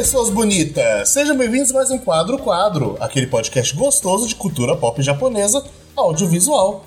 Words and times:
pessoas 0.00 0.30
bonitas! 0.30 1.10
Sejam 1.10 1.36
bem-vindos 1.36 1.70
a 1.72 1.74
mais 1.74 1.90
um 1.90 1.98
Quadro 1.98 2.38
Quadro, 2.38 2.96
aquele 3.00 3.26
podcast 3.26 3.76
gostoso 3.76 4.26
de 4.26 4.34
cultura 4.34 4.74
pop 4.74 5.02
japonesa 5.02 5.62
audiovisual. 5.94 6.86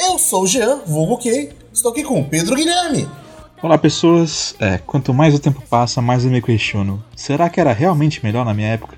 Eu 0.00 0.18
sou 0.18 0.44
o 0.44 0.46
Jean, 0.46 0.80
vulgo 0.86 1.18
Kei, 1.18 1.52
estou 1.70 1.92
aqui 1.92 2.02
com 2.02 2.18
o 2.18 2.24
Pedro 2.24 2.56
Guilherme. 2.56 3.06
Olá, 3.62 3.76
pessoas. 3.76 4.54
É, 4.58 4.78
quanto 4.78 5.12
mais 5.12 5.34
o 5.34 5.38
tempo 5.38 5.62
passa, 5.68 6.00
mais 6.00 6.24
eu 6.24 6.30
me 6.30 6.40
questiono. 6.40 7.04
Será 7.14 7.50
que 7.50 7.60
era 7.60 7.74
realmente 7.74 8.24
melhor 8.24 8.42
na 8.42 8.54
minha 8.54 8.68
época? 8.68 8.96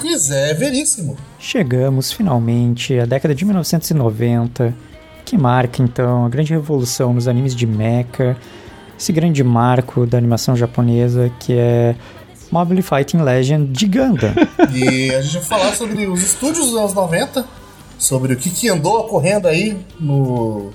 Pois 0.00 0.30
é, 0.30 0.54
veríssimo. 0.54 1.18
Chegamos 1.38 2.10
finalmente 2.10 2.98
à 2.98 3.04
década 3.04 3.34
de 3.34 3.44
1990, 3.44 4.74
que 5.26 5.36
marca 5.36 5.82
então 5.82 6.24
a 6.24 6.28
grande 6.30 6.54
revolução 6.54 7.12
nos 7.12 7.28
animes 7.28 7.54
de 7.54 7.66
mecha 7.66 8.34
esse 9.00 9.12
grande 9.12 9.42
marco 9.42 10.04
da 10.06 10.18
animação 10.18 10.54
japonesa 10.54 11.32
que 11.40 11.54
é 11.54 11.96
Mobile 12.50 12.82
Fighting 12.82 13.18
Legend 13.18 13.72
de 13.72 13.86
Gundam. 13.86 14.32
e 14.74 15.14
a 15.14 15.20
gente 15.22 15.38
vai 15.38 15.42
falar 15.44 15.74
sobre 15.74 16.06
os 16.06 16.22
estúdios 16.22 16.66
dos 16.66 16.76
anos 16.76 16.94
90, 16.94 17.44
sobre 17.98 18.32
o 18.32 18.36
que, 18.36 18.50
que 18.50 18.68
andou 18.68 18.98
ocorrendo 19.00 19.48
aí 19.48 19.78
no, 19.98 20.70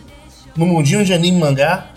no 0.55 0.65
mundinho 0.65 1.03
de 1.03 1.13
anime 1.13 1.37
e 1.37 1.39
mangá, 1.39 1.87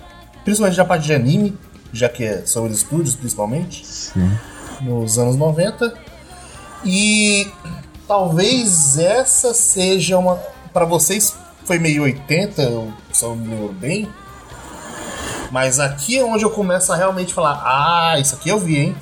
principalmente 0.44 0.76
da 0.76 0.84
parte 0.84 1.04
de 1.04 1.14
anime, 1.14 1.56
já 1.92 2.08
que 2.08 2.24
é 2.24 2.44
sobre 2.44 2.70
os 2.70 2.78
estúdios 2.78 3.14
principalmente, 3.14 3.86
Sim. 3.86 4.30
nos 4.80 5.18
anos 5.18 5.36
90. 5.36 5.94
E 6.84 7.46
talvez 8.06 8.98
essa 8.98 9.52
seja 9.54 10.18
uma. 10.18 10.36
para 10.72 10.84
vocês 10.84 11.34
foi 11.64 11.78
meio 11.78 12.02
80, 12.02 12.62
se 13.12 13.24
eu 13.24 13.34
me 13.34 13.48
lembro 13.48 13.72
bem 13.72 14.08
mas 15.50 15.80
aqui 15.80 16.18
é 16.18 16.24
onde 16.24 16.44
eu 16.44 16.50
começo 16.50 16.92
a 16.92 16.96
realmente 16.96 17.32
falar: 17.32 17.62
ah, 17.64 18.18
isso 18.18 18.34
aqui 18.34 18.48
eu 18.48 18.58
vi, 18.58 18.78
hein? 18.78 18.96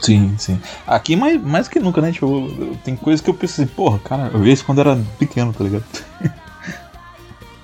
Sim, 0.00 0.34
sim. 0.38 0.60
Aqui 0.86 1.16
mais, 1.16 1.42
mais 1.42 1.68
que 1.68 1.80
nunca, 1.80 2.00
né? 2.00 2.12
Tipo, 2.12 2.76
tem 2.84 2.96
coisas 2.96 3.20
que 3.20 3.28
eu 3.28 3.34
pensei, 3.34 3.66
porra, 3.66 3.98
cara, 3.98 4.30
eu 4.32 4.40
vi 4.40 4.52
isso 4.52 4.64
quando 4.64 4.80
era 4.80 4.96
pequeno, 5.18 5.52
tá 5.52 5.64
ligado? 5.64 5.84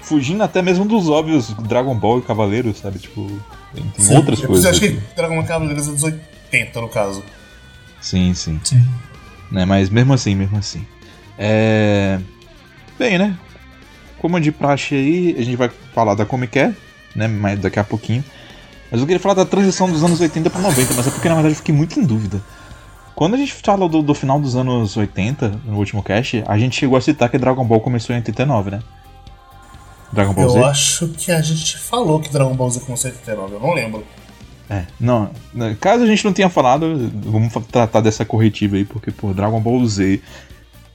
Fugindo 0.01 0.43
até 0.43 0.61
mesmo 0.61 0.85
dos 0.85 1.09
óbvios 1.09 1.55
Dragon 1.67 1.95
Ball 1.95 2.19
e 2.19 2.23
Cavaleiros, 2.23 2.79
sabe? 2.79 2.99
Tipo, 2.99 3.27
tem, 3.73 3.85
tem 3.85 4.05
sim, 4.05 4.17
outras 4.17 4.41
coisas. 4.41 4.65
Eu 4.65 4.71
acho 4.71 4.81
que 4.81 5.01
Dragon 5.17 5.35
Ball 5.37 5.45
e 5.45 5.47
Cavaleiros 5.47 5.89
é 5.89 5.93
dos 5.93 6.03
80, 6.03 6.81
no 6.81 6.89
caso. 6.89 7.23
Sim, 8.01 8.35
sim. 8.35 8.61
sim. 8.63 8.85
Né, 9.51 9.65
mas 9.65 9.89
mesmo 9.89 10.13
assim, 10.13 10.35
mesmo 10.35 10.59
assim. 10.59 10.85
É. 11.39 12.19
Bem, 12.99 13.19
né? 13.19 13.39
Como 14.19 14.41
de 14.41 14.53
praxe 14.53 14.95
aí, 14.95 15.37
a 15.39 15.43
gente 15.43 15.57
vai 15.57 15.71
falar 15.95 16.15
da 16.15 16.27
Comic 16.27 16.59
Con, 16.59 16.75
né? 17.15 17.29
Mais 17.29 17.59
daqui 17.59 17.79
a 17.79 17.85
pouquinho. 17.85 18.25
Mas 18.91 19.01
eu 19.01 19.07
queria 19.07 19.21
falar 19.21 19.35
da 19.35 19.45
transição 19.45 19.91
dos 19.91 20.05
anos 20.05 20.21
80 20.21 20.51
para 20.51 20.61
90, 20.61 20.95
mas 20.95 21.07
é 21.07 21.11
porque 21.11 21.29
na 21.29 21.35
verdade 21.35 21.55
eu 21.55 21.59
fiquei 21.59 21.75
muito 21.75 21.99
em 21.99 22.05
dúvida. 22.05 22.41
Quando 23.15 23.35
a 23.35 23.37
gente 23.37 23.53
fala 23.53 23.89
do, 23.89 24.03
do, 24.03 24.15
final 24.15 24.41
dos 24.41 24.57
anos 24.57 24.97
80, 24.97 25.61
no 25.67 25.79
último 25.79 26.03
cast, 26.03 26.43
a 26.47 26.59
gente 26.59 26.77
chegou 26.77 26.99
a 26.99 27.01
citar 27.01 27.29
que 27.29 27.39
Dragon 27.39 27.65
Ball 27.65 27.81
começou 27.81 28.15
em 28.15 28.19
89, 28.19 28.73
né? 28.73 28.81
Dragon 30.13 30.33
Ball 30.33 30.45
eu 30.45 30.51
Z? 30.51 30.59
Eu 30.59 30.67
acho 30.67 31.09
que 31.09 31.31
a 31.31 31.41
gente 31.41 31.79
falou 31.79 32.21
que 32.21 32.33
Dragon 32.33 32.55
Ball 32.55 32.71
Z 32.71 32.81
começou 32.81 33.11
em 33.11 33.15
89, 33.15 33.55
eu 33.55 33.61
não 33.61 33.73
lembro. 33.73 34.05
É, 34.69 34.85
não. 34.99 35.31
Né, 35.53 35.77
caso 35.81 36.03
a 36.03 36.07
gente 36.07 36.25
não 36.25 36.33
tenha 36.33 36.49
falado, 36.49 37.11
vamos 37.25 37.53
tratar 37.71 38.01
dessa 38.01 38.25
corretiva 38.25 38.77
aí, 38.77 38.85
porque, 38.85 39.11
pô, 39.11 39.33
Dragon 39.33 39.61
Ball 39.61 39.87
Z 39.87 40.21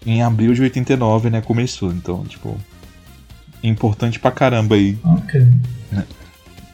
em 0.06 0.22
abril 0.22 0.54
de 0.54 0.62
89, 0.62 1.30
né, 1.30 1.42
começou. 1.42 1.92
Então, 1.92 2.24
tipo, 2.26 2.58
importante 3.64 4.20
pra 4.20 4.32
caramba 4.32 4.76
aí. 4.76 4.98
Ok. 5.04 5.42
Né? 5.92 6.06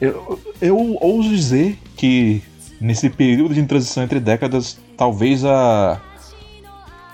Eu, 0.00 0.38
eu 0.60 0.96
ouso 1.00 1.28
dizer 1.28 1.78
que 1.96 2.42
nesse 2.80 3.08
período 3.08 3.54
de 3.54 3.62
transição 3.64 4.02
entre 4.02 4.20
décadas, 4.20 4.78
talvez 4.96 5.44
a. 5.44 6.00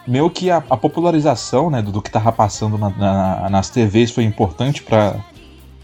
Meio 0.06 0.28
que 0.28 0.50
a, 0.50 0.56
a 0.56 0.76
popularização 0.76 1.70
né, 1.70 1.80
do, 1.80 1.92
do 1.92 2.02
que 2.02 2.10
tava 2.10 2.32
passando 2.32 2.76
na, 2.76 2.90
na, 2.90 3.50
nas 3.50 3.70
TVs 3.70 4.10
foi 4.10 4.24
importante 4.24 4.82
para 4.82 5.14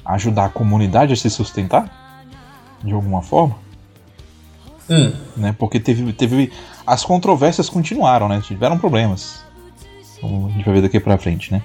ajudar 0.04 0.46
a 0.46 0.48
comunidade 0.48 1.12
a 1.12 1.16
se 1.16 1.30
sustentar 1.30 2.26
de 2.82 2.92
alguma 2.92 3.22
forma. 3.22 3.56
Hum. 4.90 5.12
Né, 5.36 5.54
porque 5.56 5.78
teve, 5.78 6.12
teve. 6.12 6.50
As 6.86 7.04
controvérsias 7.04 7.68
continuaram, 7.68 8.28
né? 8.28 8.40
Tiveram 8.44 8.78
problemas. 8.78 9.44
Como 10.20 10.48
a 10.48 10.50
gente 10.50 10.64
vai 10.64 10.74
ver 10.74 10.82
daqui 10.82 10.98
pra 10.98 11.18
frente, 11.18 11.52
né? 11.52 11.62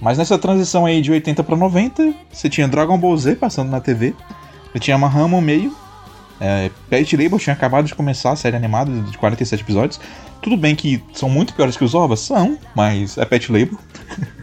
Mas 0.00 0.16
nessa 0.16 0.38
transição 0.38 0.86
aí 0.86 1.02
de 1.02 1.10
80 1.10 1.42
para 1.42 1.56
90, 1.56 2.14
você 2.32 2.48
tinha 2.48 2.66
Dragon 2.66 2.96
Ball 2.96 3.16
Z 3.16 3.36
passando 3.36 3.70
na 3.70 3.80
TV, 3.80 4.14
você 4.72 4.78
tinha 4.78 4.98
Mahama 4.98 5.40
meio, 5.40 5.74
é, 6.40 6.70
Pet 6.88 7.16
Label 7.16 7.38
tinha 7.38 7.52
acabado 7.52 7.84
de 7.86 7.94
começar 7.94 8.32
a 8.32 8.36
série 8.36 8.56
animada 8.56 8.90
de 8.90 9.18
47 9.18 9.62
episódios. 9.62 10.00
Tudo 10.40 10.56
bem 10.56 10.74
que 10.74 11.02
são 11.12 11.28
muito 11.28 11.52
piores 11.52 11.76
que 11.76 11.84
os 11.84 11.94
ovas, 11.94 12.20
são, 12.20 12.58
mas 12.74 13.18
é 13.18 13.26
Pet 13.26 13.52
Label. 13.52 13.78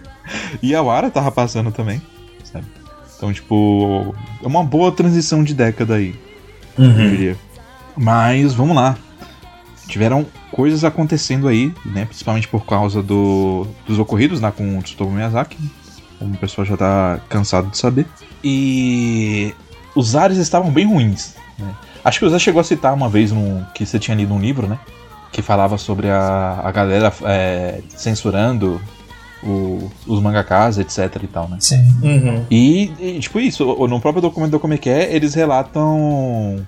e 0.62 0.76
a 0.76 0.82
Wara 0.82 1.10
tava 1.10 1.32
passando 1.32 1.72
também, 1.72 2.00
sabe? 2.44 2.68
Então, 3.18 3.34
tipo, 3.34 4.16
é 4.44 4.48
uma 4.48 4.64
boa 4.64 4.92
transição 4.92 5.44
de 5.44 5.56
década 5.56 5.96
aí, 5.96 6.16
uhum. 6.78 6.86
eu 6.86 7.10
diria. 7.10 7.38
Mas, 7.96 8.54
vamos 8.54 8.76
lá. 8.76 8.96
Tiveram 9.88 10.24
coisas 10.52 10.84
acontecendo 10.84 11.48
aí, 11.48 11.74
né? 11.84 12.06
Principalmente 12.06 12.48
por 12.48 12.64
causa 12.64 13.02
do, 13.02 13.66
dos 13.88 13.98
ocorridos 13.98 14.40
lá 14.40 14.52
com 14.52 14.78
o 14.78 14.82
Tsutomu 14.84 15.12
Miyazaki, 15.12 15.58
como 16.20 16.36
o 16.36 16.38
pessoal 16.38 16.66
já 16.66 16.78
tá 16.78 17.20
cansado 17.28 17.72
de 17.72 17.78
saber. 17.78 18.06
E 18.44 19.56
os 19.98 20.16
ares 20.16 20.38
estavam 20.38 20.72
bem 20.72 20.86
ruins, 20.86 21.36
né? 21.58 21.74
Acho 22.04 22.20
que 22.20 22.26
o 22.26 22.30
Zé 22.30 22.40
chegou 22.40 22.62
a 22.62 22.64
citar 22.64 22.94
uma 22.94 23.10
vez 23.10 23.32
no, 23.32 23.66
que 23.74 23.86
você 23.86 24.00
tinha 24.00 24.16
lido 24.16 24.34
um 24.34 24.40
livro, 24.40 24.68
né? 24.68 24.80
Que 25.32 25.42
falava 25.42 25.78
sobre 25.78 26.10
a, 26.10 26.62
a 26.64 26.72
galera 26.72 27.12
é, 27.24 27.82
censurando 27.90 28.80
o, 29.44 29.92
os 30.06 30.22
mangakas, 30.22 30.78
etc 30.78 31.22
e 31.22 31.28
tal, 31.28 31.50
né? 31.50 31.58
Sim. 31.60 31.84
Uhum. 32.02 32.46
E, 32.50 32.92
e, 33.00 33.20
tipo, 33.20 33.40
isso, 33.40 33.66
no 33.88 34.00
próprio 34.00 34.22
documento 34.22 34.52
do 34.52 34.60
Como 34.60 34.74
é, 34.74 35.14
eles 35.14 35.34
relatam 35.34 36.66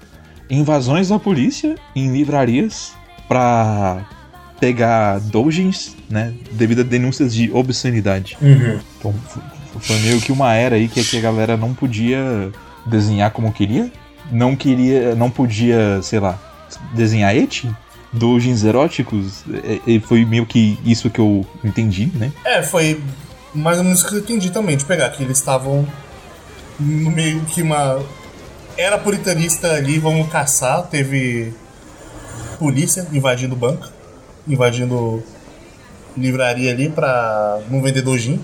invasões 0.49 1.09
da 1.09 1.19
polícia 1.19 1.75
em 1.95 2.11
livrarias 2.11 2.93
para 3.27 4.05
pegar 4.59 5.19
doujins, 5.19 5.95
né, 6.09 6.33
devido 6.51 6.81
a 6.81 6.83
denúncias 6.83 7.33
de 7.33 7.49
obscenidade. 7.53 8.37
Uhum. 8.41 8.79
Então 8.97 9.13
foi 9.79 9.99
meio 9.99 10.19
que 10.19 10.31
uma 10.31 10.53
era 10.53 10.75
aí 10.75 10.87
que, 10.89 11.01
que 11.03 11.17
a 11.17 11.21
galera 11.21 11.55
não 11.55 11.73
podia 11.73 12.51
desenhar 12.89 13.31
como 13.31 13.51
queria, 13.51 13.91
não 14.31 14.55
queria, 14.55 15.15
não 15.15 15.29
podia, 15.29 16.01
sei 16.01 16.19
lá, 16.19 16.37
desenhar 16.93 17.35
eti, 17.35 17.69
doujins 18.11 18.63
eróticos, 18.63 19.43
e, 19.47 19.95
e 19.95 19.99
foi 19.99 20.25
meio 20.25 20.45
que 20.45 20.77
isso 20.83 21.09
que 21.09 21.19
eu 21.19 21.45
entendi, 21.63 22.11
né? 22.15 22.31
É, 22.43 22.61
foi 22.61 23.01
mais 23.53 23.77
ou 23.77 23.83
menos 23.83 24.03
que 24.03 24.13
eu 24.13 24.19
entendi 24.19 24.51
também, 24.51 24.77
de 24.77 24.85
pegar 24.85 25.09
que 25.09 25.23
eles 25.23 25.37
estavam 25.37 25.87
no 26.79 27.11
meio 27.11 27.41
que 27.41 27.61
uma 27.61 27.99
era 28.77 28.97
puritanista 28.97 29.73
ali, 29.73 29.99
vamos 29.99 30.29
caçar, 30.29 30.83
teve 30.83 31.53
polícia 32.57 33.05
invadindo 33.11 33.53
o 33.53 33.57
banco, 33.57 33.87
invadindo 34.47 35.21
livraria 36.15 36.71
ali 36.71 36.89
pra 36.89 37.59
não 37.69 37.81
vender 37.81 38.01
dojin, 38.01 38.39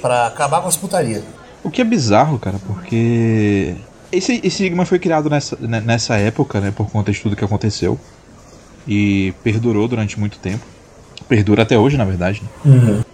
pra 0.00 0.26
acabar 0.26 0.60
com 0.60 0.68
as 0.68 0.76
putarias. 0.76 1.22
O 1.62 1.70
que 1.70 1.80
é 1.80 1.84
bizarro, 1.84 2.38
cara, 2.38 2.58
porque 2.66 3.74
esse, 4.10 4.40
esse 4.42 4.56
Sigma 4.56 4.84
foi 4.84 4.98
criado 4.98 5.28
nessa, 5.28 5.56
né, 5.60 5.80
nessa 5.80 6.16
época, 6.16 6.60
né, 6.60 6.72
por 6.74 6.90
conta 6.90 7.12
de 7.12 7.20
tudo 7.20 7.36
que 7.36 7.44
aconteceu 7.44 7.98
e 8.86 9.32
perdurou 9.44 9.86
durante 9.86 10.18
muito 10.18 10.38
tempo. 10.38 10.64
Perdura 11.28 11.62
até 11.62 11.78
hoje, 11.78 11.96
na 11.96 12.04
verdade. 12.04 12.42
Né? 12.42 12.72
Uhum. 12.72 13.04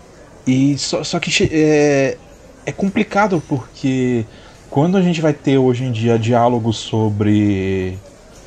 E 0.47 0.79
só, 0.79 1.03
só 1.03 1.19
que 1.19 1.49
é, 1.53 2.17
é 2.65 2.73
complicado 2.73 3.43
porque 3.49 4.25
quando 4.71 4.97
a 4.97 5.03
gente 5.03 5.21
vai 5.21 5.33
ter 5.33 5.59
hoje 5.59 5.85
em 5.85 5.93
dia 5.93 6.19
diálogos 6.19 6.77
sobre 6.77 7.99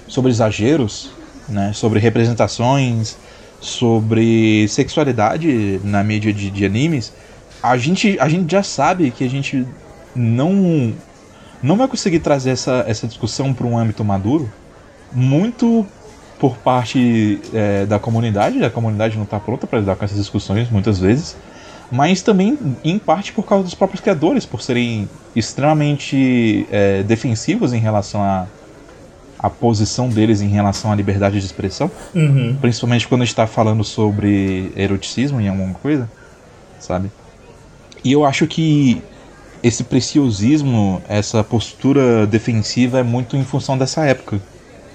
sobre 0.07 0.31
exageros, 0.31 1.11
né, 1.47 1.71
sobre 1.73 1.99
representações, 1.99 3.15
sobre 3.59 4.67
sexualidade 4.67 5.79
na 5.83 6.03
mídia 6.03 6.33
de, 6.33 6.49
de, 6.49 6.65
animes, 6.65 7.13
a 7.61 7.77
gente, 7.77 8.17
a 8.19 8.27
gente 8.27 8.51
já 8.51 8.63
sabe 8.63 9.11
que 9.11 9.23
a 9.23 9.29
gente 9.29 9.67
não 10.19 10.94
não 11.62 11.75
vai 11.75 11.88
conseguir 11.88 12.19
trazer 12.19 12.51
essa, 12.51 12.86
essa 12.88 13.06
discussão 13.07 13.54
para 13.54 13.68
um 13.68 13.77
âmbito 13.77 14.04
maduro, 14.04 14.50
muito 15.12 15.86
por 16.39 16.57
parte 16.57 17.42
é, 17.54 17.86
da 17.86 18.00
comunidade, 18.00 18.63
a 18.63 18.69
comunidade 18.69 19.18
não 19.18 19.25
está 19.25 19.39
pronta 19.39 19.68
para 19.68 19.80
lidar 19.80 19.95
com 19.98 20.06
essas 20.06 20.18
discussões 20.18 20.69
muitas 20.69 21.00
vezes, 21.00 21.36
mas 21.92 22.21
também 22.21 22.57
em 22.81 22.98
parte 22.98 23.33
por 23.33 23.44
causa 23.45 23.63
dos 23.66 23.75
próprios 23.75 24.00
criadores, 24.00 24.45
por 24.45 24.62
serem 24.62 25.10
extremamente 25.36 26.66
é, 26.71 27.04
defensivos 27.04 27.74
em 27.74 27.80
relação 27.80 28.21
a 28.24 28.48
a 29.42 29.50
posição 29.50 30.10
deles 30.10 30.42
em 30.42 30.50
relação 30.50 30.92
à 30.92 30.95
liberdade 30.95 31.39
de 31.39 31.45
expressão, 31.45 31.89
Uhum. 32.13 32.57
principalmente 32.60 33.07
quando 33.07 33.24
está 33.24 33.48
falando 33.48 33.86
sobre 33.86 34.69
eroticismo 34.75 35.39
em 35.39 35.48
alguma 35.48 35.74
coisa, 35.75 36.10
sabe? 36.77 37.10
E 38.04 38.12
eu 38.12 38.25
acho 38.25 38.45
que 38.48 39.01
esse 39.63 39.83
preciosismo, 39.83 41.01
essa 41.07 41.44
postura 41.44 42.25
defensiva 42.25 43.00
é 43.00 43.03
muito 43.03 43.35
em 43.35 43.44
função 43.44 43.77
dessa 43.77 44.06
época, 44.06 44.41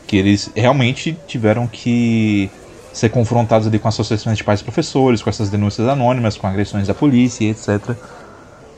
que 0.06 0.16
eles 0.16 0.50
realmente 0.54 1.16
tiveram 1.26 1.66
que 1.66 2.50
ser 2.92 3.08
confrontados 3.08 3.66
ali 3.66 3.78
com 3.78 3.88
associações 3.88 4.38
de 4.38 4.44
pais 4.44 4.60
e 4.60 4.64
professores, 4.64 5.22
com 5.22 5.28
essas 5.28 5.50
denúncias 5.50 5.86
anônimas, 5.88 6.36
com 6.36 6.46
agressões 6.46 6.86
da 6.86 6.94
polícia, 6.94 7.44
etc. 7.50 7.96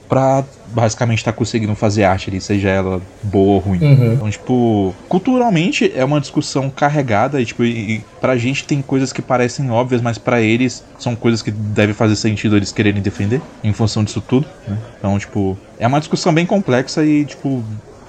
Pra 0.08 0.44
basicamente 0.68 1.18
estar 1.18 1.32
conseguindo 1.32 1.74
fazer 1.74 2.04
arte 2.04 2.30
ali, 2.30 2.40
seja 2.40 2.68
ela 2.68 3.00
boa 3.22 3.54
ou 3.54 3.58
ruim. 3.58 3.80
Uhum. 3.82 4.12
Então, 4.12 4.30
tipo, 4.30 4.94
culturalmente 5.08 5.92
é 5.94 6.04
uma 6.04 6.20
discussão 6.20 6.68
carregada 6.70 7.40
e, 7.40 7.46
tipo, 7.46 7.64
e, 7.64 7.96
e 7.96 8.04
pra 8.20 8.36
gente 8.36 8.64
tem 8.64 8.82
coisas 8.82 9.12
que 9.12 9.22
parecem 9.22 9.70
óbvias, 9.70 10.02
mas 10.02 10.18
pra 10.18 10.40
eles 10.40 10.84
são 10.98 11.16
coisas 11.16 11.42
que 11.42 11.50
deve 11.50 11.92
fazer 11.92 12.16
sentido 12.16 12.56
eles 12.56 12.72
quererem 12.72 13.02
defender 13.02 13.40
em 13.64 13.72
função 13.72 14.04
disso 14.04 14.20
tudo, 14.20 14.46
né? 14.66 14.76
Então, 14.98 15.18
tipo, 15.18 15.56
é 15.78 15.86
uma 15.86 15.98
discussão 15.98 16.32
bem 16.32 16.46
complexa 16.46 17.04
e, 17.04 17.24
tipo, 17.24 17.62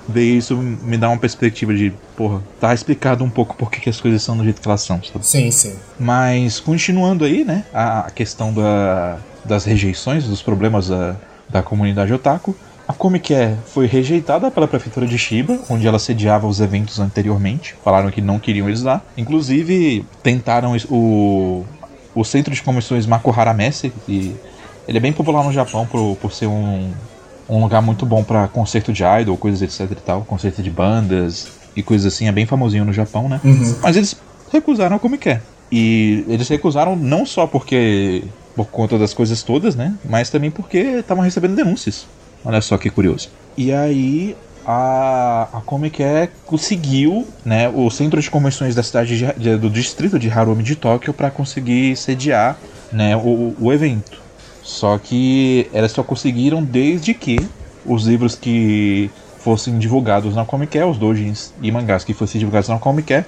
ver 0.08 0.24
isso 0.24 0.56
me 0.56 0.98
dá 0.98 1.10
uma 1.10 1.18
perspectiva 1.18 1.74
de, 1.74 1.94
porra, 2.16 2.42
tá 2.60 2.74
explicado 2.74 3.24
um 3.24 3.30
pouco 3.30 3.56
por 3.56 3.70
que 3.70 3.90
as 3.90 4.00
coisas 4.00 4.22
são 4.22 4.38
do 4.38 4.44
jeito 4.44 4.62
que 4.62 4.68
elas 4.68 4.82
são, 4.82 5.02
sabe? 5.04 5.26
Sim, 5.26 5.52
sim. 5.52 5.76
Mas 6.00 6.60
continuando 6.60 7.26
aí, 7.26 7.44
né, 7.44 7.66
a 7.74 8.00
a 8.08 8.12
questão 8.12 8.54
da, 8.54 9.18
das 9.44 9.66
rejeições, 9.66 10.26
dos 10.26 10.42
problemas 10.42 10.88
da, 10.88 11.16
da 11.50 11.62
comunidade 11.62 12.14
otaku, 12.14 12.56
a 12.88 12.94
Comic 12.94 13.34
Con 13.34 13.58
foi 13.66 13.86
rejeitada 13.86 14.50
pela 14.50 14.68
prefeitura 14.68 15.06
de 15.06 15.18
Shiba, 15.18 15.60
onde 15.70 15.86
ela 15.86 16.00
sediava 16.00 16.48
os 16.48 16.62
eventos 16.62 17.00
anteriormente. 17.00 17.76
Falaram 17.84 18.10
que 18.10 18.22
não 18.22 18.40
queriam 18.40 18.68
eles 18.68 18.82
lá. 18.82 19.02
Inclusive, 19.18 20.06
tentaram 20.24 20.76
o, 20.90 21.66
o 22.16 22.24
centro 22.24 22.54
de 22.54 22.62
convenções 22.62 23.06
Makuhara 23.06 23.54
Messe, 23.54 23.92
e 24.08 24.34
ele 24.88 24.98
é 24.98 25.02
bem 25.02 25.12
popular 25.12 25.44
no 25.44 25.52
Japão 25.52 25.86
por, 25.86 26.16
por 26.16 26.32
ser 26.32 26.48
um, 26.48 26.90
um 27.50 27.62
lugar 27.62 27.82
muito 27.82 28.06
bom 28.06 28.24
para 28.24 28.48
concerto 28.48 28.94
de 28.94 29.04
idol, 29.04 29.36
coisas 29.36 29.62
etc 29.62 29.92
e 29.92 30.02
tal, 30.02 30.22
concerto 30.22 30.64
de 30.64 30.70
bandas 30.70 31.50
e 31.76 31.84
coisas 31.84 32.14
assim, 32.14 32.28
é 32.28 32.32
bem 32.32 32.46
famosinho 32.46 32.86
no 32.86 32.94
Japão, 32.94 33.28
né? 33.28 33.42
Mas 33.82 33.98
eles 33.98 34.16
recusaram 34.52 34.96
a 34.96 35.00
Comic 35.00 35.30
Con. 35.30 35.40
E 35.70 36.24
eles 36.30 36.48
recusaram 36.48 36.96
não 36.96 37.26
só 37.26 37.46
porque 37.46 38.24
por 38.58 38.66
conta 38.66 38.98
das 38.98 39.14
coisas 39.14 39.44
todas, 39.44 39.76
né? 39.76 39.94
Mas 40.04 40.32
também 40.32 40.50
porque 40.50 40.80
estavam 40.80 41.24
recebendo 41.24 41.56
denúncias. 41.56 42.08
Olha 42.44 42.60
só 42.60 42.78
que 42.78 42.90
curioso. 42.90 43.30
E 43.56 43.72
aí 43.72 44.36
a, 44.66 45.48
a 45.54 45.62
Comic 45.62 45.98
Con 46.00 46.58
conseguiu, 46.58 47.28
né, 47.46 47.70
o 47.70 47.90
centro 47.92 48.20
de 48.20 48.30
convenções 48.30 48.74
da 48.76 48.82
cidade 48.84 49.18
de- 49.18 49.34
de- 49.34 49.58
do 49.58 49.70
distrito 49.70 50.18
de 50.18 50.30
Harumi 50.30 50.64
de 50.64 50.76
Tóquio 50.76 51.14
para 51.14 51.30
conseguir 51.30 51.96
sediar, 51.96 52.58
né, 52.92 53.16
o, 53.16 53.56
o 53.60 53.72
evento. 53.72 54.18
Só 54.64 54.98
que 54.98 55.70
elas 55.72 55.92
só 55.92 56.04
conseguiram 56.04 56.64
desde 56.64 57.14
que 57.14 57.38
os 57.86 58.06
livros 58.06 58.36
que 58.36 59.10
fossem 59.40 59.78
divulgados 59.78 60.36
na 60.36 60.44
Comic 60.46 60.78
os 60.80 60.98
doujins 60.98 61.54
e 61.62 61.72
mangás 61.72 62.04
que 62.04 62.14
fossem 62.14 62.40
divulgados 62.40 62.68
na 62.68 62.78
Comic 62.80 63.24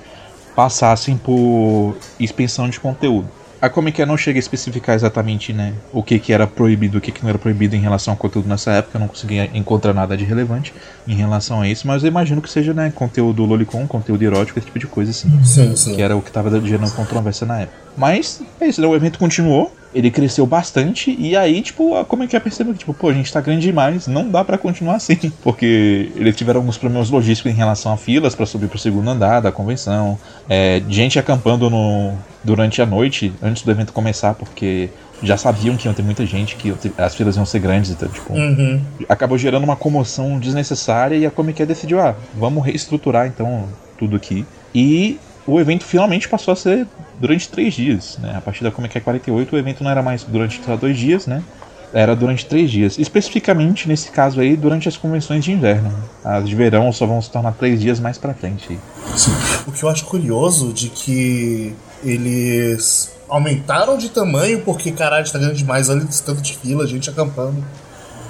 passassem 0.55 1.17
por 1.17 1.95
expensão 2.19 2.67
de 2.67 2.79
conteúdo. 2.79 3.29
A 3.61 3.69
Comic 3.69 4.05
não 4.05 4.15
chega 4.15 4.37
a 4.37 4.39
especificar 4.39 4.95
exatamente 4.95 5.51
né, 5.51 5.73
o 5.91 6.01
que, 6.01 6.17
que 6.17 6.31
era 6.31 6.47
proibido 6.47 6.97
o 6.97 7.01
que, 7.01 7.11
que 7.11 7.21
não 7.21 7.29
era 7.29 7.37
proibido 7.37 7.75
em 7.75 7.79
relação 7.79 8.13
ao 8.13 8.17
conteúdo 8.17 8.47
nessa 8.47 8.71
época, 8.71 8.97
eu 8.97 9.01
não 9.01 9.07
consegui 9.07 9.39
encontrar 9.53 9.93
nada 9.93 10.15
de 10.15 10.23
relevante 10.23 10.73
em 11.05 11.13
relação 11.13 11.61
a 11.61 11.67
isso, 11.67 11.85
mas 11.85 12.03
eu 12.03 12.07
imagino 12.07 12.41
que 12.41 12.49
seja 12.49 12.73
né, 12.73 12.91
conteúdo 12.95 13.43
lolicon, 13.43 13.85
conteúdo 13.85 14.23
erótico, 14.23 14.57
esse 14.57 14.67
tipo 14.67 14.79
de 14.79 14.87
coisa 14.87 15.11
assim 15.11 15.29
Sim, 15.43 15.75
sim. 15.75 15.95
que 15.95 16.01
era 16.01 16.15
o 16.15 16.21
que 16.21 16.29
estava 16.29 16.49
gerando 16.61 16.91
controvérsia 16.93 17.45
na 17.45 17.61
época. 17.61 17.77
Mas 17.97 18.41
é 18.61 18.67
isso, 18.67 18.79
né? 18.81 18.87
o 18.87 18.95
evento 18.95 19.19
continuou, 19.19 19.75
ele 19.93 20.11
cresceu 20.11 20.45
bastante, 20.45 21.15
e 21.17 21.35
aí, 21.35 21.61
tipo, 21.61 21.95
a 21.95 22.05
como 22.05 22.23
é 22.23 22.27
que 22.27 22.35
é 22.35 22.39
percebeu 22.39 22.73
que, 22.73 22.79
tipo, 22.79 22.93
pô, 22.93 23.09
a 23.09 23.13
gente 23.13 23.31
tá 23.31 23.41
grande 23.41 23.61
demais, 23.61 24.07
não 24.07 24.29
dá 24.29 24.43
pra 24.43 24.57
continuar 24.57 24.95
assim. 24.95 25.15
Porque 25.41 26.11
eles 26.15 26.35
tiveram 26.35 26.59
alguns 26.59 26.77
problemas 26.77 27.09
logísticos 27.09 27.51
em 27.51 27.55
relação 27.55 27.91
a 27.91 27.97
filas 27.97 28.35
pra 28.35 28.45
subir 28.45 28.67
pro 28.67 28.77
segundo 28.77 29.09
andar 29.09 29.39
da 29.39 29.51
convenção, 29.51 30.17
é, 30.47 30.81
gente 30.87 31.17
acampando 31.17 31.69
no, 31.69 32.13
durante 32.43 32.81
a 32.81 32.85
noite, 32.85 33.33
antes 33.41 33.63
do 33.63 33.71
evento 33.71 33.91
começar, 33.91 34.33
porque 34.35 34.89
já 35.21 35.37
sabiam 35.37 35.75
que 35.75 35.87
iam 35.87 35.93
ter 35.93 36.03
muita 36.03 36.25
gente, 36.25 36.55
que 36.55 36.73
as 36.97 37.15
filas 37.15 37.35
iam 37.35 37.45
ser 37.45 37.59
grandes, 37.59 37.91
então, 37.91 38.07
tipo, 38.07 38.33
Uhum. 38.33 38.79
acabou 39.09 39.37
gerando 39.37 39.63
uma 39.63 39.75
comoção 39.75 40.39
desnecessária 40.39 41.15
e 41.15 41.25
a 41.25 41.31
Comic 41.31 41.59
Con 41.61 41.65
decidiu, 41.65 41.99
ah, 41.99 42.15
vamos 42.33 42.65
reestruturar 42.65 43.27
então 43.27 43.67
tudo 43.97 44.15
aqui. 44.15 44.45
E 44.73 45.19
o 45.49 45.59
evento 45.59 45.83
finalmente 45.83 46.27
passou 46.27 46.51
a 46.51 46.55
ser 46.55 46.87
durante 47.19 47.49
três 47.49 47.73
dias, 47.73 48.17
né? 48.19 48.33
A 48.35 48.41
partir 48.41 48.63
da 48.63 48.71
Comic 48.71 48.93
Con 48.99 49.03
48 49.03 49.55
o 49.55 49.59
evento 49.59 49.83
não 49.83 49.91
era 49.91 50.01
mais 50.01 50.23
durante 50.23 50.61
só 50.63 50.75
dois 50.75 50.97
dias, 50.97 51.27
né? 51.27 51.43
Era 51.91 52.15
durante 52.15 52.45
três 52.45 52.69
dias. 52.69 52.99
Especificamente 52.99 53.87
nesse 53.87 54.11
caso 54.11 54.39
aí, 54.39 54.55
durante 54.55 54.87
as 54.87 54.95
convenções 54.95 55.43
de 55.43 55.51
inverno. 55.51 55.91
As 56.23 56.47
de 56.47 56.55
verão 56.55 56.91
só 56.91 57.05
vão 57.07 57.19
se 57.19 57.31
tornar 57.31 57.53
três 57.53 57.81
dias 57.81 57.99
mais 57.99 58.17
pra 58.17 58.33
frente. 58.33 58.79
Sim. 59.15 59.31
O 59.65 59.71
que 59.71 59.81
eu 59.81 59.89
acho 59.89 60.05
curioso 60.05 60.71
de 60.71 60.89
que 60.89 61.73
eles 62.03 63.11
aumentaram 63.27 63.97
de 63.97 64.09
tamanho 64.09 64.61
porque, 64.61 64.91
caralho, 64.91 65.29
tá 65.31 65.39
grande 65.39 65.57
demais, 65.57 65.89
olha 65.89 66.03
esse 66.03 66.23
tanto 66.23 66.41
de 66.41 66.55
fila, 66.55 66.85
gente 66.85 67.09
acampando. 67.09 67.63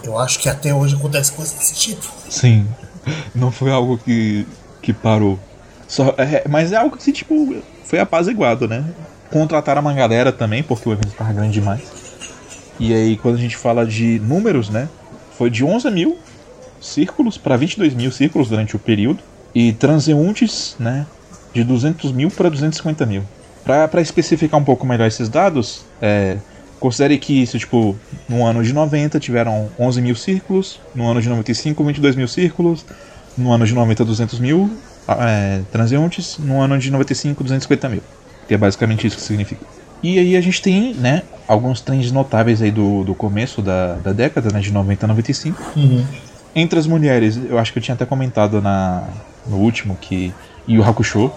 Eu 0.03 0.17
acho 0.17 0.39
que 0.39 0.47
até 0.47 0.73
hoje 0.73 0.95
acontece 0.95 1.31
coisa 1.33 1.53
desse 1.57 1.75
tipo. 1.75 2.05
Sim. 2.29 2.65
Não 3.35 3.51
foi 3.51 3.71
algo 3.71 3.97
que, 3.97 4.47
que 4.81 4.93
parou. 4.93 5.38
Só, 5.89 6.13
é, 6.19 6.48
mas 6.48 6.72
é 6.72 6.77
algo 6.77 6.96
que, 6.96 7.12
tipo, 7.12 7.55
foi 7.84 8.00
apaziguado, 8.00 8.67
né? 8.67 8.86
Contrataram 9.31 9.81
uma 9.81 9.91
galera 9.91 10.31
também, 10.31 10.62
porque 10.62 10.88
o 10.88 10.93
evento 10.93 11.12
tava 11.17 11.34
grande 11.34 11.53
demais. 11.53 11.81
E 12.79 12.93
aí, 12.93 13.17
quando 13.17 13.36
a 13.36 13.39
gente 13.39 13.58
fala 13.58 13.86
de 13.86 14.19
números, 14.19 14.69
né? 14.69 14.88
Foi 15.36 15.50
de 15.50 15.65
11 15.65 15.89
mil 15.89 16.17
círculos 16.79 17.38
para 17.38 17.58
22 17.58 17.96
mil 17.96 18.12
círculos 18.12 18.50
durante 18.50 18.75
o 18.75 18.79
período. 18.79 19.19
E 19.53 19.74
transeuntes, 19.74 20.75
né? 20.79 21.08
De 21.51 21.63
200 21.63 22.12
mil 22.12 22.29
para 22.29 22.50
250 22.50 23.05
mil. 23.08 23.24
Para 23.65 24.00
especificar 24.00 24.60
um 24.60 24.63
pouco 24.63 24.86
melhor 24.86 25.08
esses 25.08 25.27
dados, 25.27 25.86
é, 26.00 26.38
considere 26.79 27.17
que 27.17 27.41
isso, 27.41 27.58
tipo, 27.58 27.96
no 28.27 28.46
ano 28.46 28.63
de 28.63 28.74
90 28.74 29.19
tiveram 29.19 29.69
11 29.79 30.01
mil 30.03 30.15
círculos, 30.15 30.79
no 30.93 31.08
ano 31.08 31.19
de 31.19 31.27
95, 31.27 31.84
22 31.84 32.15
mil 32.15 32.27
círculos, 32.27 32.86
no 33.36 33.51
ano 33.51 33.65
de 33.65 33.74
90, 33.74 34.05
200 34.05 34.39
mil 34.39 34.69
é, 35.19 35.61
transeuntes, 35.71 36.37
no 36.37 36.61
ano 36.61 36.77
de 36.77 36.91
95, 36.91 37.43
250 37.43 37.89
mil. 37.89 38.01
Que 38.47 38.53
é 38.53 38.57
basicamente 38.57 39.05
isso 39.07 39.17
que 39.17 39.21
significa. 39.21 39.65
E 40.01 40.17
aí 40.17 40.37
a 40.37 40.41
gente 40.41 40.61
tem, 40.61 40.93
né, 40.93 41.23
alguns 41.47 41.81
trends 41.81 42.11
notáveis 42.11 42.61
aí 42.61 42.71
do, 42.71 43.03
do 43.03 43.13
começo 43.13 43.61
da, 43.61 43.95
da 43.95 44.13
década, 44.13 44.49
né, 44.51 44.59
de 44.59 44.71
90 44.71 45.05
a 45.05 45.07
95. 45.07 45.61
Entre 46.55 46.79
as 46.79 46.87
mulheres, 46.87 47.39
eu 47.49 47.59
acho 47.59 47.71
que 47.71 47.79
eu 47.79 47.83
tinha 47.83 47.95
até 47.95 48.05
comentado 48.05 48.61
na, 48.61 49.03
no 49.45 49.57
último 49.57 49.97
que 49.99 50.33
Yu 50.67 50.83
Hakusho 50.83 51.31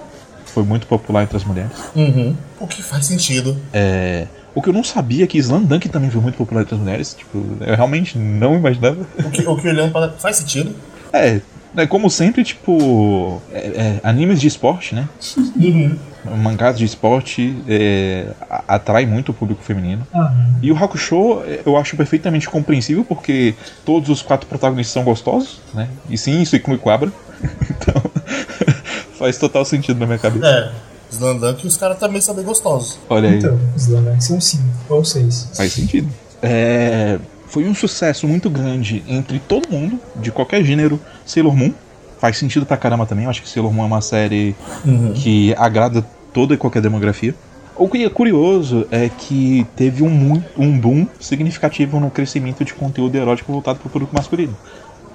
foi 0.46 0.62
muito 0.62 0.86
popular 0.86 1.24
entre 1.24 1.36
as 1.36 1.44
mulheres. 1.44 1.72
Uhum. 1.94 2.36
O 2.60 2.66
que 2.66 2.82
faz 2.82 3.06
sentido. 3.06 3.56
É, 3.72 4.26
o 4.54 4.60
que 4.60 4.68
eu 4.68 4.72
não 4.72 4.84
sabia 4.84 5.24
é 5.24 5.26
que 5.26 5.38
Slandunk 5.38 5.88
também 5.88 6.10
foi 6.10 6.20
muito 6.20 6.36
popular 6.36 6.62
entre 6.62 6.74
as 6.74 6.80
mulheres. 6.80 7.14
Tipo, 7.14 7.42
eu 7.60 7.74
realmente 7.74 8.18
não 8.18 8.54
imaginava. 8.54 9.06
O 9.18 9.30
que, 9.30 9.46
o 9.46 9.56
que 9.56 9.68
olhando 9.68 9.92
para. 9.92 10.10
Faz 10.12 10.36
sentido. 10.36 10.74
É, 11.12 11.40
né, 11.74 11.86
como 11.86 12.10
sempre, 12.10 12.44
tipo, 12.44 13.40
é, 13.52 13.58
é, 13.58 14.00
animes 14.02 14.40
de 14.40 14.46
esporte, 14.46 14.94
né? 14.94 15.08
Uhum. 15.56 15.96
Mangás 16.38 16.78
de 16.78 16.84
esporte 16.84 17.56
é, 17.66 18.28
a- 18.48 18.62
atrai 18.76 19.04
muito 19.06 19.30
o 19.30 19.34
público 19.34 19.62
feminino. 19.62 20.06
E 20.62 20.70
o 20.70 20.76
Hakusho 20.76 21.42
é, 21.44 21.60
eu 21.66 21.76
acho 21.76 21.96
perfeitamente 21.96 22.48
compreensível 22.48 23.04
porque 23.04 23.54
todos 23.84 24.08
os 24.08 24.22
quatro 24.22 24.46
protagonistas 24.46 24.92
são 24.92 25.02
gostosos, 25.04 25.60
né? 25.74 25.88
E 26.08 26.16
sim, 26.16 26.40
isso 26.42 26.54
inclui 26.56 26.78
Quabra. 26.78 27.10
Então, 27.70 28.00
faz 29.18 29.36
total 29.36 29.64
sentido 29.64 29.98
na 29.98 30.06
minha 30.06 30.18
cabeça. 30.18 30.46
É. 30.46 30.72
Slandunk 31.10 31.64
e 31.64 31.66
os 31.66 31.76
caras 31.76 31.98
também 31.98 32.20
são 32.22 32.34
bem 32.34 32.44
gostosos. 32.44 32.98
Olha 33.10 33.28
aí. 33.28 33.36
Então, 33.38 33.58
os 33.76 33.86
Lanark 33.88 34.22
são 34.24 34.40
5 34.40 34.62
ou 34.88 35.04
6. 35.04 35.48
Faz 35.54 35.72
sentido. 35.72 36.08
É, 36.40 37.18
foi 37.52 37.68
um 37.68 37.74
sucesso 37.74 38.26
muito 38.26 38.48
grande 38.48 39.04
entre 39.06 39.38
todo 39.38 39.70
mundo, 39.70 40.00
de 40.16 40.32
qualquer 40.32 40.64
gênero. 40.64 40.98
Sailor 41.26 41.54
Moon 41.54 41.70
faz 42.18 42.38
sentido 42.38 42.64
pra 42.64 42.78
caramba 42.78 43.04
também. 43.04 43.24
Eu 43.24 43.30
acho 43.30 43.42
que 43.42 43.48
Sailor 43.48 43.70
Moon 43.70 43.82
é 43.82 43.86
uma 43.86 44.00
série 44.00 44.56
que 45.14 45.54
agrada 45.58 46.02
toda 46.32 46.54
e 46.54 46.56
qualquer 46.56 46.80
demografia. 46.80 47.34
O 47.76 47.90
que 47.90 48.02
é 48.04 48.08
curioso 48.08 48.86
é 48.90 49.10
que 49.10 49.66
teve 49.76 50.02
um, 50.02 50.42
um 50.56 50.78
boom 50.78 51.06
significativo 51.20 52.00
no 52.00 52.10
crescimento 52.10 52.64
de 52.64 52.72
conteúdo 52.72 53.16
erótico 53.16 53.52
voltado 53.52 53.78
para 53.80 53.86
o 53.86 53.90
público 53.90 54.14
masculino. 54.16 54.56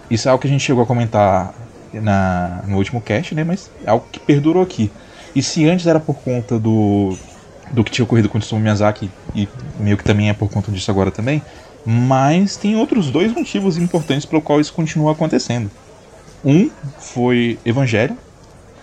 Isso 0.08 0.28
é 0.28 0.32
algo 0.32 0.40
que 0.40 0.48
a 0.48 0.52
gente 0.52 0.64
chegou 0.64 0.84
a 0.84 0.86
comentar 0.86 1.56
na, 1.92 2.62
no 2.68 2.78
último 2.78 3.02
cast, 3.02 3.34
né? 3.34 3.44
Mas 3.44 3.72
é 3.84 3.90
algo 3.90 4.06
que 4.12 4.20
perdurou 4.20 4.62
aqui. 4.62 4.92
E 5.36 5.42
se 5.42 5.68
antes 5.68 5.88
era 5.88 6.00
por 6.00 6.16
conta 6.18 6.60
do, 6.60 7.18
do 7.72 7.84
que 7.84 7.90
tinha 7.92 8.06
ocorrido 8.06 8.30
com 8.30 8.38
o 8.38 8.42
Tsumu 8.42 8.62
Miyazaki, 8.62 9.10
e 9.34 9.48
meio 9.80 9.98
que 9.98 10.04
também 10.04 10.30
é 10.30 10.34
por 10.34 10.50
conta 10.52 10.72
disso 10.72 10.92
agora 10.92 11.10
também, 11.10 11.42
Mas 11.90 12.58
tem 12.58 12.76
outros 12.76 13.10
dois 13.10 13.32
motivos 13.34 13.78
importantes 13.78 14.26
pelo 14.26 14.42
qual 14.42 14.60
isso 14.60 14.74
continua 14.74 15.14
acontecendo. 15.14 15.72
Um 16.44 16.70
foi 17.00 17.58
Evangelho 17.66 18.18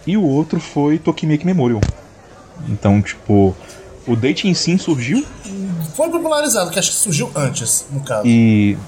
e 0.06 0.16
o 0.16 0.22
outro 0.22 0.58
foi 0.58 0.98
Tokimeki 0.98 1.44
Memorial. 1.44 1.82
Então, 2.66 3.02
tipo, 3.02 3.54
o 4.06 4.16
dating 4.16 4.54
sim 4.54 4.78
surgiu 4.78 5.22
Foi 5.94 6.08
popularizado, 6.08 6.70
que 6.70 6.78
acho 6.78 6.92
que 6.92 6.96
surgiu 6.96 7.30
antes, 7.34 7.84
no 7.90 8.00
caso. 8.00 8.26
e 8.26 8.78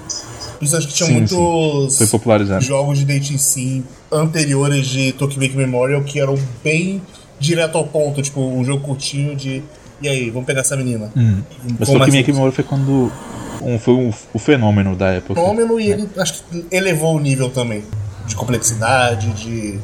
Isso 0.59 0.75
acho 0.75 0.87
que 0.87 0.93
tinha 0.95 1.07
Sim, 1.07 1.13
muitos 1.17 1.97
foi 1.99 2.07
popularizado. 2.07 2.63
jogos 2.63 2.97
de 2.97 3.05
dating 3.05 3.37
sim 3.37 3.83
anteriores 4.11 4.87
de 4.87 5.11
Tokimeki 5.11 5.55
Memorial 5.55 6.03
que 6.03 6.19
eram 6.19 6.35
bem 6.63 7.03
direto 7.39 7.77
ao 7.77 7.85
ponto, 7.85 8.19
tipo, 8.23 8.41
um 8.41 8.65
jogo 8.65 8.83
curtinho 8.83 9.35
de. 9.35 9.61
E 10.01 10.07
aí, 10.07 10.31
vamos 10.31 10.47
pegar 10.47 10.61
essa 10.61 10.75
menina. 10.75 11.11
Hum. 11.15 11.41
Mas 11.79 11.87
Tokimeki 11.87 12.31
Memorial 12.31 12.53
foi 12.53 12.63
quando 12.63 13.11
um, 13.61 13.79
foi 13.79 13.93
um- 13.93 14.13
o 14.33 14.39
fenômeno 14.39 14.95
da 14.95 15.07
época. 15.13 15.39
fenômeno 15.39 15.79
e 15.79 15.89
ele 15.91 16.09
acho 16.17 16.43
que 16.43 16.65
elevou 16.71 17.15
o 17.15 17.19
nível 17.19 17.49
também. 17.49 17.83
De 18.25 18.35
complexidade, 18.35 19.31
de. 19.33 19.79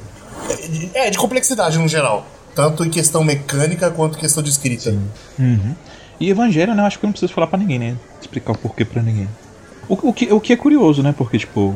de- 0.69 0.89
É, 0.93 1.09
de 1.09 1.17
complexidade 1.17 1.77
no 1.77 1.87
geral. 1.87 2.25
Tanto 2.55 2.83
em 2.85 2.89
questão 2.89 3.23
mecânica 3.23 3.89
quanto 3.89 4.17
em 4.17 4.19
questão 4.21 4.43
de 4.43 4.49
escrita. 4.49 4.95
Uhum. 5.39 5.73
E 6.19 6.29
Evangelho, 6.29 6.75
né? 6.75 6.83
eu 6.83 6.85
Acho 6.85 6.99
que 6.99 7.05
eu 7.05 7.07
não 7.07 7.11
preciso 7.13 7.33
falar 7.33 7.47
pra 7.47 7.57
ninguém, 7.57 7.79
né? 7.79 7.95
Explicar 8.21 8.51
o 8.53 8.57
porquê 8.57 8.85
pra 8.85 9.01
ninguém. 9.01 9.27
O, 9.89 10.09
o 10.09 10.13
que, 10.13 10.31
o 10.31 10.39
que 10.39 10.53
é 10.53 10.55
curioso, 10.55 11.01
né? 11.01 11.13
Porque, 11.17 11.39
tipo, 11.39 11.73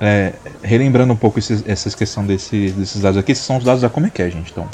é, 0.00 0.32
relembrando 0.62 1.12
um 1.12 1.16
pouco 1.16 1.38
esses, 1.38 1.64
essa 1.66 1.88
questão 1.96 2.26
desse, 2.26 2.70
desses 2.72 3.00
dados 3.00 3.18
aqui, 3.18 3.32
esses 3.32 3.44
são 3.44 3.56
os 3.56 3.64
dados 3.64 3.80
da 3.82 3.88
Comic 3.88 4.20
é, 4.20 4.30
gente. 4.30 4.50
Então, 4.52 4.68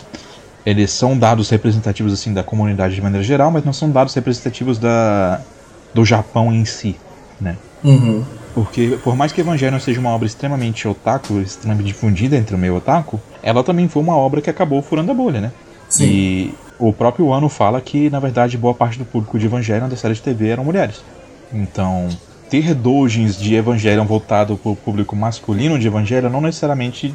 eles 0.67 0.91
são 0.91 1.17
dados 1.17 1.49
representativos, 1.51 2.13
assim, 2.13 2.35
da 2.35 2.43
comunidade 2.43 2.95
de 2.95 3.01
maneira 3.01 3.25
geral, 3.25 3.51
mas 3.51 3.65
não 3.65 3.73
são 3.73 3.89
dados 3.91 4.13
representativos 4.15 4.79
da, 4.79 5.41
do 5.99 6.05
Japão 6.05 6.53
em 6.53 6.65
si, 6.65 6.95
né? 7.41 7.57
Uhum. 7.83 8.23
Porque, 8.55 8.97
por 9.03 9.17
mais 9.17 9.33
que 9.33 9.41
Evangelion 9.41 9.81
seja 9.81 9.99
uma 9.99 10.11
obra 10.11 10.29
extremamente 10.29 10.87
otaku, 10.87 11.41
extremamente 11.41 11.87
difundida 11.89 12.37
entre 12.37 12.55
o 12.55 12.59
meio 12.59 12.77
otaku, 12.77 13.21
ela 13.43 13.65
também 13.65 13.89
foi 13.89 14.01
uma 14.01 14.17
obra 14.17 14.41
que 14.41 14.49
acabou 14.49 14.81
furando 14.81 15.11
a 15.11 15.15
bolha, 15.15 15.41
né? 15.41 15.53
Sim. 15.89 16.05
E 16.05 16.55
o 16.79 16.93
próprio 16.93 17.33
Ano 17.33 17.49
fala 17.49 17.81
que, 17.81 18.09
na 18.11 18.21
verdade, 18.21 18.57
boa 18.57 18.75
parte 18.75 18.97
do 18.97 19.05
público 19.05 19.41
de 19.41 19.47
Evangelion 19.47 19.89
da 19.89 19.97
série 19.97 20.15
de 20.15 20.23
TV 20.23 20.51
eram 20.51 20.65
mulheres. 20.65 21.03
Então, 21.53 22.09
ter 22.49 22.75
doujins 22.75 23.37
de 23.37 23.57
Evangelion 23.57 24.05
voltado 24.05 24.57
para 24.57 24.71
o 24.71 24.77
público 24.77 25.17
masculino 25.17 25.81
de 25.81 25.89
Evangelion 25.89 26.31
não 26.31 26.41
necessariamente 26.41 27.13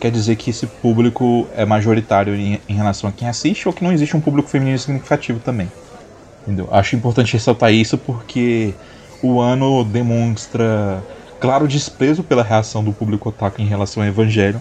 quer 0.00 0.10
dizer 0.10 0.34
que 0.34 0.50
esse 0.50 0.66
público 0.66 1.46
é 1.56 1.64
majoritário 1.64 2.34
em, 2.34 2.60
em 2.68 2.74
relação 2.74 3.08
a 3.08 3.12
quem 3.12 3.28
assiste 3.28 3.68
ou 3.68 3.72
que 3.72 3.84
não 3.84 3.92
existe 3.92 4.16
um 4.16 4.20
público 4.20 4.48
feminino 4.48 4.78
significativo 4.78 5.38
também. 5.38 5.68
Entendeu? 6.46 6.68
Acho 6.72 6.94
importante 6.96 7.32
ressaltar 7.32 7.72
isso 7.72 7.98
porque 7.98 8.78
o 9.22 9.40
ano 9.40 9.84
demonstra 9.84 11.06
claro 11.40 11.66
desprezo 11.66 12.22
pela 12.24 12.42
reação 12.42 12.84
do 12.84 12.92
público 12.94 13.28
otaku 13.30 13.62
em 13.62 13.66
relação 13.66 14.02
a 14.02 14.06
Evangelion, 14.06 14.60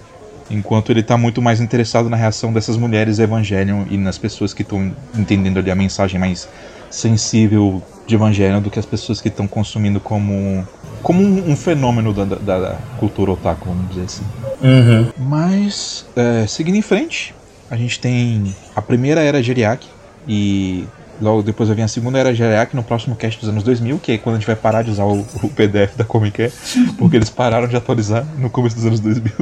enquanto 0.49 0.91
ele 0.91 1.01
está 1.01 1.17
muito 1.17 1.41
mais 1.41 1.59
interessado 1.59 2.09
na 2.09 2.17
reação 2.17 2.53
dessas 2.53 2.77
mulheres 2.77 3.19
a 3.19 3.23
Evangelion 3.23 3.85
e 3.89 3.97
nas 3.97 4.17
pessoas 4.17 4.53
que 4.53 4.61
estão 4.61 4.95
entendendo 5.13 5.57
ali 5.59 5.71
a 5.71 5.75
mensagem 5.75 6.19
mais 6.19 6.47
sensível 6.89 7.83
de 8.05 8.15
Evangelion 8.15 8.61
do 8.61 8.69
que 8.71 8.79
as 8.79 8.85
pessoas 8.85 9.19
que 9.21 9.29
estão 9.29 9.47
consumindo 9.47 9.99
como 9.99 10.67
como 11.01 11.21
um, 11.21 11.51
um 11.51 11.55
fenômeno 11.57 12.13
da, 12.13 12.23
da- 12.23 12.59
da 12.59 12.75
cultura 12.95 13.31
otaku, 13.31 13.67
vamos 13.69 13.89
dizer 13.89 14.03
assim. 14.03 14.23
Uhum. 14.61 15.09
Mas, 15.17 16.05
é, 16.15 16.47
seguindo 16.47 16.75
em 16.77 16.81
frente, 16.81 17.35
a 17.69 17.75
gente 17.75 17.99
tem 17.99 18.55
a 18.73 18.81
primeira 18.81 19.21
era 19.21 19.43
Geriac 19.43 19.85
e 20.25 20.87
logo 21.21 21.43
depois 21.43 21.69
vai 21.69 21.75
vir 21.75 21.83
a 21.83 21.87
segunda 21.87 22.17
era 22.19 22.33
Geriac 22.33 22.75
no 22.75 22.83
próximo 22.83 23.15
cast 23.15 23.39
dos 23.39 23.49
anos 23.49 23.63
2000, 23.63 23.99
que 23.99 24.13
é 24.13 24.17
quando 24.17 24.35
a 24.35 24.39
gente 24.39 24.47
vai 24.47 24.55
parar 24.55 24.83
de 24.83 24.91
usar 24.91 25.05
o, 25.05 25.21
o 25.21 25.49
PDF 25.49 25.95
da 25.95 26.03
Comic 26.03 26.49
Con, 26.49 26.93
porque 26.97 27.17
eles 27.17 27.29
pararam 27.29 27.67
de 27.67 27.75
atualizar 27.75 28.25
no 28.37 28.49
começo 28.49 28.75
dos 28.75 28.85
anos 28.85 28.99
2000. 28.99 29.33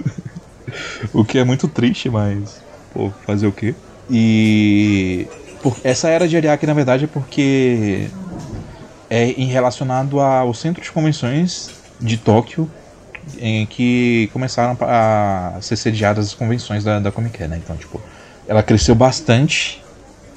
o 1.14 1.26
que 1.26 1.38
é 1.38 1.44
muito 1.44 1.68
triste, 1.68 2.10
mas, 2.10 2.62
pô, 2.94 3.12
fazer 3.26 3.48
o 3.48 3.52
quê? 3.52 3.74
E 4.10 5.28
por- 5.62 5.78
essa 5.84 6.10
era 6.10 6.28
Geriac, 6.28 6.66
na 6.66 6.74
verdade, 6.74 7.06
é 7.06 7.08
porque 7.08 8.08
é 9.10 9.30
em 9.32 9.46
relacionado 9.48 10.20
ao 10.20 10.54
centro 10.54 10.82
de 10.82 10.92
convenções 10.92 11.70
de 12.00 12.18
Tóquio 12.18 12.70
em 13.40 13.66
que 13.66 14.30
começaram 14.34 14.78
a 14.82 15.58
ser 15.62 15.76
sediadas 15.76 16.28
as 16.28 16.34
convenções 16.34 16.84
da, 16.84 17.00
da 17.00 17.12
Comic 17.12 17.38
Con, 17.38 17.48
né? 17.48 17.60
Então, 17.64 17.76
tipo, 17.76 18.02
ela 18.48 18.64
cresceu 18.64 18.96
bastante 18.96 19.82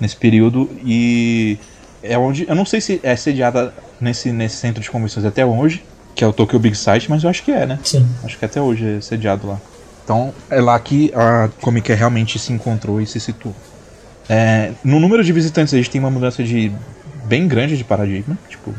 nesse 0.00 0.16
período 0.16 0.68
e 0.84 1.58
é 2.02 2.18
onde 2.18 2.46
eu 2.48 2.54
não 2.54 2.64
sei 2.64 2.80
se 2.80 3.00
é 3.02 3.16
sediada 3.16 3.72
nesse, 4.00 4.30
nesse 4.32 4.56
centro 4.56 4.82
de 4.82 4.90
convenções 4.90 5.24
até 5.24 5.44
hoje, 5.44 5.82
que 6.14 6.22
é 6.22 6.26
o 6.26 6.32
Tokyo 6.32 6.58
Big 6.58 6.76
Sight, 6.76 7.10
mas 7.10 7.24
eu 7.24 7.30
acho 7.30 7.42
que 7.42 7.50
é, 7.50 7.66
né? 7.66 7.78
Sim. 7.82 8.06
Acho 8.22 8.38
que 8.38 8.44
até 8.44 8.60
hoje 8.60 8.98
é 8.98 9.00
sediado 9.00 9.46
lá. 9.46 9.60
Então 10.04 10.34
é 10.50 10.60
lá 10.60 10.78
que 10.78 11.10
a 11.14 11.48
Comic 11.60 11.88
Con 11.88 11.94
realmente 11.96 12.38
se 12.38 12.52
encontrou 12.52 13.00
e 13.00 13.06
se 13.06 13.18
situou. 13.18 13.54
É, 14.28 14.72
no 14.82 15.00
número 15.00 15.24
de 15.24 15.32
visitantes 15.32 15.72
a 15.72 15.76
gente 15.76 15.90
tem 15.90 16.00
uma 16.00 16.10
mudança 16.10 16.42
de 16.42 16.70
bem 17.24 17.48
grande 17.48 17.76
de 17.76 17.84
paradigma. 17.84 18.38
Tipo, 18.48 18.74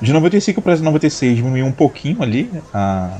de 0.00 0.12
95 0.12 0.60
para 0.62 0.76
96 0.76 1.36
diminuiu 1.36 1.66
um 1.66 1.72
pouquinho 1.72 2.22
ali 2.22 2.50
a, 2.72 3.18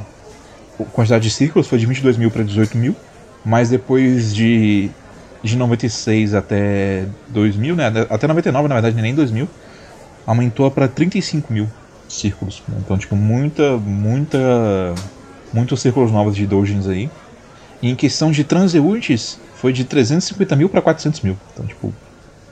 a 0.80 0.84
quantidade 0.92 1.24
de 1.24 1.30
círculos, 1.30 1.68
foi 1.68 1.78
de 1.78 1.86
22 1.86 2.16
mil 2.16 2.30
para 2.30 2.42
18 2.42 2.76
mil. 2.76 2.96
Mas 3.44 3.68
depois 3.70 4.34
de, 4.34 4.90
de 5.42 5.56
96 5.56 6.34
até 6.34 7.04
2000, 7.28 7.74
né? 7.74 7.86
Até 8.08 8.26
99, 8.26 8.68
na 8.68 8.74
verdade, 8.74 9.00
nem 9.02 9.14
2000, 9.14 9.48
aumentou 10.26 10.70
para 10.70 10.86
35 10.86 11.52
mil 11.52 11.68
círculos. 12.08 12.62
Então, 12.78 12.96
tipo, 12.96 13.16
muita, 13.16 13.76
muita. 13.76 14.38
Muitos 15.52 15.80
círculos 15.80 16.10
novos 16.10 16.34
de 16.34 16.46
doujins 16.46 16.86
aí. 16.86 17.10
E 17.82 17.90
em 17.90 17.94
questão 17.94 18.30
de 18.30 18.44
transeuntes, 18.44 19.38
foi 19.56 19.72
de 19.72 19.84
350 19.84 20.56
mil 20.56 20.68
para 20.68 20.80
400 20.80 21.20
mil. 21.20 21.36
Então, 21.52 21.66
tipo, 21.66 21.92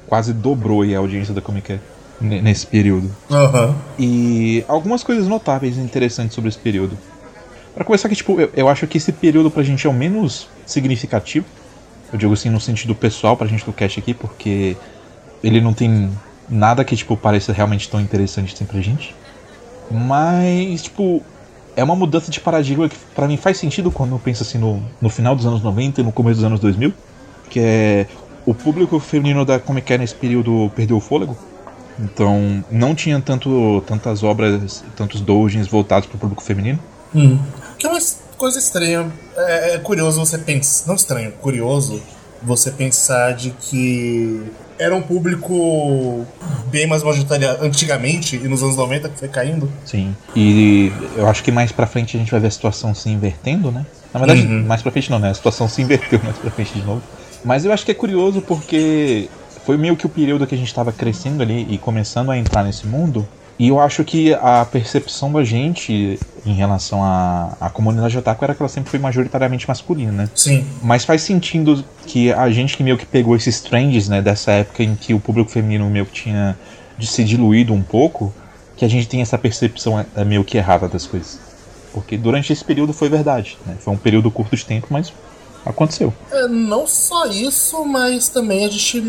quase 0.07 0.33
dobrou 0.33 0.83
aí 0.83 0.95
a 0.95 0.99
audiência 0.99 1.33
da 1.33 1.41
Comic 1.41 1.79
nesse 2.21 2.67
período. 2.67 3.11
Aham. 3.31 3.75
E 3.99 4.65
algumas 4.69 5.03
coisas 5.03 5.27
notáveis 5.27 5.77
e 5.77 5.81
interessantes 5.81 6.35
sobre 6.35 6.49
esse 6.49 6.59
período. 6.59 6.99
Pra 7.75 7.85
começar 7.85 8.09
que, 8.09 8.17
tipo, 8.17 8.39
eu, 8.39 8.51
eu 8.55 8.69
acho 8.69 8.87
que 8.87 8.99
esse 8.99 9.13
período 9.13 9.51
pra 9.51 9.63
gente 9.63 9.87
é 9.87 9.91
o 9.91 9.93
menos 9.95 10.49
significativo. 10.67 11.47
Eu 12.13 12.19
digo 12.19 12.33
assim 12.33 12.51
no 12.51 12.61
sentido 12.61 12.95
pessoal 12.95 13.37
pra 13.37 13.47
gente 13.47 13.65
do 13.65 13.73
cast 13.73 13.99
aqui, 13.99 14.13
porque 14.13 14.77
ele 15.43 15.61
não 15.61 15.73
tem 15.73 16.11
nada 16.49 16.85
que, 16.85 16.97
tipo, 16.97 17.17
pareça 17.17 17.53
realmente 17.53 17.89
tão 17.89 18.01
interessante 18.01 18.55
assim 18.55 18.65
pra 18.65 18.81
gente. 18.81 19.15
Mas, 19.91 20.83
tipo, 20.83 21.23
é 21.77 21.85
uma 21.85 21.95
mudança 21.95 22.31
de 22.31 22.41
paradigma 22.41 22.89
que 22.89 22.97
pra 23.15 23.29
mim 23.29 23.37
faz 23.37 23.59
sentido 23.59 23.91
quando 23.91 24.13
eu 24.13 24.19
penso 24.19 24.43
assim 24.43 24.59
no, 24.59 24.83
no 25.01 25.09
final 25.09 25.35
dos 25.35 25.47
anos 25.47 25.63
90 25.63 26.01
e 26.01 26.05
no 26.05 26.13
começo 26.13 26.37
dos 26.37 26.45
anos 26.45 26.61
2000. 26.61 26.93
Que 27.49 27.61
é 27.61 28.07
o 28.47 28.55
público 28.55 28.99
feminino 28.99 29.45
da 29.45 29.59
Comic 29.59 29.93
Con 29.93 29.99
nesse 29.99 30.15
período 30.15 30.71
perdeu 30.75 30.97
o 30.97 31.01
fôlego. 31.01 31.37
Então, 31.99 32.65
não 32.71 32.95
tinha 32.95 33.21
tanto, 33.21 33.83
tantas 33.87 34.23
obras, 34.23 34.83
tantos 34.97 35.21
doujins 35.21 35.67
voltados 35.67 36.09
para 36.09 36.17
o 36.17 36.19
público 36.19 36.43
feminino. 36.43 36.79
Hum. 37.15 37.39
Que 37.79 37.87
é 37.87 37.91
uma 37.91 37.99
coisa 38.41 38.59
estranha. 38.59 39.07
É, 39.37 39.75
é 39.75 39.79
curioso 39.79 40.19
você 40.19 40.39
pensar. 40.39 40.89
Não 40.89 40.95
estranho, 40.95 41.31
curioso 41.33 42.03
você 42.43 42.71
pensar 42.71 43.35
de 43.35 43.51
que 43.51 44.43
era 44.79 44.97
um 44.97 45.03
público 45.03 46.25
bem 46.71 46.87
mais 46.87 47.03
majoritário 47.03 47.47
antigamente 47.63 48.37
e 48.37 48.49
nos 48.49 48.63
anos 48.63 48.77
90 48.77 49.11
que 49.11 49.19
foi 49.19 49.29
caindo. 49.29 49.71
Sim. 49.85 50.17
E 50.35 50.91
eu 51.17 51.29
acho 51.29 51.45
que 51.45 51.53
mais 51.53 51.71
pra 51.71 51.87
frente 51.87 52.17
a 52.17 52.21
gente 52.21 52.31
vai 52.31 52.41
ver 52.41 52.47
a 52.47 52.51
situação 52.51 52.95
se 52.95 53.11
invertendo, 53.11 53.71
né? 53.71 53.85
Na 54.13 54.19
verdade, 54.19 54.41
Uhum. 54.47 54.65
mais 54.67 54.81
pra 54.81 54.91
frente 54.91 55.11
não, 55.11 55.19
né? 55.19 55.29
A 55.31 55.35
situação 55.35 55.69
se 55.69 55.83
inverteu 55.83 56.19
mais 56.25 56.37
pra 56.39 56.51
frente 56.51 56.73
de 56.73 56.83
novo. 56.83 57.03
Mas 57.45 57.67
eu 57.67 57.73
acho 57.75 57.85
que 57.85 57.91
é 57.91 57.95
curioso 57.95 58.41
porque 58.41 59.29
foi 59.67 59.77
meio 59.77 59.95
que 59.97 60.07
o 60.07 60.09
período 60.09 60.47
que 60.47 60.55
a 60.55 60.59
gente 60.59 60.73
tava 60.75 60.93
crescendo 60.93 61.43
ali 61.43 61.67
e 61.71 61.77
começando 61.77 62.31
a 62.31 62.39
entrar 62.39 62.65
nesse 62.65 62.87
mundo. 62.87 63.29
E 63.61 63.69
eu 63.69 63.79
acho 63.79 64.03
que 64.05 64.33
a 64.33 64.65
percepção 64.65 65.31
da 65.31 65.45
gente 65.45 66.19
em 66.47 66.55
relação 66.55 67.05
à, 67.05 67.55
à 67.61 67.69
comunidade 67.69 68.17
otaku 68.17 68.43
era 68.43 68.55
que 68.55 68.63
ela 68.63 68.71
sempre 68.71 68.89
foi 68.89 68.99
majoritariamente 68.99 69.69
masculina, 69.69 70.11
né? 70.11 70.31
Sim. 70.35 70.67
Mas 70.83 71.05
faz 71.05 71.21
sentido 71.21 71.85
que 72.07 72.33
a 72.33 72.51
gente 72.51 72.75
que 72.75 72.83
meio 72.83 72.97
que 72.97 73.05
pegou 73.05 73.37
esses 73.37 73.61
trends, 73.61 74.09
né, 74.09 74.23
dessa 74.23 74.51
época 74.53 74.83
em 74.83 74.95
que 74.95 75.13
o 75.13 75.21
público 75.21 75.51
feminino 75.51 75.85
meio 75.91 76.07
que 76.07 76.13
tinha 76.23 76.57
de 76.97 77.07
se 77.07 77.23
diluído 77.23 77.75
um 77.75 77.83
pouco, 77.83 78.33
que 78.79 78.85
a 78.87 78.89
gente 78.89 79.07
tem 79.07 79.21
essa 79.21 79.37
percepção 79.37 80.03
é, 80.17 80.25
meio 80.25 80.43
que 80.43 80.57
errada 80.57 80.89
das 80.89 81.07
coisas. 81.07 81.39
Porque 81.93 82.17
durante 82.17 82.51
esse 82.55 82.65
período 82.65 82.95
foi 82.95 83.11
verdade, 83.11 83.59
né? 83.67 83.77
Foi 83.79 83.93
um 83.93 83.99
período 83.99 84.31
curto 84.31 84.57
de 84.57 84.65
tempo, 84.65 84.87
mas 84.89 85.13
aconteceu. 85.67 86.15
É, 86.33 86.49
não 86.49 86.87
só 86.87 87.27
isso, 87.27 87.85
mas 87.85 88.31
também 88.31 88.65
a 88.65 88.69
gente 88.71 89.05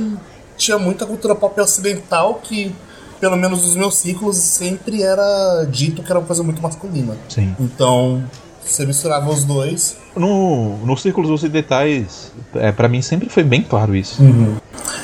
tinha 0.57 0.77
muita 0.77 1.05
cultura 1.05 1.35
pop 1.35 1.57
ocidental 1.61 2.41
que, 2.43 2.75
pelo 3.21 3.37
menos 3.37 3.61
nos 3.61 3.75
meus 3.75 3.95
ciclos, 3.95 4.35
sempre 4.35 5.03
era 5.03 5.63
dito 5.69 6.01
que 6.01 6.11
era 6.11 6.19
uma 6.19 6.25
coisa 6.25 6.41
muito 6.41 6.59
masculina. 6.61 7.15
Sim. 7.29 7.55
Então, 7.59 8.23
você 8.65 8.83
misturava 8.83 9.29
os 9.29 9.43
dois. 9.43 9.95
No, 10.15 10.77
nos 10.79 11.03
círculos 11.03 11.29
ocidentais, 11.29 12.31
é, 12.55 12.71
para 12.71 12.89
mim 12.89 13.01
sempre 13.01 13.29
foi 13.29 13.43
bem 13.43 13.61
claro 13.61 13.95
isso. 13.95 14.21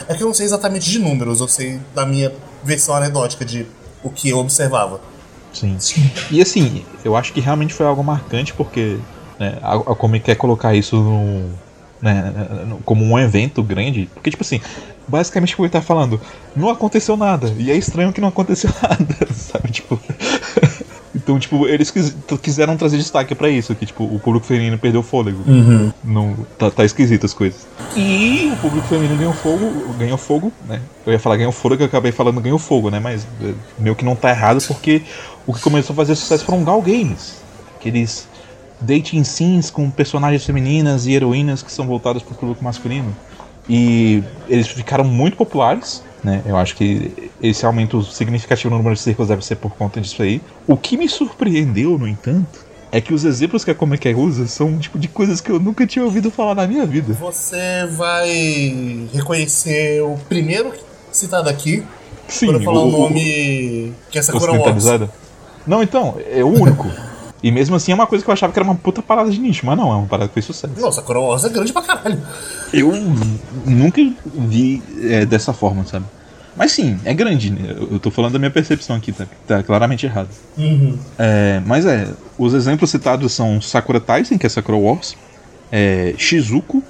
É 0.10 0.16
que 0.16 0.24
eu 0.24 0.28
não 0.28 0.34
sei 0.34 0.48
exatamente 0.48 0.90
de 0.90 0.98
números, 0.98 1.40
eu 1.40 1.48
sei 1.48 1.80
da 1.94 2.08
minha 2.08 2.34
versão 2.64 2.96
anedótica 2.96 3.46
de 3.46 3.68
o 4.04 4.10
que 4.10 4.30
eu 4.30 4.40
observava. 4.40 5.00
Sim. 5.54 5.78
E 6.32 6.42
assim, 6.42 6.84
eu 7.06 7.16
acho 7.16 7.32
que 7.32 7.40
realmente 7.40 7.74
foi 7.74 7.86
algo 7.86 8.04
marcante 8.04 8.52
porque 8.54 8.98
né, 9.40 9.60
a, 9.62 9.76
a 9.76 9.96
Comic 9.96 10.26
quer 10.26 10.36
colocar 10.36 10.74
isso 10.76 10.96
no, 10.96 11.50
né, 12.02 12.34
como 12.84 13.06
um 13.06 13.18
evento 13.18 13.62
grande. 13.62 14.10
Porque, 14.14 14.32
tipo 14.32 14.44
assim, 14.44 14.60
basicamente 15.08 15.54
o 15.54 15.56
que 15.58 15.62
ele 15.64 15.70
tá 15.70 15.82
falando, 15.82 16.20
não 16.56 16.70
aconteceu 16.70 17.16
nada. 17.16 17.54
E 17.58 17.72
é 17.72 17.76
estranho 17.76 18.14
que 18.14 18.22
não 18.22 18.30
aconteceu 18.30 18.70
nada, 18.82 19.34
sabe? 19.34 19.72
Tipo. 19.72 20.00
Então, 21.16 21.40
tipo, 21.40 21.68
eles 21.68 21.90
quis, 21.90 22.16
quiseram 22.42 22.78
trazer 22.78 22.98
destaque 22.98 23.34
para 23.34 23.50
isso, 23.50 23.74
que 23.74 23.88
tipo, 23.88 24.04
o 24.04 24.20
público 24.20 24.46
feminino 24.46 24.78
perdeu 24.78 25.02
o 25.02 25.04
fôlego. 25.04 25.44
Uhum. 25.48 25.92
Não, 26.04 26.38
tá, 26.58 26.70
tá 26.70 26.86
esquisito 26.86 27.26
as 27.26 27.34
coisas. 27.34 27.68
E 27.96 28.52
o 28.54 28.58
público 28.58 28.88
feminino 28.88 29.18
ganhou 29.18 29.34
fogo, 29.34 29.94
ganhou 29.98 30.18
fogo, 30.18 30.54
né? 30.68 30.80
Eu 31.06 31.12
ia 31.12 31.20
falar 31.20 31.38
ganhou 31.38 31.52
fogo, 31.52 31.76
eu 31.76 31.86
acabei 31.86 32.12
falando 32.12 32.40
ganhou 32.40 32.60
fogo, 32.60 32.92
né? 32.92 33.00
Mas 33.00 33.28
é, 33.42 33.54
meio 33.80 33.96
que 33.96 34.06
não 34.06 34.16
tá 34.16 34.30
errado, 34.30 34.64
porque 34.68 35.02
o 35.46 35.54
que 35.54 35.60
começou 35.60 35.94
a 35.94 35.98
fazer 35.98 36.16
sucesso 36.16 36.46
foram 36.46 36.64
Gal 36.64 36.82
Games. 36.82 37.42
Aqueles 37.76 38.28
dating 38.80 39.24
scenes 39.24 39.70
com 39.70 39.90
personagens 39.90 40.46
femininas 40.46 41.08
e 41.08 41.14
heroínas 41.14 41.64
que 41.64 41.72
são 41.72 41.88
voltadas 41.88 42.22
pro 42.22 42.36
público 42.36 42.64
masculino. 42.64 43.16
E 43.70 44.24
eles 44.48 44.68
ficaram 44.68 45.04
muito 45.04 45.36
populares, 45.38 46.02
né? 46.24 46.42
Eu 46.46 46.56
acho 46.58 46.76
que 46.76 47.12
esse 47.42 47.66
aumento 47.66 48.02
significativo 48.04 48.70
no 48.70 48.78
número 48.78 48.96
de 48.96 49.02
círculos 49.02 49.30
deve 49.30 49.46
ser 49.46 49.56
por 49.58 49.72
conta 49.72 50.00
disso 50.02 50.22
aí. 50.24 50.42
O 50.66 50.78
que 50.78 50.98
me 50.98 51.08
surpreendeu, 51.10 51.98
no 51.98 52.08
entanto, 52.08 52.66
é 52.92 53.02
que 53.02 53.14
os 53.14 53.26
exemplos 53.26 53.66
que 53.66 53.72
a 53.72 53.76
Comic 53.76 54.08
usa 54.16 54.48
são 54.48 54.78
tipo 54.80 54.98
de 54.98 55.08
coisas 55.10 55.42
que 55.42 55.52
eu 55.52 55.60
nunca 55.60 55.86
tinha 55.86 56.04
ouvido 56.06 56.32
falar 56.32 56.56
na 56.56 56.66
minha 56.66 56.86
vida. 56.86 57.14
Você 57.14 57.86
vai 57.92 59.08
reconhecer 59.14 60.02
o 60.02 60.18
primeiro 60.30 60.72
citado 61.12 61.50
aqui. 61.50 61.84
Sim, 62.28 62.48
Quando 62.48 62.60
eu 62.60 62.64
falar 62.64 62.80
o, 62.82 62.88
o- 62.88 62.92
nome 62.92 63.94
que 64.10 64.18
é 64.18 64.22
Sakura. 64.22 65.10
Não, 65.66 65.84
então, 65.84 66.16
é 66.32 66.44
o 66.44 66.48
único. 66.48 66.88
E 67.42 67.52
mesmo 67.52 67.76
assim 67.76 67.92
é 67.92 67.96
uma 67.96 68.08
coisa 68.08 68.24
que 68.24 68.30
eu 68.30 68.34
achava 68.34 68.52
que 68.52 68.60
era 68.60 68.68
uma 68.68 68.76
puta 68.76 69.02
parada 69.02 69.30
de 69.30 69.40
nicho, 69.40 69.66
mas 69.66 69.78
não, 69.78 69.92
é 69.92 69.96
uma 69.96 70.08
parada 70.08 70.28
que 70.28 70.34
fez 70.34 70.46
sucesso. 70.46 70.74
Não, 70.80 70.92
Sakura 70.92 71.20
Wars 71.20 71.44
é 71.46 71.50
grande 71.50 71.72
pra 71.72 71.82
caralho. 71.82 72.22
Eu 72.74 72.92
nunca 73.66 74.02
vi 74.26 74.82
é, 75.04 75.26
dessa 75.26 75.54
forma, 75.54 75.86
sabe? 75.86 76.06
Mas 76.56 76.72
sim, 76.72 77.00
é 77.06 77.14
grande. 77.14 77.52
né? 77.52 77.76
Eu 77.92 78.00
tô 78.00 78.10
falando 78.10 78.34
da 78.34 78.40
minha 78.40 78.50
percepção 78.50 78.96
aqui, 78.96 79.12
tá, 79.12 79.28
tá 79.46 79.62
claramente 79.62 80.08
errado. 80.08 80.30
Uhum. 80.58 80.98
É, 81.20 81.62
mas 81.66 81.86
é, 81.86 82.08
os 82.38 82.56
exemplos 82.56 82.90
citados 82.90 83.32
são 83.32 83.62
Sakura 83.62 84.00
Taisen, 84.00 84.40
que 84.40 84.48
é 84.48 84.50
Sakura 84.50 84.78
Wars, 84.78 85.16
é, 85.72 86.16
Shizuko, 86.18 86.84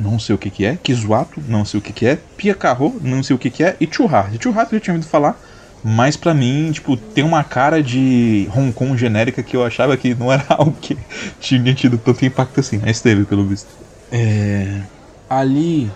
não 0.00 0.18
sei 0.18 0.34
o 0.34 0.38
que 0.38 0.50
que 0.50 0.64
é, 0.64 0.76
Kizuato, 0.82 1.40
não 1.46 1.64
sei 1.64 1.78
o 1.78 1.82
que 1.82 1.92
que 1.92 2.04
é, 2.04 2.18
Piakaro, 2.36 2.96
não 3.00 3.22
sei 3.22 3.36
o 3.36 3.38
que 3.38 3.48
que 3.48 3.62
é, 3.62 3.76
e 3.80 3.88
Churrasco. 3.90 4.42
Churrasco 4.42 4.74
eu 4.74 4.78
já 4.80 4.84
tinha 4.84 4.94
ouvido 4.94 5.08
falar, 5.08 5.40
mas 5.84 6.16
pra 6.16 6.32
mim, 6.32 6.70
tipo, 6.72 6.96
tem 6.96 7.24
uma 7.24 7.42
cara 7.42 7.82
de 7.82 8.48
Hong 8.54 8.72
Kong 8.72 8.96
genérica 8.96 9.42
que 9.42 9.56
eu 9.56 9.64
achava 9.64 9.96
que 9.96 10.14
não 10.14 10.32
era 10.32 10.44
algo 10.50 10.76
que 10.80 10.96
tinha 11.40 11.74
tido 11.74 11.98
tanto 11.98 12.24
impacto 12.24 12.60
assim, 12.60 12.80
mas 12.82 13.00
teve, 13.00 13.24
pelo 13.24 13.44
visto. 13.44 13.68
É, 14.10 14.82
ali, 15.28 15.90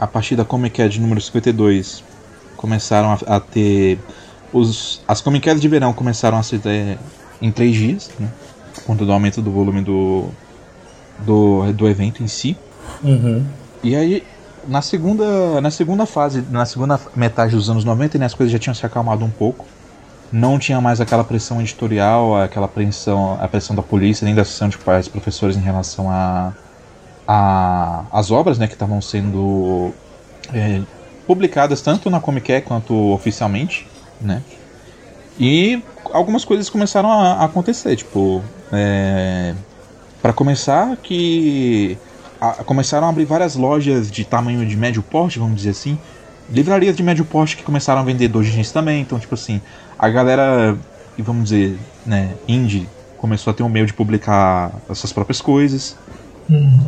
a 0.00 0.06
partir 0.06 0.36
da 0.36 0.44
Comic 0.44 0.80
Con 0.80 0.88
de 0.88 1.00
número 1.00 1.20
52, 1.20 2.02
começaram 2.56 3.12
a, 3.12 3.36
a 3.36 3.40
ter. 3.40 3.98
Os, 4.52 5.02
as 5.06 5.20
Comic 5.20 5.48
Cons 5.48 5.60
de 5.60 5.68
verão 5.68 5.92
começaram 5.92 6.38
a 6.38 6.42
ser 6.42 6.60
é, 6.64 6.96
em 7.42 7.52
três 7.52 7.74
dias, 7.74 8.10
né? 8.18 8.28
Por 8.74 8.84
conta 8.84 9.04
do 9.04 9.12
aumento 9.12 9.42
do 9.42 9.50
volume 9.50 9.82
do, 9.82 10.28
do, 11.18 11.72
do 11.72 11.88
evento 11.88 12.22
em 12.22 12.28
si. 12.28 12.56
Uhum. 13.02 13.44
E 13.82 13.94
aí, 13.94 14.22
na 14.68 14.82
segunda, 14.82 15.60
na 15.60 15.70
segunda 15.70 16.06
fase, 16.06 16.44
na 16.50 16.66
segunda 16.66 17.00
metade 17.14 17.54
dos 17.54 17.70
anos 17.70 17.84
90, 17.84 18.18
né, 18.18 18.26
as 18.26 18.34
coisas 18.34 18.52
já 18.52 18.58
tinham 18.58 18.74
se 18.74 18.84
acalmado 18.84 19.24
um 19.24 19.30
pouco. 19.30 19.64
Não 20.32 20.58
tinha 20.58 20.80
mais 20.80 21.00
aquela 21.00 21.22
pressão 21.22 21.60
editorial, 21.60 22.36
aquela 22.36 22.66
pressão, 22.66 23.38
a 23.40 23.46
pressão 23.46 23.76
da 23.76 23.82
polícia, 23.82 24.24
nem 24.24 24.34
da 24.34 24.42
associação 24.42 24.68
de 24.68 24.78
pais 24.78 25.06
professores 25.06 25.56
em 25.56 25.60
relação 25.60 26.10
a, 26.10 26.52
a 27.26 28.04
as 28.12 28.30
obras 28.30 28.58
né, 28.58 28.66
que 28.66 28.72
estavam 28.72 29.00
sendo 29.00 29.92
é, 30.52 30.82
publicadas 31.26 31.80
tanto 31.80 32.10
na 32.10 32.20
Comic 32.20 32.60
quanto 32.62 32.94
oficialmente, 33.12 33.86
né? 34.20 34.42
E 35.38 35.82
algumas 36.12 36.44
coisas 36.44 36.68
começaram 36.68 37.10
a, 37.10 37.34
a 37.34 37.44
acontecer, 37.44 37.94
tipo, 37.94 38.42
é, 38.72 39.54
para 40.22 40.32
começar 40.32 40.96
que 40.96 41.98
a- 42.40 42.64
começaram 42.64 43.06
a 43.06 43.10
abrir 43.10 43.24
várias 43.24 43.54
lojas 43.56 44.10
de 44.10 44.24
tamanho 44.24 44.66
de 44.66 44.76
médio 44.76 45.02
porte, 45.02 45.38
vamos 45.38 45.56
dizer 45.56 45.70
assim, 45.70 46.00
livrarias 46.48 46.96
de 46.96 47.02
médio 47.02 47.24
porte 47.26 47.56
que 47.56 47.64
começaram 47.64 48.00
a 48.00 48.04
vender 48.04 48.28
doujins 48.28 48.72
também, 48.72 49.02
então 49.02 49.18
tipo 49.18 49.34
assim, 49.34 49.62
a 49.98 50.08
galera, 50.08 50.78
vamos 51.18 51.44
dizer, 51.44 51.86
né, 52.04 52.38
indie 52.46 52.94
começou 53.16 53.50
a 53.50 53.54
ter 53.54 53.62
um 53.62 53.68
meio 53.68 53.86
de 53.86 53.94
publicar 53.94 54.82
as 54.88 54.98
suas 54.98 55.12
próprias 55.12 55.40
coisas. 55.40 56.00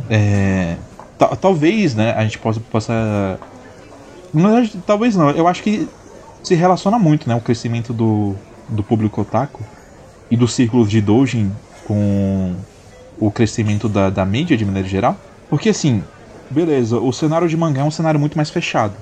É, 0.09 0.83
ta- 1.19 1.37
talvez, 1.37 1.95
né, 1.95 2.13
a 2.15 2.23
gente 2.25 2.39
possa, 2.39 2.61
possa 2.61 3.43
na 4.33 4.51
verdade, 4.51 4.83
talvez 4.83 5.17
não. 5.17 5.31
Eu 5.31 5.47
acho 5.49 5.63
que 5.63 5.95
se 6.43 6.55
relaciona 6.55 6.99
muito, 6.99 7.29
né, 7.29 7.35
o 7.35 7.41
crescimento 7.43 7.93
do, 7.95 8.41
do 8.69 8.85
público 8.85 9.21
otaku 9.23 9.69
e 10.31 10.37
dos 10.37 10.55
círculos 10.55 10.91
de 10.91 11.01
doujin 11.01 11.61
com 11.83 12.65
o 13.19 13.33
crescimento 13.33 13.89
da, 13.89 14.11
da 14.11 14.27
mídia 14.27 14.57
de 14.57 14.65
maneira 14.65 14.89
geral. 14.89 15.25
Porque 15.51 15.71
assim, 15.71 16.03
beleza, 16.51 16.99
o 16.99 17.13
cenário 17.13 17.49
de 17.49 17.57
mangá 17.57 17.83
é 17.83 17.85
um 17.85 17.91
cenário 17.91 18.21
muito 18.21 18.37
mais 18.37 18.51
fechado, 18.51 18.95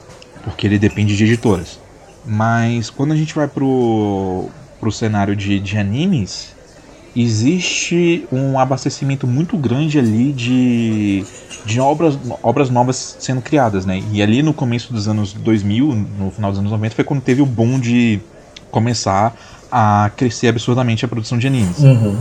porque 0.44 0.66
ele 0.66 0.78
depende 0.78 1.16
de 1.16 1.24
editoras. 1.24 1.78
Mas 2.24 2.90
quando 2.90 3.12
a 3.12 3.16
gente 3.16 3.34
vai 3.34 3.46
pro, 3.46 4.48
pro 4.80 4.90
cenário 4.90 5.36
de, 5.36 5.60
de 5.60 5.78
animes, 5.78 6.54
existe 7.14 8.26
um 8.30 8.58
abastecimento 8.58 9.26
muito 9.26 9.56
grande 9.56 9.98
ali 9.98 10.32
de, 10.32 11.24
de 11.64 11.80
obras, 11.80 12.18
obras 12.42 12.68
novas 12.68 13.16
sendo 13.18 13.40
criadas, 13.40 13.86
né? 13.86 14.02
E 14.12 14.20
ali 14.20 14.42
no 14.42 14.52
começo 14.52 14.92
dos 14.92 15.08
anos 15.08 15.32
2000, 15.32 15.94
no 16.18 16.30
final 16.30 16.50
dos 16.50 16.58
anos 16.58 16.72
90, 16.72 16.94
foi 16.94 17.04
quando 17.04 17.22
teve 17.22 17.40
o 17.40 17.46
boom 17.46 17.78
de 17.78 18.20
começar 18.70 19.34
a 19.70 20.10
crescer 20.16 20.48
absurdamente 20.48 21.04
a 21.04 21.08
produção 21.08 21.38
de 21.38 21.46
animes. 21.46 21.78
Uhum. 21.78 22.16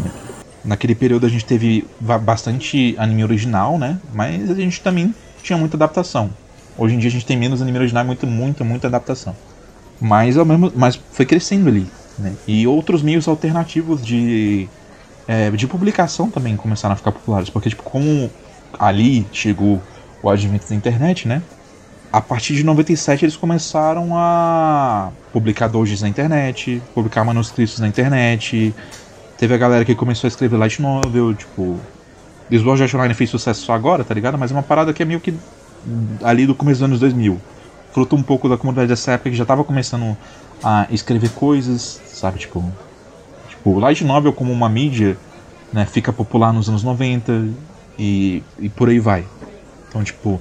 Naquele 0.65 0.95
período 0.95 1.25
a 1.25 1.30
gente 1.30 1.45
teve 1.45 1.86
ba- 1.99 2.17
bastante 2.17 2.95
anime 2.97 3.23
original, 3.23 3.78
né? 3.78 3.99
Mas 4.13 4.49
a 4.49 4.56
gente 4.56 4.82
também 4.82 5.13
tinha 5.43 5.58
muita 5.58 5.78
adaptação. 5.78 6.30
Hoje 6.78 6.95
em 6.95 6.97
dia 6.97 7.10
a 7.10 7.12
gente 7.12 7.25
tem 7.25 7.38
menos 7.38 7.62
anime 7.62 7.78
original 7.78 8.04
e 8.04 8.08
muita, 8.08 8.25
muita, 8.25 8.63
muita 8.63 8.88
adaptação. 8.88 9.36
Mas, 9.99 10.38
ao 10.38 10.45
mesmo, 10.45 10.71
mas 10.75 10.99
foi 11.12 11.25
crescendo 11.25 11.69
ali. 11.69 11.88
Né? 12.17 12.34
E 12.47 12.67
outros 12.67 13.01
meios 13.01 13.28
alternativos 13.28 14.04
de, 14.06 14.67
é, 15.28 15.49
de 15.51 15.67
publicação 15.67 16.30
também 16.30 16.56
começaram 16.58 16.93
a 16.93 16.95
ficar 16.97 17.12
populares. 17.12 17.49
Porque, 17.49 17.69
tipo, 17.69 17.84
como 17.84 18.30
ali 18.78 19.25
chegou 19.32 19.82
o 20.21 20.30
advento 20.30 20.67
da 20.67 20.75
internet, 20.75 21.28
né? 21.28 21.41
A 22.12 22.21
partir 22.21 22.56
de 22.56 22.63
97 22.63 23.25
eles 23.25 23.36
começaram 23.36 24.17
a 24.17 25.12
publicar 25.34 25.67
doujins 25.67 26.01
na 26.01 26.08
internet, 26.08 26.82
publicar 26.93 27.23
manuscritos 27.25 27.78
na 27.80 27.88
internet. 27.88 28.73
Teve 29.38 29.54
a 29.54 29.58
galera 29.58 29.84
que 29.86 29.95
começou 29.95 30.28
a 30.28 30.30
escrever 30.30 30.58
light 30.58 30.82
novel, 30.82 31.34
tipo. 31.34 31.80
Sword 32.52 32.84
Art 32.84 32.93
Online 32.93 33.13
fez 33.13 33.30
sucesso 33.30 33.65
só 33.65 33.74
agora, 33.74 34.04
tá 34.04 34.13
ligado? 34.13 34.38
Mas 34.38 34.52
é 34.52 34.54
uma 34.54 34.63
parada 34.63 34.93
que 34.93 35.02
é 35.02 35.06
meio 35.06 35.19
que 35.19 35.34
ali 36.24 36.45
do 36.45 36.54
começo 36.56 36.80
dos 36.80 36.84
anos 36.86 37.00
2000. 37.00 37.39
Fruto 37.91 38.15
um 38.15 38.24
pouco 38.24 38.48
da 38.48 38.58
comunidade 38.58 38.88
dessa 38.88 39.13
época 39.13 39.30
que 39.30 39.36
já 39.36 39.45
tava 39.45 39.63
começando 39.63 40.15
a 40.63 40.88
escrever 40.91 41.30
coisas, 41.32 42.00
sabe? 42.06 42.39
Tipo, 42.39 42.63
tipo 43.50 43.80
light 43.80 44.04
novel 44.04 44.32
como 44.32 44.52
uma 44.52 44.69
mídia, 44.69 45.17
né, 45.74 45.86
fica 45.86 46.13
popular 46.13 46.54
nos 46.54 46.69
anos 46.69 46.84
90 46.84 47.48
e, 47.98 48.43
e 48.60 48.69
por 48.69 48.89
aí 48.89 49.00
vai. 49.00 49.26
Então, 49.89 50.04
tipo, 50.04 50.39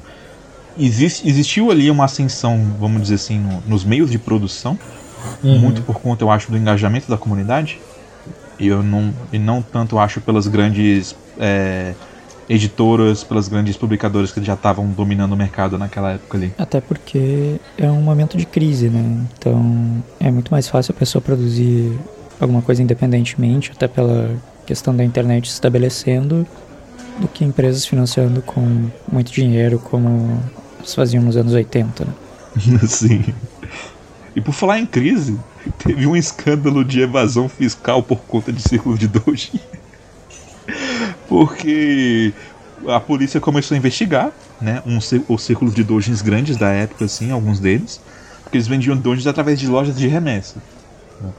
existe, 0.78 1.28
existiu 1.28 1.70
ali 1.70 1.90
uma 1.90 2.04
ascensão, 2.04 2.60
vamos 2.78 3.02
dizer 3.02 3.14
assim, 3.16 3.38
no- 3.38 3.62
nos 3.66 3.84
meios 3.84 4.10
de 4.10 4.18
produção, 4.18 4.78
muito 5.42 5.82
por 5.82 6.00
conta, 6.00 6.22
eu 6.24 6.30
acho, 6.30 6.50
do 6.50 6.56
engajamento 6.58 7.08
da 7.08 7.16
comunidade. 7.16 7.80
E 8.64 8.68
eu 8.68 8.82
não, 8.82 9.12
e 9.30 9.38
não 9.38 9.60
tanto 9.60 9.98
acho 9.98 10.22
pelas 10.22 10.46
grandes 10.46 11.14
é, 11.38 11.92
editoras, 12.48 13.22
pelas 13.22 13.46
grandes 13.46 13.76
publicadoras 13.76 14.32
que 14.32 14.42
já 14.42 14.54
estavam 14.54 14.86
dominando 14.86 15.32
o 15.32 15.36
mercado 15.36 15.76
naquela 15.76 16.12
época 16.12 16.38
ali. 16.38 16.54
Até 16.56 16.80
porque 16.80 17.56
é 17.76 17.90
um 17.90 18.00
momento 18.00 18.38
de 18.38 18.46
crise, 18.46 18.88
né? 18.88 19.26
Então 19.38 20.02
é 20.18 20.30
muito 20.30 20.50
mais 20.50 20.66
fácil 20.66 20.92
a 20.92 20.98
pessoa 20.98 21.20
produzir 21.20 21.98
alguma 22.40 22.62
coisa 22.62 22.82
independentemente, 22.82 23.70
até 23.70 23.86
pela 23.86 24.30
questão 24.64 24.96
da 24.96 25.04
internet 25.04 25.48
se 25.48 25.54
estabelecendo, 25.54 26.46
do 27.18 27.28
que 27.28 27.44
empresas 27.44 27.84
financiando 27.84 28.40
com 28.40 28.88
muito 29.12 29.30
dinheiro, 29.30 29.78
como 29.78 30.42
eles 30.78 30.94
faziam 30.94 31.22
nos 31.22 31.36
anos 31.36 31.52
80. 31.52 32.04
Né? 32.04 32.12
Sim. 32.88 33.24
E 34.34 34.40
por 34.40 34.52
falar 34.52 34.78
em 34.78 34.86
crise, 34.86 35.38
teve 35.78 36.06
um 36.06 36.16
escândalo 36.16 36.84
de 36.84 37.00
evasão 37.00 37.48
fiscal 37.48 38.02
por 38.02 38.18
conta 38.20 38.52
de 38.52 38.62
círculo 38.62 38.98
de 38.98 39.08
doji. 39.08 39.60
Porque 41.28 42.32
a 42.86 43.00
polícia 43.00 43.40
começou 43.40 43.74
a 43.74 43.78
investigar, 43.78 44.30
né, 44.60 44.82
um, 44.86 44.98
os 45.28 45.42
círculos 45.42 45.74
de 45.74 45.82
dojins 45.82 46.22
grandes 46.22 46.56
da 46.56 46.68
época, 46.68 47.04
assim, 47.06 47.30
alguns 47.30 47.58
deles, 47.58 48.00
porque 48.42 48.56
eles 48.58 48.68
vendiam 48.68 48.96
dojins 48.96 49.26
através 49.26 49.58
de 49.58 49.66
lojas 49.66 49.96
de 49.96 50.06
remessa. 50.06 50.56
né. 51.20 51.30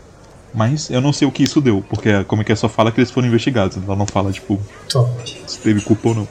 Mas 0.53 0.89
eu 0.89 1.01
não 1.01 1.13
sei 1.13 1.27
o 1.27 1.31
que 1.31 1.43
isso 1.43 1.61
deu, 1.61 1.83
porque 1.87 2.09
a 2.09 2.23
Comic 2.23 2.49
Con 2.49 2.55
só 2.55 2.69
fala 2.69 2.91
que 2.91 2.99
eles 2.99 3.11
foram 3.11 3.27
investigados. 3.27 3.77
Ela 3.77 3.95
não 3.95 4.07
fala, 4.07 4.31
tipo, 4.31 4.59
Top. 4.89 5.09
se 5.45 5.59
teve 5.59 5.81
culpa 5.81 6.09
ou 6.09 6.15
não. 6.15 6.27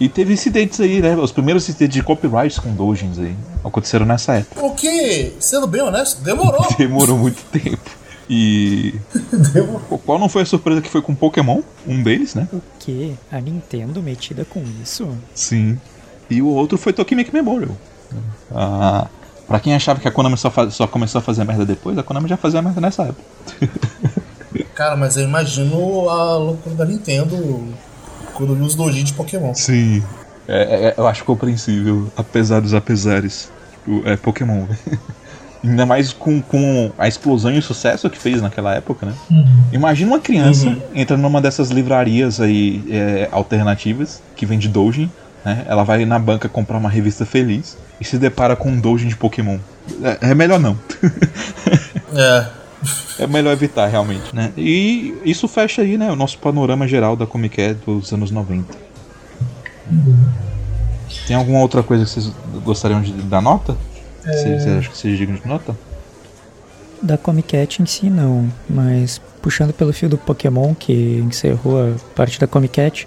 E 0.00 0.08
teve 0.08 0.32
incidentes 0.32 0.80
aí, 0.80 1.00
né? 1.00 1.16
Os 1.16 1.30
primeiros 1.32 1.68
incidentes 1.68 1.94
de 1.94 2.02
copyrights 2.02 2.58
com 2.58 2.72
doujins 2.74 3.18
aí 3.18 3.34
aconteceram 3.64 4.04
nessa 4.06 4.34
época. 4.34 4.64
O 4.64 4.74
que, 4.74 5.32
sendo 5.40 5.66
bem 5.66 5.82
honesto, 5.82 6.20
demorou. 6.22 6.66
Demorou 6.76 7.16
muito 7.18 7.42
tempo. 7.50 7.90
E. 8.28 8.94
demorou. 9.52 9.98
Qual 10.04 10.18
não 10.18 10.28
foi 10.28 10.42
a 10.42 10.46
surpresa 10.46 10.80
que 10.80 10.88
foi 10.88 11.02
com 11.02 11.14
Pokémon? 11.14 11.60
Um 11.86 12.02
deles, 12.02 12.34
né? 12.34 12.48
Que 12.80 13.14
a 13.30 13.40
Nintendo 13.40 14.02
metida 14.02 14.44
com 14.44 14.62
isso? 14.82 15.08
Sim. 15.34 15.78
E 16.30 16.40
o 16.40 16.46
outro 16.48 16.78
foi 16.78 16.92
Tokimeki 16.92 17.32
Memorial. 17.34 17.76
Ah, 18.54 19.06
pra 19.46 19.60
quem 19.60 19.74
achava 19.74 20.00
que 20.00 20.08
a 20.08 20.10
Konami 20.10 20.36
só, 20.38 20.50
faz- 20.50 20.74
só 20.74 20.86
começou 20.86 21.18
a 21.18 21.22
fazer 21.22 21.44
merda 21.44 21.66
depois, 21.66 21.98
a 21.98 22.02
Konami 22.02 22.28
já 22.28 22.36
fazia 22.36 22.62
merda 22.62 22.80
nessa 22.80 23.02
época. 23.04 23.22
Cara, 24.74 24.96
mas 24.96 25.16
eu 25.16 25.24
imagino 25.24 26.08
a 26.08 26.36
loucura 26.36 26.74
da 26.76 26.84
Nintendo 26.84 27.36
quando 28.34 28.54
viu 28.54 28.64
os 28.64 28.74
dojins 28.74 29.04
de 29.04 29.14
Pokémon. 29.14 29.54
Sim. 29.54 30.02
É, 30.46 30.88
é- 30.88 30.94
eu 30.96 31.06
acho 31.06 31.24
compreensível, 31.24 32.10
apesar 32.16 32.60
dos 32.60 32.74
apesares. 32.74 33.50
Tipo, 33.72 34.02
é 34.08 34.16
Pokémon. 34.16 34.66
Ainda 35.64 35.86
mais 35.86 36.12
com, 36.12 36.42
com 36.42 36.92
a 36.98 37.08
explosão 37.08 37.50
e 37.50 37.58
o 37.58 37.62
sucesso 37.62 38.10
que 38.10 38.18
fez 38.18 38.42
naquela 38.42 38.74
época, 38.74 39.06
né? 39.06 39.14
Imagina 39.72 40.10
uma 40.10 40.20
criança 40.20 40.76
entra 40.94 41.16
numa 41.16 41.40
dessas 41.40 41.70
livrarias 41.70 42.38
aí 42.38 42.84
é, 42.90 43.28
alternativas 43.32 44.20
que 44.36 44.44
vende 44.44 44.68
doujin, 44.68 45.10
né? 45.42 45.64
Ela 45.66 45.82
vai 45.82 46.04
na 46.04 46.18
banca 46.18 46.50
comprar 46.50 46.76
uma 46.76 46.90
revista 46.90 47.24
feliz 47.24 47.78
e 47.98 48.04
se 48.04 48.18
depara 48.18 48.54
com 48.54 48.68
um 48.68 48.78
doujin 48.78 49.08
de 49.08 49.16
Pokémon. 49.16 49.56
É, 50.02 50.32
é 50.32 50.34
melhor 50.34 50.60
não. 50.60 50.78
É. 52.16 52.46
É 53.18 53.26
melhor 53.26 53.52
evitar, 53.52 53.86
realmente, 53.86 54.34
né? 54.34 54.52
E 54.56 55.14
isso 55.24 55.46
fecha 55.46 55.82
aí, 55.82 55.96
né, 55.96 56.10
o 56.10 56.16
nosso 56.16 56.38
panorama 56.38 56.86
geral 56.86 57.16
da 57.16 57.26
Comic 57.26 57.56
Con 57.84 57.98
dos 57.98 58.12
anos 58.12 58.30
90. 58.30 58.74
Tem 61.26 61.36
alguma 61.36 61.60
outra 61.60 61.82
coisa 61.82 62.04
que 62.04 62.10
vocês 62.10 62.32
gostariam 62.64 63.00
de 63.00 63.12
dar 63.12 63.40
nota? 63.40 63.76
Vocês 64.22 64.62
vocês 64.62 64.78
acham 64.78 64.92
que 64.92 64.98
seja 64.98 65.16
digno 65.16 65.38
de 65.38 65.46
nota? 65.46 65.76
Da 67.00 67.18
Comic 67.18 67.56
Cat 67.56 67.82
em 67.82 67.86
si, 67.86 68.08
não. 68.08 68.50
Mas 68.68 69.20
puxando 69.42 69.72
pelo 69.72 69.92
fio 69.92 70.08
do 70.08 70.16
Pokémon, 70.16 70.74
que 70.74 71.22
encerrou 71.24 71.82
a 71.82 71.94
parte 72.14 72.40
da 72.40 72.46
Comic 72.46 72.74
Cat, 72.74 73.06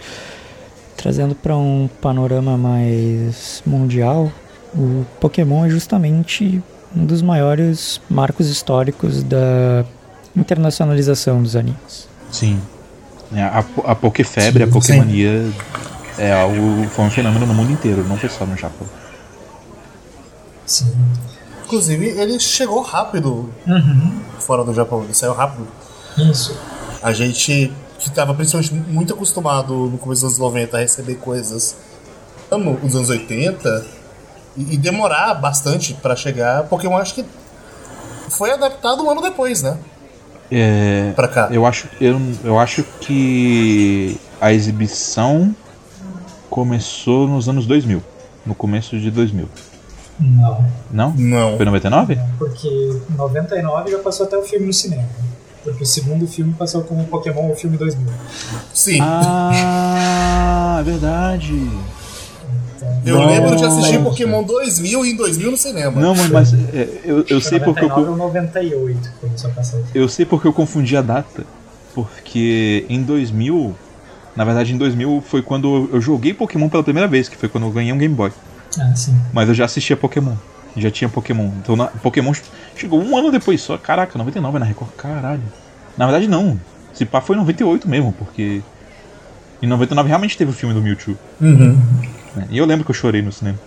trazendo 0.95 1.33
para 1.33 1.57
um 1.57 1.89
panorama 1.99 2.57
mais 2.57 3.61
mundial, 3.65 4.31
o 4.75 5.05
Pokémon 5.19 5.65
é 5.65 5.69
justamente 5.69 6.61
um 6.95 7.05
dos 7.05 7.21
maiores 7.21 7.99
marcos 8.09 8.47
históricos 8.47 9.23
da 9.23 9.85
internacionalização 10.35 11.41
dos 11.41 11.55
animes. 11.55 12.07
Sim. 12.31 12.59
É, 13.33 13.41
a, 13.43 13.63
a 13.85 13.95
Pokéfebre, 13.95 14.63
a 14.63 14.67
Pokémania 14.67 15.51
é 16.17 16.31
algo, 16.33 16.87
foi 16.89 17.05
um 17.05 17.09
fenômeno 17.09 17.45
no 17.45 17.53
mundo 17.53 17.71
inteiro, 17.71 18.03
não 18.07 18.17
foi 18.17 18.29
só 18.29 18.45
no 18.45 18.55
Japão. 18.55 18.87
Sim. 20.65 20.93
Inclusive, 21.65 22.05
ele 22.07 22.39
chegou 22.39 22.81
rápido 22.81 23.49
Uhum. 23.67 24.19
fora 24.39 24.63
do 24.63 24.73
Japão. 24.73 25.03
Ele 25.03 25.13
saiu 25.13 25.33
rápido. 25.33 25.67
Isso. 26.17 26.57
A 27.03 27.11
gente 27.11 27.71
que 27.99 28.07
estava 28.09 28.33
principalmente 28.33 28.73
muito 28.73 29.13
acostumado 29.13 29.73
no 29.73 29.97
começo 29.97 30.21
dos 30.21 30.31
anos 30.35 30.37
90 30.39 30.77
a 30.77 30.79
receber 30.81 31.15
coisas 31.15 31.75
no- 32.51 32.79
nos 32.79 32.95
anos 32.95 33.09
80 33.09 33.85
e, 34.57 34.73
e 34.73 34.77
demorar 34.77 35.33
bastante 35.35 35.93
para 35.93 36.15
chegar, 36.15 36.63
Pokémon 36.63 36.97
acho 36.97 37.13
que 37.15 37.25
foi 38.29 38.51
adaptado 38.51 39.03
um 39.03 39.09
ano 39.09 39.21
depois, 39.21 39.61
né? 39.61 39.77
É, 40.51 41.11
Pra 41.15 41.27
cá. 41.27 41.49
eu 41.51 41.65
acho, 41.65 41.87
eu, 41.99 42.19
eu 42.43 42.57
acho 42.59 42.83
que 43.01 44.17
a 44.39 44.53
exibição 44.53 45.53
começou 46.49 47.27
nos 47.27 47.47
anos 47.49 47.65
2000, 47.65 48.01
no 48.45 48.55
começo 48.55 48.97
de 48.97 49.11
2000. 49.11 49.47
Não. 50.19 50.65
Não? 50.89 51.13
Não. 51.15 51.57
Foi 51.57 51.65
99? 51.65 52.17
Porque 52.39 52.67
em 52.67 53.15
99 53.15 53.91
já 53.91 53.99
passou 53.99 54.25
até 54.25 54.35
o 54.37 54.41
filme 54.43 54.65
no 54.67 54.73
cinema. 54.73 55.03
Porque 55.63 55.83
o 55.83 55.85
segundo 55.85 56.25
filme 56.25 56.53
passou 56.53 56.81
como 56.83 57.03
Pokémon, 57.05 57.51
o 57.51 57.55
filme 57.55 57.77
2000. 57.77 58.07
Sim. 58.73 58.99
Ah, 59.01 60.77
é 60.79 60.83
verdade. 60.83 61.69
Eu 63.05 63.25
lembro 63.25 63.55
de 63.55 63.65
assistir. 63.65 63.99
Pokémon 63.99 64.43
2000 64.43 65.05
e 65.05 65.11
em 65.11 65.15
2000 65.15 65.51
no 65.51 65.57
cinema. 65.57 65.99
Não, 65.99 66.15
mas, 66.15 66.29
mas, 66.29 66.53
é, 66.53 66.87
eu, 67.03 67.25
eu 67.27 67.41
sei 67.41 67.59
porque 67.59 67.83
eu, 67.83 67.89
99 67.89 68.09
ou 68.09 68.17
98 68.17 68.99
que 69.01 69.09
começou 69.19 69.49
a 69.49 69.53
passar. 69.53 69.79
eu 69.93 70.07
sei 70.07 70.25
porque 70.25 70.47
eu 70.47 70.53
confundi 70.53 70.95
a 70.95 71.01
data. 71.01 71.45
Porque 71.93 72.85
em 72.89 73.01
2000, 73.01 73.75
na 74.35 74.45
verdade 74.45 74.71
em 74.71 74.77
2000 74.77 75.23
foi 75.25 75.41
quando 75.41 75.89
eu 75.91 75.99
joguei 75.99 76.31
Pokémon 76.31 76.69
pela 76.69 76.83
primeira 76.83 77.07
vez, 77.07 77.27
que 77.27 77.35
foi 77.35 77.49
quando 77.49 77.65
eu 77.65 77.71
ganhei 77.71 77.91
um 77.91 77.97
Game 77.97 78.13
Boy. 78.13 78.31
Ah, 78.79 78.95
sim. 78.95 79.19
Mas 79.33 79.49
eu 79.49 79.55
já 79.55 79.65
assistia 79.65 79.97
Pokémon. 79.97 80.35
Já 80.75 80.91
tinha 80.91 81.09
Pokémon. 81.09 81.49
Então 81.61 81.75
na, 81.75 81.87
Pokémon 81.87 82.31
chegou 82.75 83.01
um 83.01 83.17
ano 83.17 83.31
depois 83.31 83.61
só. 83.61 83.77
Caraca, 83.77 84.15
99 84.15 84.59
na 84.59 84.65
Record. 84.65 84.91
Caralho. 84.95 85.41
Na 85.97 86.05
verdade 86.05 86.27
não. 86.27 86.59
Se 86.93 87.03
pá 87.05 87.19
foi 87.19 87.35
98 87.35 87.89
mesmo, 87.89 88.13
porque. 88.13 88.61
Em 89.59 89.65
99 89.65 90.07
realmente 90.07 90.37
teve 90.37 90.51
o 90.51 90.53
filme 90.53 90.75
do 90.75 90.81
Mewtwo. 90.83 91.17
Uhum. 91.41 91.79
Né? 92.37 92.47
E 92.49 92.57
eu 92.57 92.65
lembro 92.65 92.85
que 92.85 92.91
eu 92.91 92.95
chorei 92.95 93.21
no 93.21 93.31
cinema. 93.31 93.57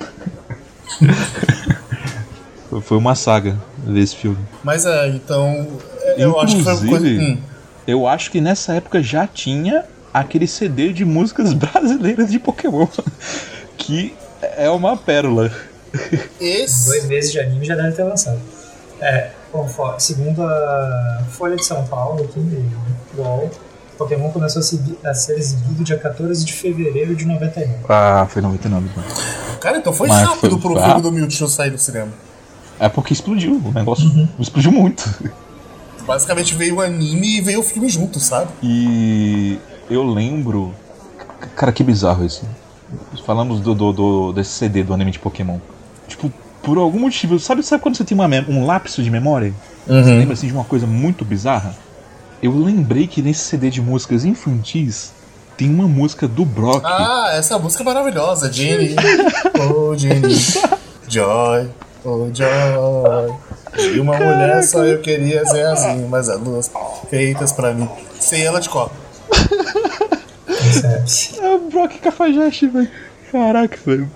Foi- 2.83 2.99
uma 2.99 3.15
saga 3.15 3.59
ver 3.85 4.01
esse 4.01 4.15
filme. 4.17 4.39
Mas 4.63 4.87
é, 4.87 5.09
então. 5.09 5.67
Eu 6.17 6.39
acho 6.41 6.57
que 6.57 6.63
foi 6.63 6.73
uma 6.73 6.81
coisa. 6.81 6.97
Inclusive- 7.09 7.33
Hum. 7.33 7.39
Eu 7.87 8.07
acho 8.07 8.31
que 8.31 8.41
nessa 8.41 8.75
época 8.75 9.03
já 9.03 9.27
tinha 9.27 9.85
aquele 10.15 10.47
CD 10.47 10.93
de 10.93 11.05
músicas 11.05 11.53
brasileiras 11.55 12.31
de 12.31 12.39
Pokémon. 12.39 12.87
Que 13.77 14.15
é 14.57 14.71
uma 14.71 14.97
pérola. 14.97 15.51
Esse. 16.41 16.87
Dois 16.87 17.07
meses 17.07 17.33
de 17.33 17.41
anime 17.41 17.67
já 17.67 17.75
deve 17.75 17.93
ter 17.93 18.05
lançado. 18.05 18.39
É, 19.01 19.31
confo- 19.51 19.99
segundo 19.99 20.43
a 20.45 21.23
Folha 21.31 21.57
de 21.57 21.65
São 21.65 21.85
Paulo, 21.87 22.23
aqui 22.25 22.39
no 22.39 22.71
UOL, 23.25 23.51
Pokémon 24.01 24.31
começou 24.31 24.61
a, 24.61 24.63
se- 24.63 24.99
a 25.05 25.13
ser 25.15 25.39
exibido 25.39 25.85
dia 25.85 25.99
14 25.99 26.45
de 26.45 26.53
fevereiro 26.53 27.15
de 27.15 27.25
99. 27.27 27.75
Ah, 27.89 28.27
foi 28.29 28.41
99, 28.43 28.89
mano. 28.97 29.09
Cara, 29.61 29.79
então 29.79 29.93
foi 29.93 30.09
Mas 30.09 30.27
rápido 30.27 30.51
foi- 30.53 30.61
pro 30.61 30.73
foi 30.73 30.83
filme 30.83 31.03
do 31.03 31.13
Mewtwo 31.13 31.47
sair 31.49 31.71
do 31.71 31.79
cinema. 31.79 32.09
É 32.79 32.89
porque 32.89 33.13
explodiu, 33.13 33.61
o 33.63 33.73
negócio 33.73 34.07
Uhum. 34.07 34.27
explodiu 34.39 34.73
muito. 34.73 35.09
Basicamente 36.07 36.55
veio 36.55 36.77
o 36.77 36.81
anime 36.81 37.37
e 37.39 37.41
veio 37.43 37.61
o 37.61 37.63
filme 37.63 37.89
junto, 37.89 38.19
sabe? 38.19 38.51
E 38.63 39.59
eu 39.91 40.03
lembro. 40.03 40.73
Cara, 41.55 41.71
que 41.73 41.85
bizarro 41.85 42.25
isso. 42.25 42.43
Falamos 43.27 43.61
do, 43.61 43.75
do, 43.75 43.93
do- 43.93 44.33
desse 44.33 44.51
CD 44.51 44.83
do 44.83 44.95
anime 44.95 45.11
de 45.11 45.19
Pokémon. 45.19 45.59
Tipo, 46.09 46.33
por 46.63 46.79
algum 46.79 46.99
motivo, 47.01 47.39
sabe, 47.39 47.63
sabe 47.63 47.83
quando 47.83 47.97
você 47.97 48.05
tem 48.05 48.17
uma 48.19 48.27
um 48.49 48.65
lapso 48.67 49.03
de 49.03 49.11
memória? 49.11 49.53
Uhum. 49.87 50.03
Você 50.03 50.11
lembra 50.11 50.35
assim 50.35 50.47
de 50.47 50.53
uma 50.53 50.65
coisa 50.65 50.87
muito 50.87 51.25
bizarra? 51.25 51.75
Eu 52.43 52.57
lembrei 52.57 53.07
que 53.07 53.21
nesse 53.21 53.41
CD 53.45 53.69
de 53.71 53.83
músicas 53.83 54.25
infantis 54.25 55.13
tem 55.57 55.69
uma 55.69 55.87
música 55.87 56.27
do 56.27 56.45
Brock. 56.45 56.83
Ah, 56.85 57.33
essa 57.35 57.59
música 57.59 57.83
é 57.83 57.87
maravilhosa. 57.87 58.51
Jenny, 58.51 58.97
oh 59.61 59.95
Jenny, 59.95 60.35
Joy, 61.07 61.69
oh 62.03 62.29
Joy. 62.33 63.35
De 63.93 64.01
uma 64.01 64.17
mulher 64.17 64.63
só 64.63 64.85
eu 64.85 65.01
queria 65.01 65.45
ser 65.45 65.67
assim, 65.67 66.07
mas 66.09 66.29
as 66.29 66.41
duas 66.41 66.71
feitas 67.11 67.53
pra 67.53 67.75
mim. 67.75 67.89
Sem 68.19 68.43
ela 68.43 68.61
de 68.61 68.69
copo. 68.69 68.95
É 71.43 71.55
o 71.55 71.59
Brock 71.71 71.99
Cafajeste, 72.01 72.67
velho. 72.67 72.91
Caraca, 73.31 73.79
velho. 73.87 74.11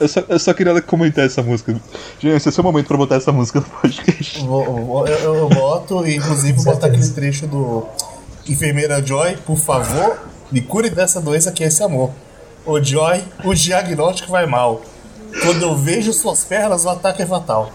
Eu 0.00 0.08
só, 0.08 0.22
eu 0.28 0.38
só 0.38 0.52
queria 0.54 0.80
comentar 0.82 1.24
essa 1.24 1.42
música. 1.42 1.72
Gente, 2.18 2.36
esse 2.36 2.48
é 2.48 2.50
o 2.50 2.52
seu 2.52 2.64
momento 2.64 2.86
pra 2.88 2.96
botar 2.96 3.16
essa 3.16 3.30
música 3.32 3.60
no 3.60 3.66
podcast. 3.66 4.40
Vou- 4.44 5.06
Eu, 5.06 5.34
eu 5.34 5.48
boto, 5.48 6.06
e 6.06 6.16
inclusive, 6.16 6.52
vou 6.54 6.74
botar 6.74 6.88
aquele 6.88 7.08
trecho 7.10 7.46
do 7.46 7.86
Enfermeira 8.48 9.04
Joy, 9.04 9.36
por 9.46 9.56
favor, 9.56 10.18
me 10.50 10.60
cure 10.60 10.90
dessa 10.90 11.20
doença 11.20 11.52
que 11.52 11.62
é 11.62 11.68
esse 11.68 11.82
amor. 11.82 12.10
Ô 12.64 12.82
Joy, 12.82 13.22
o 13.44 13.54
diagnóstico 13.54 14.30
vai 14.30 14.46
mal. 14.46 14.82
Quando 15.42 15.62
eu 15.62 15.76
vejo 15.76 16.12
suas 16.12 16.44
pernas, 16.44 16.84
o 16.84 16.88
ataque 16.88 17.22
é 17.22 17.26
fatal. 17.26 17.70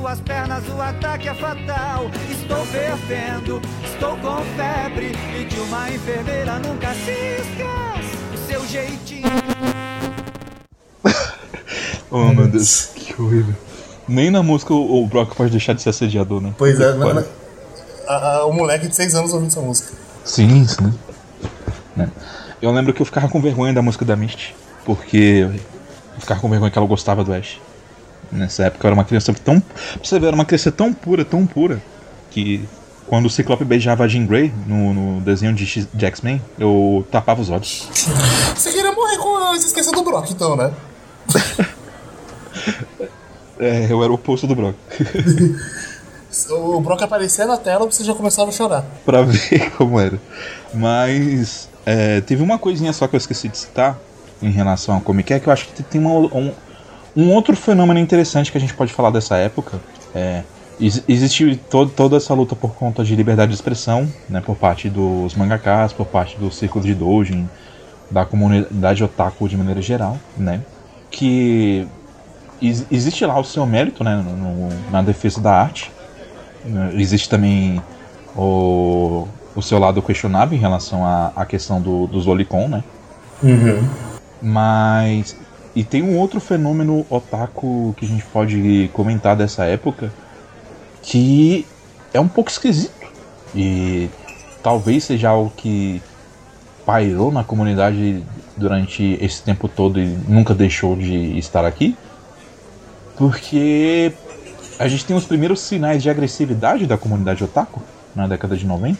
Suas 0.00 0.20
pernas, 0.20 0.62
o 0.68 0.80
ataque 0.80 1.28
é 1.28 1.34
fatal. 1.34 2.10
Estou 2.30 2.64
fervendo, 2.66 3.60
estou 3.84 4.16
com 4.18 4.42
febre. 4.56 5.12
E 5.38 5.44
de 5.44 5.60
uma 5.60 5.90
enfermeira 5.90 6.58
nunca 6.58 6.94
se 6.94 7.10
esquece. 7.10 8.18
O 8.34 8.46
seu 8.48 8.66
jeitinho. 8.66 9.28
Oh 12.10 12.32
meu 12.32 12.48
Deus, 12.48 12.86
que 12.94 13.20
horrível. 13.20 13.54
Nem 14.08 14.30
na 14.30 14.42
música 14.42 14.72
o, 14.72 15.02
o 15.04 15.06
Brock 15.06 15.34
pode 15.34 15.50
deixar 15.50 15.74
de 15.74 15.82
ser 15.82 15.90
assediador, 15.90 16.40
né? 16.40 16.54
Pois 16.56 16.80
é, 16.80 16.94
na- 16.94 17.22
a- 18.08 18.36
a- 18.36 18.46
o 18.46 18.52
moleque 18.54 18.88
de 18.88 18.96
6 18.96 19.14
anos 19.14 19.30
ouvindo 19.34 19.48
essa 19.50 19.60
música. 19.60 19.92
Sim, 20.24 20.66
sim. 20.66 20.94
Né? 21.94 22.10
Eu 22.62 22.72
lembro 22.72 22.94
que 22.94 23.02
eu 23.02 23.06
ficava 23.06 23.28
com 23.28 23.42
vergonha 23.42 23.74
da 23.74 23.82
música 23.82 24.06
da 24.06 24.16
Misty, 24.16 24.56
porque 24.86 25.46
ficar 26.18 26.40
com 26.40 26.48
vergonha 26.48 26.70
que 26.70 26.78
ela 26.78 26.86
gostava 26.88 27.22
do 27.22 27.30
Ash. 27.34 27.60
Nessa 28.30 28.64
época 28.64 28.86
eu 28.86 28.88
era 28.88 28.94
uma 28.94 29.04
criança 29.04 29.32
tão. 29.32 29.60
Pra 29.60 29.74
você 30.02 30.18
ver, 30.18 30.26
era 30.28 30.34
uma 30.34 30.44
criança 30.44 30.70
tão 30.72 30.92
pura, 30.92 31.24
tão 31.24 31.46
pura, 31.46 31.80
que 32.30 32.66
quando 33.06 33.26
o 33.26 33.30
Ciclope 33.30 33.64
beijava 33.64 34.04
a 34.04 34.08
Jean 34.08 34.26
Grey 34.26 34.52
no, 34.66 34.92
no 34.92 35.20
desenho 35.22 35.54
de, 35.54 35.64
X- 35.66 35.88
de 35.92 36.04
X-Men, 36.06 36.42
eu 36.58 37.06
tapava 37.10 37.40
os 37.40 37.48
olhos. 37.50 37.88
Você 38.54 38.70
queria 38.70 38.92
morrer 38.92 39.16
com. 39.18 39.38
Você 39.56 39.68
esqueceu 39.68 39.92
do 39.92 40.02
Brock, 40.02 40.30
então, 40.30 40.56
né? 40.56 40.72
É, 43.60 43.86
eu 43.90 44.02
era 44.04 44.12
o 44.12 44.14
oposto 44.14 44.46
do 44.46 44.54
Brock. 44.54 44.74
O 46.50 46.78
Brock 46.80 47.02
aparecia 47.02 47.46
na 47.46 47.56
tela 47.56 47.86
você 47.86 48.04
já 48.04 48.14
começava 48.14 48.50
a 48.50 48.52
chorar. 48.52 48.84
pra 49.04 49.22
ver 49.22 49.70
como 49.72 49.98
era. 49.98 50.20
Mas 50.74 51.68
é, 51.86 52.20
teve 52.20 52.42
uma 52.42 52.58
coisinha 52.58 52.92
só 52.92 53.08
que 53.08 53.16
eu 53.16 53.18
esqueci 53.18 53.48
de 53.48 53.56
citar 53.56 53.98
em 54.40 54.50
relação 54.50 54.94
ao 54.94 55.00
Comic 55.00 55.32
é 55.32 55.40
que 55.40 55.48
eu 55.48 55.52
acho 55.52 55.66
que 55.68 55.82
tem 55.82 55.98
uma- 56.00 56.32
um, 56.32 56.52
um 57.16 57.32
outro 57.32 57.56
fenômeno 57.56 57.98
interessante 57.98 58.50
que 58.52 58.58
a 58.58 58.60
gente 58.60 58.74
pode 58.74 58.92
falar 58.92 59.10
dessa 59.10 59.36
época. 59.36 59.80
É, 60.14 60.42
ex- 60.80 61.02
existe 61.08 61.56
to- 61.70 61.86
toda 61.86 62.16
essa 62.16 62.32
luta 62.34 62.54
por 62.54 62.74
conta 62.74 63.04
de 63.04 63.14
liberdade 63.16 63.50
de 63.50 63.54
expressão, 63.56 64.08
né, 64.28 64.40
por 64.40 64.56
parte 64.56 64.88
dos 64.88 65.34
mangakas, 65.34 65.92
por 65.92 66.06
parte 66.06 66.38
do 66.38 66.50
círculo 66.50 66.84
de 66.84 66.94
doujin, 66.94 67.48
da 68.10 68.24
comunidade 68.24 69.02
otaku 69.04 69.48
de 69.48 69.56
maneira 69.56 69.82
geral, 69.82 70.16
né, 70.36 70.60
que 71.10 71.86
ex- 72.62 72.86
existe 72.90 73.24
lá 73.26 73.38
o 73.38 73.44
seu 73.44 73.66
mérito, 73.66 74.02
né, 74.04 74.16
no- 74.16 74.90
na 74.90 75.02
defesa 75.02 75.40
da 75.40 75.52
arte, 75.52 75.90
Existe 76.94 77.28
também 77.28 77.80
o, 78.36 79.26
o 79.54 79.62
seu 79.62 79.78
lado 79.78 80.02
questionável 80.02 80.58
em 80.58 80.60
relação 80.60 81.06
à, 81.06 81.32
à 81.34 81.46
questão 81.46 81.80
do, 81.80 82.06
dos 82.08 82.26
Lolicon, 82.26 82.68
né? 82.68 82.82
Mas. 84.42 85.36
E 85.74 85.84
tem 85.84 86.02
um 86.02 86.16
outro 86.16 86.40
fenômeno 86.40 87.06
otaku 87.08 87.94
que 87.96 88.04
a 88.04 88.08
gente 88.08 88.24
pode 88.24 88.90
comentar 88.92 89.36
dessa 89.36 89.64
época 89.64 90.12
que 91.02 91.66
é 92.12 92.20
um 92.20 92.28
pouco 92.28 92.50
esquisito. 92.50 92.92
E 93.54 94.08
talvez 94.62 95.04
seja 95.04 95.30
algo 95.30 95.52
que 95.56 96.02
pairou 96.84 97.30
na 97.30 97.44
comunidade 97.44 98.22
durante 98.56 99.18
esse 99.20 99.42
tempo 99.42 99.68
todo 99.68 100.00
e 100.00 100.06
nunca 100.26 100.54
deixou 100.54 100.96
de 100.96 101.38
estar 101.38 101.64
aqui. 101.64 101.96
Porque 103.16 104.12
a 104.78 104.88
gente 104.88 105.04
tem 105.04 105.16
os 105.16 105.24
primeiros 105.24 105.60
sinais 105.60 106.02
de 106.02 106.10
agressividade 106.10 106.86
da 106.86 106.96
comunidade 106.96 107.42
otaku 107.42 107.82
na 108.14 108.26
década 108.26 108.56
de 108.56 108.66
90. 108.66 108.98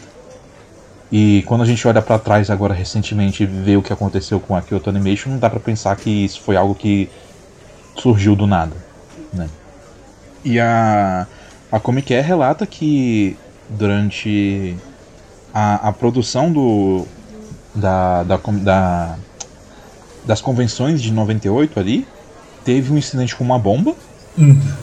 E 1.11 1.43
quando 1.47 1.61
a 1.63 1.65
gente 1.65 1.87
olha 1.87 2.01
pra 2.01 2.19
trás 2.19 2.49
agora 2.49 2.73
recentemente 2.73 3.43
e 3.43 3.45
vê 3.47 3.75
o 3.77 3.81
que 3.81 3.91
aconteceu 3.93 4.39
com 4.39 4.55
a 4.55 4.61
Kyoto 4.61 4.89
Animation, 4.89 5.31
não 5.31 5.39
dá 5.39 5.49
pra 5.49 5.59
pensar 5.59 5.95
que 5.95 6.09
isso 6.25 6.41
foi 6.41 6.55
algo 6.55 6.75
que 6.75 7.09
surgiu 7.97 8.35
do 8.35 8.47
nada, 8.47 8.77
né? 9.33 9.49
E 10.43 10.59
a 10.59 11.27
a 11.71 11.79
Comic 11.79 12.13
Air 12.13 12.25
relata 12.25 12.65
que 12.67 13.39
durante 13.69 14.81
a, 15.53 15.89
a 15.89 15.93
produção 15.93 16.51
do 16.53 17.07
da, 17.75 18.23
da, 18.23 18.37
da 18.37 19.19
das 20.23 20.41
convenções 20.41 21.01
de 21.01 21.11
98 21.11 21.79
ali, 21.79 22.07
teve 22.63 22.91
um 22.91 22.97
incidente 22.97 23.35
com 23.35 23.43
uma 23.43 23.59
bomba 23.59 23.95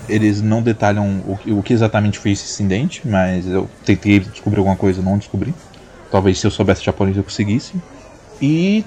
eles 0.09 0.43
não 0.43 0.63
detalham 0.63 1.23
o, 1.27 1.37
que- 1.37 1.53
o 1.53 1.63
que 1.63 1.73
exatamente 1.73 2.19
foi 2.19 2.33
esse 2.33 2.45
incidente, 2.45 3.07
mas 3.09 3.47
eu 3.47 3.71
tentei 3.85 4.21
descobrir 4.21 4.59
alguma 4.59 4.77
coisa, 4.77 5.03
não 5.03 5.19
descobri. 5.19 5.57
Talvez 6.17 6.39
se 6.39 6.47
eu 6.47 6.51
soubesse 6.51 6.83
japonês 6.83 7.15
eu 7.15 7.23
conseguisse. 7.23 7.75
E 8.41 8.83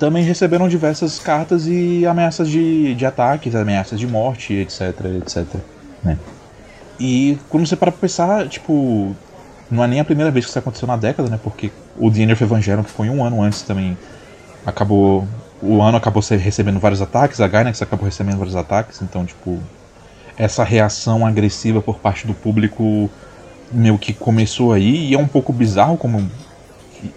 também 0.00 0.24
receberam 0.24 0.68
diversas 0.68 1.16
cartas 1.20 1.68
e 1.68 2.04
ameaças 2.04 2.48
de, 2.48 2.92
de 2.92 3.06
ataques, 3.06 3.54
ameaças 3.54 4.00
de 4.00 4.06
morte, 4.08 4.52
etc, 4.52 4.80
etc. 5.22 5.46
Né? 6.02 6.18
E 6.98 7.38
quando 7.48 7.64
você 7.68 7.76
para 7.76 7.92
pra 7.92 8.00
pensar, 8.00 8.48
tipo, 8.48 9.14
não 9.70 9.84
é 9.84 9.86
nem 9.86 10.00
a 10.00 10.04
primeira 10.04 10.28
vez 10.28 10.44
que 10.44 10.50
isso 10.50 10.58
aconteceu 10.58 10.88
na 10.88 10.96
década, 10.96 11.30
né? 11.30 11.38
Porque 11.40 11.70
o 11.96 12.10
The 12.10 12.22
End 12.22 12.32
of 12.32 12.42
Evangelion, 12.42 12.82
que 12.82 12.90
foi 12.90 13.08
um 13.08 13.24
ano 13.24 13.40
antes 13.40 13.62
também, 13.62 13.96
acabou. 14.66 15.24
O 15.62 15.80
ano 15.80 15.96
acabou 15.96 16.20
recebendo 16.20 16.80
vários 16.80 17.00
ataques, 17.00 17.40
a 17.40 17.46
Gainax 17.46 17.80
acabou 17.80 18.06
recebendo 18.06 18.38
vários 18.38 18.56
ataques, 18.56 19.00
então, 19.02 19.24
tipo, 19.24 19.60
essa 20.36 20.64
reação 20.64 21.24
agressiva 21.24 21.80
por 21.80 22.00
parte 22.00 22.26
do 22.26 22.34
público 22.34 23.08
meio 23.70 23.96
que 23.98 24.12
começou 24.12 24.72
aí 24.72 25.10
e 25.10 25.14
é 25.14 25.18
um 25.18 25.28
pouco 25.28 25.52
bizarro 25.52 25.96
como 25.96 26.28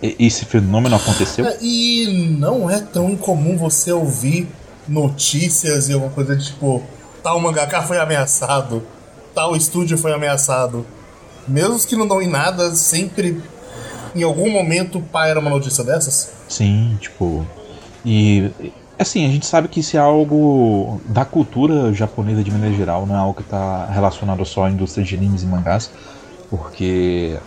esse 0.01 0.45
fenômeno 0.45 0.95
aconteceu. 0.95 1.45
É, 1.45 1.57
E 1.61 2.35
não 2.37 2.69
é 2.69 2.79
tão 2.79 3.09
incomum 3.09 3.57
você 3.57 3.91
ouvir 3.91 4.47
notícias 4.87 5.89
e 5.89 5.93
alguma 5.93 6.11
coisa 6.11 6.35
de 6.35 6.45
tipo, 6.45 6.81
tal 7.23 7.39
mangaka 7.39 7.81
foi 7.81 7.99
ameaçado, 7.99 8.83
tal 9.33 9.55
estúdio 9.55 9.97
foi 9.97 10.13
ameaçado. 10.13 10.85
Mesmo 11.47 11.79
que 11.79 11.95
não 11.95 12.07
dão 12.07 12.21
em 12.21 12.27
nada, 12.27 12.75
sempre 12.75 13.41
em 14.15 14.23
algum 14.23 14.49
momento 14.51 15.01
paira 15.11 15.39
uma 15.39 15.49
notícia 15.49 15.83
dessas. 15.83 16.31
Sim, 16.47 16.97
tipo. 16.99 17.45
E 18.05 18.51
assim, 18.97 19.25
a 19.25 19.29
gente 19.29 19.45
sabe 19.45 19.67
que 19.67 19.79
isso 19.79 19.95
é 19.95 19.99
algo 19.99 21.01
da 21.05 21.23
cultura 21.23 21.93
japonesa 21.93 22.43
de 22.43 22.51
maneira 22.51 22.75
geral, 22.75 23.05
não 23.05 23.15
é 23.15 23.17
algo 23.17 23.33
que 23.33 23.41
está 23.41 23.85
relacionado 23.85 24.45
só 24.45 24.65
à 24.65 24.71
indústria 24.71 25.05
de 25.05 25.15
animes 25.15 25.43
e 25.43 25.45
mangás, 25.45 25.89
porque 26.49 27.37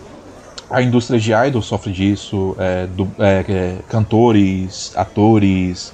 a 0.69 0.81
indústria 0.81 1.19
de 1.19 1.31
idol 1.33 1.61
sofre 1.61 1.91
disso, 1.93 2.55
é, 2.59 2.87
du- 2.87 3.13
é, 3.19 3.45
é, 3.47 3.83
cantores, 3.87 4.91
atores, 4.95 5.93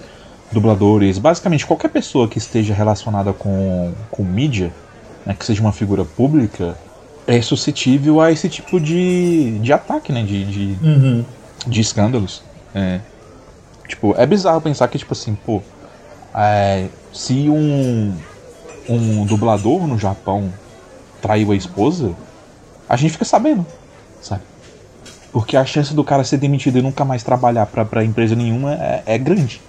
dubladores, 0.52 1.18
basicamente 1.20 1.66
qualquer 1.66 1.90
pessoa 1.90 2.28
que 2.30 2.38
esteja 2.38 2.74
relacionada 2.74 3.34
com, 3.34 3.96
com 4.10 4.24
mídia, 4.26 4.76
né, 5.26 5.34
que 5.36 5.46
seja 5.46 5.62
uma 5.62 5.74
figura 5.74 6.06
pública, 6.06 6.80
é 7.28 7.42
suscetível 7.42 8.20
a 8.22 8.32
esse 8.32 8.50
tipo 8.50 8.80
de, 8.80 9.60
de 9.60 9.74
ataque, 9.74 10.12
né, 10.12 10.24
de, 10.24 10.46
de, 10.46 10.78
de 11.68 11.82
escândalos. 11.82 12.44
É, 12.74 13.02
tipo, 13.88 14.16
é 14.18 14.26
bizarro 14.26 14.62
pensar 14.62 14.88
que, 14.88 14.98
tipo 14.98 15.14
assim, 15.14 15.36
pô, 15.36 15.62
é, 16.36 16.90
se 17.12 17.50
um, 17.50 18.26
um 18.88 19.26
dublador 19.26 19.88
no 19.88 19.98
Japão 19.98 20.54
traiu 21.22 21.52
a 21.52 21.56
esposa, 21.56 22.20
a 22.88 22.96
gente 22.98 23.12
fica 23.14 23.26
sabendo, 23.26 23.66
sabe? 24.22 24.49
Porque 25.32 25.56
a 25.56 25.66
chance 25.66 25.94
do 25.94 26.04
cara 26.04 26.24
ser 26.24 26.38
demitido 26.38 26.80
e 26.80 26.82
nunca 26.82 27.06
mais 27.06 27.24
trabalhar 27.24 27.66
pra, 27.68 27.86
pra 27.86 28.04
empresa 28.04 28.36
nenhuma 28.36 28.74
é, 28.74 29.04
é 29.06 29.18
grande. 29.18 29.62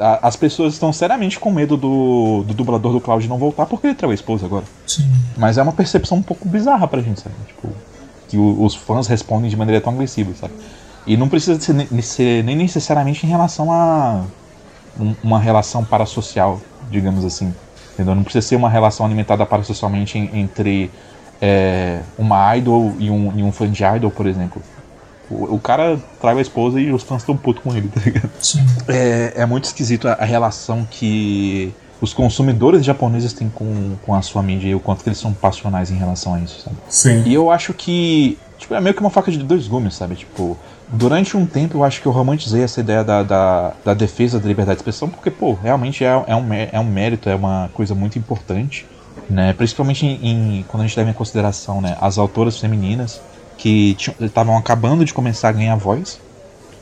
A- 0.00 0.26
As 0.28 0.34
pessoas 0.36 0.72
estão 0.74 0.92
seriamente 0.92 1.38
com 1.38 1.50
medo 1.52 1.76
do, 1.76 2.42
do 2.46 2.52
dublador 2.54 2.92
do 2.92 3.00
Cloud 3.00 3.28
não 3.28 3.38
voltar 3.38 3.66
porque 3.66 3.86
ele 3.86 3.94
traiu 3.94 4.10
a 4.10 4.14
esposa 4.14 4.44
agora. 4.46 4.64
Sim. 4.86 5.08
Mas 5.36 5.58
é 5.58 5.62
uma 5.62 5.72
percepção 5.72 6.18
um 6.18 6.22
pouco 6.22 6.48
bizarra 6.48 6.88
pra 6.88 7.00
gente, 7.00 7.20
sabe? 7.20 7.34
Tipo, 7.46 7.68
que 8.28 8.36
o- 8.36 8.64
os 8.64 8.74
fãs 8.74 9.06
respondem 9.06 9.48
de 9.48 9.56
maneira 9.56 9.80
tão 9.80 9.92
agressiva, 9.92 10.32
sabe? 10.34 10.54
E 11.06 11.16
não 11.16 11.28
precisa 11.28 11.60
ser, 11.60 12.02
ser 12.02 12.42
nem 12.42 12.56
necessariamente 12.56 13.24
em 13.24 13.28
relação 13.28 13.70
a 13.70 14.22
um- 14.98 15.14
uma 15.22 15.38
relação 15.38 15.84
parasocial, 15.84 16.60
digamos 16.90 17.24
assim. 17.24 17.54
Entendeu? 17.94 18.14
Não 18.16 18.24
precisa 18.24 18.44
ser 18.46 18.56
uma 18.56 18.68
relação 18.68 19.06
alimentada 19.06 19.46
parasocialmente 19.46 20.18
en- 20.18 20.30
entre 20.40 20.90
é, 21.40 22.00
uma 22.18 22.56
idol 22.56 22.94
e 22.98 23.10
um, 23.10 23.30
e 23.38 23.42
um 23.42 23.52
fã 23.52 23.70
de 23.70 23.84
idol, 23.84 24.10
por 24.10 24.26
exemplo. 24.26 24.60
O, 25.30 25.54
o 25.56 25.58
cara 25.58 25.98
traiu 26.20 26.38
a 26.38 26.42
esposa 26.42 26.80
e 26.80 26.92
os 26.92 27.02
fãs 27.02 27.22
estão 27.22 27.36
putos 27.36 27.62
com 27.62 27.74
ele, 27.74 27.88
tá 27.94 28.00
ligado? 28.04 28.30
Sim. 28.40 28.64
É, 28.88 29.32
é 29.36 29.46
muito 29.46 29.64
esquisito 29.64 30.06
a, 30.08 30.12
a 30.12 30.24
relação 30.24 30.86
que 30.90 31.72
os 32.00 32.12
consumidores 32.12 32.84
japoneses 32.84 33.32
têm 33.32 33.48
com, 33.48 33.96
com 34.04 34.14
a 34.14 34.20
sua 34.22 34.42
mídia 34.42 34.68
e 34.68 34.74
o 34.74 34.80
quanto 34.80 35.02
que 35.02 35.08
eles 35.08 35.18
são 35.18 35.32
passionais 35.32 35.90
em 35.90 35.96
relação 35.96 36.34
a 36.34 36.40
isso, 36.40 36.60
sabe? 36.62 36.76
Sim. 36.88 37.22
E 37.24 37.32
eu 37.32 37.50
acho 37.50 37.72
que 37.72 38.38
tipo, 38.58 38.74
é 38.74 38.80
meio 38.80 38.94
que 38.94 39.00
uma 39.00 39.10
faca 39.10 39.30
de 39.30 39.38
dois 39.38 39.66
gumes, 39.66 39.94
sabe? 39.94 40.14
Tipo, 40.14 40.56
durante 40.88 41.36
um 41.36 41.44
tempo 41.46 41.78
eu 41.78 41.84
acho 41.84 42.00
que 42.00 42.06
eu 42.06 42.12
romantizei 42.12 42.62
essa 42.62 42.80
ideia 42.80 43.02
da, 43.02 43.22
da, 43.22 43.72
da 43.84 43.94
defesa 43.94 44.38
da 44.38 44.46
liberdade 44.46 44.76
de 44.76 44.80
expressão, 44.82 45.08
porque, 45.08 45.30
pô, 45.30 45.54
realmente 45.54 46.04
é, 46.04 46.22
é, 46.26 46.36
um, 46.36 46.52
é 46.52 46.78
um 46.80 46.84
mérito, 46.84 47.28
é 47.28 47.34
uma 47.34 47.70
coisa 47.74 47.94
muito 47.94 48.18
importante, 48.18 48.86
né? 49.28 49.52
Principalmente 49.54 50.06
em, 50.06 50.58
em- 50.58 50.64
quando 50.68 50.82
a 50.84 50.86
gente 50.86 50.96
leva 50.98 51.10
em 51.10 51.14
consideração 51.14 51.80
né, 51.80 51.96
as 52.00 52.16
autoras 52.18 52.58
femininas 52.58 53.20
que 53.56 53.96
estavam 54.20 54.56
acabando 54.56 55.04
de 55.04 55.12
começar 55.12 55.48
a 55.48 55.52
ganhar 55.52 55.76
voz, 55.76 56.20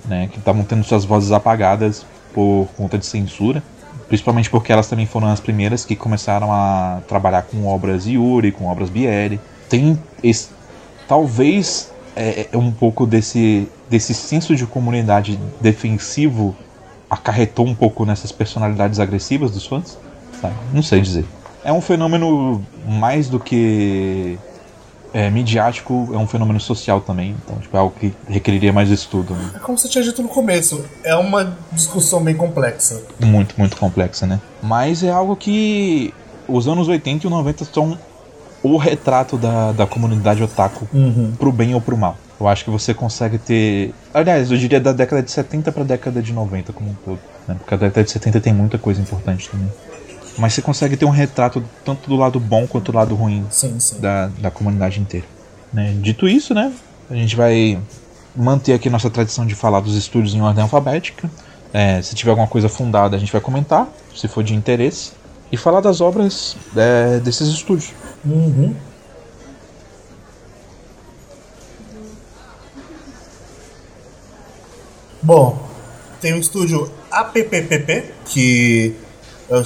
né? 0.04 0.28
Que 0.32 0.38
estavam 0.38 0.64
tendo 0.64 0.84
suas 0.84 1.04
vozes 1.04 1.32
apagadas 1.32 2.04
por 2.32 2.68
conta 2.76 2.98
de 2.98 3.06
censura. 3.06 3.62
Principalmente 4.08 4.50
porque 4.50 4.72
elas 4.72 4.86
também 4.86 5.06
foram 5.06 5.28
as 5.28 5.40
primeiras 5.40 5.84
que 5.84 5.96
começaram 5.96 6.52
a 6.52 7.00
trabalhar 7.08 7.42
com 7.42 7.66
obras 7.66 8.06
Yuri, 8.06 8.52
com 8.52 8.66
obras 8.66 8.90
Bieri. 8.90 9.40
Tem 9.68 9.98
esse, 10.22 10.48
talvez 11.08 11.90
é, 12.14 12.48
é 12.52 12.56
um 12.56 12.70
pouco 12.70 13.06
desse, 13.06 13.68
desse 13.88 14.12
senso 14.12 14.54
de 14.54 14.66
comunidade 14.66 15.38
defensivo 15.60 16.54
acarretou 17.08 17.66
um 17.66 17.74
pouco 17.74 18.04
nessas 18.04 18.32
personalidades 18.32 18.98
agressivas 18.98 19.50
dos 19.50 19.66
fãs, 19.66 19.98
sabe? 20.40 20.54
Não 20.72 20.82
sei 20.82 21.00
dizer. 21.00 21.24
É 21.64 21.72
um 21.72 21.80
fenômeno 21.80 22.62
mais 22.86 23.28
do 23.28 23.40
que 23.40 24.38
é, 25.14 25.30
midiático 25.30 26.10
é 26.12 26.18
um 26.18 26.26
fenômeno 26.26 26.58
social 26.60 27.00
também. 27.00 27.36
Então, 27.44 27.56
tipo, 27.58 27.74
é 27.76 27.80
algo 27.80 27.94
que 27.98 28.12
requeriria 28.28 28.72
mais 28.72 28.90
estudo. 28.90 29.32
Né? 29.32 29.52
É 29.54 29.58
como 29.60 29.78
você 29.78 29.88
tinha 29.88 30.02
dito 30.02 30.20
no 30.20 30.28
começo, 30.28 30.84
é 31.04 31.14
uma 31.14 31.56
discussão 31.72 32.20
bem 32.22 32.34
complexa. 32.34 33.00
Muito, 33.20 33.54
muito 33.56 33.76
complexa, 33.76 34.26
né? 34.26 34.40
Mas 34.60 35.04
é 35.04 35.10
algo 35.10 35.36
que 35.36 36.12
os 36.48 36.66
anos 36.68 36.88
80 36.88 37.26
e 37.26 37.30
90 37.30 37.64
são 37.64 37.96
o 38.62 38.76
retrato 38.76 39.36
da, 39.38 39.72
da 39.72 39.86
comunidade 39.86 40.42
otaku 40.42 40.88
Uhum. 40.92 41.32
pro 41.38 41.52
bem 41.52 41.74
ou 41.74 41.80
pro 41.80 41.96
mal. 41.96 42.16
Eu 42.40 42.48
acho 42.48 42.64
que 42.64 42.70
você 42.70 42.92
consegue 42.92 43.38
ter. 43.38 43.94
Aliás, 44.12 44.50
eu 44.50 44.56
diria 44.58 44.80
da 44.80 44.92
década 44.92 45.22
de 45.22 45.30
70 45.30 45.70
pra 45.70 45.84
década 45.84 46.20
de 46.20 46.32
90 46.32 46.72
como 46.72 46.90
um 46.90 46.94
todo. 47.04 47.18
Né? 47.46 47.54
Porque 47.58 47.74
a 47.74 47.76
década 47.76 48.02
de 48.02 48.10
70 48.10 48.40
tem 48.40 48.52
muita 48.52 48.76
coisa 48.76 49.00
importante 49.00 49.48
também. 49.48 49.68
Mas 50.36 50.54
você 50.54 50.62
consegue 50.62 50.96
ter 50.96 51.04
um 51.04 51.10
retrato 51.10 51.62
tanto 51.84 52.08
do 52.08 52.16
lado 52.16 52.40
bom 52.40 52.66
quanto 52.66 52.90
do 52.90 52.96
lado 52.96 53.14
ruim 53.14 53.46
Sim, 53.50 53.78
sim. 53.78 54.00
da, 54.00 54.28
da 54.38 54.50
comunidade 54.50 55.00
inteira. 55.00 55.26
Né? 55.72 55.94
Dito 56.00 56.28
isso, 56.28 56.54
né? 56.54 56.72
A 57.10 57.14
gente 57.14 57.36
vai 57.36 57.78
manter 58.34 58.72
aqui 58.72 58.90
nossa 58.90 59.10
tradição 59.10 59.46
de 59.46 59.54
falar 59.54 59.80
dos 59.80 59.94
estúdios 59.96 60.34
em 60.34 60.40
ordem 60.40 60.62
alfabética. 60.62 61.30
É, 61.72 62.00
se 62.02 62.14
tiver 62.14 62.30
alguma 62.30 62.48
coisa 62.48 62.68
fundada, 62.68 63.16
a 63.16 63.18
gente 63.18 63.32
vai 63.32 63.40
comentar, 63.40 63.88
se 64.14 64.28
for 64.28 64.42
de 64.42 64.54
interesse. 64.54 65.12
E 65.52 65.56
falar 65.56 65.80
das 65.80 66.00
obras 66.00 66.56
é, 66.76 67.20
desses 67.20 67.48
estúdios. 67.48 67.92
Uhum. 68.24 68.74
Bom, 75.22 75.58
tem 76.20 76.32
o 76.34 76.38
estúdio 76.38 76.90
APPPP, 77.10 78.12
que 78.26 78.96
é 79.48 79.56
o 79.56 79.64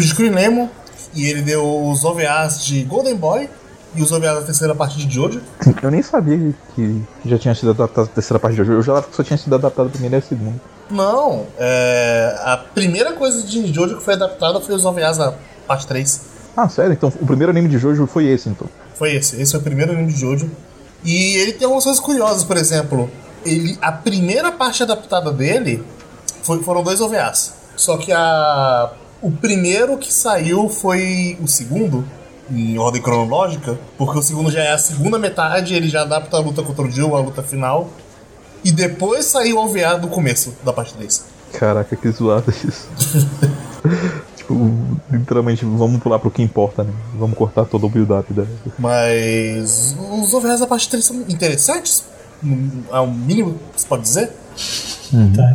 de 0.00 0.14
Crinemo, 0.14 0.70
e 1.14 1.26
ele 1.26 1.42
deu 1.42 1.88
os 1.88 2.04
OVAs 2.04 2.64
de 2.64 2.82
Golden 2.84 3.14
Boy 3.16 3.48
e 3.94 4.02
os 4.02 4.10
OVAs 4.10 4.40
da 4.40 4.42
terceira 4.42 4.74
parte 4.74 4.98
de 5.06 5.12
Jojo. 5.14 5.40
Eu 5.82 5.90
nem 5.90 6.02
sabia 6.02 6.52
que 6.74 7.02
já 7.24 7.38
tinha 7.38 7.54
sido 7.54 7.70
adaptado 7.70 8.04
a 8.06 8.08
terceira 8.08 8.38
parte 8.40 8.54
de 8.56 8.62
hoje. 8.62 8.72
Eu 8.72 8.82
já 8.82 9.02
só 9.12 9.22
tinha 9.22 9.36
sido 9.36 9.54
adaptado 9.54 9.86
a 9.86 9.90
primeira 9.90 10.16
e 10.16 10.18
a 10.18 10.22
segunda. 10.22 10.60
Não, 10.90 11.46
é, 11.58 12.36
a 12.44 12.56
primeira 12.56 13.12
coisa 13.12 13.42
de 13.46 13.72
Jojo 13.72 13.98
que 13.98 14.04
foi 14.04 14.14
adaptada 14.14 14.60
foi 14.60 14.74
os 14.74 14.84
OVAs 14.84 15.16
da 15.16 15.32
parte 15.66 15.86
3. 15.86 16.20
Ah, 16.56 16.68
sério? 16.68 16.92
Então 16.92 17.12
o 17.20 17.26
primeiro 17.26 17.50
anime 17.50 17.68
de 17.68 17.78
Jojo 17.78 18.06
foi 18.06 18.26
esse, 18.26 18.48
então. 18.48 18.68
Foi 18.94 19.14
esse. 19.14 19.40
Esse 19.40 19.52
foi 19.52 19.60
o 19.60 19.62
primeiro 19.64 19.92
anime 19.92 20.12
de 20.12 20.18
Jojo. 20.20 20.50
E 21.04 21.36
ele 21.36 21.52
tem 21.52 21.64
algumas 21.64 21.84
coisas 21.84 22.00
curiosas, 22.00 22.44
por 22.44 22.56
exemplo. 22.56 23.10
Ele, 23.44 23.78
a 23.80 23.92
primeira 23.92 24.50
parte 24.52 24.82
adaptada 24.82 25.30
dele 25.32 25.82
foi- 26.42 26.62
foram 26.62 26.82
dois 26.82 27.00
OVAs. 27.00 27.54
Só 27.76 27.96
que 27.96 28.10
a, 28.12 28.90
o 29.24 29.32
primeiro 29.32 29.96
que 29.96 30.12
saiu 30.12 30.68
foi 30.68 31.38
o 31.42 31.48
segundo, 31.48 32.04
em 32.50 32.78
ordem 32.78 33.00
cronológica, 33.00 33.78
porque 33.96 34.18
o 34.18 34.22
segundo 34.22 34.50
já 34.50 34.62
é 34.62 34.72
a 34.72 34.78
segunda 34.78 35.18
metade, 35.18 35.74
ele 35.74 35.88
já 35.88 36.02
adapta 36.02 36.36
a 36.36 36.40
luta 36.40 36.62
contra 36.62 36.84
o 36.84 36.90
Jill, 36.90 37.16
a 37.16 37.20
luta 37.20 37.42
final. 37.42 37.88
E 38.62 38.70
depois 38.70 39.24
saiu 39.24 39.56
o 39.56 39.64
OVA 39.64 39.98
do 39.98 40.08
começo 40.08 40.54
da 40.62 40.74
parte 40.74 40.92
3. 40.94 41.24
Caraca, 41.54 41.96
que 41.96 42.10
zoado 42.10 42.50
isso. 42.50 42.86
tipo, 44.36 44.70
literalmente, 45.10 45.64
vamos 45.64 46.02
pular 46.02 46.18
pro 46.18 46.30
que 46.30 46.42
importa, 46.42 46.84
né? 46.84 46.92
Vamos 47.18 47.36
cortar 47.36 47.64
todo 47.64 47.86
o 47.86 47.88
build-up 47.88 48.30
da. 48.32 48.44
Mas 48.78 49.96
os 50.12 50.34
OVAs 50.34 50.60
da 50.60 50.66
parte 50.66 50.88
3 50.90 51.02
são 51.02 51.16
interessantes. 51.28 52.04
É 52.92 53.00
o 53.00 53.06
mínimo 53.06 53.58
que 53.74 53.80
se 53.80 53.86
pode 53.86 54.02
dizer. 54.02 54.30
Tá. 55.34 55.54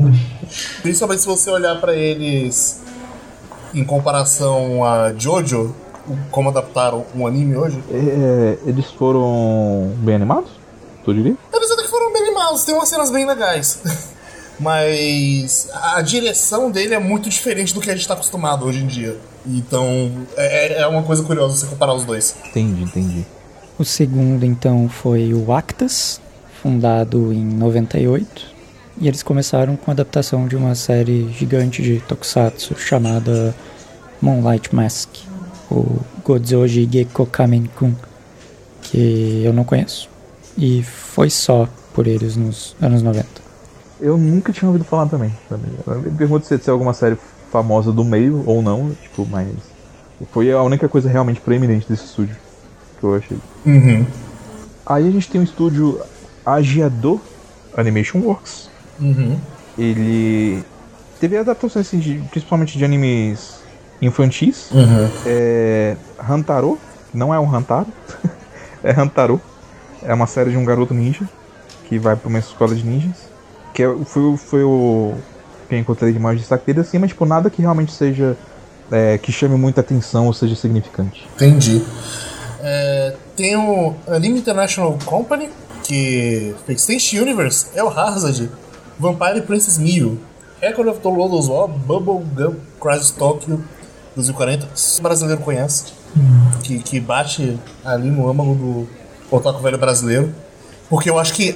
Principalmente 0.82 1.22
se 1.22 1.28
você 1.28 1.52
olhar 1.52 1.80
pra 1.80 1.94
eles 1.94 2.82
em 3.74 3.84
comparação 3.84 4.84
a 4.84 5.14
Jojo, 5.18 5.76
como 6.32 6.50
adaptaram 6.50 7.06
um 7.16 7.28
anime 7.28 7.56
hoje. 7.56 7.82
É, 7.92 8.58
eles 8.66 8.86
foram 8.92 9.94
bem 9.98 10.16
animados? 10.16 10.50
Tu 11.04 11.14
diria? 11.14 11.36
Eles 11.54 11.72
até 11.72 11.84
que 11.84 11.90
foram 11.90 12.12
bem 12.14 12.24
animados, 12.24 12.64
tem 12.64 12.76
umas 12.76 12.90
cenas 12.90 13.10
bem 13.12 13.26
legais. 13.26 13.80
Mas 14.60 15.70
a 15.74 16.02
direção 16.02 16.70
dele 16.70 16.94
é 16.94 17.00
muito 17.00 17.30
diferente 17.30 17.74
do 17.74 17.80
que 17.80 17.90
a 17.90 17.96
gente 17.96 18.06
tá 18.06 18.14
acostumado 18.14 18.66
hoje 18.66 18.84
em 18.84 18.88
dia. 18.88 19.18
Então 19.46 20.12
é, 20.36 20.82
é 20.82 20.88
uma 20.88 21.02
coisa 21.04 21.24
curiosa 21.24 21.56
você 21.56 21.66
comparar 21.66 21.94
os 21.94 22.04
dois. 22.04 22.36
Entendi, 22.50 22.84
entendi. 22.84 23.26
O 23.78 23.86
segundo, 23.86 24.46
então, 24.46 24.90
foi 24.90 25.34
o 25.34 25.54
Actas, 25.54 26.20
fundado 26.62 27.32
em 27.32 27.46
98. 27.46 28.59
E 29.02 29.08
eles 29.08 29.24
começaram 29.24 29.78
com 29.78 29.92
a 29.92 29.94
adaptação 29.94 30.46
de 30.48 30.58
uma 30.58 30.76
série 30.76 31.32
gigante 31.32 31.82
de 31.82 32.02
tokusatsu 32.02 32.78
chamada 32.78 33.56
Moonlight 34.22 34.76
Mask, 34.76 35.10
o 35.72 36.00
Godzoji 36.26 36.88
Gekko 36.92 37.26
Kamen-kun, 37.26 37.94
que 38.82 39.44
eu 39.46 39.54
não 39.54 39.64
conheço. 39.64 40.10
E 40.58 40.84
foi 40.84 41.30
só 41.30 41.70
por 41.94 42.08
eles 42.08 42.36
nos 42.36 42.76
anos 42.82 43.02
90. 43.02 43.26
Eu 44.02 44.18
nunca 44.18 44.52
tinha 44.52 44.68
ouvido 44.68 44.84
falar 44.84 45.08
também. 45.08 45.32
me 45.50 46.12
pergunto 46.12 46.46
se 46.46 46.54
é 46.54 46.72
alguma 46.72 46.94
série 46.94 47.18
famosa 47.52 47.92
do 47.92 48.04
meio 48.04 48.44
ou 48.46 48.62
não, 48.62 48.92
tipo, 49.02 49.26
mas. 49.26 49.48
Foi 50.34 50.52
a 50.52 50.62
única 50.62 50.90
coisa 50.90 51.08
realmente 51.08 51.40
proeminente 51.40 51.88
desse 51.88 52.04
estúdio 52.04 52.36
que 53.00 53.06
eu 53.06 53.16
achei. 53.16 53.38
Uhum. 53.66 54.06
Aí 54.86 55.08
a 55.08 55.12
gente 55.12 55.30
tem 55.30 55.40
o 55.40 55.44
estúdio 55.44 56.02
Agiador 56.46 57.22
Animation 57.78 58.20
Works. 58.20 58.70
Uhum. 59.00 59.38
Ele 59.78 60.64
teve 61.20 61.38
adaptações 61.38 61.88
assim, 61.88 62.00
de- 62.00 62.22
principalmente 62.32 62.78
de 62.78 62.84
animes 62.86 63.60
infantis. 64.02 64.70
Uhum. 64.72 65.10
É. 65.26 65.96
Hantaro, 66.30 66.78
não 67.14 67.34
é 67.34 67.40
um 67.40 67.54
Hantaro, 67.54 67.88
é 68.84 68.92
Hantaro. 69.00 69.42
É 70.02 70.14
uma 70.14 70.28
série 70.28 70.52
de 70.52 70.58
um 70.58 70.64
garoto 70.64 70.94
ninja 70.94 71.28
que 71.88 72.00
vai 72.00 72.16
pra 72.16 72.30
uma 72.30 72.40
escola 72.40 72.74
de 72.74 72.84
ninjas. 72.86 73.16
Que 73.74 73.84
é- 73.84 73.96
foi, 74.06 74.22
o- 74.24 74.38
foi 74.38 74.64
o 74.64 75.14
que 75.68 75.76
eu 75.76 75.80
encontrei 75.80 76.12
de 76.14 76.20
mais 76.20 76.40
destaque 76.40 76.66
dele 76.66 76.80
assim, 76.82 76.98
mas 76.98 77.10
tipo, 77.10 77.26
nada 77.26 77.50
que 77.50 77.62
realmente 77.62 77.92
seja. 77.92 78.36
é, 78.92 79.20
que 79.20 79.32
chame 79.32 79.56
muita 79.56 79.82
atenção 79.82 80.26
ou 80.26 80.34
seja 80.34 80.56
significante. 80.56 81.28
Entendi. 81.36 81.80
É, 82.60 83.14
tem 83.36 83.56
o 83.56 83.94
Anime 84.08 84.40
International 84.40 84.98
Company, 85.06 85.48
que 85.84 86.56
fez 86.66 86.86
Tenchi 86.88 87.20
Universe, 87.20 87.68
El 87.76 87.88
Hazard, 87.88 88.50
Vampire 89.00 89.42
Princess 89.42 89.78
Mio, 89.78 90.20
Record 90.62 90.90
of 90.90 91.00
the 91.00 91.08
Lodos 91.08 91.48
War, 91.48 91.68
Bubble 91.68 92.22
Gum 92.36 92.56
Crisis 92.82 93.12
Tokyo 93.12 93.64
2040. 94.16 94.68
Esse 94.76 95.02
brasileiro 95.02 95.42
conhece, 95.42 95.94
que, 96.64 96.80
que 96.80 97.00
bate 97.00 97.58
ali 97.86 98.10
no 98.10 98.30
âmago 98.30 98.56
do 98.56 98.88
otaku 99.32 99.62
velho 99.62 99.78
brasileiro. 99.78 100.34
Porque 100.90 101.10
eu 101.10 101.18
acho 101.20 101.34
que, 101.34 101.56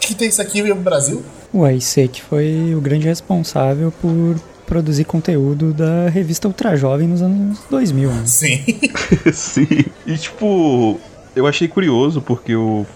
que 0.00 0.14
tem 0.14 0.28
isso 0.28 0.40
aqui 0.42 0.62
no 0.62 0.74
Brasil. 0.76 1.22
O 1.52 1.64
Aiseki 1.64 2.22
foi 2.22 2.74
o 2.74 2.80
grande 2.80 3.06
responsável 3.06 3.92
por 4.00 4.40
produzir 4.66 5.04
conteúdo 5.04 5.72
da 5.74 6.08
revista 6.08 6.48
Ultra 6.48 6.76
Jovem 6.76 7.06
nos 7.08 7.20
anos 7.20 7.58
2000. 7.68 8.10
né? 8.10 8.22
Sim. 8.24 8.64
Sim. 9.32 9.84
E 10.06 10.16
tipo, 10.16 10.98
eu 11.36 11.46
achei 11.46 11.68
curioso 11.68 12.20
porque 12.22 12.54
o. 12.56 12.86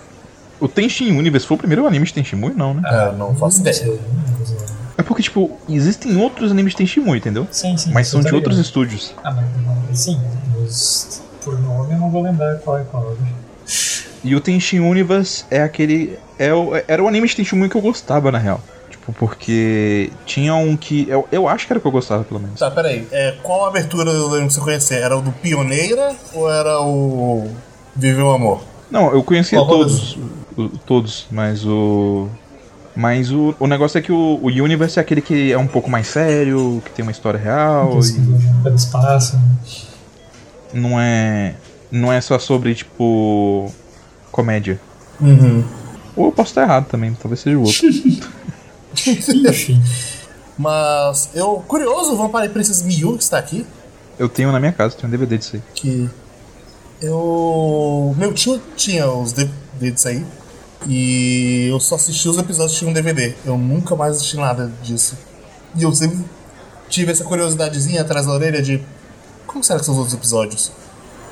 O 0.64 0.68
Tenshin 0.68 1.12
Universe 1.12 1.46
foi 1.46 1.56
o 1.56 1.58
primeiro 1.58 1.86
anime 1.86 2.06
de 2.06 2.14
Tenshin 2.14 2.36
Mui, 2.36 2.54
não, 2.56 2.72
né? 2.72 2.80
Ah, 2.86 3.12
não 3.12 3.34
faço 3.34 3.62
Não 3.62 3.70
ideia. 3.70 3.98
É 4.96 5.02
porque, 5.02 5.22
tipo, 5.22 5.58
existem 5.68 6.16
outros 6.16 6.50
animes 6.50 6.72
de 6.72 6.78
Tenshin 6.78 7.00
Mui, 7.00 7.18
entendeu? 7.18 7.46
Sim, 7.50 7.76
sim. 7.76 7.92
Mas 7.92 8.08
são 8.08 8.22
de 8.22 8.34
outros 8.34 8.56
ligado. 8.56 8.64
estúdios. 8.64 9.14
Ah, 9.22 9.30
mas 9.30 9.98
sim, 9.98 10.18
os, 10.64 11.20
por 11.44 11.60
nome 11.60 11.92
eu 11.92 11.98
não 11.98 12.10
vou 12.10 12.22
lembrar 12.22 12.56
qual 12.60 12.78
é 12.78 12.84
qual. 12.84 13.14
E 14.24 14.34
o 14.34 14.40
Tenshin 14.40 14.80
Universe 14.80 15.44
é 15.50 15.60
aquele. 15.60 16.18
É 16.38 16.54
o, 16.54 16.70
era 16.88 17.04
o 17.04 17.08
anime 17.08 17.28
de 17.28 17.36
Tenshin 17.36 17.56
Mui 17.56 17.68
que 17.68 17.76
eu 17.76 17.82
gostava, 17.82 18.32
na 18.32 18.38
real. 18.38 18.58
Tipo, 18.88 19.12
porque 19.12 20.10
tinha 20.24 20.54
um 20.54 20.78
que. 20.78 21.06
Eu, 21.10 21.28
eu 21.30 21.46
acho 21.46 21.66
que 21.66 21.74
era 21.74 21.78
o 21.78 21.82
que 21.82 21.88
eu 21.88 21.92
gostava, 21.92 22.24
pelo 22.24 22.40
menos. 22.40 22.58
Tá, 22.58 22.70
peraí. 22.70 23.06
É, 23.12 23.34
qual 23.42 23.66
a 23.66 23.68
abertura 23.68 24.10
do 24.10 24.28
anime 24.28 24.46
que 24.46 24.54
você 24.54 24.60
conhecia? 24.60 24.96
Era 24.96 25.14
o 25.14 25.20
do 25.20 25.30
Pioneira 25.30 26.16
ou 26.32 26.50
era 26.50 26.80
o 26.80 27.50
Vive 27.94 28.22
o 28.22 28.30
Amor? 28.30 28.72
Não, 28.90 29.12
eu 29.12 29.22
conhecia 29.22 29.58
Qual 29.58 29.68
todos. 29.68 30.16
O- 30.56 30.68
Todos, 30.86 31.26
mas 31.30 31.64
o. 31.64 32.28
Mas 32.96 33.30
o, 33.32 33.54
o 33.58 33.66
negócio 33.66 33.98
é 33.98 34.00
que 34.02 34.12
o, 34.12 34.38
o 34.40 34.46
Universe 34.46 34.98
é 34.98 35.02
aquele 35.02 35.20
que 35.20 35.50
é 35.52 35.58
um 35.58 35.66
pouco 35.66 35.90
mais 35.90 36.06
sério, 36.06 36.80
que 36.84 36.90
tem 36.92 37.02
uma 37.02 37.10
história 37.10 37.38
real. 37.40 38.00
Viajando 38.00 38.62
pelo 38.62 38.76
espaço. 38.76 39.38
não 40.72 41.00
é. 41.00 41.54
Não 41.90 42.12
é 42.12 42.20
só 42.20 42.38
sobre, 42.38 42.74
tipo. 42.74 43.70
comédia. 44.30 44.80
Uhum. 45.20 45.64
Ou 46.16 46.26
eu 46.26 46.32
posso 46.32 46.50
estar 46.50 46.62
errado 46.62 46.86
também, 46.86 47.12
talvez 47.14 47.40
seja 47.40 47.58
o 47.58 47.62
outro. 47.62 47.86
Enfim. 49.48 49.82
Mas 50.56 51.30
eu, 51.34 51.64
curioso, 51.66 52.12
o 52.12 52.16
Vampire 52.16 52.48
Princess 52.52 52.82
Miyu 52.82 53.16
que 53.16 53.24
está 53.24 53.38
aqui, 53.38 53.66
eu 54.18 54.28
tenho 54.28 54.52
na 54.52 54.60
minha 54.60 54.72
casa, 54.72 54.94
tenho 54.94 55.08
um 55.08 55.10
DVD 55.10 55.36
disso 55.36 55.56
aí. 55.56 55.62
que 55.74 56.08
eu. 57.02 58.14
Meu 58.16 58.32
tio 58.32 58.60
tinha 58.76 59.08
os 59.10 59.32
DVDs 59.32 60.06
aí. 60.06 60.24
E 60.86 61.68
eu 61.70 61.80
só 61.80 61.94
assisti 61.94 62.28
os 62.28 62.38
episódios 62.38 62.72
que 62.72 62.78
tinham 62.80 62.90
um 62.90 62.94
DVD. 62.94 63.34
Eu 63.44 63.56
nunca 63.56 63.96
mais 63.96 64.16
assisti 64.16 64.36
nada 64.36 64.70
disso. 64.82 65.16
E 65.76 65.82
eu 65.82 65.92
sempre 65.94 66.18
tive 66.88 67.12
essa 67.12 67.24
curiosidadezinha 67.24 68.02
atrás 68.02 68.26
da 68.26 68.32
orelha 68.32 68.62
de. 68.62 68.82
Como 69.46 69.62
será 69.64 69.78
que 69.78 69.84
são 69.84 69.94
os 69.94 69.98
outros 69.98 70.16
episódios? 70.16 70.72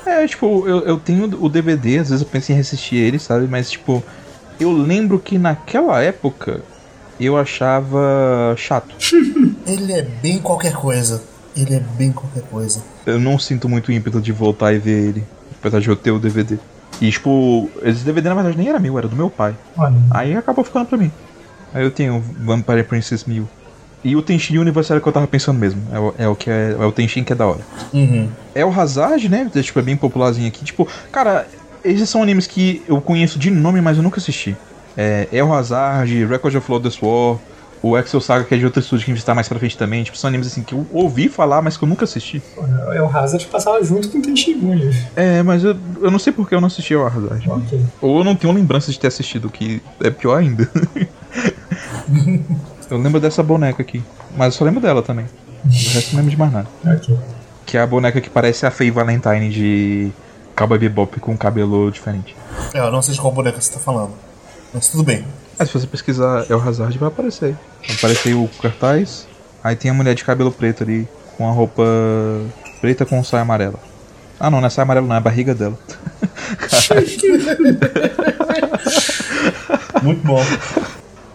É, 0.05 0.27
tipo, 0.27 0.67
eu, 0.67 0.79
eu 0.81 0.99
tenho 0.99 1.25
o 1.41 1.47
DVD, 1.47 1.99
às 1.99 2.09
vezes 2.09 2.21
eu 2.21 2.27
penso 2.27 2.51
em 2.51 2.59
assistir 2.59 2.97
ele, 2.97 3.19
sabe? 3.19 3.47
Mas, 3.47 3.71
tipo, 3.71 4.03
eu 4.59 4.71
lembro 4.71 5.17
que 5.19 5.37
naquela 5.37 6.01
época 6.01 6.61
eu 7.19 7.37
achava 7.37 8.53
chato. 8.57 8.95
Ele 9.65 9.93
é 9.93 10.01
bem 10.01 10.39
qualquer 10.39 10.73
coisa. 10.73 11.23
Ele 11.55 11.75
é 11.75 11.79
bem 11.79 12.11
qualquer 12.11 12.43
coisa. 12.43 12.83
Eu 13.05 13.19
não 13.19 13.37
sinto 13.37 13.69
muito 13.69 13.91
ímpeto 13.91 14.19
de 14.19 14.31
voltar 14.31 14.73
e 14.73 14.79
ver 14.79 15.09
ele, 15.09 15.23
apesar 15.59 15.79
de 15.79 15.87
eu 15.87 15.95
ter 15.95 16.11
o 16.11 16.19
DVD. 16.19 16.57
E, 17.01 17.11
tipo, 17.11 17.69
esse 17.83 18.03
DVD 18.03 18.29
na 18.29 18.35
verdade 18.35 18.57
nem 18.57 18.69
era 18.69 18.79
meu, 18.79 18.97
era 18.97 19.07
do 19.07 19.15
meu 19.15 19.29
pai. 19.29 19.55
Olha, 19.77 19.95
Aí 20.11 20.35
acabou 20.35 20.63
ficando 20.63 20.85
pra 20.85 20.97
mim. 20.97 21.11
Aí 21.73 21.83
eu 21.83 21.91
tenho 21.91 22.23
Vampire 22.39 22.83
Princess 22.83 23.25
1000. 23.25 23.47
E 24.03 24.15
o 24.15 24.21
Tenshin 24.21 24.57
Universe 24.57 24.91
era 24.91 24.99
o 24.99 25.01
que 25.01 25.07
eu 25.07 25.13
tava 25.13 25.27
pensando 25.27 25.57
mesmo. 25.57 25.81
É 25.91 25.99
o, 25.99 26.13
é 26.17 26.27
o 26.27 26.35
que 26.35 26.49
é, 26.49 26.75
é 26.77 26.85
o 26.85 26.91
Tenshin 26.91 27.23
que 27.23 27.31
é 27.31 27.35
da 27.35 27.47
hora. 27.47 27.61
Uhum. 27.93 28.29
É 28.53 28.65
o 28.65 28.69
Hazard, 28.69 29.29
né? 29.29 29.49
É, 29.55 29.61
Tipo, 29.61 29.79
é 29.79 29.81
bem 29.81 29.95
popularzinho 29.95 30.47
aqui. 30.47 30.63
Tipo, 30.65 30.87
cara, 31.11 31.47
esses 31.83 32.09
são 32.09 32.21
animes 32.21 32.45
que 32.45 32.83
eu 32.87 32.99
conheço 33.01 33.39
de 33.39 33.49
nome, 33.49 33.79
mas 33.81 33.97
eu 33.97 34.03
nunca 34.03 34.19
assisti. 34.19 34.55
É 34.95 35.27
El 35.31 35.51
Hazard, 35.53 36.25
Record 36.25 36.55
of 36.55 36.69
Lotus 36.71 37.01
War, 37.01 37.37
o 37.83 37.97
Excel 37.97 38.21
Saga, 38.21 38.45
que 38.45 38.55
é 38.55 38.57
de 38.57 38.63
outro 38.63 38.79
estúdio 38.79 39.03
que 39.03 39.11
a 39.11 39.13
gente 39.13 39.25
tá 39.25 39.35
mais 39.35 39.49
pra 39.49 39.59
frente 39.59 39.77
também. 39.77 40.05
Tipo, 40.05 40.17
são 40.17 40.29
animes 40.29 40.47
assim 40.47 40.63
que 40.63 40.73
eu 40.73 40.87
ouvi 40.93 41.27
falar, 41.27 41.61
mas 41.61 41.75
que 41.75 41.83
eu 41.83 41.87
nunca 41.87 42.05
assisti. 42.05 42.41
é 42.93 43.01
o 43.01 43.09
Hazard 43.09 43.45
passava 43.47 43.83
junto 43.83 44.07
com 44.07 44.19
o 44.19 44.21
Tenshingun. 44.21 44.79
É, 45.17 45.43
mas 45.43 45.65
eu, 45.65 45.75
eu 46.01 46.09
não 46.09 46.17
sei 46.17 46.31
porque 46.31 46.55
eu 46.55 46.61
não 46.61 46.67
assisti 46.67 46.93
ao 46.93 47.05
Hazard. 47.05 47.49
Ok. 47.49 47.85
Ou 48.01 48.19
eu 48.19 48.23
não 48.23 48.37
tenho 48.37 48.53
lembrança 48.53 48.89
de 48.89 48.97
ter 48.97 49.07
assistido, 49.07 49.49
que 49.49 49.81
é 50.01 50.09
pior 50.09 50.37
ainda. 50.37 50.69
eu 52.89 52.97
lembro 52.97 53.19
dessa 53.19 53.43
boneca 53.43 53.81
aqui. 53.81 54.01
Mas 54.37 54.53
eu 54.53 54.59
só 54.59 54.63
lembro 54.63 54.79
dela 54.79 55.03
também. 55.03 55.25
O 55.65 55.67
resto 55.67 56.11
não 56.11 56.19
lembro 56.19 56.31
de 56.31 56.37
mais 56.37 56.53
nada. 56.53 56.67
Ok. 56.85 57.19
Que 57.65 57.77
é 57.77 57.81
a 57.81 57.87
boneca 57.87 58.21
que 58.21 58.29
parece 58.29 58.65
a 58.65 58.71
Faye 58.71 58.91
Valentine 58.91 59.49
de 59.49 60.11
Cowboy 60.55 60.79
Bebop 60.79 61.19
com 61.19 61.35
cabelo 61.37 61.91
diferente. 61.91 62.33
É, 62.73 62.79
eu 62.79 62.91
não 62.91 63.01
sei 63.01 63.13
de 63.13 63.19
qual 63.19 63.33
boneca 63.33 63.59
você 63.59 63.73
tá 63.73 63.79
falando. 63.79 64.13
Mas 64.73 64.87
tudo 64.87 65.03
bem. 65.03 65.25
Ah, 65.57 65.65
se 65.65 65.73
você 65.73 65.87
pesquisar 65.87 66.45
El 66.49 66.61
Hazard 66.61 66.97
vai 66.97 67.07
aparecer 67.07 67.45
aí. 67.45 67.55
Vai 67.87 67.95
aparecer 67.95 68.29
aí 68.29 68.35
o 68.35 68.49
cartaz. 68.61 69.27
Aí 69.63 69.75
tem 69.75 69.91
a 69.91 69.93
mulher 69.93 70.15
de 70.15 70.23
cabelo 70.23 70.51
preto 70.51 70.83
ali, 70.83 71.07
com 71.37 71.47
a 71.47 71.51
roupa 71.51 71.83
preta 72.81 73.05
com 73.05 73.23
saia 73.23 73.43
amarela. 73.43 73.79
Ah 74.39 74.49
não, 74.49 74.59
não 74.59 74.67
é 74.67 74.69
saia 74.69 74.83
amarela 74.83 75.07
não, 75.07 75.15
é 75.15 75.19
a 75.19 75.21
barriga 75.21 75.55
dela. 75.55 75.77
Muito 80.03 80.25
bom. 80.25 80.43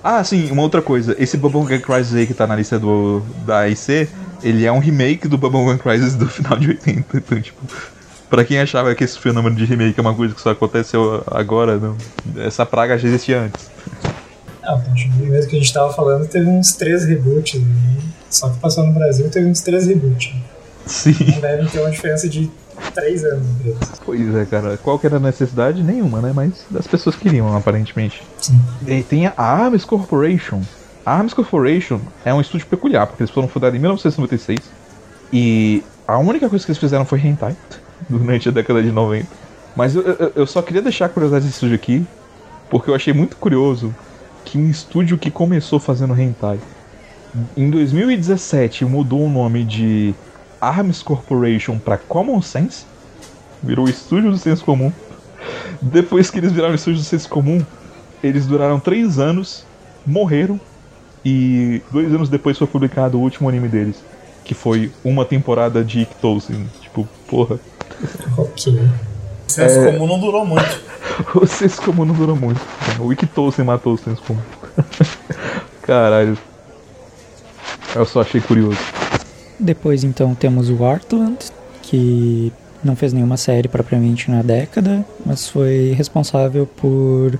Ah, 0.02 0.22
sim, 0.22 0.50
uma 0.50 0.62
outra 0.62 0.82
coisa. 0.82 1.16
Esse 1.18 1.36
Bubblegum 1.36 1.80
Crisis 1.80 2.14
aí 2.14 2.26
que 2.26 2.34
tá 2.34 2.46
na 2.46 2.54
lista 2.54 2.78
do, 2.78 3.22
da 3.46 3.60
AIC, 3.60 4.08
ele 4.42 4.64
é 4.64 4.72
um 4.72 4.78
remake 4.78 5.26
do 5.26 5.38
Bubblegum 5.38 5.78
Crisis 5.78 6.14
do 6.14 6.28
final 6.28 6.58
de 6.58 6.68
80. 6.68 7.16
Então, 7.16 7.40
tipo, 7.40 7.60
pra 8.28 8.44
quem 8.44 8.60
achava 8.60 8.94
que 8.94 9.04
esse 9.04 9.18
fenômeno 9.18 9.56
de 9.56 9.64
remake 9.64 9.98
é 9.98 10.02
uma 10.02 10.14
coisa 10.14 10.34
que 10.34 10.40
só 10.40 10.50
aconteceu 10.50 11.22
agora, 11.30 11.78
não. 11.78 11.96
Essa 12.36 12.66
praga 12.66 12.98
já 12.98 13.08
existia 13.08 13.40
antes. 13.40 13.70
Ah, 14.68 14.74
o 14.74 15.26
mesmo 15.26 15.50
que 15.50 15.56
a 15.56 15.58
gente 15.58 15.72
tava 15.72 15.90
falando 15.94 16.28
teve 16.28 16.46
uns 16.46 16.72
três 16.72 17.04
reboots. 17.06 17.58
né? 17.58 17.66
Só 18.28 18.50
que 18.50 18.58
passou 18.58 18.84
no 18.86 18.92
Brasil 18.92 19.30
teve 19.30 19.46
uns 19.46 19.60
três 19.60 19.86
reboots. 19.86 20.34
Sim. 20.84 21.14
Devem 21.40 21.66
ter 21.66 21.80
uma 21.80 21.90
diferença 21.90 22.28
de 22.28 22.50
três 22.94 23.24
anos 23.24 23.46
eles. 23.64 23.78
Pois 24.04 24.34
é, 24.34 24.44
cara. 24.44 24.76
Qual 24.76 24.98
que 24.98 25.06
era 25.06 25.16
a 25.16 25.20
necessidade? 25.20 25.82
Nenhuma, 25.82 26.20
né? 26.20 26.32
Mas 26.34 26.52
as 26.78 26.86
pessoas 26.86 27.16
queriam, 27.16 27.56
aparentemente. 27.56 28.22
Sim. 28.40 28.60
E 28.86 29.02
tem 29.02 29.26
a 29.26 29.32
Arms 29.36 29.84
Corporation. 29.84 30.60
A 31.04 31.14
Arms 31.14 31.32
Corporation 31.32 32.00
é 32.24 32.34
um 32.34 32.40
estúdio 32.40 32.66
peculiar, 32.66 33.06
porque 33.06 33.22
eles 33.22 33.30
foram 33.32 33.48
fundados 33.48 33.74
em 33.76 33.80
1996. 33.80 34.58
E 35.32 35.82
a 36.06 36.18
única 36.18 36.48
coisa 36.48 36.64
que 36.64 36.70
eles 36.70 36.78
fizeram 36.78 37.06
foi 37.06 37.20
hentai 37.20 37.56
durante 38.08 38.50
a 38.50 38.52
década 38.52 38.82
de 38.82 38.92
90. 38.92 39.26
Mas 39.74 39.94
eu, 39.94 40.02
eu, 40.02 40.32
eu 40.36 40.46
só 40.46 40.60
queria 40.60 40.82
deixar 40.82 41.06
a 41.06 41.08
curiosidade 41.08 41.46
desse 41.46 41.56
estúdio 41.56 41.76
aqui, 41.76 42.06
porque 42.68 42.90
eu 42.90 42.94
achei 42.94 43.14
muito 43.14 43.36
curioso 43.36 43.94
que 44.50 44.58
um 44.58 44.68
estúdio 44.68 45.18
que 45.18 45.30
começou 45.30 45.78
fazendo 45.78 46.18
hentai 46.18 46.58
em 47.56 47.70
2017 47.70 48.84
mudou 48.84 49.24
o 49.24 49.30
nome 49.30 49.64
de 49.64 50.14
Arms 50.60 51.02
Corporation 51.02 51.78
para 51.78 51.98
Common 51.98 52.40
Sense, 52.40 52.84
virou 53.62 53.88
estúdio 53.88 54.30
do 54.30 54.38
senso 54.38 54.64
comum. 54.64 54.92
Depois 55.80 56.30
que 56.30 56.38
eles 56.38 56.52
viraram 56.52 56.74
estúdio 56.74 57.00
do 57.00 57.04
senso 57.04 57.28
comum, 57.28 57.64
eles 58.22 58.46
duraram 58.46 58.80
três 58.80 59.18
anos, 59.18 59.64
morreram 60.06 60.60
e 61.24 61.82
dois 61.92 62.12
anos 62.12 62.28
depois 62.28 62.56
foi 62.56 62.66
publicado 62.66 63.18
o 63.18 63.20
último 63.20 63.48
anime 63.48 63.68
deles, 63.68 64.02
que 64.44 64.54
foi 64.54 64.90
uma 65.04 65.24
temporada 65.24 65.84
de 65.84 66.00
Ictosin. 66.00 66.66
Tipo, 66.80 67.06
porra. 67.28 67.58
Senso 69.48 69.84
comum 69.84 70.06
não 70.06 70.20
durou 70.20 70.44
muito. 70.44 70.80
o 71.34 71.46
senso 71.46 71.82
comum 71.82 72.04
não 72.04 72.14
durou 72.14 72.36
muito. 72.36 72.60
O 73.00 73.12
Ictosin 73.12 73.62
matou 73.62 73.94
o 73.94 73.98
senso 73.98 74.22
comum. 74.22 74.40
Caralho. 75.82 76.38
Eu 77.94 78.04
só 78.04 78.20
achei 78.20 78.40
curioso. 78.40 78.78
Depois 79.58 80.04
então 80.04 80.34
temos 80.34 80.68
o 80.70 80.84
Heartland, 80.84 81.38
que 81.82 82.52
não 82.84 82.94
fez 82.94 83.12
nenhuma 83.12 83.36
série 83.36 83.66
propriamente 83.66 84.30
na 84.30 84.42
década, 84.42 85.04
mas 85.24 85.48
foi 85.48 85.94
responsável 85.96 86.66
por 86.66 87.38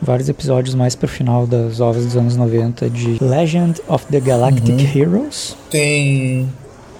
vários 0.00 0.28
episódios 0.28 0.74
mais 0.74 0.94
pro 0.94 1.08
final 1.08 1.46
das 1.46 1.80
ovas 1.80 2.04
dos 2.04 2.16
anos 2.16 2.36
90 2.36 2.88
de 2.88 3.22
Legend 3.22 3.80
of 3.88 4.06
the 4.06 4.20
Galactic 4.20 4.96
Heroes. 4.96 5.56
Tem 5.70 6.48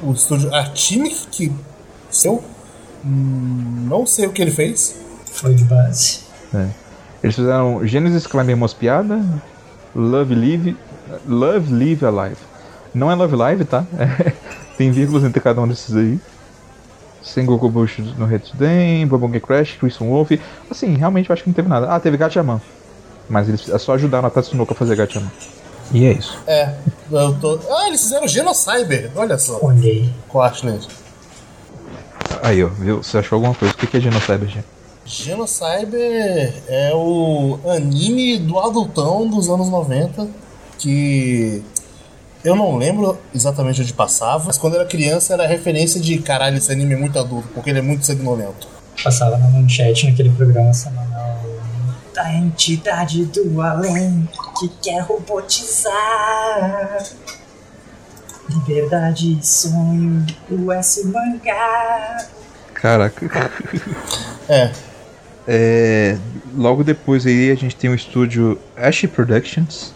o 0.03 0.13
estúdio 0.13 0.53
Artimic, 0.55 1.27
que 1.31 1.53
seu. 2.11 2.43
Hum, 3.05 3.87
Não 3.89 4.07
sei 4.07 4.27
o 4.27 4.33
que 4.33 4.41
ele 4.43 4.51
fez. 4.51 4.97
Foi 5.27 5.55
de 5.55 5.65
base. 5.65 6.21
É. 6.55 6.67
Eles 7.23 7.37
fizeram 7.37 7.87
Genesis 7.87 8.27
Climber 8.27 8.57
Mospiada, 8.57 9.23
Love 9.95 10.35
Live, 10.35 10.77
Love 11.27 11.73
Live 11.73 12.05
Alive. 12.05 12.37
Não 12.95 13.11
é 13.11 13.15
Love 13.15 13.37
Live, 13.37 13.65
tá? 13.65 13.85
É, 13.99 14.33
tem 14.77 14.91
vírgulas 14.91 15.25
entre 15.25 15.41
cada 15.41 15.61
um 15.61 15.69
desses 15.69 15.95
aí. 15.95 16.19
Sengoku 17.23 17.69
Bush 17.69 17.99
no 18.17 18.25
Retsuden, 18.25 19.07
Bobong 19.07 19.39
Crash, 19.39 19.77
Crimson 19.79 20.07
Wolf. 20.09 20.31
Assim, 20.71 20.95
realmente 20.97 21.29
eu 21.29 21.35
acho 21.35 21.43
que 21.43 21.51
não 21.51 21.55
teve 21.55 21.69
nada. 21.69 21.89
Ah, 21.91 22.01
teve 22.01 22.17
Gatchaman. 22.17 22.61
Mas 23.29 23.49
eles 23.49 23.71
só 23.83 23.95
ajudaram 23.95 24.27
a 24.27 24.31
Tatsunoko 24.31 24.73
a 24.73 24.77
fazer 24.77 24.97
Gatchaman. 24.97 25.31
E 25.93 26.07
é 26.07 26.13
isso. 26.13 26.39
É, 26.47 26.75
eu 27.11 27.35
tô. 27.39 27.61
Ah, 27.71 27.89
eles 27.89 28.01
fizeram 28.01 28.27
Genocyber. 28.27 29.11
Olha 29.15 29.37
só. 29.39 29.59
Olhei. 29.61 30.09
Qual 30.29 30.43
acho 30.45 30.65
nele? 30.65 30.87
Aí, 32.43 32.63
ó, 32.63 32.69
viu? 32.69 33.03
Você 33.03 33.19
achou 33.19 33.37
alguma 33.37 33.55
coisa? 33.55 33.75
O 33.75 33.77
que 33.77 33.87
que 33.87 33.97
é 33.97 34.01
Genocyber, 34.01 34.49
gente? 34.49 34.65
Genocyber 35.05 36.55
é 36.69 36.93
o 36.95 37.59
anime 37.67 38.39
do 38.39 38.59
adultão 38.59 39.27
dos 39.27 39.49
anos 39.49 39.69
90 39.69 40.29
que 40.79 41.63
eu 42.43 42.57
não 42.57 42.77
lembro 42.77 43.19
exatamente 43.35 43.83
onde 43.83 43.93
passava, 43.93 44.45
mas 44.45 44.57
quando 44.57 44.75
eu 44.75 44.81
era 44.81 44.89
criança 44.89 45.35
era 45.35 45.47
referência 45.47 46.01
de 46.01 46.19
caralho, 46.19 46.57
esse 46.57 46.73
anime 46.73 46.95
é 46.95 46.97
muito 46.97 47.19
adulto, 47.19 47.49
porque 47.55 47.71
ele 47.71 47.81
é 47.81 47.83
muito 47.83 48.07
sanguinolento. 48.07 48.67
Passava 49.03 49.37
na 49.37 49.49
manchete 49.49 50.09
naquele 50.09 50.31
programa 50.31 50.73
semanal 50.73 51.41
da 52.15 52.35
entidade 52.35 53.25
do 53.27 53.61
além 53.63 54.29
que 54.59 54.69
quer 54.83 55.01
robotizar. 55.01 55.93
Liberdade 58.51 59.39
e 59.41 59.47
sonho, 59.47 60.27
o 60.51 60.73
S 60.73 61.07
mangá. 61.07 62.27
Caraca. 62.75 63.51
É, 64.49 64.71
É, 65.53 66.17
logo 66.57 66.85
depois 66.85 67.27
aí 67.27 67.51
a 67.51 67.55
gente 67.55 67.75
tem 67.75 67.91
o 67.91 67.95
estúdio 67.95 68.59
Ash 68.77 69.05
Productions, 69.07 69.93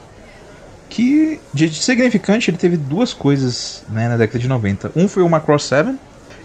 que 0.89 1.41
de 1.53 1.69
de 1.69 1.83
significante 1.83 2.51
ele 2.51 2.57
teve 2.57 2.77
duas 2.77 3.13
coisas 3.13 3.85
né, 3.89 4.09
na 4.09 4.17
década 4.17 4.39
de 4.39 4.49
90. 4.49 4.93
Um 4.97 5.07
foi 5.07 5.23
o 5.23 5.29
Macross 5.29 5.65
7, 5.65 5.97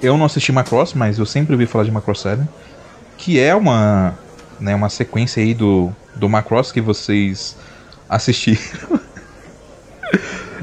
eu 0.02 0.18
não 0.18 0.26
assisti 0.26 0.52
Macross, 0.52 0.94
mas 0.94 1.18
eu 1.18 1.26
sempre 1.26 1.54
ouvi 1.54 1.66
falar 1.66 1.86
de 1.86 1.92
Macross 1.92 2.22
7, 2.22 2.44
que 3.18 3.40
é 3.40 3.56
uma, 3.56 4.18
né, 4.60 4.76
uma 4.76 4.90
sequência 4.90 5.42
aí 5.42 5.54
do, 5.54 5.92
do 6.16 6.30
Macross 6.30 6.72
que 6.72 6.82
vocês 6.82 7.56
assistiram. 8.08 8.99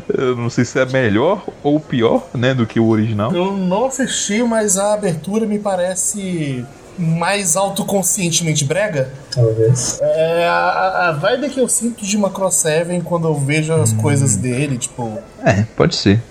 Eu 0.09 0.37
não 0.37 0.49
sei 0.51 0.65
se 0.65 0.79
é 0.79 0.87
melhor 0.87 1.45
ou 1.63 1.79
pior 1.81 2.27
né, 2.35 2.55
do 2.55 2.67
que 2.67 2.79
o 2.81 2.89
original. 2.89 3.33
eu 3.35 3.57
não 3.57 3.87
assisti, 3.87 4.43
mas 4.43 4.77
a 4.79 4.95
abertura 4.95 5.47
me 5.47 5.59
parece 5.59 6.65
mais 6.99 7.57
autoconscientemente 7.57 8.65
brega. 8.65 9.11
Talvez. 9.31 9.99
É 10.01 10.47
a, 10.49 11.09
a 11.09 11.13
vibe 11.13 11.51
que 11.51 11.61
eu 11.61 11.69
sinto 11.69 12.05
de 12.07 12.17
Macross 12.17 12.55
7 12.57 13.01
quando 13.05 13.29
eu 13.29 13.35
vejo 13.35 13.73
as 13.75 13.93
coisas 13.93 14.37
dele, 14.37 14.79
tipo, 14.79 15.19
É, 15.45 15.65
pode 15.77 15.95
ser. 15.95 16.23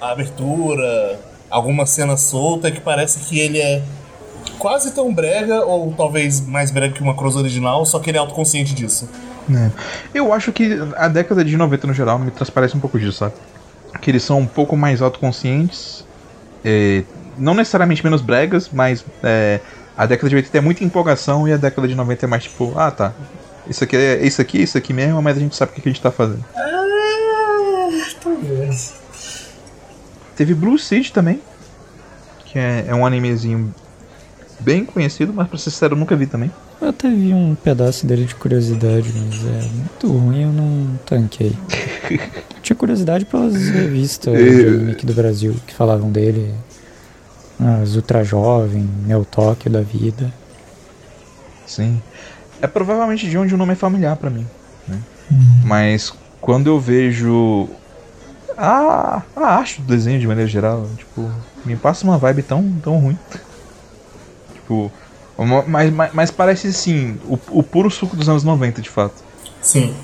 a 0.00 0.12
abertura, 0.12 1.20
alguma 1.50 1.84
cena 1.84 2.16
solta 2.16 2.70
que 2.70 2.80
parece 2.80 3.18
que 3.28 3.38
ele 3.38 3.58
é 3.58 3.82
quase 4.58 4.92
tão 4.92 5.12
brega, 5.12 5.64
ou 5.64 5.92
talvez 5.96 6.40
mais 6.40 6.70
brega 6.70 6.94
que 6.94 7.02
uma 7.02 7.14
Cross 7.14 7.36
original, 7.36 7.84
só 7.84 7.98
que 7.98 8.10
ele 8.10 8.16
é 8.16 8.20
autoconsciente 8.20 8.74
disso. 8.74 9.08
É. 9.50 9.70
Eu 10.14 10.32
acho 10.32 10.52
que 10.52 10.78
a 10.96 11.08
década 11.08 11.44
de 11.44 11.56
90 11.56 11.86
no 11.86 11.94
geral 11.94 12.18
me 12.18 12.30
transparece 12.30 12.76
um 12.76 12.80
pouco 12.80 12.98
disso, 12.98 13.18
sabe? 13.18 13.34
Que 14.00 14.10
eles 14.10 14.22
são 14.22 14.38
um 14.38 14.46
pouco 14.46 14.76
mais 14.76 15.02
autoconscientes, 15.02 16.04
é, 16.64 17.02
não 17.36 17.54
necessariamente 17.54 18.04
menos 18.04 18.20
bregas, 18.20 18.70
mas 18.72 19.04
é, 19.22 19.60
a 19.96 20.06
década 20.06 20.28
de 20.28 20.36
80 20.36 20.58
é 20.58 20.60
muita 20.60 20.84
empolgação 20.84 21.46
e 21.48 21.52
a 21.52 21.56
década 21.56 21.88
de 21.88 21.94
90 21.94 22.24
é 22.24 22.28
mais 22.28 22.44
tipo, 22.44 22.72
ah 22.76 22.90
tá, 22.90 23.12
isso 23.68 23.84
aqui 23.84 23.96
é 23.96 24.24
isso 24.24 24.40
aqui, 24.40 24.62
isso 24.62 24.78
aqui 24.78 24.92
mesmo, 24.92 25.20
mas 25.20 25.36
a 25.36 25.40
gente 25.40 25.54
sabe 25.56 25.72
o 25.72 25.74
que 25.74 25.88
a 25.88 25.92
gente 25.92 26.00
tá 26.00 26.10
fazendo. 26.10 26.44
Ah, 26.56 26.72
talvez. 28.20 28.94
Teve 30.36 30.54
Blue 30.54 30.78
Seed 30.78 31.10
também, 31.10 31.40
que 32.46 32.58
é, 32.58 32.86
é 32.88 32.94
um 32.94 33.04
animezinho 33.04 33.74
bem 34.64 34.84
conhecido, 34.84 35.32
mas 35.32 35.48
pra 35.48 35.58
ser 35.58 35.70
sincero 35.70 35.94
eu 35.94 35.98
nunca 35.98 36.14
vi 36.16 36.26
também. 36.26 36.50
Eu 36.80 36.88
até 36.88 37.08
vi 37.08 37.32
um 37.32 37.54
pedaço 37.54 38.06
dele 38.06 38.24
de 38.24 38.34
curiosidade, 38.34 39.12
mas 39.14 39.46
é 39.46 39.68
muito 39.68 40.08
ruim, 40.08 40.42
eu 40.42 40.52
não 40.52 40.98
tanquei. 41.06 41.56
Tinha 42.62 42.76
curiosidade 42.76 43.24
pelas 43.24 43.54
revistas 43.68 44.34
aqui 44.90 45.04
do 45.06 45.12
Brasil 45.14 45.54
que 45.66 45.74
falavam 45.74 46.10
dele. 46.10 46.52
As 47.82 47.94
Ultra 47.94 48.24
Jovem, 48.24 48.88
Neo 49.06 49.24
Tóquio 49.24 49.70
da 49.70 49.80
vida. 49.82 50.32
Sim. 51.66 52.02
É 52.60 52.66
provavelmente 52.66 53.28
de 53.28 53.36
onde 53.38 53.54
o 53.54 53.58
nome 53.58 53.72
é 53.72 53.76
familiar 53.76 54.16
pra 54.16 54.30
mim. 54.30 54.46
né? 54.88 54.98
Mas 55.64 56.12
quando 56.40 56.66
eu 56.68 56.80
vejo 56.80 57.68
a, 58.56 59.22
a 59.36 59.46
arte 59.46 59.80
do 59.80 59.86
desenho 59.86 60.18
de 60.20 60.26
maneira 60.26 60.48
geral, 60.48 60.88
tipo, 60.96 61.30
me 61.64 61.76
passa 61.76 62.04
uma 62.04 62.18
vibe 62.18 62.42
tão, 62.42 62.72
tão 62.82 62.98
ruim. 62.98 63.18
Tipo, 64.72 64.92
mas, 65.66 65.92
mas, 65.92 66.14
mas 66.14 66.30
parece 66.30 66.68
assim, 66.68 67.18
o, 67.28 67.38
o 67.50 67.62
puro 67.62 67.90
suco 67.90 68.16
dos 68.16 68.28
anos 68.28 68.44
90, 68.44 68.80
de 68.80 68.88
fato. 68.88 69.14
Sim. 69.60 69.94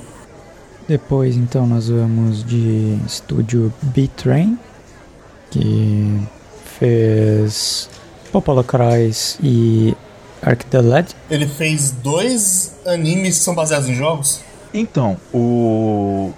Depois, 0.86 1.36
então, 1.36 1.66
nós 1.66 1.88
vamos 1.88 2.44
de 2.44 2.98
estúdio 3.06 3.72
B-Train, 3.82 4.58
que 5.50 6.20
fez 6.78 7.90
Popolocrais 8.32 9.38
e 9.42 9.94
Arc 10.42 10.64
the 10.64 10.80
Led. 10.80 11.14
Ele 11.30 11.46
fez 11.46 11.90
dois 11.90 12.74
animes 12.86 13.38
que 13.38 13.44
são 13.44 13.54
baseados 13.54 13.88
em 13.88 13.94
jogos. 13.94 14.40
Então, 14.72 15.16
o 15.32 16.32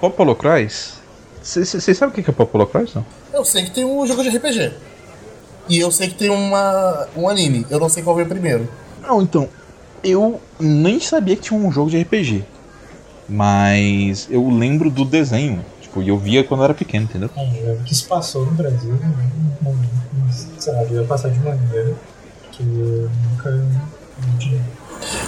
Popolocrais, 0.00 0.94
vocês 1.42 1.96
sabem 1.96 2.18
o 2.18 2.24
que 2.24 2.30
é 2.30 2.32
Popolocrais, 2.32 2.94
não? 2.94 3.04
Eu 3.32 3.44
sei 3.44 3.64
que 3.64 3.70
tem 3.70 3.84
um 3.84 4.06
jogo 4.06 4.22
de 4.22 4.30
RPG. 4.30 4.72
E 5.68 5.78
eu 5.78 5.90
sei 5.90 6.08
que 6.08 6.14
tem 6.14 6.30
uma, 6.30 7.06
um 7.16 7.28
anime. 7.28 7.66
Eu 7.70 7.80
não 7.80 7.88
sei 7.88 8.02
qual 8.02 8.14
veio 8.16 8.28
primeiro. 8.28 8.68
Não, 9.02 9.20
então, 9.22 9.48
eu 10.02 10.40
nem 10.60 11.00
sabia 11.00 11.36
que 11.36 11.42
tinha 11.42 11.58
um 11.58 11.70
jogo 11.72 11.90
de 11.90 12.00
RPG. 12.00 12.44
Mas 13.28 14.28
eu 14.30 14.48
lembro 14.48 14.90
do 14.90 15.04
desenho. 15.04 15.64
Tipo, 15.80 16.02
e 16.02 16.08
eu 16.08 16.18
via 16.18 16.44
quando 16.44 16.60
eu 16.60 16.64
era 16.64 16.74
pequeno, 16.74 17.04
entendeu? 17.04 17.30
É, 17.36 17.60
eu 17.60 17.66
lembro 17.68 17.84
que 17.84 17.92
isso 17.92 18.06
passou 18.06 18.44
no 18.46 18.52
Brasil, 18.52 18.92
né? 18.92 19.12
Não- 19.62 19.72
não- 19.72 20.32
sei 20.58 20.72
lá, 20.72 20.82
devia 20.84 21.02
passar 21.04 21.30
de 21.30 21.38
maneira 21.40 21.94
que 22.52 22.62
eu 22.62 23.10
nunca 23.30 23.50
não 23.50 24.38
tinha. 24.38 24.60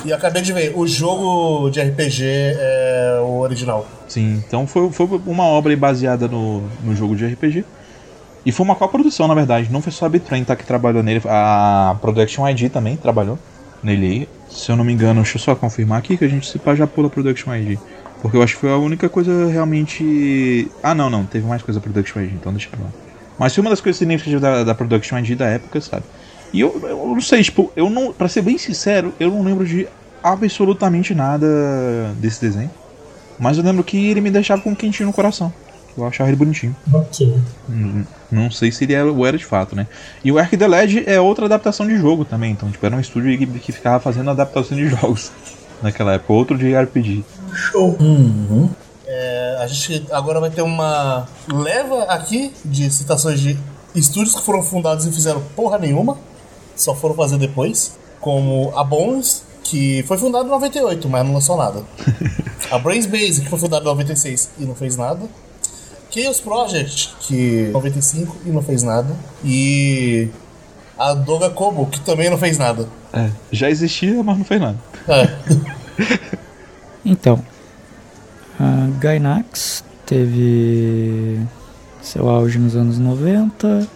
E 0.05 0.11
eu 0.11 0.17
acabei 0.17 0.43
de 0.43 0.53
ver, 0.53 0.73
o 0.77 0.87
jogo 0.87 1.69
de 1.71 1.81
RPG 1.81 2.23
é 2.25 3.19
o 3.23 3.39
original. 3.41 3.87
Sim, 4.09 4.43
então 4.47 4.67
foi, 4.67 4.91
foi 4.91 5.07
uma 5.27 5.45
obra 5.45 5.77
baseada 5.77 6.27
no, 6.27 6.63
no 6.83 6.95
jogo 6.97 7.15
de 7.15 7.27
RPG. 7.27 7.65
E 8.49 8.51
foi 8.51 8.65
uma 8.65 8.75
coprodução, 8.75 9.29
na 9.29 9.35
verdade. 9.35 9.71
Não 9.71 9.83
foi 9.83 9.93
só 9.93 10.07
a 10.07 10.09
Bitrain 10.09 10.43
tá, 10.43 10.57
que 10.57 10.65
trabalhou 10.65 11.03
nele. 11.03 11.21
A 11.27 11.95
Production 12.01 12.49
ID 12.49 12.73
também 12.73 12.97
trabalhou 12.97 13.39
nele. 13.83 14.27
Se 14.49 14.73
eu 14.73 14.77
não 14.77 14.87
me 14.87 14.91
engano, 14.91 15.21
deixa 15.21 15.37
eu 15.37 15.43
só 15.43 15.55
confirmar 15.55 15.99
aqui 15.99 16.17
que 16.17 16.25
a 16.25 16.29
gente 16.29 16.49
se 16.49 16.59
pá 16.59 16.75
já 16.75 16.87
pula 16.87 17.11
Production 17.11 17.55
ID. 17.55 17.79
Porque 18.23 18.39
eu 18.39 18.43
acho 18.43 18.55
que 18.55 18.61
foi 18.63 18.73
a 18.73 18.79
única 18.79 19.07
coisa 19.07 19.51
realmente. 19.51 20.67
Ah, 20.83 20.95
não, 20.95 21.11
não. 21.11 21.27
Teve 21.27 21.47
mais 21.47 21.63
coisa 21.63 21.79
Production 21.79 22.23
ID, 22.23 22.33
então 22.33 22.51
deixa 22.51 22.71
pra 22.71 22.81
lá. 22.81 22.91
Mas 23.39 23.55
foi 23.55 23.61
uma 23.61 23.69
das 23.69 23.83
coisas 23.83 23.99
significativas 23.99 24.41
da, 24.41 24.65
da 24.65 24.75
Production 24.75 25.19
ID 25.19 25.37
da 25.37 25.47
época, 25.49 25.79
sabe? 25.83 26.05
E 26.51 26.61
eu, 26.61 26.81
eu 26.85 27.07
não 27.07 27.21
sei, 27.21 27.43
tipo, 27.43 27.71
eu 27.77 27.91
não. 27.91 28.15
Pra 28.15 28.29
ser 28.29 28.41
bem 28.41 28.57
sincero, 28.57 29.13
eu 29.21 29.31
não 29.31 29.43
lembro 29.43 29.67
de 29.67 29.87
absolutamente 30.23 31.15
nada 31.15 32.15
desse 32.17 32.41
desenho. 32.41 32.71
Mas 33.39 33.59
eu 33.59 33.63
lembro 33.63 33.85
que 33.85 34.09
ele 34.09 34.23
me 34.23 34.31
deixava 34.31 34.63
com 34.63 34.71
um 34.71 34.75
quentinho 34.75 35.09
no 35.09 35.13
coração. 35.13 35.53
Eu 35.99 36.07
achava 36.07 36.31
ele 36.31 36.37
bonitinho. 36.37 36.75
Ok. 36.95 37.35
Hum, 37.69 38.05
Não 38.31 38.51
sei 38.51 38.71
se 38.71 38.85
ele 38.85 38.95
era, 38.95 39.11
ou 39.11 39.27
era 39.27 39.37
de 39.37 39.45
fato, 39.45 39.75
né? 39.75 39.87
E 40.25 40.31
o 40.31 40.39
Arc 40.39 40.57
the 40.57 40.69
Led 40.69 41.03
é 41.07 41.21
outra 41.21 41.47
adaptação 41.47 41.87
de 41.87 41.97
jogo 41.99 42.25
também. 42.25 42.53
Então, 42.53 42.71
tipo, 42.71 42.85
era 42.87 42.95
um 42.95 43.01
estúdio 43.01 43.37
que, 43.37 43.47
que 43.59 43.73
ficava 43.73 43.99
fazendo 43.99 44.31
adaptação 44.31 44.77
de 44.77 44.87
jogos 44.89 45.33
naquela 45.83 46.15
época. 46.15 46.33
Outro 46.33 46.57
de 46.57 46.73
RPG. 46.75 47.25
Show. 47.53 47.97
É, 49.07 49.59
a 49.61 49.67
gente 49.67 50.07
agora 50.13 50.39
vai 50.39 50.51
ter 50.51 50.63
uma 50.63 51.27
leva 51.53 52.05
aqui 52.05 52.53
de 52.65 52.91
citações 52.91 53.41
de 53.41 53.59
estúdios 53.95 54.35
que 54.35 54.43
foram 54.43 54.63
fundados 54.63 55.07
e 55.07 55.13
fizeram 55.13 55.43
porra 55.57 55.79
nenhuma. 55.79 56.17
Só 56.77 56.95
foram 56.95 57.15
fazer 57.15 57.39
depois. 57.39 57.97
Como 58.21 58.73
a 58.77 58.85
Bones, 58.85 59.43
que 59.65 60.03
foi 60.07 60.19
fundada 60.19 60.45
em 60.45 60.51
98, 60.51 61.09
mas 61.09 61.25
não 61.25 61.35
lançou 61.35 61.57
nada. 61.57 61.83
a 62.71 62.79
Brains 62.79 63.07
Base, 63.07 63.41
que 63.41 63.49
foi 63.49 63.59
fundada 63.59 63.83
em 63.83 63.89
96 63.89 64.51
e 64.59 64.65
não 64.65 64.75
fez 64.75 64.97
nada. 64.97 65.21
Chaos 66.11 66.41
Project, 66.41 67.15
que 67.21 67.71
95 67.73 68.37
e 68.47 68.51
não 68.51 68.63
fez 68.63 68.83
nada. 68.83 69.15
E 69.45 70.29
a 70.99 71.15
Doga 71.15 71.51
Kobo, 71.51 71.87
que 71.87 72.01
também 72.01 72.31
não 72.31 72.39
fez 72.39 72.59
nada. 72.59 72.89
É, 73.13 73.31
já 73.53 73.71
existia, 73.71 74.23
mas 74.23 74.39
não 74.39 74.45
fez 74.45 74.61
nada. 74.61 74.79
É. 75.09 76.39
Então, 77.05 77.43
a 78.61 78.89
Gainax 78.99 79.83
teve 80.05 81.41
seu 82.03 82.29
auge 82.29 82.59
nos 82.59 82.77
anos 82.77 82.99
90, 82.99 83.89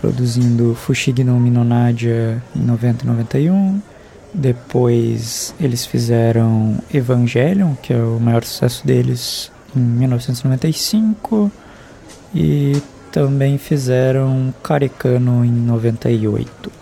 produzindo 0.00 0.74
Fushigi 0.76 1.24
no 1.24 1.40
Minonadia 1.40 2.40
em 2.54 2.60
90 2.60 3.04
e 3.04 3.06
91. 3.08 3.80
Depois 4.32 5.52
eles 5.58 5.84
fizeram 5.84 6.78
Evangelion, 6.94 7.74
que 7.82 7.92
é 7.92 7.96
o 7.96 8.20
maior 8.20 8.44
sucesso 8.44 8.86
deles, 8.86 9.50
em 9.74 9.80
1995. 9.80 11.50
E 12.34 12.80
também 13.10 13.58
fizeram 13.58 14.54
Karekano 14.62 15.44
em 15.44 15.50
98. 15.50 16.72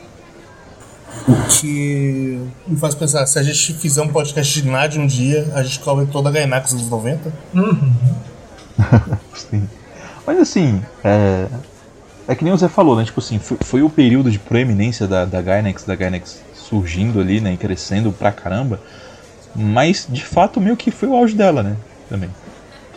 O 1.26 1.48
que 1.48 2.40
me 2.66 2.76
faz 2.78 2.94
pensar, 2.94 3.26
se 3.26 3.38
a 3.38 3.42
gente 3.42 3.74
fizer 3.74 4.02
um 4.02 4.08
podcast 4.08 4.62
de 4.62 4.68
NAD 4.68 4.98
um 4.98 5.06
dia, 5.06 5.50
a 5.54 5.62
gente 5.62 5.80
cobre 5.80 6.06
toda 6.06 6.28
a 6.28 6.32
Gainax 6.32 6.72
dos 6.72 6.88
90. 6.88 7.32
Sim. 9.34 9.68
Mas 10.26 10.38
assim, 10.38 10.82
é. 11.04 11.46
É 12.26 12.34
que 12.34 12.44
nem 12.44 12.52
o 12.52 12.56
Zé 12.58 12.68
falou, 12.68 12.94
né? 12.94 13.04
Tipo 13.04 13.20
assim, 13.20 13.38
foi, 13.38 13.56
foi 13.62 13.82
o 13.82 13.88
período 13.88 14.30
de 14.30 14.38
proeminência 14.38 15.06
da, 15.06 15.24
da 15.24 15.40
Gainax, 15.40 15.84
da 15.84 15.96
Gainax 15.96 16.42
surgindo 16.54 17.20
ali, 17.20 17.40
né? 17.40 17.54
E 17.54 17.56
crescendo 17.56 18.12
pra 18.12 18.30
caramba. 18.30 18.80
Mas 19.56 20.06
de 20.08 20.22
fato 20.22 20.60
meio 20.60 20.76
que 20.76 20.90
foi 20.90 21.08
o 21.08 21.16
auge 21.16 21.34
dela, 21.34 21.62
né? 21.62 21.76
Também. 22.08 22.28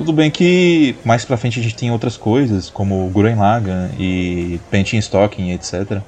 Tudo 0.02 0.14
bem 0.14 0.32
que 0.32 0.96
mais 1.06 1.24
pra 1.24 1.38
frente 1.38 1.60
a 1.60 1.64
gente 1.64 1.76
tem 1.76 1.92
outras 1.92 2.18
coisas, 2.18 2.72
como 2.72 3.08
Gurren 3.10 3.36
Lagann 3.36 3.90
e 4.00 4.60
Painting 4.72 4.98
Stocking, 4.98 5.52
etc. 5.52 6.02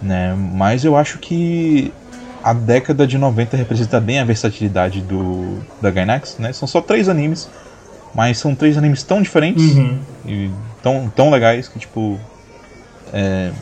Né? 0.00 0.34
Mas 0.34 0.86
eu 0.86 0.96
acho 0.96 1.18
que 1.18 1.92
a 2.42 2.54
década 2.54 3.06
de 3.06 3.18
90 3.18 3.58
representa 3.58 4.00
bem 4.00 4.20
a 4.20 4.24
versatilidade 4.24 5.02
do, 5.02 5.58
da 5.82 5.90
Gainax, 5.90 6.36
né? 6.38 6.50
São 6.54 6.66
só 6.66 6.80
três 6.80 7.06
animes, 7.06 7.46
mas 8.14 8.38
são 8.38 8.54
três 8.54 8.78
animes 8.78 9.02
tão 9.02 9.20
diferentes 9.20 9.62
e 10.24 10.50
tão, 10.82 11.12
tão 11.14 11.30
legais 11.30 11.68
que, 11.68 11.78
tipo, 11.78 12.18
é, 13.12 13.52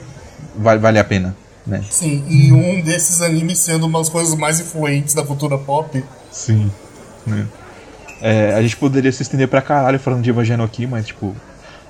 vale, 0.56 0.78
vale 0.78 1.00
a 1.00 1.04
pena, 1.04 1.36
né? 1.66 1.82
Sim, 1.90 2.24
e 2.28 2.52
um 2.52 2.80
desses 2.80 3.20
animes 3.20 3.58
sendo 3.58 3.86
uma 3.86 3.98
das 3.98 4.08
coisas 4.08 4.36
mais 4.36 4.60
influentes 4.60 5.14
da 5.14 5.24
cultura 5.24 5.58
pop. 5.58 6.00
Sim. 6.30 6.70
Né? 7.26 7.44
É, 8.22 8.54
a 8.54 8.62
gente 8.62 8.76
poderia 8.76 9.10
se 9.10 9.22
estender 9.22 9.48
pra 9.48 9.60
caralho 9.60 9.98
falando 9.98 10.22
de 10.22 10.30
Evangelho 10.30 10.62
aqui, 10.62 10.86
mas, 10.86 11.06
tipo, 11.08 11.34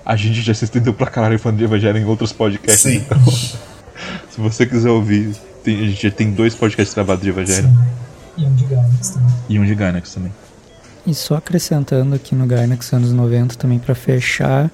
a 0.05 0.17
gente 0.17 0.41
já 0.41 0.55
se 0.55 0.65
estendeu 0.65 0.95
pra 0.95 1.07
caralho 1.09 1.39
falando 1.39 1.59
de 1.59 1.65
Evangelho 1.65 1.99
em 1.99 2.05
outros 2.07 2.33
podcasts, 2.33 2.91
Sim. 2.91 2.97
então, 2.99 3.23
se 4.31 4.39
você 4.39 4.65
quiser 4.67 4.89
ouvir, 4.91 5.35
tem- 5.63 5.79
a 5.79 5.87
gente 5.89 6.03
já 6.03 6.11
tem 6.11 6.31
dois 6.33 6.55
podcasts 6.55 6.95
gravados 6.95 7.23
de 7.23 7.29
Evangelho 7.29 7.69
E 8.39 8.45
um 8.45 8.55
de 8.55 8.65
Gainax 8.65 9.11
também. 9.11 9.35
e 9.49 9.59
um 9.59 9.65
de 9.67 9.75
Gainax 9.75 10.15
também. 10.15 10.33
E 11.07 11.15
só 11.15 11.37
acrescentando 11.37 12.15
aqui 12.15 12.35
no 12.35 12.47
Gainax 12.47 12.93
anos 12.93 13.13
90 13.13 13.57
também 13.57 13.79
pra 13.79 13.95
fechar, 13.95 14.71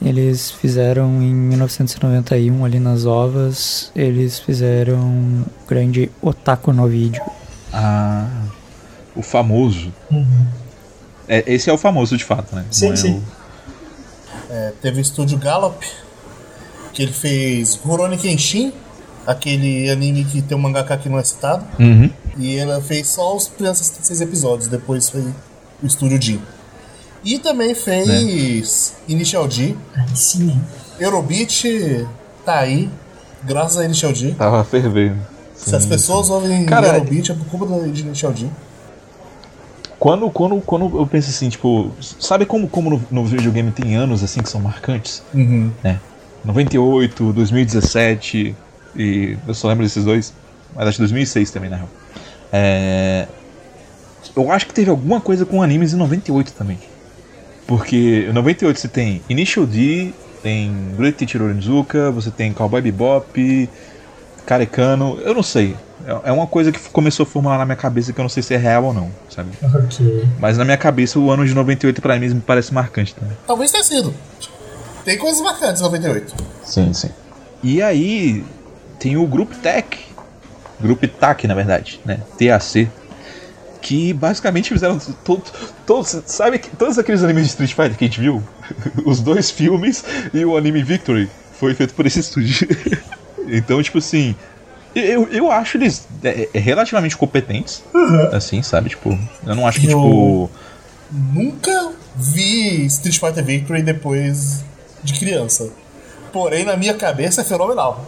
eles 0.00 0.50
fizeram 0.50 1.20
em 1.22 1.34
1991 1.34 2.64
ali 2.64 2.78
nas 2.80 3.04
ovas, 3.04 3.90
eles 3.94 4.38
fizeram 4.38 4.98
o 5.00 5.44
grande 5.68 6.10
Otaku 6.22 6.72
no 6.72 6.86
vídeo. 6.88 7.20
Ah, 7.72 8.28
o 9.14 9.22
famoso. 9.22 9.92
É, 11.28 11.42
esse 11.46 11.68
é 11.68 11.72
o 11.72 11.78
famoso 11.78 12.16
de 12.16 12.24
fato, 12.24 12.54
né? 12.54 12.64
Sim, 12.70 12.86
Não 12.86 12.92
é 12.92 12.96
sim. 12.96 13.22
É, 14.50 14.72
teve 14.80 14.98
o 14.98 15.02
estúdio 15.02 15.38
Gallop, 15.38 15.82
que 16.92 17.02
ele 17.02 17.12
fez 17.12 17.74
Rurouni 17.76 18.16
Kenshin, 18.16 18.72
aquele 19.26 19.90
anime 19.90 20.24
que 20.24 20.40
tem 20.40 20.56
um 20.56 20.60
mangaka 20.60 20.96
que 20.96 21.08
não 21.08 21.18
é 21.18 21.24
citado. 21.24 21.64
o- 21.78 21.82
Uhum. 21.82 22.10
E 22.38 22.56
ela 22.56 22.80
fez 22.82 23.08
só 23.08 23.34
os 23.34 23.48
primeiros 23.48 23.78
seis 24.02 24.20
episódios, 24.20 24.68
depois 24.68 25.08
foi 25.08 25.22
o 25.82 25.86
estúdio 25.86 26.20
Jin. 26.20 26.40
E 27.24 27.38
também 27.38 27.74
fez 27.74 28.94
Initial 29.08 29.48
D, 29.48 29.74
sim? 30.14 30.60
Eurobeat, 31.00 32.06
tá 32.44 32.60
aí, 32.60 32.88
graças 33.42 33.78
a 33.78 33.84
Initial 33.84 34.12
D. 34.12 34.32
Tava 34.32 34.62
fervendo. 34.64 35.18
Se 35.56 35.74
as 35.74 35.86
pessoas 35.86 36.28
ouvem 36.30 36.64
Cara, 36.66 36.88
Eurobeat 36.88 37.32
é 37.32 37.34
por 37.34 37.46
culpa 37.46 37.66
da 37.66 37.86
Initial 37.88 38.32
D. 38.32 38.46
Quando, 39.98 40.30
quando, 40.30 40.60
quando 40.60 40.98
eu 40.98 41.06
penso 41.06 41.30
assim, 41.30 41.48
tipo, 41.48 41.90
sabe 42.00 42.44
como, 42.44 42.68
como 42.68 42.90
no, 42.90 43.02
no 43.10 43.24
videogame 43.24 43.70
tem 43.72 43.96
anos 43.96 44.22
assim 44.22 44.42
que 44.42 44.48
são 44.48 44.60
marcantes? 44.60 45.22
Uhum. 45.32 45.72
Né? 45.82 45.98
98, 46.44 47.32
2017 47.32 48.54
e 48.94 49.36
eu 49.46 49.54
só 49.54 49.68
lembro 49.68 49.84
desses 49.84 50.04
dois, 50.04 50.32
mas 50.74 50.88
acho 50.88 50.96
que 50.96 51.02
2006 51.02 51.50
também, 51.50 51.70
na 51.70 51.76
real. 51.76 51.88
É, 52.52 53.26
eu 54.34 54.52
acho 54.52 54.66
que 54.66 54.74
teve 54.74 54.90
alguma 54.90 55.20
coisa 55.20 55.44
com 55.44 55.62
animes 55.62 55.92
em 55.92 55.96
98 55.96 56.52
também. 56.52 56.78
Porque 57.66 58.26
em 58.28 58.32
98 58.32 58.78
você 58.78 58.88
tem 58.88 59.22
Initial 59.28 59.66
D, 59.66 60.12
tem 60.42 60.72
Great 60.96 61.16
Teacher 61.18 61.42
Onizuka, 61.42 62.10
você 62.10 62.30
tem 62.30 62.52
Cowboy 62.52 62.80
Bebop, 62.80 63.68
Karekano, 64.46 65.18
eu 65.22 65.34
não 65.34 65.42
sei. 65.42 65.76
É- 66.06 66.28
É 66.30 66.32
uma 66.32 66.46
coisa 66.46 66.70
que 66.72 66.78
começou 66.90 67.24
a 67.24 67.26
formular 67.26 67.58
na 67.58 67.64
minha 67.64 67.76
cabeça 67.76 68.12
que 68.12 68.20
eu 68.20 68.22
não 68.22 68.28
sei 68.28 68.42
se 68.42 68.54
é 68.54 68.56
real 68.56 68.84
ou 68.84 68.94
não, 68.94 69.10
sabe? 69.28 69.50
Ok. 69.62 70.28
Mas 70.38 70.56
na 70.56 70.64
minha 70.64 70.76
cabeça 70.76 71.18
o 71.18 71.30
ano 71.30 71.44
de 71.44 71.52
98 71.54 72.00
pra 72.00 72.16
mim 72.18 72.28
me 72.28 72.40
parece 72.40 72.72
marcante 72.72 73.14
também. 73.14 73.36
Talvez 73.46 73.70
tenha 73.72 73.82
sido. 73.84 74.14
Tem 75.04 75.18
coisas 75.18 75.40
marcantes 75.40 75.80
em 75.80 75.84
98. 75.84 76.34
Sim, 76.64 76.92
sim. 76.92 77.10
E 77.62 77.82
aí 77.82 78.44
tem 78.98 79.16
o 79.16 79.26
Group 79.26 79.52
Tech, 79.54 79.98
Group 80.80 81.02
TAC 81.18 81.46
na 81.46 81.54
verdade, 81.54 82.00
né? 82.04 82.20
TAC, 82.38 82.88
que 83.82 84.12
basicamente 84.12 84.68
fizeram 84.72 84.98
todos, 85.24 85.52
todos 85.86 86.22
sabe 86.26 86.58
que 86.58 86.70
todos 86.76 86.98
aqueles 86.98 87.22
animes 87.22 87.44
de 87.44 87.48
Street 87.50 87.70
Fighter 87.74 87.96
que 87.96 88.04
a 88.04 88.08
gente 88.08 88.20
viu, 88.20 88.42
os 89.04 89.20
dois 89.20 89.50
filmes 89.50 90.04
e 90.34 90.44
o 90.44 90.56
anime 90.56 90.82
Victory 90.82 91.30
foi 91.58 91.74
feito 91.74 91.94
por 91.94 92.06
esse 92.06 92.20
estúdio. 92.20 92.68
então 93.48 93.82
tipo 93.82 93.98
assim, 93.98 94.34
eu, 94.94 95.28
eu 95.30 95.50
acho 95.50 95.76
eles 95.76 96.06
é, 96.24 96.48
é, 96.54 96.58
relativamente 96.58 97.16
competentes, 97.16 97.82
assim, 98.32 98.62
sabe? 98.62 98.90
Tipo, 98.90 99.16
eu 99.46 99.54
não 99.54 99.66
acho 99.66 99.80
que 99.80 99.86
Eu- 99.86 99.98
tipo 99.98 100.50
Nunca 101.10 101.92
vi 102.16 102.84
Street 102.86 103.18
Fighter 103.20 103.44
Victory 103.44 103.82
depois 103.82 104.64
de 105.04 105.12
criança. 105.14 105.70
Porém, 106.32 106.64
na 106.64 106.76
minha 106.76 106.94
cabeça 106.94 107.42
é 107.42 107.44
fenomenal. 107.44 108.04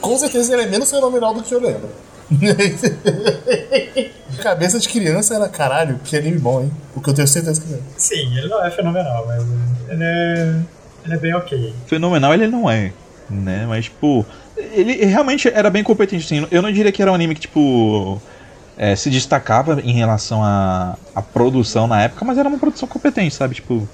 Com 0.00 0.18
certeza 0.18 0.52
ele 0.54 0.62
é 0.62 0.66
menos 0.66 0.90
fenomenal 0.90 1.32
do 1.32 1.42
que 1.42 1.54
eu 1.54 1.60
lembro. 1.60 1.88
cabeça 4.42 4.78
de 4.78 4.88
criança 4.88 5.34
era 5.34 5.48
caralho, 5.48 5.98
que 6.04 6.16
anime 6.16 6.38
bom, 6.38 6.62
hein? 6.62 6.72
O 6.94 7.00
que 7.00 7.10
eu 7.10 7.14
tenho 7.14 7.28
certeza 7.28 7.60
que 7.60 7.72
é. 7.72 7.78
Sim, 7.96 8.36
ele 8.36 8.48
não 8.48 8.64
é 8.64 8.70
fenomenal, 8.70 9.24
mas 9.26 9.42
ele 9.88 10.02
é, 10.02 10.56
ele 11.04 11.14
é 11.14 11.18
bem 11.18 11.34
ok. 11.34 11.74
fenomenal 11.86 12.34
ele 12.34 12.46
não 12.48 12.68
é, 12.68 12.92
né? 13.32 13.64
Mas, 13.68 13.86
tipo, 13.86 14.24
ele 14.56 15.04
realmente 15.04 15.48
era 15.48 15.70
bem 15.70 15.82
competente, 15.82 16.24
assim. 16.24 16.46
Eu 16.50 16.62
não 16.62 16.70
diria 16.72 16.92
que 16.92 17.00
era 17.02 17.10
um 17.10 17.14
anime 17.14 17.34
que, 17.34 17.40
tipo, 17.42 18.20
é, 18.76 18.94
se 18.96 19.10
destacava 19.10 19.80
em 19.80 19.92
relação 19.92 20.42
à 20.42 20.96
à 21.14 21.20
produção 21.22 21.86
na 21.86 22.02
época, 22.02 22.24
mas 22.24 22.38
era 22.38 22.48
uma 22.48 22.58
produção 22.58 22.88
competente, 22.88 23.34
sabe? 23.34 23.54
Tipo, 23.54 23.86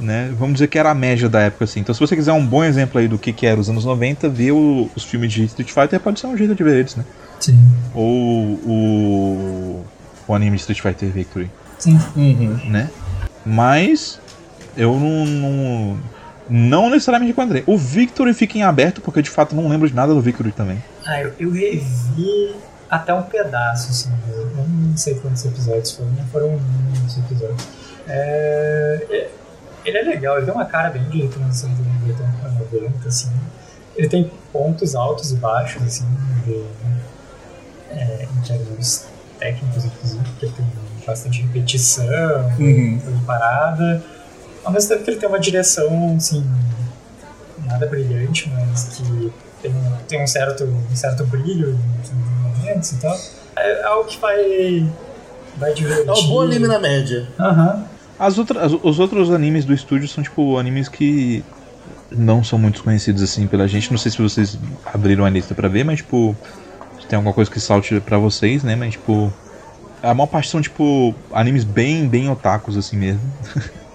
né? 0.00 0.30
Vamos 0.38 0.54
dizer 0.54 0.68
que 0.68 0.78
era 0.78 0.90
a 0.90 0.94
média 0.94 1.28
da 1.28 1.40
época, 1.40 1.64
assim. 1.64 1.80
Então, 1.80 1.94
se 1.94 2.00
você 2.00 2.14
quiser 2.16 2.32
um 2.32 2.44
bom 2.46 2.62
exemplo 2.64 3.00
aí 3.00 3.08
do 3.08 3.18
que, 3.18 3.32
que 3.32 3.46
era 3.46 3.60
os 3.60 3.68
anos 3.68 3.84
90, 3.84 4.28
ver 4.28 4.52
o- 4.52 4.88
os 4.94 5.04
filmes 5.04 5.32
de 5.32 5.44
Street 5.44 5.70
Fighter 5.70 6.00
pode 6.00 6.20
ser 6.20 6.26
um 6.26 6.36
jeito 6.36 6.54
de 6.54 6.62
ver 6.62 6.76
eles, 6.76 6.94
né? 6.96 7.04
Sim. 7.40 7.58
Ou 7.94 8.58
o, 8.64 9.84
o 10.26 10.34
anime 10.34 10.56
de 10.56 10.60
Street 10.62 10.80
Fighter 10.80 11.10
Victory 11.10 11.50
Sim. 11.78 11.98
Uhum. 12.16 12.58
né? 12.70 12.88
Mas 13.44 14.20
eu 14.76 14.98
não, 14.98 15.26
não, 15.26 15.96
não 16.48 16.88
necessariamente 16.90 17.32
encontrei. 17.32 17.62
O 17.66 17.76
Victory 17.76 18.32
fica 18.34 18.56
em 18.58 18.62
aberto, 18.62 19.00
porque 19.00 19.22
de 19.22 19.30
fato 19.30 19.54
não 19.54 19.68
lembro 19.68 19.88
de 19.88 19.94
nada 19.94 20.12
do 20.14 20.20
Victory 20.20 20.52
também. 20.52 20.82
Ah, 21.06 21.20
eu, 21.22 21.32
eu 21.38 21.50
revi 21.52 22.54
até 22.90 23.12
um 23.14 23.22
pedaço, 23.22 23.90
assim. 23.90 24.10
Eu 24.30 24.46
não 24.66 24.96
sei 24.96 25.14
quantos 25.16 25.44
episódios 25.44 25.92
foram, 25.92 26.10
não 26.12 26.24
foram 26.26 26.48
muitos 26.58 27.18
episódios. 27.18 27.62
É, 28.08 29.06
é- 29.10 29.30
ele 29.84 29.98
é 29.98 30.02
legal, 30.02 30.36
ele 30.36 30.44
tem 30.46 30.54
uma 30.54 30.64
cara 30.66 30.90
bem 30.90 31.02
de 31.04 31.28
transição 31.28 31.72
de 31.74 31.82
90 31.82 32.22
pra 32.40 32.50
90, 32.50 33.08
assim. 33.08 33.30
Ele 33.96 34.08
tem 34.08 34.30
pontos 34.52 34.94
altos 34.94 35.32
e 35.32 35.36
baixos, 35.36 35.82
assim, 35.82 36.06
de, 36.44 36.62
é, 37.90 38.26
em 38.36 38.42
termos 38.46 39.04
técnicos, 39.38 39.84
inclusive, 39.84 40.22
porque 40.24 40.46
ele 40.46 40.54
tem 40.56 40.66
bastante 41.06 41.42
repetição, 41.42 42.04
Uhum. 42.58 43.00
coisa 43.02 43.18
parada. 43.26 44.02
Ao 44.68 44.72
mesmo 44.74 44.88
tempo 44.90 45.02
que 45.02 45.10
ele 45.12 45.18
tem 45.18 45.28
uma 45.30 45.40
direção, 45.40 46.14
assim, 46.16 46.44
nada 47.66 47.86
brilhante, 47.86 48.50
mas 48.50 48.84
que 48.94 49.32
tem, 49.62 49.72
tem 50.06 50.22
um, 50.22 50.26
certo, 50.26 50.62
um 50.64 50.94
certo 50.94 51.24
brilho 51.26 51.70
em 51.70 52.42
momentos 52.42 52.92
e 52.92 53.00
tal. 53.00 53.16
É 53.56 53.84
algo 53.84 54.10
que 54.10 54.20
vai, 54.20 54.92
vai 55.56 55.72
divertir. 55.72 56.06
É 56.06 56.12
um 56.12 56.26
bom 56.28 56.42
anime 56.42 56.68
na 56.68 56.78
média. 56.78 57.26
Aham. 57.40 57.88
As 58.18 58.36
outras, 58.36 58.62
as- 58.62 58.78
os 58.82 58.98
outros 58.98 59.30
animes 59.30 59.64
do 59.64 59.72
estúdio 59.72 60.06
são 60.06 60.22
tipo 60.22 60.58
animes 60.58 60.86
que 60.90 61.42
não 62.10 62.44
são 62.44 62.58
muito 62.58 62.82
conhecidos 62.84 63.22
assim 63.22 63.46
pela 63.46 63.66
gente. 63.66 63.90
Não 63.90 63.96
sei 63.96 64.12
se 64.12 64.18
vocês 64.18 64.58
abriram 64.92 65.24
a 65.24 65.30
lista 65.30 65.54
pra 65.54 65.68
ver, 65.68 65.82
mas 65.82 66.00
tipo, 66.00 66.36
se 67.00 67.06
tem 67.08 67.16
alguma 67.16 67.32
coisa 67.34 67.50
que 67.50 67.58
salte 67.58 67.98
pra 68.02 68.18
vocês, 68.18 68.62
né? 68.62 68.76
Mas 68.76 68.92
tipo, 68.92 69.32
a 70.02 70.12
maior 70.12 70.26
parte 70.26 70.50
são 70.50 70.60
tipo 70.60 71.14
animes 71.32 71.64
bem, 71.64 72.06
bem 72.06 72.28
otakus 72.28 72.76
assim 72.76 72.98
mesmo. 72.98 73.22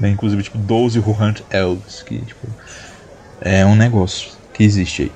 né? 0.00 0.08
Inclusive 0.08 0.42
tipo 0.42 0.58
12 0.58 0.98
Who 0.98 1.16
Hunt 1.20 1.40
Elves, 1.50 2.02
que 2.02 2.18
tipo 2.18 2.48
é 3.40 3.64
um 3.64 3.74
negócio 3.74 4.30
que 4.52 4.64
existe 4.64 5.02
aí. 5.02 5.12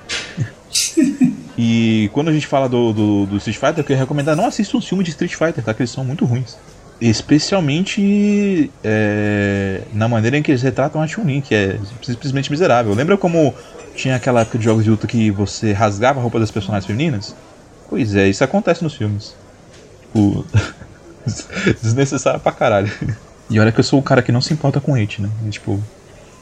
e 1.59 2.11
quando 2.13 2.29
a 2.29 2.33
gente 2.33 2.47
fala 2.47 2.69
do, 2.69 2.93
do, 2.93 3.27
do 3.27 3.37
Street 3.39 3.59
Fighter, 3.59 3.79
eu 3.79 3.85
queria 3.85 3.99
recomendar 3.99 4.37
não 4.37 4.47
assista 4.47 4.77
um 4.77 4.81
filme 4.81 5.05
de 5.05 5.11
Street 5.11 5.35
Fighter, 5.35 5.63
tá? 5.63 5.75
Que 5.75 5.83
eles 5.83 5.91
são 5.91 6.05
muito 6.05 6.25
ruins. 6.25 6.57
Especialmente 7.01 8.71
é, 8.83 9.83
na 9.93 10.09
maneira 10.09 10.39
em 10.39 10.43
que 10.43 10.51
eles 10.51 10.63
retratam 10.63 11.03
a 11.03 11.07
Chun-Li, 11.07 11.43
que 11.43 11.55
é 11.55 11.79
simplesmente 12.03 12.51
miserável. 12.51 12.95
Lembra 12.95 13.17
como 13.17 13.53
tinha 13.95 14.17
aquela 14.17 14.41
época 14.41 14.59
de 14.59 14.65
jogos 14.65 14.85
de 14.85 14.91
luta 14.91 15.07
que 15.07 15.31
você 15.31 15.73
rasgava 15.73 16.19
a 16.19 16.23
roupa 16.23 16.39
das 16.39 16.51
personagens 16.51 16.87
femininas? 16.87 17.35
Pois 17.89 18.15
é, 18.15 18.29
isso 18.29 18.43
acontece 18.43 18.83
nos 18.83 18.95
filmes. 18.95 19.35
Tipo, 20.01 20.47
desnecessário 21.83 22.41
pra 22.41 22.53
caralho. 22.53 22.93
E 23.51 23.61
olha 23.61 23.71
que 23.71 23.81
eu 23.81 23.85
sou 23.85 23.99
o 23.99 24.03
cara 24.03 24.23
que 24.23 24.33
não 24.33 24.41
se 24.41 24.53
importa 24.53 24.81
com 24.81 24.95
hate, 24.95 25.21
né? 25.21 25.29
E, 25.47 25.51
tipo, 25.51 25.83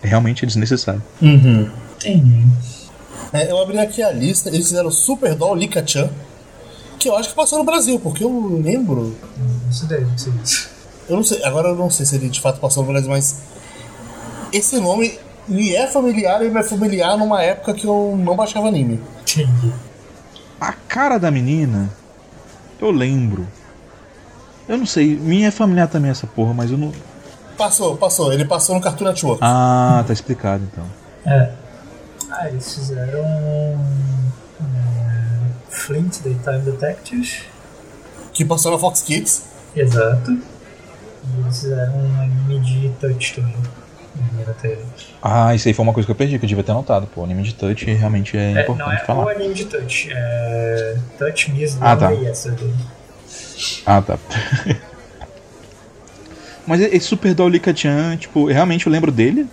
realmente 0.02 0.44
é 0.44 0.46
desnecessário. 0.46 1.02
Uhum. 1.20 1.68
Entendi. 1.96 2.46
É, 3.32 3.50
eu 3.50 3.58
abri 3.60 3.78
aqui 3.78 4.02
a 4.02 4.12
lista, 4.12 4.48
eles 4.50 4.66
fizeram 4.66 4.90
Super 4.90 5.34
Doll 5.34 5.54
Lika-chan, 5.54 6.10
que 6.98 7.08
eu 7.08 7.16
acho 7.16 7.30
que 7.30 7.34
passou 7.34 7.58
no 7.58 7.64
Brasil, 7.64 7.98
porque 7.98 8.22
eu 8.22 8.60
lembro. 8.62 9.16
Não 9.64 9.72
sei 9.72 9.88
daí, 9.88 10.04
não 10.04 10.18
sei 10.18 10.32
isso. 10.42 10.70
Eu 11.08 11.16
não 11.16 11.24
sei, 11.24 11.42
agora 11.44 11.68
eu 11.68 11.76
não 11.76 11.90
sei 11.90 12.06
se 12.06 12.14
ele 12.14 12.28
de 12.28 12.40
fato 12.40 12.60
passou 12.60 12.84
no 12.84 12.90
Brasil, 12.90 13.10
mas. 13.10 13.38
Esse 14.52 14.78
nome 14.78 15.18
me 15.48 15.74
é 15.74 15.86
familiar 15.86 16.44
e 16.44 16.50
me 16.50 16.60
é 16.60 16.62
familiar 16.62 17.16
numa 17.16 17.42
época 17.42 17.72
que 17.72 17.86
eu 17.86 18.14
não 18.22 18.36
baixava 18.36 18.68
anime. 18.68 19.00
Entendi. 19.22 19.72
A 20.60 20.72
cara 20.72 21.18
da 21.18 21.30
menina, 21.30 21.90
eu 22.78 22.90
lembro. 22.90 23.48
Eu 24.68 24.78
não 24.78 24.86
sei, 24.86 25.16
minha 25.16 25.48
é 25.48 25.50
familiar 25.50 25.88
também 25.88 26.10
essa 26.10 26.26
porra, 26.26 26.54
mas 26.54 26.70
eu 26.70 26.78
não. 26.78 26.92
Passou, 27.56 27.96
passou, 27.96 28.32
ele 28.32 28.44
passou 28.44 28.74
no 28.74 28.80
Cartoon 28.80 29.04
Network. 29.06 29.38
Ah, 29.42 30.02
tá 30.06 30.12
explicado 30.12 30.64
então. 30.72 30.84
É. 31.26 31.50
Ah, 32.30 32.48
eles 32.48 32.74
fizeram. 32.74 33.20
é, 34.60 35.36
Flint 35.68 36.20
Daytime 36.22 36.60
Detectives. 36.60 37.42
Que 38.32 38.44
passou 38.44 38.72
na 38.72 38.78
Fox 38.78 39.02
Kids. 39.02 39.44
Exato. 39.76 40.30
E 40.32 41.40
eles 41.40 41.60
fizeram 41.60 41.94
um 41.96 42.20
anime 42.22 42.60
de 42.60 42.88
touch 43.00 43.34
também. 43.34 43.54
Na 44.46 44.52
TV. 44.54 44.78
Ah, 45.22 45.54
isso 45.54 45.68
aí 45.68 45.74
foi 45.74 45.82
uma 45.82 45.92
coisa 45.92 46.06
que 46.06 46.10
eu 46.10 46.16
perdi, 46.16 46.38
que 46.38 46.44
eu 46.44 46.48
devia 46.48 46.64
ter 46.64 46.72
anotado. 46.72 47.06
Pô, 47.06 47.22
anime 47.24 47.42
de 47.42 47.54
touch 47.54 47.84
realmente 47.92 48.36
é, 48.36 48.52
É, 48.52 48.62
importante 48.62 48.78
não 48.86 48.92
é 48.92 49.02
o 49.02 49.06
falar. 49.06 49.30
anime 49.32 49.54
de 49.54 49.64
touch, 49.66 50.08
é 50.12 50.96
Touch 51.18 51.50
Me 51.50 51.64
As 51.64 51.78
Ah, 51.80 51.96
tá. 51.96 52.10
Yesterday. 52.10 52.72
Ah, 53.86 54.00
tá. 54.02 54.18
Mas 56.66 56.80
esse 56.80 57.00
Super 57.06 57.34
Doll 57.34 57.48
Lika-chan, 57.48 58.16
tipo, 58.16 58.46
realmente 58.46 58.86
eu 58.86 58.92
lembro 58.92 59.10
dele, 59.10 59.46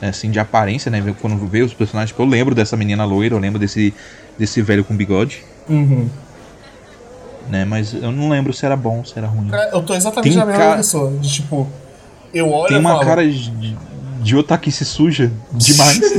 assim, 0.00 0.30
de 0.30 0.38
aparência, 0.38 0.90
né? 0.90 1.02
Quando 1.20 1.36
vê 1.48 1.62
os 1.62 1.74
personagens, 1.74 2.10
tipo, 2.10 2.22
eu 2.22 2.26
lembro 2.26 2.54
dessa 2.54 2.76
menina 2.76 3.04
loira, 3.04 3.34
eu 3.34 3.38
lembro 3.40 3.58
desse, 3.58 3.92
desse 4.38 4.62
velho 4.62 4.84
com 4.84 4.96
bigode, 4.96 5.42
Uhum. 5.68 6.08
né? 7.50 7.64
Mas 7.64 7.92
eu 7.92 8.12
não 8.12 8.28
lembro 8.28 8.52
se 8.52 8.64
era 8.64 8.76
bom, 8.76 9.04
se 9.04 9.18
era 9.18 9.26
ruim. 9.26 9.48
Cara, 9.48 9.70
Eu 9.72 9.82
tô 9.82 9.94
exatamente 9.94 10.28
Tem 10.30 10.38
na 10.38 10.46
mesma 10.46 10.60
cara- 10.62 10.76
pessoa. 10.76 11.10
De 11.18 11.28
tipo, 11.32 11.68
eu 12.32 12.48
olho 12.50 12.68
Tem 12.68 12.78
uma 12.78 12.90
falo, 12.94 13.04
cara 13.04 13.28
de, 13.28 13.76
de 14.20 14.36
otaquice 14.36 14.84
suja 14.84 15.32
demais. 15.52 16.00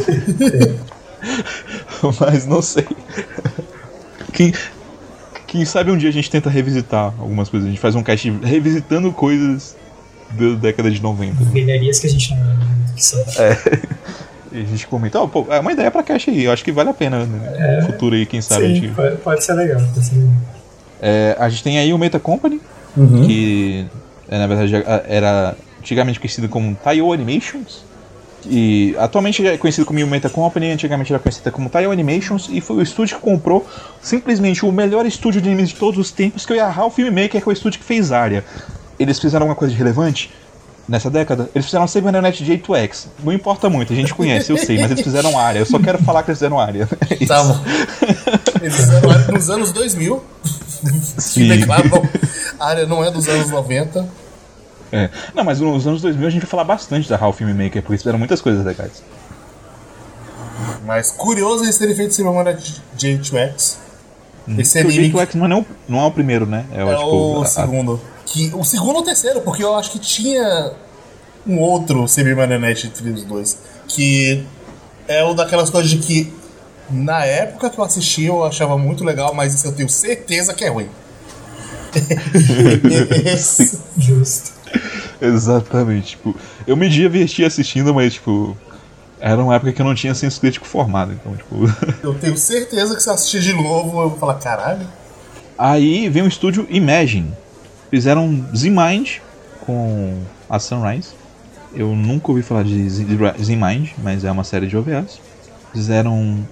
Mas 2.19 2.45
não 2.45 2.61
sei. 2.61 2.85
Quem, 4.33 4.53
quem 5.55 5.63
sabe 5.63 5.89
um 5.89 5.97
dia 5.97 6.09
a 6.09 6.11
gente 6.11 6.29
tenta 6.29 6.49
revisitar 6.49 7.13
algumas 7.17 7.47
coisas. 7.47 7.67
A 7.67 7.71
gente 7.71 7.79
faz 7.79 7.95
um 7.95 8.03
cast 8.03 8.29
revisitando 8.43 9.09
coisas 9.13 9.73
da 10.31 10.55
década 10.59 10.91
de 10.91 11.01
90. 11.01 11.43
Velharias 11.45 11.97
que 11.99 12.07
a 12.07 12.09
gente 12.09 12.33
não 12.35 12.55
que 12.93 13.03
são. 13.05 13.23
E 14.51 14.59
a 14.61 14.63
gente 14.65 14.85
comenta, 14.87 15.19
oh, 15.21 15.27
pô, 15.29 15.45
é 15.49 15.59
uma 15.59 15.71
ideia 15.71 15.89
pra 15.91 16.01
cash 16.03 16.27
aí, 16.29 16.43
eu 16.43 16.51
acho 16.51 16.63
que 16.63 16.71
vale 16.71 16.89
a 16.89 16.93
pena 16.93 17.25
né? 17.25 17.79
no 17.81 17.87
futuro 17.87 18.15
aí, 18.15 18.25
quem 18.25 18.41
sabe. 18.41 18.65
a 18.65 18.67
Sim, 18.67 18.75
gente- 18.75 18.93
pode, 18.93 19.15
pode 19.17 19.43
ser 19.43 19.53
legal. 19.53 19.81
Pode 19.93 20.05
ser 20.05 20.15
legal. 20.15 20.31
É, 21.01 21.35
a 21.39 21.47
gente 21.49 21.63
tem 21.63 21.77
aí 21.79 21.93
o 21.93 21.97
Meta 21.97 22.19
Company, 22.19 22.59
Uhum. 22.97 23.25
que 23.25 23.85
é, 24.29 24.37
na 24.37 24.47
verdade 24.47 24.73
era 25.07 25.55
antigamente 25.79 26.19
conhecido 26.19 26.47
como 26.49 26.73
Taiyo 26.75 27.11
Animations. 27.13 27.83
E 28.47 28.95
atualmente 28.97 29.45
é 29.45 29.57
conhecido 29.57 29.85
como 29.85 30.05
Meta 30.05 30.29
Company, 30.29 30.71
antigamente 30.71 31.11
era 31.11 31.19
conhecida 31.19 31.51
como 31.51 31.69
Taiyo 31.69 31.91
Animations, 31.91 32.47
e 32.51 32.61
foi 32.61 32.77
o 32.77 32.81
estúdio 32.81 33.17
que 33.17 33.21
comprou 33.21 33.65
simplesmente 34.01 34.65
o 34.65 34.71
melhor 34.71 35.05
estúdio 35.05 35.41
de 35.41 35.49
animes 35.49 35.69
de 35.69 35.75
todos 35.75 35.99
os 35.99 36.11
tempos, 36.11 36.45
que 36.45 36.53
é 36.53 36.61
a 36.61 36.69
Ralph 36.69 36.95
Filmmaker, 36.95 37.41
que 37.41 37.47
é 37.47 37.49
o 37.49 37.51
estúdio 37.51 37.79
que 37.79 37.85
fez 37.85 38.11
Aria. 38.11 38.43
Eles 38.99 39.19
fizeram 39.19 39.43
alguma 39.43 39.55
coisa 39.55 39.73
de 39.73 39.77
relevante 39.77 40.31
nessa 40.87 41.09
década? 41.09 41.49
Eles 41.53 41.65
fizeram 41.65 41.85
a 41.85 41.87
Cybernet 41.87 42.43
J2X. 42.43 43.07
Não 43.23 43.33
importa 43.33 43.69
muito, 43.69 43.91
a 43.91 43.95
gente 43.95 44.13
conhece, 44.13 44.51
eu 44.51 44.57
sei, 44.57 44.79
mas 44.79 44.91
eles 44.91 45.03
fizeram 45.03 45.37
Aria. 45.37 45.61
Eu 45.61 45.65
só 45.65 45.79
quero 45.79 45.97
falar 46.03 46.23
que 46.23 46.29
eles 46.29 46.39
fizeram 46.39 46.59
Aria. 46.59 46.87
É. 47.09 47.25
Tá 47.25 47.43
bom. 47.43 47.59
Eles 48.61 48.75
fizeram 48.75 49.09
área 49.09 49.27
nos 49.31 49.49
anos 49.49 49.71
2000. 49.71 50.23
Que 50.81 51.21
Sim. 51.21 51.47
declaram. 51.47 52.07
A 52.59 52.67
área 52.67 52.85
não 52.85 53.03
é 53.03 53.11
dos 53.11 53.27
anos 53.27 53.49
90. 53.49 54.07
É. 54.91 55.09
Não, 55.33 55.43
mas 55.43 55.59
nos 55.59 55.85
anos 55.87 56.01
2000 56.01 56.27
a 56.27 56.29
gente 56.29 56.41
vai 56.41 56.49
falar 56.49 56.63
bastante 56.63 57.09
da 57.09 57.17
Ralph 57.17 57.37
Filmmaker, 57.37 57.81
porque 57.81 57.93
eles 57.93 58.01
fizeram 58.01 58.19
muitas 58.19 58.41
coisas 58.41 58.65
legais. 58.65 59.03
Mas 60.85 61.11
curioso 61.11 61.63
eles 61.63 61.77
terem 61.77 61.95
feito 61.95 62.11
esse 62.11 62.23
memória 62.23 62.57
J2X. 62.97 63.77
Esse 64.57 64.83
Porque 64.83 64.97
o 64.97 64.99
anime 64.99 65.13
J2X 65.13 65.33
não 65.35 65.45
é, 65.45 65.59
o, 65.59 65.65
não 65.87 65.99
é 66.01 66.05
o 66.05 66.11
primeiro, 66.11 66.45
né? 66.45 66.65
É, 66.71 66.83
o, 66.83 66.91
é 66.91 66.95
tipo, 66.95 67.09
o 67.09 67.41
a- 67.41 67.43
a- 67.43 67.47
segundo. 67.47 68.01
Que, 68.25 68.51
o 68.53 68.63
segundo 68.63 68.95
ou 68.97 69.01
o 69.01 69.05
terceiro, 69.05 69.41
porque 69.41 69.63
eu 69.63 69.75
acho 69.75 69.91
que 69.91 69.99
tinha 69.99 70.71
um 71.47 71.59
outro 71.59 72.07
Semi-Marionette 72.07 72.87
entre 72.87 73.09
os 73.09 73.23
dois. 73.23 73.57
Que 73.87 74.45
é 75.07 75.23
o 75.23 75.33
daquelas 75.33 75.69
coisas 75.69 75.89
de 75.89 75.97
que 75.97 76.33
na 76.89 77.25
época 77.25 77.69
que 77.69 77.79
eu 77.79 77.83
assisti 77.83 78.25
eu 78.25 78.43
achava 78.43 78.77
muito 78.77 79.03
legal, 79.03 79.33
mas 79.33 79.53
isso 79.53 79.67
eu 79.67 79.71
tenho 79.73 79.89
certeza 79.89 80.53
que 80.53 80.63
é 80.63 80.69
ruim. 80.69 80.89
Justo. 83.97 84.51
Exatamente, 85.21 86.09
tipo, 86.11 86.35
eu 86.65 86.75
me 86.75 86.89
diverti 86.89 87.43
assistindo, 87.43 87.93
mas, 87.93 88.13
tipo, 88.13 88.57
era 89.19 89.41
uma 89.41 89.55
época 89.55 89.71
que 89.71 89.81
eu 89.81 89.85
não 89.85 89.95
tinha 89.95 90.13
senso 90.13 90.39
crítico 90.39 90.65
formado, 90.65 91.13
então, 91.13 91.35
tipo. 91.35 91.65
eu 92.03 92.13
tenho 92.15 92.37
certeza 92.37 92.95
que 92.95 93.01
se 93.01 93.09
eu 93.09 93.13
assistir 93.13 93.41
de 93.41 93.53
novo 93.53 94.01
eu 94.01 94.09
vou 94.09 94.19
falar, 94.19 94.35
caralho. 94.35 94.87
Aí 95.57 96.09
vem 96.09 96.23
o 96.23 96.27
estúdio 96.27 96.67
Imagine. 96.69 97.33
Fizeram 97.89 98.45
Z-Mind 98.55 99.17
com 99.61 100.21
a 100.49 100.59
Sunrise. 100.59 101.09
Eu 101.73 101.95
nunca 101.95 102.31
ouvi 102.31 102.41
falar 102.41 102.63
de 102.63 102.89
Z-Mind, 102.89 103.91
mas 103.97 104.23
é 104.23 104.31
uma 104.31 104.43
série 104.43 104.67
de 104.67 104.75
OVAs. 104.75 105.19
Fizeram 105.71 106.45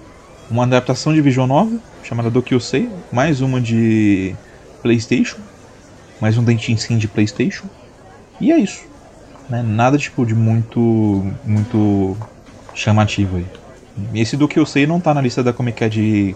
uma 0.50 0.64
adaptação 0.64 1.12
de 1.12 1.20
Visual 1.20 1.46
Novel 1.46 1.80
chamada 2.02 2.30
Dokyusei, 2.30 2.90
mais 3.10 3.40
uma 3.40 3.60
de 3.60 4.34
PlayStation, 4.82 5.38
mais 6.20 6.36
um 6.36 6.44
dentinho 6.44 6.76
sim 6.76 6.98
de 6.98 7.08
PlayStation. 7.08 7.66
E 8.40 8.52
é 8.52 8.58
isso. 8.58 8.82
Né? 9.48 9.62
Nada 9.62 9.98
tipo 9.98 10.24
de 10.24 10.34
muito 10.34 11.32
muito 11.44 12.16
chamativo 12.74 13.36
aí. 13.36 13.46
Esse 14.14 14.36
Dokyusei 14.36 14.86
não 14.86 15.00
tá 15.00 15.14
na 15.14 15.20
lista 15.20 15.42
da 15.42 15.52
Comic 15.52 15.78
Con 15.78 15.88
de 15.88 16.34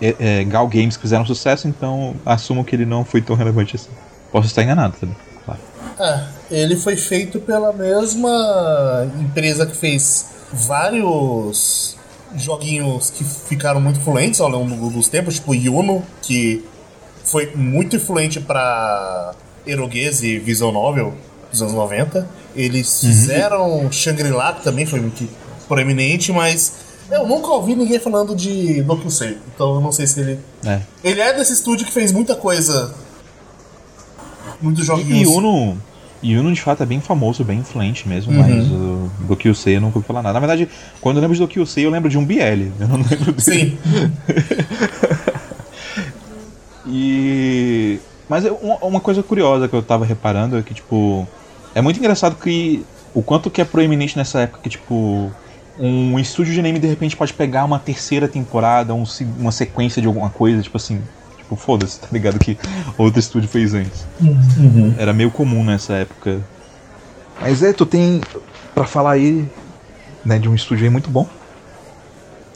é, 0.00 0.16
é, 0.18 0.44
Gal 0.44 0.66
Games 0.66 0.96
que 0.96 1.02
fizeram 1.02 1.24
sucesso, 1.24 1.68
então 1.68 2.14
assumo 2.24 2.64
que 2.64 2.74
ele 2.74 2.84
não 2.84 3.04
foi 3.04 3.22
tão 3.22 3.36
relevante 3.36 3.76
assim. 3.76 3.90
Posso 4.32 4.48
estar 4.48 4.62
enganado 4.62 4.96
também, 4.98 5.16
claro. 5.44 5.60
É, 5.98 6.24
ele 6.50 6.76
foi 6.76 6.96
feito 6.96 7.38
pela 7.40 7.72
mesma 7.72 9.08
empresa 9.20 9.66
que 9.66 9.76
fez 9.76 10.30
vários 10.52 11.96
joguinhos 12.34 13.10
que 13.10 13.24
ficaram 13.24 13.80
muito 13.80 14.00
influentes 14.00 14.40
ao 14.40 14.48
longo 14.48 14.90
dos 14.90 15.08
tempos, 15.08 15.34
tipo 15.34 15.54
Yuno, 15.54 16.02
que 16.22 16.64
foi 17.24 17.52
muito 17.54 17.96
influente 17.96 18.40
para 18.40 19.32
Eroguese 19.66 20.26
e 20.26 20.38
Visual 20.38 20.72
Novel 20.72 21.14
dos 21.60 21.62
anos 21.62 21.74
90. 21.74 22.26
Eles 22.54 23.00
fizeram 23.00 23.90
Shangri-La, 23.90 24.54
que 24.54 24.64
também 24.64 24.86
foi 24.86 25.00
muito 25.00 25.28
proeminente, 25.68 26.32
mas 26.32 26.72
eu 27.10 27.26
nunca 27.26 27.48
ouvi 27.48 27.74
ninguém 27.74 27.98
falando 27.98 28.34
de 28.34 28.82
Dokusei, 28.82 29.38
então 29.54 29.74
eu 29.76 29.80
não 29.80 29.92
sei 29.92 30.06
se 30.06 30.20
ele... 30.20 30.38
É. 30.64 30.80
Ele 31.04 31.20
é 31.20 31.32
desse 31.34 31.52
estúdio 31.52 31.86
que 31.86 31.92
fez 31.92 32.12
muita 32.12 32.34
coisa... 32.34 32.94
Muitos 34.60 34.84
E 34.84 34.86
joguinhos... 34.86 35.28
Uno, 35.28 35.76
e 36.22 36.36
Uno 36.36 36.52
de 36.52 36.60
fato 36.62 36.82
é 36.82 36.86
bem 36.86 37.00
famoso, 37.00 37.44
bem 37.44 37.58
influente 37.58 38.08
mesmo, 38.08 38.32
Uhum. 38.32 38.38
mas 38.38 38.66
o 38.72 39.10
do 39.26 39.36
Kyusei 39.36 39.76
eu 39.76 39.80
nunca 39.80 39.98
ouvi 39.98 40.06
falar 40.06 40.22
nada. 40.22 40.32
Na 40.32 40.40
verdade, 40.40 40.68
quando 41.00 41.16
eu 41.16 41.20
lembro 41.20 41.36
de 41.36 41.42
do 41.42 41.48
Kyusei, 41.48 41.84
eu 41.84 41.90
lembro 41.90 42.08
de 42.08 42.16
um 42.16 42.24
BL, 42.24 42.70
eu 42.80 42.88
não 42.88 42.96
lembro 42.96 43.32
dele. 43.32 43.38
Sim. 43.38 43.78
E. 46.88 47.98
Mas 48.28 48.44
uma 48.82 49.00
coisa 49.00 49.22
curiosa 49.22 49.68
que 49.68 49.74
eu 49.74 49.82
tava 49.82 50.04
reparando 50.04 50.56
é 50.56 50.62
que, 50.62 50.74
tipo. 50.74 51.26
É 51.76 51.82
muito 51.82 51.98
engraçado 51.98 52.36
que. 52.36 52.82
O 53.12 53.22
quanto 53.22 53.50
que 53.50 53.60
é 53.60 53.64
proeminente 53.64 54.16
nessa 54.16 54.40
época 54.40 54.60
que, 54.62 54.70
tipo. 54.70 55.30
Um 55.78 56.18
estúdio 56.18 56.54
de 56.54 56.58
anime 56.58 56.78
de 56.78 56.86
repente 56.86 57.14
pode 57.14 57.34
pegar 57.34 57.66
uma 57.66 57.78
terceira 57.78 58.26
temporada, 58.26 58.94
um 58.94 59.04
uma 59.38 59.52
sequência 59.52 60.00
de 60.00 60.08
alguma 60.08 60.30
coisa, 60.30 60.62
tipo 60.62 60.78
assim. 60.78 61.02
Tipo, 61.36 61.54
foda-se, 61.54 62.00
tá 62.00 62.08
ligado? 62.10 62.38
Que 62.38 62.56
outro 62.96 63.20
estúdio 63.20 63.46
fez 63.46 63.74
antes. 63.74 64.06
Era 64.96 65.12
meio 65.12 65.30
comum 65.30 65.62
nessa 65.62 65.92
época. 65.92 66.40
Mas 67.38 67.62
é, 67.62 67.74
tu 67.74 67.84
tem. 67.84 68.22
Pra 68.74 68.86
falar 68.86 69.12
aí. 69.12 69.46
Né, 70.24 70.38
de 70.38 70.48
um 70.48 70.54
estúdio 70.54 70.84
aí 70.84 70.90
muito 70.90 71.10
bom. 71.10 71.28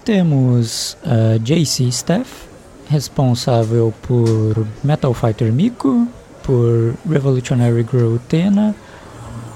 Temos 0.03 0.97
a 1.05 1.37
JC 1.37 1.85
Staff, 1.89 2.49
responsável 2.89 3.93
por 4.01 4.67
Metal 4.83 5.13
Fighter 5.13 5.53
Miko, 5.53 6.09
por 6.43 6.95
Revolutionary 7.07 7.87
Girl 7.89 8.17
Tena 8.27 8.75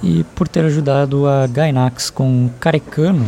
e 0.05 0.23
por 0.35 0.47
ter 0.47 0.67
ajudado 0.67 1.27
a 1.27 1.47
Gainax 1.47 2.11
com 2.11 2.51
Karekano, 2.61 3.27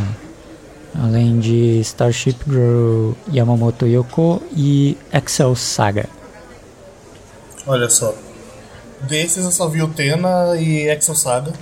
além 0.93 1.39
de 1.39 1.79
Starship 1.79 2.37
Girl 2.47 3.13
Yamamoto 3.33 3.87
Yoko 3.87 4.43
e 4.55 4.95
Excel 5.11 5.55
Saga. 5.55 6.07
Olha 7.65 7.89
só. 7.89 8.13
Desses 9.01 9.43
eu 9.43 9.51
só 9.51 9.67
vi 9.67 9.81
o 9.81 9.87
Tena 9.87 10.55
e 10.55 10.87
Excel 10.87 11.15
Saga. 11.15 11.53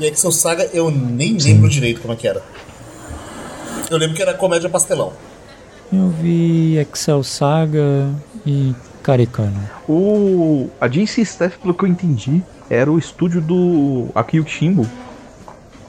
E 0.00 0.04
Excel 0.06 0.32
Saga 0.32 0.68
eu 0.72 0.90
nem 0.90 1.38
lembro 1.38 1.68
direito 1.68 2.00
como 2.00 2.12
é 2.12 2.16
que 2.16 2.26
era. 2.26 2.42
Eu 3.88 3.98
lembro 3.98 4.16
que 4.16 4.22
era 4.22 4.34
comédia 4.34 4.68
pastelão. 4.68 5.12
Eu 5.92 6.08
vi 6.08 6.76
Excel 6.76 7.22
Saga 7.22 8.10
e 8.44 8.74
Karekano. 9.00 9.70
O 9.88 10.68
a 10.80 10.88
JC 10.88 11.20
Staff, 11.22 11.58
pelo 11.58 11.72
que 11.72 11.84
eu 11.84 11.88
entendi, 11.88 12.42
era 12.72 12.90
o 12.90 12.98
estúdio 12.98 13.38
do 13.42 14.08
Akio 14.14 14.48
Shimbo 14.48 14.86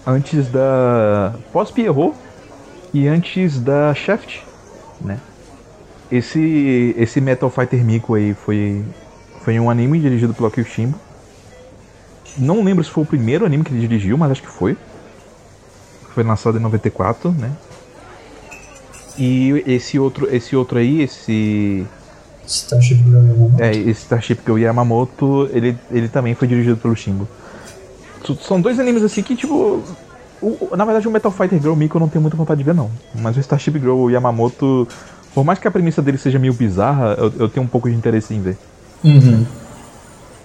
antes 0.06 0.50
da 0.50 1.34
pós 1.54 1.72
Pierrot 1.72 2.14
e 2.94 3.08
antes 3.08 3.58
da 3.58 3.94
Shaft, 3.96 4.42
né? 5.00 5.18
Esse 6.12 6.94
esse 6.98 7.22
Metal 7.22 7.50
Fighter 7.50 7.82
Miko 7.86 8.16
aí 8.16 8.34
foi 8.34 8.84
foi 9.44 9.58
um 9.62 9.70
anime 9.70 9.98
dirigido 9.98 10.34
pelo 10.34 10.50
Akio 10.50 10.66
Shimbo. 10.66 11.00
Não 12.38 12.62
lembro 12.62 12.84
se 12.84 12.90
foi 12.90 13.04
o 13.04 13.08
primeiro 13.08 13.46
anime 13.46 13.64
que 13.64 13.72
ele 13.72 13.80
dirigiu, 13.80 14.18
mas 14.18 14.32
acho 14.32 14.42
que 14.42 14.50
foi. 14.50 14.76
Foi 16.14 16.22
lançado 16.22 16.58
em 16.58 16.62
94, 16.62 17.32
né? 17.32 17.50
E 19.18 19.64
esse 19.66 19.98
outro 19.98 20.28
esse 20.36 20.54
outro 20.54 20.80
aí, 20.80 21.02
esse 21.02 21.88
Starship 22.46 22.96
Girl 23.04 23.16
Yamamoto. 23.28 23.64
é, 23.64 23.72
esse 23.76 24.02
Starship 24.04 24.38
Girl 24.46 24.58
Yamamoto, 24.58 25.50
ele, 25.54 25.76
ele 25.92 26.08
também 26.10 26.36
foi 26.36 26.48
dirigido 26.48 26.78
pelo 26.78 26.96
Shimbo. 26.96 27.28
S- 28.24 28.38
São 28.42 28.60
dois 28.62 28.80
animes 28.80 29.04
assim 29.04 29.22
que, 29.24 29.36
tipo. 29.36 29.82
o- 30.42 30.68
o- 30.72 30.76
na 30.76 30.86
verdade, 30.86 31.08
o 31.08 31.12
Metal 31.12 31.32
Fighter 31.32 31.60
Girl 31.60 31.76
Miko 31.76 31.98
eu 31.98 32.02
não 32.02 32.10
tenho 32.10 32.22
muita 32.22 32.38
vontade 32.38 32.58
de 32.60 32.64
ver, 32.66 32.74
não. 32.74 32.90
Mas 33.16 33.38
o 33.38 33.40
Starship 33.40 33.74
Girl 33.80 34.10
Yamamoto, 34.10 34.88
por 35.34 35.44
mais 35.44 35.60
que 35.60 35.68
a 35.68 35.72
premissa 35.72 36.02
dele 36.02 36.18
seja 36.18 36.38
meio 36.40 36.54
bizarra, 36.54 37.16
eu, 37.18 37.32
eu 37.40 37.50
tenho 37.50 37.66
um 37.66 37.70
pouco 37.70 37.90
de 37.90 37.96
interesse 37.96 38.34
em 38.34 38.42
ver. 38.42 38.58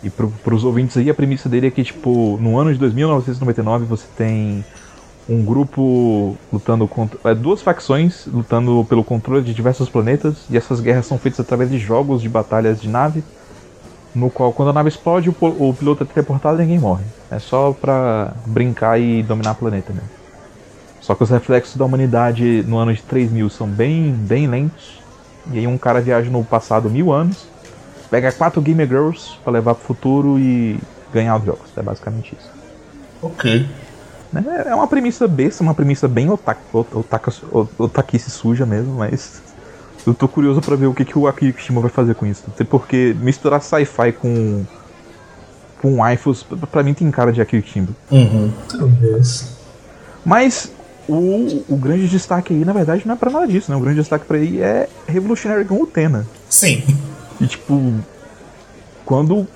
E 0.03 0.09
pro, 0.11 0.31
pros 0.45 0.63
ouvintes 0.65 0.97
aí, 0.97 1.11
a 1.11 1.15
premissa 1.15 1.49
dele 1.49 1.67
é 1.67 1.71
que, 1.71 1.83
tipo, 1.83 2.39
no 2.41 2.57
ano 2.59 2.73
de 2.73 2.79
2999 2.79 3.85
você 3.87 4.07
tem 4.17 4.65
um 5.29 5.45
grupo 5.45 6.37
lutando 6.53 6.89
contra. 6.89 7.19
É, 7.31 7.35
duas 7.35 7.61
facções 7.61 8.27
lutando 8.27 8.85
pelo 8.89 9.05
controle 9.05 9.45
de 9.45 9.53
diversos 9.53 9.89
planetas, 9.89 10.37
e 10.49 10.57
essas 10.57 10.81
guerras 10.81 11.07
são 11.07 11.19
feitas 11.19 11.41
através 11.41 11.71
de 11.71 11.79
jogos 11.79 12.23
de 12.23 12.29
batalhas 12.29 12.81
de 12.81 12.89
nave, 12.89 13.23
no 14.15 14.31
qual 14.31 14.53
quando 14.53 14.71
a 14.71 14.73
nave 14.73 14.89
explode, 14.89 15.29
o, 15.29 15.35
o 15.41 15.75
piloto 15.75 16.03
é 16.03 16.07
teleportado 16.07 16.59
e 16.59 16.63
ninguém 16.63 16.79
morre. 16.79 17.05
É 17.31 17.39
só 17.39 17.73
pra 17.73 18.33
brincar 18.47 18.99
e 18.99 19.23
dominar 19.23 19.53
o 19.53 19.57
planeta 19.57 19.93
mesmo. 19.93 20.09
Só 21.01 21.15
que 21.15 21.23
os 21.23 21.31
reflexos 21.31 21.77
da 21.77 21.85
humanidade 21.85 22.65
no 22.67 22.79
ano 22.79 22.93
de 22.93 23.03
3000 23.03 23.49
são 23.51 23.67
bem, 23.67 24.13
bem 24.13 24.47
lentos. 24.47 24.99
E 25.53 25.59
aí 25.59 25.67
um 25.67 25.79
cara 25.79 26.01
viaja 26.01 26.31
no 26.31 26.45
passado 26.45 26.91
mil 26.91 27.13
anos, 27.13 27.47
pega 28.11 28.33
quatro 28.33 28.61
Gamer 28.61 28.87
Girls 28.87 29.31
pra 29.43 29.53
levar 29.53 29.75
pro 29.75 29.87
futuro 29.87 30.39
e 30.39 30.79
ganhar 31.13 31.37
os 31.37 31.45
jogos. 31.45 31.71
É 31.77 31.83
basicamente 31.83 32.37
isso. 32.39 32.51
Ok. 33.23 33.67
Né? 34.33 34.45
É 34.67 34.75
uma 34.75 34.87
premissa 34.87 35.27
besta, 35.27 35.63
uma 35.63 35.75
premissa 35.75 36.07
bem 36.07 36.31
otaka, 36.31 36.61
otaka, 36.73 37.33
otakice 37.79 38.31
suja 38.31 38.67
mesmo, 38.67 38.95
mas 38.95 39.41
eu 40.07 40.15
tô 40.15 40.29
curioso 40.29 40.61
para 40.61 40.77
ver 40.77 40.87
o 40.87 40.95
que, 40.95 41.05
que 41.05 41.19
o 41.19 41.27
Akira 41.27 41.53
Kishima 41.53 41.81
vai 41.81 41.91
fazer 41.91 42.15
com 42.15 42.27
isso. 42.27 42.45
Até 42.49 42.65
porque 42.65 43.17
misturar 43.21 43.63
sci-fi 43.63 44.13
com 44.13 44.65
com 45.81 45.97
waifus, 45.99 46.45
pra 46.73 46.83
mim 46.83 46.93
tem 46.93 47.09
cara 47.11 47.33
de 47.33 47.41
Akira 47.41 47.63
Kishima. 47.63 47.89
Uhum. 48.11 48.53
Talvez. 48.69 49.57
Mas 50.25 50.73
o, 51.09 51.65
o 51.69 51.77
grande 51.77 52.09
destaque 52.09 52.53
aí, 52.53 52.65
na 52.65 52.73
verdade, 52.73 53.07
não 53.07 53.15
é 53.15 53.17
pra 53.17 53.31
nada 53.31 53.47
disso, 53.47 53.71
né? 53.71 53.77
O 53.77 53.81
grande 53.81 54.01
destaque 54.01 54.27
pra 54.27 54.39
ele 54.39 54.61
é 54.61 54.89
Revolutionary 55.07 55.65
Gun 55.65 55.83
Utena. 55.83 56.27
Sim. 56.51 56.83
E 57.41 57.47
tipo, 57.47 57.95
quando. 59.05 59.47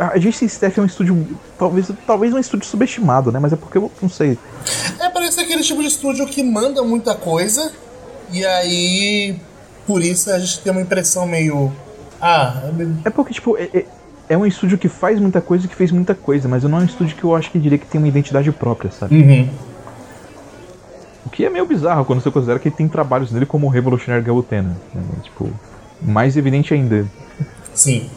A 0.00 0.16
JC 0.16 0.46
Staff 0.46 0.80
é 0.80 0.82
um 0.82 0.86
estúdio. 0.86 1.26
Talvez, 1.58 1.90
talvez 2.06 2.32
um 2.32 2.38
estúdio 2.38 2.66
subestimado, 2.66 3.30
né? 3.30 3.38
Mas 3.38 3.52
é 3.52 3.56
porque 3.56 3.76
eu 3.76 3.92
não 4.00 4.08
sei. 4.08 4.38
É, 4.98 5.10
parece 5.10 5.40
aquele 5.40 5.62
tipo 5.62 5.82
de 5.82 5.88
estúdio 5.88 6.26
que 6.26 6.42
manda 6.42 6.82
muita 6.82 7.14
coisa 7.14 7.70
e 8.32 8.44
aí. 8.46 9.36
Por 9.86 10.02
isso 10.02 10.30
a 10.30 10.38
gente 10.38 10.60
tem 10.60 10.72
uma 10.72 10.80
impressão 10.80 11.26
meio. 11.26 11.70
Ah, 12.20 12.62
É 13.04 13.10
porque, 13.10 13.34
tipo, 13.34 13.56
é, 13.58 13.68
é, 13.74 13.86
é 14.30 14.38
um 14.38 14.46
estúdio 14.46 14.78
que 14.78 14.88
faz 14.88 15.20
muita 15.20 15.40
coisa 15.40 15.66
e 15.66 15.68
que 15.68 15.74
fez 15.74 15.90
muita 15.90 16.14
coisa, 16.14 16.48
mas 16.48 16.62
não 16.64 16.78
é 16.78 16.82
um 16.82 16.84
estúdio 16.84 17.16
que 17.16 17.24
eu 17.24 17.34
acho 17.34 17.50
que 17.50 17.58
diria 17.58 17.76
que 17.76 17.86
tem 17.86 17.98
uma 18.00 18.08
identidade 18.08 18.50
própria, 18.52 18.90
sabe? 18.90 19.16
Uhum. 19.16 19.48
O 21.26 21.30
que 21.30 21.44
é 21.44 21.50
meio 21.50 21.66
bizarro 21.66 22.04
quando 22.04 22.22
você 22.22 22.30
considera 22.30 22.58
que 22.58 22.70
tem 22.70 22.88
trabalhos 22.88 23.30
dele 23.30 23.44
como 23.44 23.68
Revolutionary 23.68 24.24
Galutena. 24.24 24.76
Né? 24.94 25.02
Tipo, 25.22 25.50
mais 26.00 26.36
evidente 26.36 26.72
ainda. 26.72 27.06
Sim. 27.74 28.08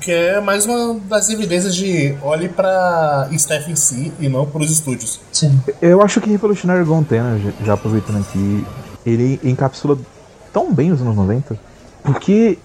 Que 0.00 0.12
é 0.12 0.40
mais 0.40 0.64
uma 0.64 0.98
das 1.08 1.28
evidências 1.28 1.74
de 1.74 2.14
olhe 2.22 2.48
pra 2.48 3.28
Steph 3.36 3.68
em 3.68 3.76
si 3.76 4.12
e 4.20 4.28
não 4.28 4.46
pros 4.46 4.70
estúdios. 4.70 5.20
Sim. 5.32 5.60
Eu 5.82 6.00
acho 6.02 6.20
que 6.20 6.30
Revolutionary 6.30 6.84
Galutena, 6.84 7.38
já- 7.38 7.64
já 7.66 7.72
aproveitando 7.74 8.20
aqui, 8.20 8.64
ele 9.04 9.40
encapsula 9.42 9.98
tão 10.52 10.72
bem 10.72 10.92
os 10.92 11.00
anos 11.00 11.16
90, 11.16 11.58
porque 12.04 12.58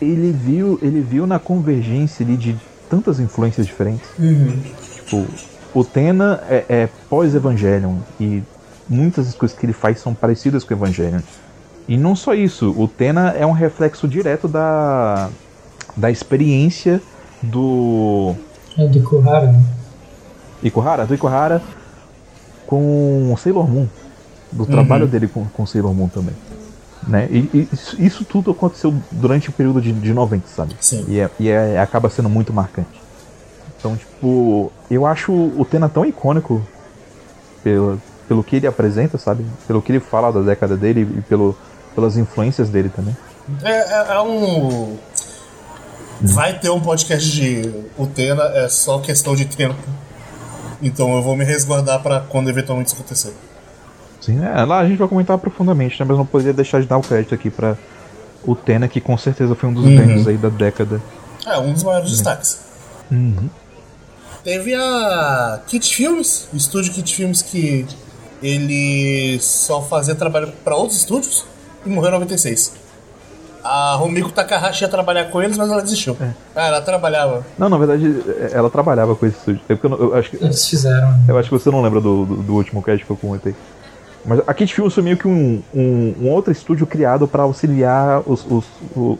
ele 0.00 0.32
viu, 0.32 0.78
ele 0.82 1.00
viu 1.00 1.26
na 1.26 1.38
convergência 1.38 2.24
ali 2.24 2.36
de 2.36 2.56
tantas 2.88 3.20
influências 3.20 3.66
diferentes. 3.66 4.08
Tipo, 4.94 5.26
o 5.74 5.84
Tena 5.84 6.42
é, 6.48 6.64
é 6.68 6.88
pós-Evangelion 7.08 7.96
e 8.18 8.42
muitas 8.88 9.26
das 9.26 9.34
coisas 9.34 9.56
que 9.56 9.64
ele 9.66 9.72
faz 9.72 10.00
são 10.00 10.14
parecidas 10.14 10.64
com 10.64 10.72
o 10.74 10.76
Evangelion. 10.76 11.20
E 11.86 11.96
não 11.96 12.16
só 12.16 12.34
isso, 12.34 12.74
o 12.76 12.88
Tena 12.88 13.30
é 13.30 13.44
um 13.44 13.52
reflexo 13.52 14.08
direto 14.08 14.48
da, 14.48 15.28
da 15.96 16.10
experiência 16.10 17.00
do 17.42 18.34
É 18.76 18.86
do 18.86 19.02
Kuhara, 19.02 19.52
né? 19.52 19.64
Ikuhara, 20.62 21.06
do 21.06 21.14
Ikuhara 21.14 21.62
com 22.66 23.34
Sailor 23.38 23.68
Moon, 23.68 23.86
do 24.52 24.66
trabalho 24.66 25.06
dele 25.06 25.26
com, 25.26 25.44
com 25.46 25.66
Sailor 25.66 25.94
Moon 25.94 26.08
também. 26.08 26.34
Né? 27.08 27.26
E, 27.30 27.38
e 27.54 27.68
isso, 27.72 28.00
isso 28.02 28.24
tudo 28.24 28.50
aconteceu 28.50 28.94
durante 29.10 29.48
o 29.48 29.52
período 29.52 29.80
de, 29.80 29.90
de 29.92 30.12
90, 30.12 30.46
sabe? 30.48 30.76
Sim. 30.80 31.04
E, 31.08 31.18
é, 31.18 31.30
e 31.40 31.48
é- 31.48 31.78
acaba 31.80 32.10
sendo 32.10 32.28
muito 32.28 32.52
marcante. 32.52 33.00
Então, 33.78 33.96
tipo, 33.96 34.70
eu 34.90 35.06
acho 35.06 35.32
o 35.32 35.66
Tena 35.68 35.88
tão 35.88 36.04
icônico 36.04 36.62
pelo, 37.64 37.98
pelo 38.28 38.44
que 38.44 38.56
ele 38.56 38.66
apresenta, 38.66 39.16
sabe? 39.16 39.44
Pelo 39.66 39.80
que 39.80 39.90
ele 39.90 40.00
fala 40.00 40.30
da 40.30 40.42
década 40.42 40.76
dele 40.76 41.08
e 41.18 41.22
pelo, 41.22 41.56
pelas 41.94 42.18
influências 42.18 42.68
dele 42.68 42.90
também. 42.94 43.16
É, 43.64 43.70
é- 43.70 44.14
é 44.16 44.20
um. 44.20 44.98
Vai 46.22 46.58
ter 46.58 46.70
um 46.70 46.80
podcast 46.80 47.30
de 47.30 47.62
Utena, 47.98 48.42
é 48.54 48.68
só 48.68 48.98
questão 48.98 49.34
de 49.34 49.44
tempo. 49.46 49.76
Então 50.82 51.14
eu 51.16 51.22
vou 51.22 51.36
me 51.36 51.44
resguardar 51.44 52.00
pra 52.02 52.20
quando 52.20 52.48
eventualmente 52.48 52.88
isso 52.88 52.96
acontecer. 52.96 53.34
Sim, 54.20 54.38
é, 54.44 54.64
lá 54.64 54.80
a 54.80 54.86
gente 54.86 54.98
vai 54.98 55.08
comentar 55.08 55.38
profundamente, 55.38 55.98
né? 55.98 56.06
Mas 56.08 56.18
não 56.18 56.26
poderia 56.26 56.52
deixar 56.52 56.80
de 56.80 56.86
dar 56.86 56.98
o 56.98 57.02
crédito 57.02 57.34
aqui 57.34 57.48
pra 57.50 57.76
o 58.46 58.54
Tena, 58.54 58.86
que 58.88 59.00
com 59.00 59.16
certeza 59.16 59.54
foi 59.54 59.68
um 59.68 59.72
dos 59.74 59.84
Uhum. 59.84 59.96
grandes 59.96 60.26
aí 60.26 60.36
da 60.36 60.48
década. 60.50 61.00
É, 61.46 61.58
um 61.58 61.72
dos 61.72 61.82
maiores 61.82 62.10
destaques. 62.10 62.58
Teve 64.44 64.74
a 64.74 65.60
Kit 65.66 65.94
Filmes, 65.94 66.48
o 66.52 66.56
estúdio 66.56 66.92
Kit 66.92 67.14
Filmes 67.14 67.42
que 67.42 67.86
ele 68.42 69.38
só 69.40 69.82
fazia 69.82 70.14
trabalho 70.14 70.52
pra 70.64 70.74
outros 70.76 70.98
estúdios 70.98 71.44
e 71.84 71.88
morreu 71.90 72.08
em 72.10 72.12
96. 72.14 72.72
A 73.62 73.94
Rumiko 73.96 74.30
Takahashi 74.32 74.84
ia 74.84 74.88
trabalhar 74.88 75.24
com 75.26 75.42
eles, 75.42 75.56
mas 75.56 75.70
ela 75.70 75.82
desistiu. 75.82 76.16
Ah, 76.56 76.66
ela 76.68 76.80
trabalhava. 76.80 77.44
Não, 77.58 77.68
na 77.68 77.76
verdade, 77.76 78.22
ela 78.52 78.70
trabalhava 78.70 79.14
com 79.14 79.26
esse 79.26 79.36
estúdio. 79.36 79.60
É 79.68 79.74
porque 79.74 79.86
eu, 79.86 80.10
eu 80.10 80.14
acho 80.16 80.30
que, 80.30 80.36
Eles 80.42 80.66
fizeram. 80.68 81.14
eu 81.28 81.38
acho 81.38 81.48
que 81.48 81.58
você 81.58 81.70
não 81.70 81.82
lembra 81.82 82.00
do, 82.00 82.24
do, 82.24 82.36
do 82.36 82.54
último 82.54 82.82
cast 82.82 83.04
que 83.04 83.10
eu 83.10 83.16
comentei. 83.16 83.54
Mas 84.24 84.40
a 84.46 84.52
Kid 84.52 84.72
Films 84.74 84.92
foi 84.94 85.02
meio 85.02 85.16
que 85.16 85.26
um, 85.28 85.62
um, 85.74 86.14
um 86.22 86.28
outro 86.30 86.52
estúdio 86.52 86.86
criado 86.86 87.26
para 87.26 87.42
auxiliar 87.42 88.22
os, 88.26 88.44
os, 88.50 88.64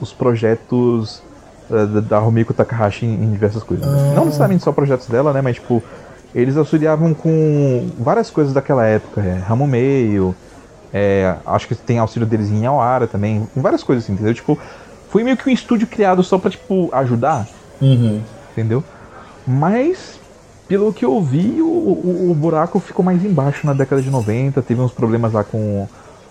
os 0.01 0.12
projetos 0.12 1.22
eh, 1.70 1.86
da, 1.86 2.01
da 2.01 2.18
Rumiko 2.18 2.53
Takahashi 2.53 3.07
em, 3.07 3.14
em 3.14 3.30
diversas 3.32 3.62
coisas. 3.62 3.86
né? 3.86 4.12
Não 4.14 4.24
necessariamente 4.26 4.62
só 4.62 4.72
projetos 4.72 5.07
dela, 5.07 5.32
né? 5.32 5.41
Mas, 5.41 5.57
tipo, 5.57 5.82
eles 6.34 6.57
auxiliavam 6.57 7.14
com 7.14 7.88
várias 7.99 8.30
coisas 8.30 8.53
daquela 8.53 8.84
época. 8.84 9.20
É, 9.22 9.38
Ramo 9.38 9.66
Meio, 9.66 10.34
é, 10.93 11.36
acho 11.47 11.68
que 11.68 11.74
tem 11.74 11.99
auxílio 11.99 12.26
deles 12.26 12.51
em 12.51 12.64
Yawara 12.64 13.07
também, 13.07 13.49
em 13.57 13.61
várias 13.61 13.82
coisas 13.82 14.05
assim, 14.05 14.12
entendeu? 14.12 14.34
Tipo, 14.34 14.59
foi 15.09 15.24
meio 15.24 15.36
que 15.36 15.49
um 15.49 15.53
estúdio 15.53 15.86
criado 15.86 16.22
só 16.22 16.38
pra, 16.38 16.51
tipo, 16.51 16.88
ajudar 16.93 17.49
Uhum. 17.80 18.20
entendeu? 18.53 18.84
Mas, 19.47 20.20
pelo 20.68 20.93
que 20.93 21.05
eu 21.05 21.20
vi, 21.22 21.62
o, 21.62 21.66
o, 21.66 22.30
o 22.30 22.34
buraco 22.34 22.78
ficou 22.78 23.05
mais 23.05 23.24
embaixo 23.24 23.66
na 23.66 23.72
década 23.72 24.03
de 24.03 24.11
90. 24.11 24.61
Teve 24.62 24.80
uns 24.80 24.93
problemas 24.93 25.32
lá 25.32 25.43
com 25.43 25.88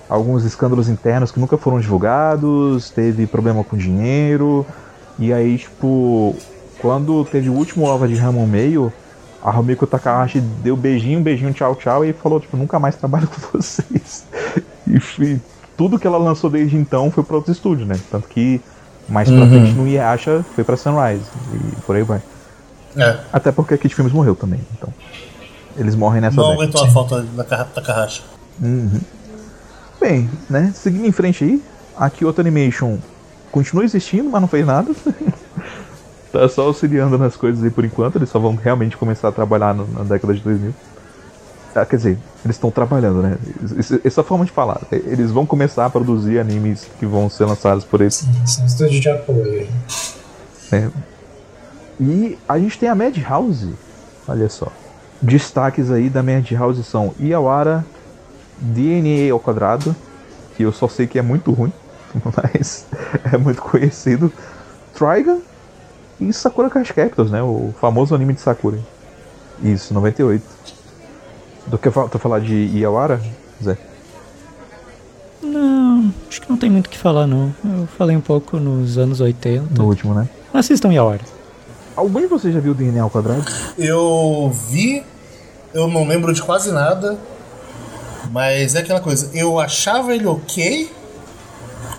alguns 0.08 0.44
escândalos 0.46 0.90
internos 0.90 1.32
que 1.32 1.40
nunca 1.40 1.58
foram 1.58 1.80
divulgados, 1.80 2.90
teve 2.92 3.26
problema 3.28 3.64
com 3.64 3.76
dinheiro. 3.76 4.66
E 5.18 5.34
aí, 5.34 5.58
tipo, 5.58 6.36
quando 6.78 7.26
teve 7.26 7.50
o 7.50 7.54
último 7.54 7.86
OVA 7.86 8.08
de 8.08 8.16
Ramon 8.16 8.46
Meio, 8.48 8.94
a 9.44 9.52
Rumiko 9.52 9.88
Takahashi 9.88 10.40
deu 10.42 10.76
beijinho, 10.76 11.22
beijinho, 11.22 11.54
tchau, 11.54 11.76
tchau, 11.76 12.04
e 12.06 12.12
falou, 12.14 12.40
tipo, 12.40 12.58
nunca 12.58 12.78
mais 12.80 12.96
trabalho 12.96 13.28
com 13.28 13.40
vocês. 13.58 14.26
E 14.88 15.00
fi- 15.00 15.40
tudo 15.78 15.98
que 15.98 16.06
ela 16.06 16.18
lançou 16.18 16.50
desde 16.50 16.76
então 16.76 17.10
foi 17.10 17.24
para 17.24 17.36
outros 17.38 17.56
estúdios, 17.56 17.88
né? 17.88 17.96
Tanto 18.12 18.28
que 18.28 18.60
mais 19.08 19.30
pra 19.30 19.48
frente 19.48 19.72
no 19.72 19.88
Yasha 19.88 20.46
foi 20.56 20.64
pra 20.64 20.76
Sunrise 20.78 21.24
e 21.54 21.82
por 21.82 21.96
aí 21.96 22.04
vai. 22.04 22.22
É, 22.98 23.20
Até 23.32 23.52
porque 23.52 23.74
a 23.76 23.78
Kid 23.78 23.94
Films 23.96 24.12
morreu 24.14 24.36
também, 24.36 24.60
então. 24.78 24.94
Eles 25.78 25.96
morrem 25.96 26.20
nessa 26.22 26.36
não 26.42 26.52
aguentou 26.52 26.84
a 26.84 26.88
falta 26.90 27.22
da 27.22 27.44
Ka- 27.44 27.64
Takahashi. 27.64 28.24
Bem, 30.02 30.30
né? 30.50 30.72
Seguindo 30.76 31.06
em 31.06 31.12
frente 31.12 31.44
aí, 31.44 31.64
a 31.98 32.10
Kyoto 32.10 32.42
Animation 32.42 32.98
continua 33.52 33.84
existindo, 33.84 34.30
mas 34.30 34.42
não 34.42 34.48
fez 34.48 34.66
nada. 34.66 34.92
tá 36.32 36.48
só 36.50 36.64
auxiliando 36.64 37.18
nas 37.18 37.36
coisas 37.36 37.64
aí 37.64 37.70
por 37.72 37.84
enquanto, 37.86 38.18
eles 38.18 38.30
só 38.30 38.40
vão 38.40 38.56
realmente 38.56 38.96
começar 38.98 39.30
a 39.30 39.32
trabalhar 39.32 39.74
no- 39.74 39.88
na 39.88 40.04
década 40.04 40.34
de 40.34 40.42
2000. 40.42 40.74
Ah, 41.76 41.86
quer 41.86 41.98
dizer, 41.98 42.18
eles 42.44 42.56
estão 42.56 42.72
trabalhando, 42.72 43.22
né? 43.22 43.38
Essa 44.04 44.24
forma 44.24 44.44
de 44.44 44.52
falar. 44.52 44.82
Eles 44.92 45.32
vão 45.32 45.46
começar 45.46 45.86
a 45.86 45.90
produzir 45.90 46.40
animes 46.40 46.88
que 47.00 47.06
vão 47.06 47.30
ser 47.30 47.46
lançados 47.46 47.84
por 47.86 48.02
eles. 48.02 48.16
Sim, 48.16 48.46
sim, 48.46 48.66
estúdio 48.66 49.00
de 49.00 49.10
apoio. 49.10 49.68
né? 50.72 50.92
E 52.00 52.38
a 52.48 52.58
gente 52.58 52.78
tem 52.80 52.90
a 52.90 52.96
Madhouse. 52.96 53.74
Olha 54.28 54.50
só. 54.50 54.68
Destaques 55.22 55.92
aí 55.92 56.10
da 56.10 56.24
Madhouse 56.24 56.84
são 56.84 57.14
Iawara, 57.20 57.86
DNA 58.58 59.32
ao 59.32 59.40
quadrado, 59.40 59.96
que 60.56 60.64
eu 60.64 60.72
só 60.72 60.88
sei 60.88 61.08
que 61.08 61.20
é 61.20 61.22
muito 61.22 61.52
ruim, 61.52 61.72
mas 62.36 62.86
é 63.32 63.38
muito 63.38 63.62
conhecido. 63.62 64.32
Trigun 64.94 65.42
e 66.20 66.34
Sakura 66.34 66.70
Card 66.70 66.94
Captors, 66.94 67.32
né? 67.32 67.42
O 67.42 67.74
famoso 67.80 68.14
anime 68.14 68.34
de 68.34 68.42
Sakura. 68.42 68.80
Isso, 69.64 69.94
98. 69.94 70.44
Do 71.68 71.78
que 71.78 71.90
tu 71.90 72.20
falar 72.20 72.40
de 72.40 72.54
Iawara, 72.54 73.22
Zé? 73.64 73.78
Não, 75.42 76.14
acho 76.30 76.42
que 76.42 76.50
não 76.50 76.58
tem 76.58 76.70
muito 76.70 76.88
o 76.88 76.90
que 76.90 76.98
falar, 76.98 77.28
não. 77.28 77.54
Eu 77.64 77.88
falei 77.98 78.16
um 78.16 78.22
pouco 78.22 78.58
nos 78.58 78.98
anos 78.98 79.22
80. 79.22 79.82
No 79.82 79.88
último, 79.88 80.14
né? 80.14 80.28
Assistam 80.54 80.92
Yawara. 80.92 81.22
Alguém 81.96 82.24
de 82.24 82.28
vocês 82.28 82.54
já 82.54 82.60
viu 82.60 82.74
DNA 82.74 83.02
ao 83.04 83.10
quadrado? 83.10 83.44
Eu 83.78 84.52
vi, 84.70 85.04
eu 85.74 85.88
não 85.88 86.08
lembro 86.08 86.34
de 86.34 86.42
quase 86.42 86.72
nada, 86.72 87.18
mas 88.32 88.76
é 88.76 88.80
aquela 88.80 89.02
coisa, 89.02 89.30
eu 89.34 89.60
achava 89.60 90.14
ele 90.16 90.26
ok 90.26 90.90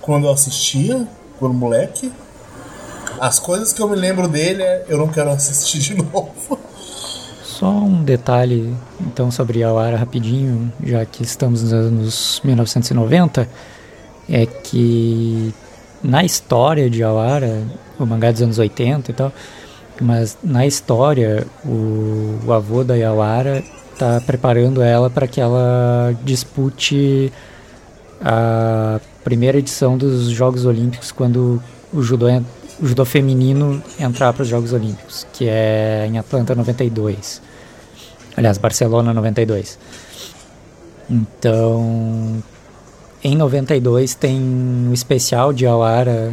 quando 0.00 0.26
eu 0.26 0.30
assistia, 0.30 1.06
quando 1.38 1.54
moleque. 1.54 2.10
As 3.20 3.38
coisas 3.38 3.70
que 3.70 3.82
eu 3.82 3.86
me 3.86 3.96
lembro 3.96 4.26
dele 4.26 4.62
é 4.62 4.86
eu 4.88 4.96
não 4.96 5.08
quero 5.08 5.28
assistir 5.28 5.78
de 5.78 5.94
novo. 6.02 6.58
Só 7.44 7.68
um 7.68 8.02
detalhe, 8.02 8.74
então, 8.98 9.30
sobre 9.30 9.58
Yawara 9.58 9.98
rapidinho, 9.98 10.72
já 10.82 11.04
que 11.04 11.22
estamos 11.22 11.62
nos 11.62 11.72
anos 11.74 12.40
1990, 12.42 13.46
é 14.26 14.46
que 14.46 15.52
na 16.02 16.24
história 16.24 16.88
de 16.88 17.00
Yawara, 17.00 17.62
o 17.98 18.06
mangá 18.06 18.32
dos 18.32 18.40
anos 18.40 18.58
80 18.58 19.10
e 19.10 19.14
tal, 19.14 19.30
mas 20.00 20.38
na 20.42 20.66
história, 20.66 21.46
o, 21.62 22.38
o 22.46 22.52
avô 22.54 22.82
da 22.82 22.94
Yawara 22.94 23.62
tá 23.98 24.18
preparando 24.24 24.80
ela 24.80 25.10
para 25.10 25.26
que 25.26 25.42
ela 25.42 26.16
dispute 26.24 27.30
a 28.24 28.98
primeira 29.22 29.58
edição 29.58 29.98
dos 29.98 30.30
Jogos 30.30 30.64
Olímpicos 30.64 31.12
quando 31.12 31.62
o 31.92 32.02
judô, 32.02 32.26
o 32.80 32.86
judô 32.86 33.04
feminino 33.04 33.82
entrar 33.98 34.32
para 34.32 34.42
os 34.42 34.48
Jogos 34.48 34.72
Olímpicos, 34.72 35.26
que 35.32 35.46
é 35.48 36.06
em 36.08 36.18
Atlanta 36.18 36.54
92. 36.54 37.42
Aliás, 38.36 38.58
Barcelona 38.58 39.12
92. 39.12 39.78
Então, 41.10 42.42
em 43.22 43.36
92 43.36 44.14
tem 44.14 44.88
o 44.88 44.94
especial 44.94 45.52
de 45.52 45.66
Awara 45.66 46.32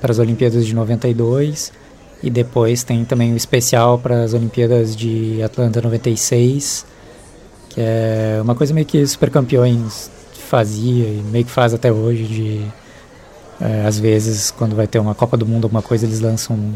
para 0.00 0.10
as 0.10 0.18
Olimpíadas 0.18 0.66
de 0.66 0.74
92 0.74 1.72
e 2.22 2.28
depois 2.28 2.82
tem 2.82 3.04
também 3.04 3.32
o 3.32 3.36
especial 3.36 3.98
para 3.98 4.24
as 4.24 4.34
Olimpíadas 4.34 4.94
de 4.94 5.42
Atlanta 5.42 5.80
96, 5.80 6.84
que 7.70 7.80
é 7.80 8.40
uma 8.42 8.54
coisa 8.54 8.74
meio 8.74 8.86
que 8.86 9.06
Super 9.06 9.30
Campeões 9.30 10.10
fazia 10.48 11.06
e 11.06 11.22
meio 11.30 11.44
que 11.44 11.50
faz 11.50 11.72
até 11.72 11.90
hoje 11.90 12.24
de 12.24 12.81
é, 13.62 13.86
às 13.86 13.98
vezes 13.98 14.50
quando 14.50 14.74
vai 14.74 14.88
ter 14.88 14.98
uma 14.98 15.14
Copa 15.14 15.36
do 15.36 15.46
Mundo 15.46 15.64
alguma 15.64 15.82
coisa 15.82 16.04
eles 16.04 16.20
lançam 16.20 16.56
um, 16.56 16.74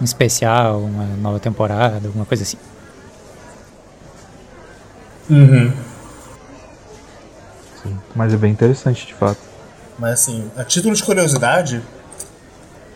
um 0.00 0.04
especial, 0.04 0.80
uma 0.80 1.04
nova 1.16 1.40
temporada, 1.40 2.08
alguma 2.08 2.26
coisa 2.26 2.42
assim. 2.42 2.58
Uhum. 5.30 5.72
Sim, 7.82 7.98
mas 8.14 8.34
é 8.34 8.36
bem 8.36 8.52
interessante 8.52 9.06
de 9.06 9.14
fato. 9.14 9.40
Mas 9.98 10.12
assim, 10.12 10.50
a 10.56 10.64
título 10.64 10.94
de 10.94 11.02
curiosidade, 11.02 11.82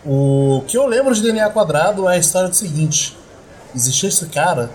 o 0.05 0.63
que 0.67 0.77
eu 0.77 0.85
lembro 0.85 1.15
de 1.15 1.21
DNA 1.21 1.49
Quadrado 1.49 2.07
é 2.07 2.13
a 2.13 2.17
história 2.17 2.49
do 2.49 2.55
seguinte: 2.55 3.17
existia 3.73 4.09
esse 4.09 4.25
cara 4.27 4.69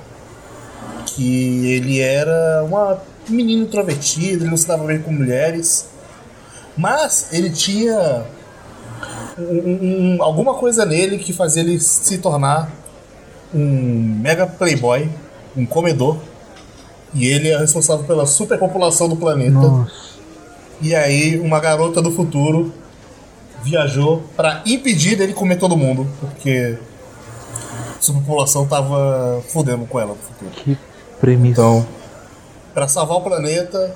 que 1.07 1.73
ele 1.73 2.01
era 2.01 2.65
uma 2.65 3.01
menino 3.29 3.63
introvertido, 3.63 4.43
ele 4.43 4.51
não 4.51 4.57
se 4.57 4.67
dava 4.67 4.85
bem 4.85 5.01
com 5.01 5.13
mulheres, 5.13 5.87
mas 6.77 7.29
ele 7.33 7.51
tinha 7.51 8.25
um, 9.41 10.17
um, 10.17 10.23
alguma 10.23 10.55
coisa 10.55 10.85
nele 10.85 11.19
que 11.19 11.33
fazia 11.33 11.63
ele 11.63 11.79
se 11.81 12.19
tornar 12.19 12.71
um 13.55 14.19
mega 14.21 14.47
playboy, 14.47 15.09
um 15.57 15.67
comedor. 15.67 16.19
E 17.13 17.27
ele 17.27 17.49
é 17.49 17.59
responsável 17.59 18.05
pela 18.05 18.25
superpopulação 18.25 19.09
do 19.09 19.17
planeta. 19.17 19.51
Nossa. 19.51 20.11
E 20.81 20.95
aí 20.95 21.39
uma 21.39 21.59
garota 21.59 22.01
do 22.01 22.13
futuro 22.13 22.73
viajou 23.63 24.23
para 24.37 24.63
impedir 24.65 25.17
dele 25.17 25.33
comer 25.33 25.57
todo 25.57 25.77
mundo, 25.77 26.07
porque 26.21 26.79
a 27.99 28.01
superpopulação 28.01 28.67
tava 28.67 29.43
fudendo 29.49 29.85
com 29.87 30.01
ela 30.01 30.11
no 30.11 30.17
futuro. 30.17 30.51
Que 30.53 30.79
premissa. 31.21 31.61
Então, 31.61 31.87
para 32.73 32.89
salvar 32.89 33.19
o 33.19 33.21
planeta, 33.21 33.95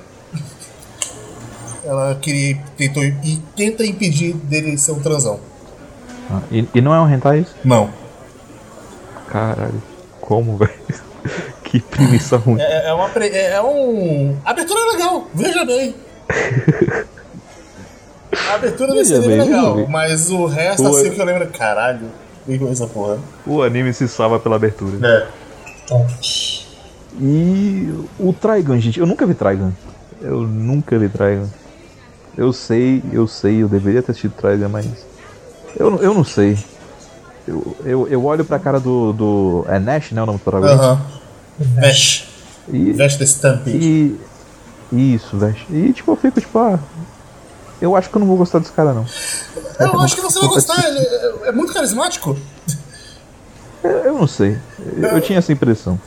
ela 1.85 2.15
queria 2.17 2.59
tentou 2.77 3.03
e 3.03 3.41
tenta 3.57 3.85
impedir 3.85 4.35
dele 4.35 4.77
ser 4.79 4.93
um 4.93 5.01
transão. 5.01 5.39
Ah, 6.31 6.41
e, 6.51 6.67
e 6.75 6.81
não 6.81 6.95
é 6.95 7.01
um 7.01 7.09
hentai 7.13 7.41
isso? 7.41 7.55
Não. 7.65 7.91
Caralho. 9.29 9.83
Como, 10.21 10.57
velho? 10.59 10.73
que 11.65 11.81
premissa 11.81 12.37
ruim. 12.37 12.61
É, 12.61 12.89
é 12.89 12.93
uma 12.95 13.09
pre- 13.09 13.29
é, 13.29 13.53
é 13.55 13.63
um 13.63 14.37
a 14.45 14.51
abertura 14.51 14.79
é 14.81 14.93
legal, 14.93 15.27
veja 15.35 15.65
bem. 15.65 15.95
A 18.51 18.55
abertura 18.55 18.93
desse 18.95 19.15
anime 19.15 19.33
é 19.35 19.45
legal, 19.45 19.77
bem. 19.77 19.87
mas 19.89 20.31
o 20.31 20.47
resto 20.47 20.83
Boa. 20.83 20.99
assim 21.01 21.11
que 21.11 21.21
eu 21.21 21.25
lembro, 21.25 21.47
caralho, 21.49 22.07
que 22.47 22.59
coisa 22.59 22.87
porra. 22.87 23.19
O 23.47 23.63
anime 23.63 23.93
se 23.93 24.07
salva 24.09 24.39
pela 24.39 24.57
abertura. 24.57 25.07
É. 25.07 25.27
Top. 25.87 26.13
E 27.21 27.93
o 28.19 28.33
Trigun, 28.33 28.79
gente, 28.81 28.99
eu 28.99 29.07
nunca 29.07 29.25
vi 29.27 29.35
Trigun. 29.35 29.73
Eu 30.21 30.41
nunca 30.43 30.99
vi 30.99 31.09
Trigun. 31.09 31.47
Eu 32.37 32.53
sei, 32.53 33.03
eu 33.13 33.27
sei, 33.29 33.63
eu 33.63 33.69
deveria 33.69 34.03
ter 34.03 34.11
assistido 34.13 34.33
Trigun, 34.35 34.69
mas. 34.69 34.87
Eu, 35.77 35.91
não- 35.91 35.99
eu 35.99 36.13
não 36.15 36.25
sei. 36.25 36.59
Eu, 37.47 37.77
eu, 37.85 38.09
eu 38.09 38.25
olho 38.25 38.45
pra 38.45 38.59
cara 38.59 38.81
do. 38.81 39.13
do 39.13 39.65
é 39.69 39.79
Nash, 39.79 40.13
né? 40.13 40.23
O 40.23 40.27
nome 40.27 40.39
do 40.39 40.43
protagonista? 40.45 40.85
Aham. 40.85 41.07
Vesh. 41.59 42.27
E, 42.73 42.93
Vesh 42.93 43.17
the 43.17 43.25
Stampede. 43.25 43.77
e. 43.77 44.21
Isso, 45.15 45.37
velho. 45.37 45.57
E 45.71 45.93
tipo, 45.93 46.11
eu 46.13 46.17
fico 46.17 46.41
tipo, 46.41 46.59
ah. 46.59 46.79
Eu 47.81 47.95
acho 47.97 48.09
que 48.09 48.17
eu 48.17 48.21
não 48.21 48.27
vou 48.27 48.37
gostar 48.37 48.61
desse 48.61 48.73
cara, 48.73 48.93
não. 48.95 49.05
Eu 49.79 50.01
acho 50.01 50.15
que 50.15 50.23
você 50.23 50.39
vai 50.39 50.49
gostar, 50.49 50.87
ele 50.89 50.99
é, 50.99 51.49
é 51.49 51.53
muito 51.53 51.73
carismático. 51.73 52.37
Eu, 53.83 53.91
eu 53.91 54.15
não 54.15 54.27
sei. 54.27 54.57
Eu, 54.97 55.09
eu 55.11 55.21
tinha 55.21 55.39
essa 55.39 55.53
impressão. 55.53 56.01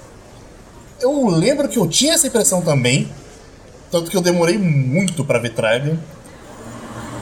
Eu 1.00 1.28
lembro 1.28 1.68
que 1.68 1.78
eu 1.78 1.88
tinha 1.88 2.14
essa 2.14 2.26
impressão 2.28 2.62
também. 2.62 3.10
Tanto 3.92 4.10
que 4.10 4.18
eu 4.18 4.22
demorei 4.22 4.58
muito 4.58 5.24
pra 5.24 5.38
ver 5.40 5.54
Trigun. 5.54 5.98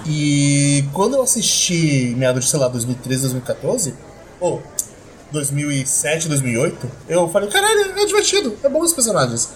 E 0.07 0.85
quando 0.93 1.15
eu 1.15 1.23
assisti 1.23 2.13
meados 2.17 2.45
de, 2.45 2.51
sei 2.51 2.59
lá, 2.59 2.67
2013, 2.67 3.21
2014, 3.23 3.93
ou 4.39 4.61
2007, 5.31 6.27
2008, 6.27 6.87
eu 7.09 7.27
falei, 7.29 7.49
caralho, 7.49 7.93
é 7.97 8.05
divertido, 8.05 8.55
é 8.63 8.69
bom 8.69 8.81
os 8.81 8.93
personagens. 8.93 9.49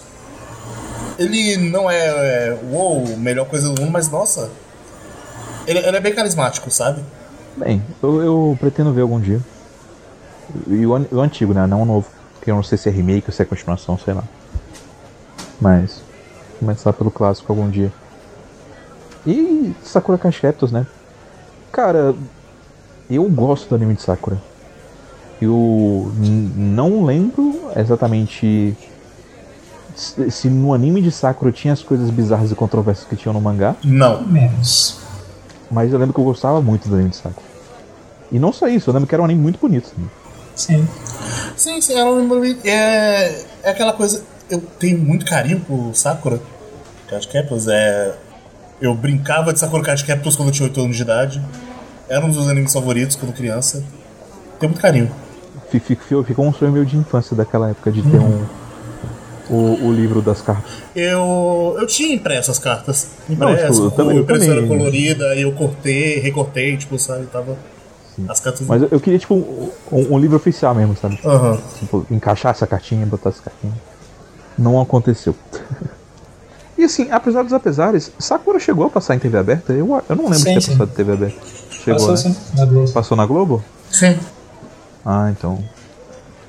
Ele 1.18 1.56
não 1.56 1.90
é, 1.90 2.06
é 2.06 2.58
melhor 3.18 3.46
coisa 3.46 3.68
do 3.68 3.80
mundo, 3.80 3.92
mas 3.92 4.08
nossa, 4.10 4.50
ele, 5.66 5.78
ele 5.78 5.96
é 5.96 6.00
bem 6.00 6.14
carismático, 6.14 6.70
sabe? 6.70 7.02
Bem, 7.56 7.82
eu, 8.02 8.22
eu 8.22 8.58
pretendo 8.58 8.92
ver 8.92 9.02
algum 9.02 9.20
dia. 9.20 9.40
E 10.66 10.86
o, 10.86 10.90
o 10.90 11.20
antigo, 11.20 11.52
né? 11.52 11.66
Não 11.66 11.82
o 11.82 11.84
novo. 11.84 12.08
Porque 12.34 12.50
eu 12.50 12.54
não 12.54 12.62
sei 12.62 12.78
se 12.78 12.88
é 12.88 12.92
remake 12.92 13.28
ou 13.28 13.32
se 13.32 13.42
é 13.42 13.44
continuação, 13.44 13.98
sei 13.98 14.14
lá. 14.14 14.24
Mas. 15.60 16.02
Começar 16.58 16.92
pelo 16.92 17.10
clássico 17.10 17.52
algum 17.52 17.68
dia. 17.70 17.92
E 19.26 19.74
Sakura 19.82 20.18
Card 20.18 20.40
Captors, 20.40 20.72
né? 20.72 20.86
Cara, 21.72 22.14
eu 23.10 23.24
gosto 23.28 23.68
do 23.68 23.74
anime 23.74 23.94
de 23.94 24.02
Sakura. 24.02 24.38
Eu 25.40 26.12
não 26.16 27.04
lembro 27.04 27.70
exatamente 27.76 28.76
se 29.94 30.48
no 30.48 30.72
anime 30.72 31.02
de 31.02 31.10
Sakura 31.10 31.52
tinha 31.52 31.72
as 31.72 31.82
coisas 31.82 32.10
bizarras 32.10 32.50
e 32.50 32.54
controversas 32.54 33.06
que 33.06 33.16
tinham 33.16 33.32
no 33.32 33.40
mangá. 33.40 33.76
Não. 33.84 34.22
Menos. 34.22 34.98
Mas 35.70 35.92
eu 35.92 35.98
lembro 35.98 36.14
que 36.14 36.20
eu 36.20 36.24
gostava 36.24 36.60
muito 36.60 36.88
do 36.88 36.94
anime 36.94 37.10
de 37.10 37.16
Sakura. 37.16 37.46
E 38.32 38.38
não 38.38 38.52
só 38.52 38.68
isso, 38.68 38.90
eu 38.90 38.94
lembro 38.94 39.08
que 39.08 39.14
era 39.14 39.22
um 39.22 39.24
anime 39.24 39.40
muito 39.40 39.58
bonito. 39.58 39.92
Sim. 40.54 40.86
Sim, 41.56 41.80
sim, 41.80 41.94
ela 41.94 42.10
lembra 42.10 42.38
é, 42.64 43.44
é 43.62 43.70
aquela 43.70 43.92
coisa. 43.92 44.22
Eu 44.48 44.60
tenho 44.78 44.98
muito 44.98 45.24
carinho 45.26 45.60
por 45.60 45.94
Sakura 45.94 46.40
Card 47.08 47.28
Captors. 47.28 47.66
É, 47.68 48.14
eu 48.80 48.94
brincava 48.94 49.52
de 49.52 49.58
Sakura 49.60 49.82
Card 49.82 50.04
Captors 50.04 50.36
quando 50.36 50.48
eu 50.48 50.52
tinha 50.52 50.68
8 50.68 50.80
anos 50.80 50.96
de 50.96 51.02
idade. 51.02 51.42
Era 52.08 52.24
um 52.24 52.30
dos 52.30 52.48
animes 52.48 52.72
favoritos 52.72 53.14
quando 53.16 53.32
criança. 53.32 53.84
Tenho 54.58 54.70
muito 54.72 54.80
carinho. 54.82 55.10
Fi- 55.70 55.78
fi- 55.80 55.94
fi- 55.96 56.24
Ficou 56.24 56.46
um 56.46 56.52
sonho 56.52 56.72
meu 56.72 56.84
de 56.84 56.96
infância 56.96 57.36
daquela 57.36 57.70
época 57.70 57.90
de 57.92 58.02
ter 58.02 58.18
um. 58.18 58.44
O, 59.48 59.86
o 59.88 59.92
livro 59.92 60.22
das 60.22 60.40
cartas. 60.40 60.70
Eu, 60.94 61.76
eu 61.80 61.84
tinha 61.86 62.14
impresso 62.14 62.50
as 62.52 62.58
cartas. 62.60 63.08
Não, 63.28 63.50
Impresso, 63.52 63.72
tipo, 63.72 63.84
eu 63.86 63.90
também- 63.90 64.16
eu 64.16 64.22
impressora 64.22 64.60
também. 64.62 64.68
colorida, 64.78 65.24
eu 65.34 65.52
cortei, 65.52 66.20
recortei, 66.20 66.76
tipo, 66.76 66.96
sabe? 66.98 67.26
Tava. 67.26 67.56
As 68.28 68.38
cartas. 68.38 68.66
Mas 68.66 68.82
eu, 68.90 69.00
queria, 69.00 69.18
tipo, 69.18 69.34
um, 69.34 69.70
um 70.14 70.18
livro 70.18 70.36
oficial 70.36 70.72
mesmo, 70.74 70.96
sabe? 70.96 71.18
Aham. 71.24 71.58
Tipo, 71.80 72.06
encaixar 72.10 72.52
essa 72.52 72.66
cartinha, 72.66 73.04
botar 73.06 73.30
essa 73.30 73.42
cartinha. 73.42 73.72
Não 74.58 74.80
aconteceu. 74.80 75.34
e 76.80 76.84
assim, 76.84 77.08
apesar 77.10 77.42
dos 77.42 77.52
apesares, 77.52 78.10
Sakura 78.18 78.58
chegou 78.58 78.86
a 78.86 78.90
passar 78.90 79.14
em 79.14 79.18
TV 79.18 79.36
aberta? 79.36 79.72
Eu, 79.72 80.02
eu 80.08 80.16
não 80.16 80.24
lembro 80.24 80.38
Sim, 80.38 80.44
de 80.48 80.54
ter 80.54 80.60
sim. 80.62 80.70
passado 80.72 80.90
em 80.90 80.94
TV 80.94 81.12
aberta. 81.12 81.38
Chegou, 81.70 82.06
Passou 82.06 82.10
né? 82.10 82.16
sim, 82.16 82.56
na 82.56 82.64
Globo. 82.64 82.92
Passou 82.92 83.16
na 83.16 83.26
Globo? 83.26 83.64
Sim. 83.90 84.18
Ah, 85.04 85.30
então. 85.30 85.62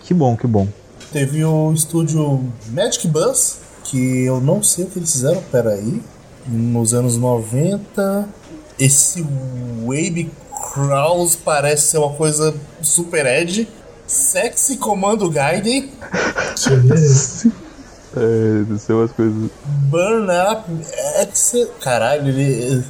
Que 0.01 0.13
bom, 0.13 0.36
que 0.38 0.47
bom. 0.47 0.67
Teve 1.11 1.43
o 1.43 1.73
estúdio 1.73 2.43
Magic 2.69 3.07
Bus, 3.07 3.57
que 3.84 4.23
eu 4.23 4.39
não 4.39 4.63
sei 4.63 4.86
o 4.86 4.88
que 4.88 4.99
eles 4.99 5.11
fizeram, 5.11 5.41
peraí. 5.51 6.01
Nos 6.47 6.93
anos 6.93 7.17
90. 7.17 8.27
Esse 8.79 9.25
Wave 9.86 10.32
Crawls 10.73 11.36
parece 11.36 11.88
ser 11.88 11.97
uma 11.97 12.13
coisa 12.13 12.55
super 12.82 13.25
edgy. 13.25 13.67
Sexy 14.07 14.77
Comando 14.77 15.29
Gaiden. 15.29 15.91
Que 16.55 16.75
beleza. 16.77 17.51
É, 18.16 18.64
deve 18.64 18.80
ser 18.80 18.93
umas 18.93 19.12
coisas. 19.12 19.49
Burn 19.89 20.28
Up 20.51 20.64
X. 21.22 21.53
Caralho, 21.82 22.28
ele. 22.28 22.84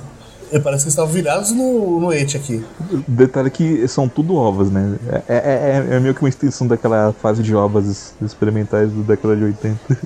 parece 0.52 0.62
que 0.62 0.68
eles 0.68 0.86
estavam 0.86 1.12
virados 1.12 1.52
no, 1.52 2.00
no 2.00 2.12
et 2.12 2.36
aqui. 2.36 2.64
Detalhe 3.08 3.50
que 3.50 3.88
são 3.88 4.08
tudo 4.10 4.36
ovas, 4.36 4.72
né? 4.72 4.98
É, 5.28 5.36
é, 5.36 5.38
é, 5.38 5.96
é 5.96 6.00
meio 6.00 6.16
que 6.16 6.22
uma 6.22 6.30
extensão 6.30 6.68
daquela 6.68 7.14
fase 7.22 7.44
de 7.44 7.56
ovas 7.56 8.14
experimentais 8.22 8.92
da 8.92 9.02
década 9.04 9.36
de 9.36 9.44
80. 9.44 9.98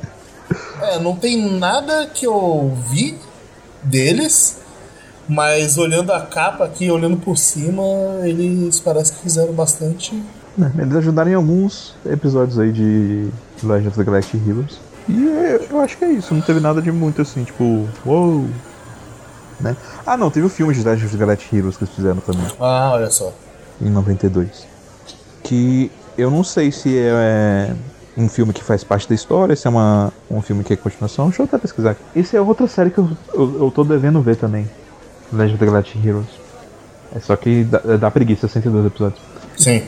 É, 0.82 1.00
não 1.00 1.16
tem 1.16 1.58
nada 1.60 2.06
que 2.14 2.28
eu 2.28 2.78
vi 2.92 3.18
deles, 3.82 4.60
mas 5.28 5.78
olhando 5.78 6.12
a 6.12 6.22
capa 6.22 6.66
aqui, 6.66 6.92
olhando 6.92 7.18
por 7.18 7.38
cima, 7.38 7.84
eles 8.24 8.80
parece 8.80 9.14
que 9.14 9.22
fizeram 9.22 9.54
bastante. 9.54 10.22
Eles 10.78 10.96
ajudaram 10.96 11.32
em 11.32 11.34
alguns 11.34 11.96
episódios 12.06 12.58
aí 12.60 12.72
de 12.72 13.30
Legend 13.64 13.88
of 13.90 13.98
the 13.98 14.04
Galactic 14.04 14.42
Heroes. 14.48 14.80
E 15.08 15.24
eu, 15.24 15.68
eu 15.72 15.80
acho 15.82 15.98
que 15.98 16.06
é 16.06 16.12
isso, 16.12 16.34
não 16.34 16.42
teve 16.42 16.60
nada 16.60 16.82
de 16.82 16.92
muito 16.92 17.22
assim, 17.22 17.44
tipo, 17.44 17.88
uou. 18.06 18.46
Né? 19.60 19.76
Ah 20.06 20.18
não, 20.18 20.30
teve 20.30 20.46
o 20.46 20.50
filme 20.50 20.74
de 20.74 20.84
Legend 20.84 21.06
of 21.06 21.14
the 21.16 21.20
Galactic 21.20 21.54
Heroes 21.54 21.78
que 21.78 21.84
eles 21.86 21.94
fizeram 21.96 22.18
também, 22.18 22.46
Ah, 22.60 22.92
olha 22.94 23.10
só. 23.10 23.32
em 23.82 23.90
92. 23.90 24.68
Que 25.44 25.92
eu 26.18 26.30
não 26.32 26.44
sei 26.44 26.72
se 26.72 26.98
é 26.98 27.74
um 28.18 28.28
filme 28.28 28.52
que 28.52 28.64
faz 28.64 28.84
parte 28.84 29.08
da 29.08 29.14
história, 29.16 29.56
se 29.56 29.68
é 29.68 29.70
uma, 29.70 30.12
um 30.30 30.42
filme 30.42 30.64
que 30.64 30.74
é 30.74 30.76
continuação. 30.76 31.28
Deixa 31.28 31.42
eu 31.42 31.46
até 31.46 31.58
pesquisar 31.58 31.92
aqui. 31.92 32.36
É 32.36 32.42
outra 32.42 32.68
série 32.68 32.90
que 32.90 32.98
eu, 32.98 33.10
eu, 33.34 33.64
eu 33.66 33.72
tô 33.72 33.84
devendo 33.84 34.22
ver 34.22 34.36
também. 34.38 34.70
Legend 35.32 35.54
of 35.56 35.60
the 35.60 35.66
Galactic 35.66 36.06
Heroes. 36.06 36.28
É 37.16 37.20
só 37.20 37.36
que 37.36 37.64
dá, 37.64 37.80
dá 37.98 38.12
preguiça, 38.12 38.48
102 38.48 38.86
episódios. 38.88 39.22
Sim. 39.58 39.84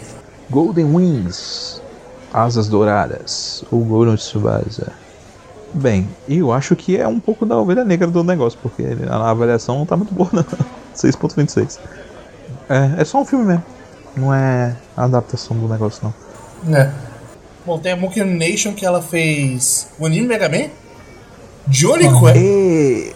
Golden 0.50 0.86
Wings, 0.96 1.82
Asas 2.34 2.68
Douradas, 2.70 3.64
ou 3.72 3.84
Golden 3.84 4.16
Tsubasa. 4.16 4.92
Bem, 5.74 6.08
eu 6.28 6.52
acho 6.52 6.76
que 6.76 6.98
é 6.98 7.08
um 7.08 7.20
pouco 7.20 7.46
da 7.46 7.58
ovelha 7.58 7.84
negra 7.84 8.08
do 8.08 8.24
negócio, 8.24 8.58
porque 8.62 8.84
a 9.10 9.30
avaliação 9.30 9.78
não 9.80 9.86
tá 9.86 9.96
muito 9.98 10.14
boa, 10.14 10.30
não. 10.32 10.44
6.26. 10.96 11.78
É, 12.70 13.02
é 13.02 13.06
só 13.06 13.22
um 13.22 13.26
filme 13.26 13.46
mesmo. 13.46 13.64
Não 14.16 14.34
é 14.34 14.76
a 14.96 15.04
adaptação 15.04 15.56
do 15.58 15.68
negócio, 15.68 16.02
não. 16.66 16.76
É. 16.76 16.92
Bom, 17.66 17.78
tem 17.78 17.92
a 17.92 17.96
Monkey 17.98 18.24
Nation 18.24 18.74
que 18.74 18.86
ela 18.86 19.02
fez 19.02 19.88
o 20.00 20.06
anime 20.06 20.28
Mega 20.28 20.50
Man? 20.50 20.70
Johnny 21.68 22.06
Quest. 22.20 22.38
E... 22.38 23.14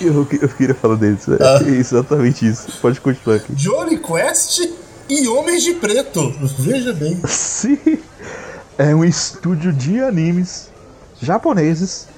Eu, 0.00 0.26
eu 0.40 0.48
queria 0.48 0.74
falar 0.74 0.96
deles, 0.96 1.28
é 1.28 1.36
Ah. 1.40 1.62
exatamente 1.68 2.46
isso. 2.48 2.72
Pode 2.80 3.00
continuar 3.00 3.36
aqui. 3.36 3.52
Johnny 3.54 3.98
Quest 3.98 4.60
e 5.08 5.28
Homens 5.28 5.62
de 5.62 5.74
Preto. 5.74 6.30
Veja 6.58 6.92
bem. 6.92 7.20
Sim, 7.28 7.78
é 8.78 8.94
um 8.94 9.04
estúdio 9.04 9.72
de 9.72 10.00
animes 10.00 10.70
japoneses 11.22 12.08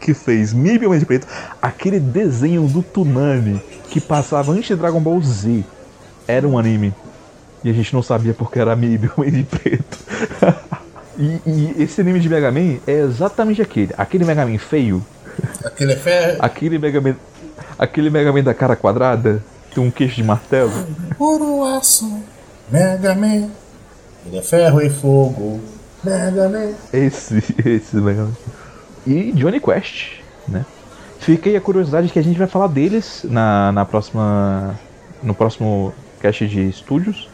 que 0.00 0.14
fez 0.14 0.52
Mib 0.52 0.84
Homem 0.84 0.98
de 0.98 1.06
Preto, 1.06 1.26
aquele 1.60 1.98
desenho 1.98 2.66
do 2.68 2.82
Tunami 2.82 3.60
que 3.90 4.00
passava 4.00 4.52
antes 4.52 4.66
de 4.66 4.76
Dragon 4.76 5.00
Ball 5.00 5.20
Z. 5.22 5.64
Era 6.26 6.46
um 6.46 6.58
anime. 6.58 6.94
E 7.62 7.70
a 7.70 7.72
gente 7.72 7.94
não 7.94 8.02
sabia 8.02 8.34
porque 8.34 8.58
era 8.58 8.76
Mib 8.76 9.10
Homem 9.16 9.30
de 9.30 9.42
Preto. 9.44 9.98
e, 11.18 11.40
e 11.46 11.74
esse 11.78 12.00
anime 12.00 12.20
de 12.20 12.28
Mega 12.28 12.50
Man 12.50 12.78
é 12.86 13.00
exatamente 13.00 13.62
aquele. 13.62 13.94
Aquele 13.96 14.24
Mega 14.24 14.44
Man 14.44 14.58
feio. 14.58 15.04
Aquele 15.64 15.92
é 15.92 15.96
fé. 15.96 16.36
Aquele 16.38 16.78
Mega 16.78 17.00
Man. 17.00 17.16
Aquele 17.78 18.10
Mega 18.10 18.32
Man 18.32 18.42
da 18.42 18.52
cara 18.52 18.76
quadrada. 18.76 19.42
Tem 19.74 19.82
um 19.82 19.90
queixo 19.90 20.16
de 20.16 20.24
martelo. 20.24 20.72
Puro 21.16 21.64
aço. 21.64 22.22
Mega 22.70 23.14
Man. 23.14 23.48
Ele 24.26 24.38
é 24.38 24.42
ferro 24.42 24.80
e 24.80 24.90
fogo. 24.90 25.60
Mega 26.04 26.48
Man. 26.48 26.72
Esse, 26.92 27.42
esse 27.64 27.96
Mega 27.96 28.22
Man. 28.22 28.32
E 29.06 29.32
Johnny 29.32 29.60
Quest, 29.60 30.20
né? 30.48 30.64
Fica 31.20 31.48
aí 31.48 31.56
a 31.56 31.60
curiosidade 31.60 32.08
que 32.08 32.18
a 32.18 32.22
gente 32.22 32.38
vai 32.38 32.46
falar 32.46 32.66
deles 32.68 33.20
na, 33.24 33.72
na 33.72 33.84
próxima. 33.84 34.78
No 35.22 35.34
próximo 35.34 35.92
cast 36.20 36.46
de 36.46 36.68
estúdios. 36.68 37.28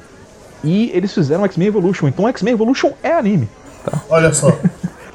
E 0.62 0.91
eles 0.95 1.12
fizeram 1.12 1.45
X-Men 1.45 1.68
Evolution, 1.68 2.07
então 2.07 2.29
X-Men 2.29 2.55
Evolution 2.55 2.93
é 3.03 3.12
anime. 3.12 3.49
Olha 4.09 4.33
só. 4.33 4.57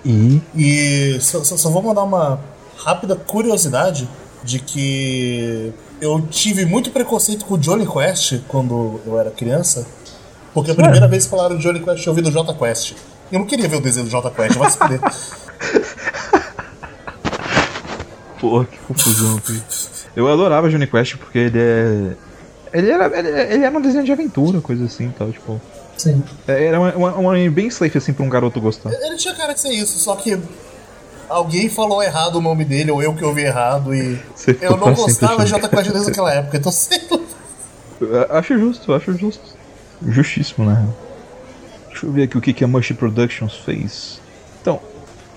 E. 0.08 0.40
E 0.56 1.18
só, 1.20 1.44
só- 1.44 1.68
vou 1.72 1.82
mandar 1.82 2.04
uma 2.04 2.40
rápida 2.78 3.16
curiosidade 3.16 4.08
de 4.44 4.60
que 4.60 5.74
eu 6.00 6.22
tive 6.30 6.64
muito 6.64 6.92
preconceito 6.92 7.44
com 7.44 7.56
o 7.56 7.58
Johnny 7.58 7.88
Quest 7.88 8.40
quando 8.48 9.00
eu 9.04 9.20
era 9.20 9.32
criança. 9.32 9.84
Porque 10.54 10.70
a 10.70 10.76
primeira 10.76 11.08
vez 11.08 11.24
que 11.24 11.32
falaram 11.32 11.58
Johnny 11.58 11.80
Quest 11.80 12.06
eu 12.06 12.12
ouvi 12.12 12.22
do 12.22 12.32
Jota 12.32 12.54
Quest. 12.54 12.94
Eu 13.32 13.40
não 13.40 13.46
queria 13.46 13.68
ver 13.68 13.78
o 13.78 13.82
desenho 13.82 14.06
do 14.06 14.12
Jota 14.12 14.30
Quest, 14.30 14.58
vai 14.58 14.70
se 14.70 14.78
fuder. 14.78 15.00
Porra, 18.40 18.66
que 18.66 18.78
confusão, 18.80 19.38
filho. 19.40 19.64
Eu 20.16 20.32
adorava 20.32 20.70
Johnny 20.70 20.88
Quest 20.88 21.18
porque 21.18 21.40
ele 21.40 21.60
é. 21.60 22.16
Ele 22.74 22.92
era, 22.92 23.18
ele, 23.18 23.30
ele 23.30 23.64
era 23.64 23.78
um 23.78 23.82
desenho 23.82 24.04
de 24.04 24.12
aventura, 24.12 24.62
coisa 24.62 24.86
assim 24.86 25.12
tal, 25.18 25.32
tipo. 25.32 25.60
Sim. 25.98 26.24
Era 26.48 26.80
uma, 26.80 26.94
uma, 26.94 27.18
um 27.20 27.30
anime 27.32 27.50
bem 27.50 27.70
safe 27.70 27.98
assim 27.98 28.14
pra 28.14 28.24
um 28.26 28.30
garoto 28.30 28.60
gostar. 28.60 28.92
Ele 28.92 29.16
tinha 29.16 29.34
cara 29.34 29.54
de 29.54 29.62
ser 29.62 29.72
isso, 29.72 29.98
só 29.98 30.16
que 30.16 30.38
alguém 31.30 31.70
falou 31.70 32.04
errado 32.04 32.36
o 32.36 32.42
nome 32.42 32.66
dele, 32.66 32.92
ou 32.92 33.02
eu 33.02 33.14
que 33.14 33.24
ouvi 33.24 33.44
errado, 33.44 33.96
e 33.96 34.20
Você 34.36 34.58
eu 34.62 34.78
não 34.78 34.94
gostava 34.94 35.44
de. 35.44 35.50
Jota 35.50 35.70
Quest 35.70 35.92
desde 35.92 36.12
aquela 36.12 36.34
época, 36.34 36.58
então 36.58 36.72
sei 36.72 37.02
lá. 37.10 37.20
Acho 38.38 38.60
justo, 38.60 38.94
acho 38.94 39.18
justo. 39.18 39.56
Justíssimo, 40.06 40.70
né? 40.70 40.86
Deixa 41.96 42.08
eu 42.08 42.12
ver 42.12 42.24
aqui 42.24 42.38
o 42.38 42.42
que, 42.42 42.52
que 42.52 42.62
a 42.62 42.68
Mush 42.68 42.92
Productions 42.92 43.56
fez. 43.56 44.20
Então, 44.62 44.82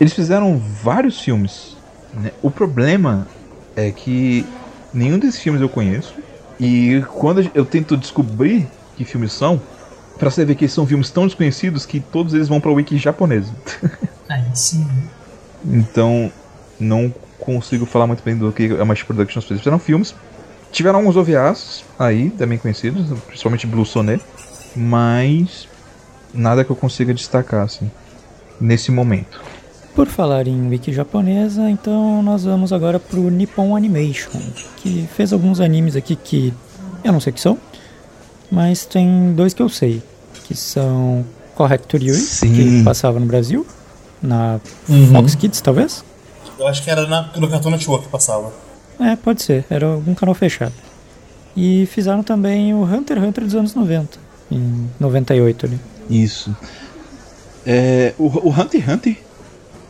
eles 0.00 0.12
fizeram 0.12 0.59
vários 0.59 1.20
filmes. 1.20 1.76
né? 2.12 2.32
O 2.42 2.50
problema 2.50 3.28
é 3.76 3.92
que 3.92 4.44
nenhum 4.92 5.20
desses 5.20 5.40
filmes 5.40 5.62
eu 5.62 5.68
conheço. 5.68 6.14
E 6.59 7.00
quando 7.14 7.48
eu 7.54 7.64
tento 7.64 7.96
descobrir 7.96 8.66
que 8.96 9.04
filmes 9.04 9.32
são, 9.32 9.62
pra 10.18 10.28
você 10.28 10.44
ver 10.44 10.56
que 10.56 10.66
são 10.66 10.84
filmes 10.84 11.11
tão 11.11 11.28
desconhecidos 11.28 11.86
que 11.86 12.00
todos 12.00 12.34
eles 12.34 12.48
vão 12.48 12.61
pra 12.61 12.72
wiki 12.72 12.98
japonesa. 12.98 13.52
Aí 14.28 14.44
sim. 14.52 14.84
Então, 15.64 16.32
não 16.80 17.14
consigo 17.38 17.86
falar 17.86 18.09
muito 18.09 18.24
bem 18.24 18.36
do 18.36 18.50
que 18.50 18.64
a 18.72 18.84
Mush 18.84 19.04
Productions 19.04 19.44
fez. 19.44 19.61
Fizeram 19.61 19.78
filmes. 19.78 20.12
Tiveram 20.72 20.98
alguns 20.98 21.16
OVAs 21.16 21.84
aí, 21.96 22.30
também 22.30 22.59
conhecidos, 22.59 23.16
principalmente 23.28 23.64
Blue 23.64 23.86
Sonnet, 23.86 24.22
mas 24.76 25.68
nada 26.33 26.64
que 26.64 26.70
eu 26.70 26.76
consiga 26.76 27.12
destacar, 27.14 27.62
assim, 27.62 27.91
nesse 28.61 28.91
momento. 28.91 29.41
Por 29.95 30.07
falar 30.07 30.47
em 30.47 30.68
wiki 30.68 30.93
japonesa, 30.93 31.68
então 31.68 32.22
nós 32.22 32.45
vamos 32.45 32.72
agora 32.72 33.01
pro 33.01 33.31
Nippon 33.31 33.74
Animation, 33.74 34.31
que 34.76 35.09
fez 35.14 35.33
alguns 35.33 35.61
animes 35.61 35.97
aqui 35.97 36.14
que 36.14 36.55
eu 37.03 37.12
não 37.12 37.20
sei 37.20 37.33
o 37.33 37.35
que 37.35 37.40
são, 37.40 37.59
mas 38.51 38.86
tem 38.86 39.32
dois 39.35 39.52
que 39.52 39.62
eu 39.62 39.69
sei, 39.69 40.02
que 40.44 40.55
são 40.55 41.24
Corrector 41.55 42.01
Yui, 42.01 42.15
Sim. 42.15 42.55
que 42.55 42.85
passava 42.85 43.19
no 43.19 43.27
Brasil, 43.27 43.66
na 44.23 44.61
Fox 45.12 45.35
Kids 45.35 45.61
talvez? 45.61 46.05
Eu 46.59 46.66
acho 46.66 46.82
que 46.82 46.90
era 46.90 47.07
na, 47.07 47.31
no 47.36 47.48
Cartoon 47.48 47.70
Network 47.70 48.07
que 48.07 48.11
passava. 48.11 48.52
É, 49.01 49.15
pode 49.16 49.43
ser, 49.43 49.65
era 49.70 49.86
algum 49.86 50.15
canal 50.15 50.35
fechado. 50.35 50.73
E 51.57 51.86
fizeram 51.86 52.23
também 52.23 52.74
o 52.74 52.82
Hunter 52.82 53.16
x 53.19 53.27
Hunter 53.27 53.44
dos 53.44 53.55
anos 53.55 53.74
90, 53.74 54.19
em 54.51 54.89
98 54.98 55.66
ali. 55.66 55.81
Isso. 56.09 56.56
É, 57.66 58.14
o, 58.18 58.26
o 58.26 58.51
Hunter 58.51 58.80
x 58.80 58.89
Hunter, 58.89 59.16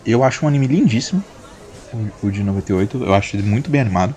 eu 0.05 0.25
acho 0.25 0.45
um 0.45 0.49
anime 0.49 0.67
lindíssimo, 0.67 1.23
o, 2.23 2.31
de 2.31 2.43
98, 2.43 3.05
eu 3.05 3.15
acho 3.15 3.37
ele 3.37 3.43
muito 3.49 3.71
bem 3.71 3.81
animado. 3.81 4.15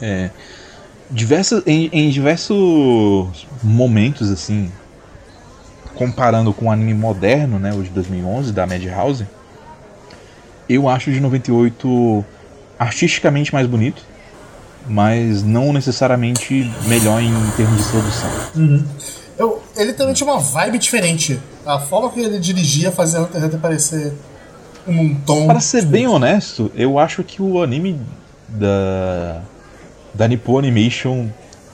É, 0.00 0.30
em, 1.66 1.88
em 1.92 2.10
diversos 2.10 3.46
momentos, 3.62 4.30
assim, 4.30 4.70
comparando 5.94 6.52
com 6.52 6.66
o 6.66 6.70
anime 6.70 6.94
moderno, 6.94 7.58
né, 7.58 7.72
o 7.72 7.82
de 7.82 7.90
2011, 7.90 8.52
da 8.52 8.66
Madhouse, 8.66 9.26
eu 10.68 10.88
acho 10.88 11.10
o 11.10 11.12
de 11.12 11.20
98 11.20 12.24
artisticamente 12.78 13.52
mais 13.52 13.66
bonito, 13.66 14.02
mas 14.86 15.42
não 15.42 15.72
necessariamente 15.72 16.70
melhor 16.86 17.20
em 17.22 17.32
termos 17.56 17.84
de 17.84 17.90
produção. 17.90 18.30
Eu, 19.38 19.62
ele 19.76 19.92
também 19.92 20.14
tinha 20.14 20.28
uma 20.28 20.40
vibe 20.40 20.78
diferente. 20.78 21.40
A 21.64 21.78
forma 21.78 22.10
que 22.10 22.20
ele 22.20 22.38
dirigia 22.38 22.90
fazia 22.90 23.20
Hunter 23.20 23.36
x 23.36 23.44
Hunter 23.44 23.60
parecer 23.60 24.12
um 24.86 25.14
tom. 25.14 25.46
Para 25.46 25.60
ser 25.60 25.84
bem 25.84 26.08
honesto, 26.08 26.72
eu 26.74 26.98
acho 26.98 27.22
que 27.22 27.40
o 27.40 27.62
anime 27.62 28.00
da 28.48 29.42
da 30.12 30.26
Nippon 30.26 30.58
Animation 30.58 31.28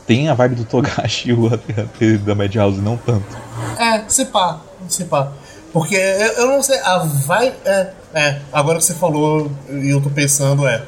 tem 0.07 0.29
a 0.29 0.35
vibe 0.35 0.57
do 0.57 0.65
Togashi 0.65 1.31
e 1.31 1.33
o 1.33 1.47
Hunter 1.47 1.79
x 1.79 1.79
Hunter 1.79 2.19
da 2.19 2.35
Madhouse 2.35 2.81
não 2.81 2.99
tanto. 2.99 3.37
É, 3.79 4.05
se 4.09 4.27
pá, 4.27 4.61
se 4.89 5.05
pá. 5.05 5.33
Porque 5.73 5.97
eu, 5.97 6.33
eu 6.35 6.47
não 6.47 6.63
sei, 6.63 6.79
a 6.81 6.99
vibe. 6.99 7.57
É, 7.65 7.91
é, 8.13 8.41
agora 8.53 8.79
que 8.79 8.85
você 8.85 8.95
falou 8.95 9.51
e 9.71 9.89
eu 9.89 10.01
tô 10.01 10.11
pensando, 10.11 10.69
é. 10.69 10.85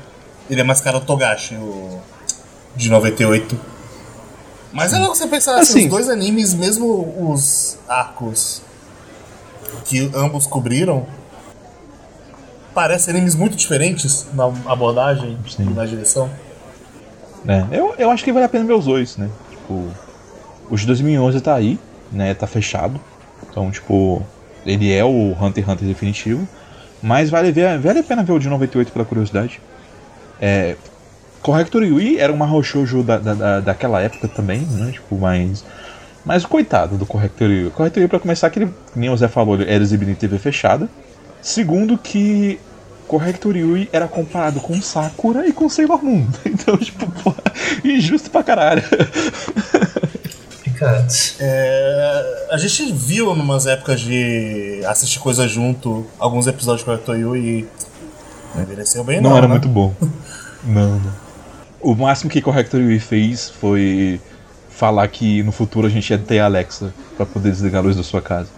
Ele 0.48 0.61
é 0.61 0.65
mais 0.65 0.81
cara 0.81 1.01
do 1.01 1.07
Togashi, 1.07 1.57
o. 1.57 1.98
de 2.77 2.89
98. 2.89 3.76
Mas 4.77 4.93
é 4.93 4.98
logo 4.98 5.15
você 5.15 5.27
pensar 5.27 5.59
assim, 5.59 5.73
Assim. 5.78 5.85
os 5.85 5.90
dois 5.90 6.09
animes, 6.11 6.53
mesmo 6.53 7.31
os 7.32 7.78
arcos 7.89 8.61
que 9.86 10.11
ambos 10.15 10.47
cobriram, 10.47 11.07
parecem 12.74 13.15
animes 13.15 13.35
muito 13.35 13.57
diferentes 13.57 14.27
na 14.35 14.44
abordagem 14.66 15.39
Sim. 15.48 15.62
e 15.70 15.73
na 15.73 15.86
direção. 15.86 16.28
É, 17.48 17.65
eu, 17.73 17.94
eu 17.97 18.11
acho 18.11 18.23
que 18.23 18.31
vale 18.31 18.44
a 18.44 18.48
pena 18.51 18.66
ver 18.66 18.74
os 18.74 18.85
dois, 18.85 19.16
né? 19.16 19.31
Tipo, 19.51 19.89
o 20.69 20.77
de 20.77 20.86
2011 20.86 21.40
tá 21.40 21.55
aí, 21.55 21.78
né? 22.12 22.35
Tá 22.35 22.47
fechado. 22.47 23.01
Então, 23.48 23.70
tipo, 23.70 24.23
ele 24.66 24.93
é 24.93 25.03
o 25.03 25.32
Hunter 25.40 25.65
x 25.65 25.73
Hunter 25.73 25.89
definitivo. 25.89 26.47
Mas 27.03 27.31
vale, 27.31 27.51
ver, 27.51 27.78
vale 27.78 28.01
a 28.01 28.03
pena 28.03 28.23
ver 28.23 28.32
o 28.32 28.39
de 28.39 28.48
98 28.48 28.93
pela 28.93 29.07
curiosidade. 29.07 29.59
É, 30.39 30.77
Corrector 31.43 31.83
Yui 31.83 32.19
era 32.19 32.33
uma 32.33 32.63
Shoujo 32.63 33.03
da, 33.03 33.19
da, 33.19 33.35
da, 33.35 33.61
daquela 33.61 34.01
época 34.01 34.29
também, 34.29 34.61
né? 34.61 34.93
Tipo, 34.93 35.17
mas. 35.17 35.65
Mas 36.25 36.45
coitado 36.45 36.97
do 36.97 37.07
Corrector 37.07 37.49
Yui. 37.49 37.67
O 37.69 37.71
Corrector 37.71 38.01
Yui, 38.03 38.09
pra 38.09 38.19
começar, 38.19 38.51
que 38.51 38.59
ele, 38.59 38.75
nem 38.95 39.09
o 39.11 39.17
Zé 39.17 39.29
falou, 39.29 39.55
ele 39.55 39.71
era 39.71 39.83
exibido 39.83 40.11
em 40.11 40.15
TV 40.15 40.39
fechada. 40.39 40.89
Segundo 41.41 41.97
que 41.97 42.59
Corrector 43.07 43.57
Yui 43.57 43.89
era 43.93 44.09
comparado 44.09 44.59
com 44.61 44.81
Sakura 44.83 45.47
e 45.47 45.53
com 45.53 45.69
Sailor 45.69 46.05
Moon. 46.05 46.27
Então, 46.45 46.77
tipo, 46.77 47.09
porra, 47.23 47.37
injusto 47.85 48.31
pra 48.31 48.43
caralho. 48.43 48.83
Picado. 50.65 51.07
É, 51.39 52.47
a 52.51 52.59
gente 52.59 52.93
viu 52.93 53.35
numas 53.37 53.67
épocas 53.67 54.01
de 54.01 54.83
assistir 54.87 55.21
coisa 55.21 55.47
junto, 55.47 56.05
alguns 56.19 56.49
episódios 56.49 56.81
de 56.81 56.87
Corrector 56.87 57.17
Yu 57.17 57.37
e 57.37 57.69
não 58.55 58.63
envelheceu 58.63 59.05
bem 59.05 59.21
Não, 59.21 59.31
não, 59.31 59.37
era 59.37 59.47
né? 59.47 59.53
muito 59.55 59.69
bom. 59.69 59.95
Não, 60.69 60.99
não. 60.99 61.26
O 61.81 61.94
máximo 61.94 62.31
que 62.31 62.40
Corrector 62.40 62.81
Yui 62.81 62.98
fez 62.98 63.51
foi 63.51 64.20
falar 64.70 65.09
que 65.09 65.43
no 65.43 65.53
futuro 65.53 65.86
a 65.86 65.90
gente 65.90 66.11
ia 66.11 66.19
ter 66.19 66.39
a 66.39 66.44
Alexa 66.44 66.93
pra 67.16 67.24
poder 67.24 67.51
desligar 67.51 67.81
a 67.81 67.85
luz 67.85 67.97
da 67.97 68.03
sua 68.03 68.20
casa. 68.20 68.48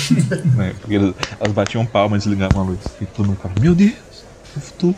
né? 0.56 0.74
Porque 0.80 0.94
elas, 0.94 1.52
batiam 1.52 1.84
palma 1.84 2.16
e 2.16 2.18
desligavam 2.18 2.62
a 2.62 2.64
luz. 2.64 2.78
E 3.00 3.04
todo 3.04 3.26
mundo 3.26 3.38
falava, 3.42 3.60
meu 3.60 3.74
Deus, 3.74 3.92
no 4.54 4.62
futuro. 4.62 4.94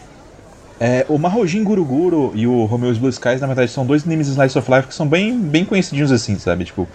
É, 0.81 1.05
o 1.09 1.19
Mahojin 1.19 1.65
Guruguru 1.65 2.31
e 2.35 2.47
o 2.47 2.65
Romeo's 2.65 2.99
Blue 2.99 3.11
Skies, 3.11 3.41
na 3.41 3.49
verdade, 3.49 3.73
são 3.73 3.85
dois 3.85 4.07
animes 4.07 4.29
Slice 4.29 4.57
of 4.57 4.71
Life 4.71 4.87
que 4.87 4.95
são 4.95 5.09
bem, 5.09 5.37
bem 5.37 5.65
conhecidinhos 5.65 6.13
assim, 6.13 6.39
sabe? 6.39 6.65
Tipo, 6.65 6.87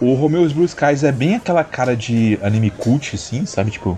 o 0.00 0.14
Romeo's 0.14 0.52
Blue 0.52 0.64
Skies 0.64 1.04
é 1.04 1.12
bem 1.12 1.36
aquela 1.36 1.62
cara 1.62 1.96
de 1.96 2.36
anime 2.42 2.70
cult, 2.70 3.14
assim, 3.14 3.46
sabe? 3.46 3.70
Tipo, 3.70 3.96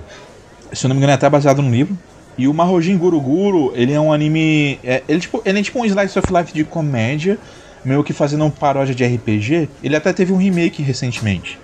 se 0.71 0.85
eu 0.85 0.89
não 0.89 0.95
me 0.95 0.99
engano, 0.99 1.13
é 1.13 1.15
até 1.15 1.31
baseado 1.31 1.63
no 1.63 1.71
livro. 1.71 1.97
E 2.37 2.49
o 2.49 2.55
Mahojin 2.55 2.99
Guruguru, 2.99 3.73
ele 3.75 3.93
é 3.93 4.01
um 4.01 4.13
anime. 4.13 4.81
É, 4.83 5.03
ele, 5.09 5.21
tipo, 5.21 5.41
ele 5.45 5.61
é 5.61 5.63
tipo 5.63 5.79
um 5.79 5.85
Slice 5.85 6.19
of 6.19 6.33
Life 6.33 6.53
de 6.53 6.65
comédia, 6.65 7.39
meio 7.85 8.03
que 8.03 8.13
fazendo 8.13 8.45
um 8.45 8.51
paródia 8.51 8.95
de 8.95 9.05
RPG. 9.05 9.69
Ele 9.83 9.95
até 9.95 10.13
teve 10.13 10.33
um 10.33 10.37
remake 10.37 10.83
recentemente. 10.83 11.59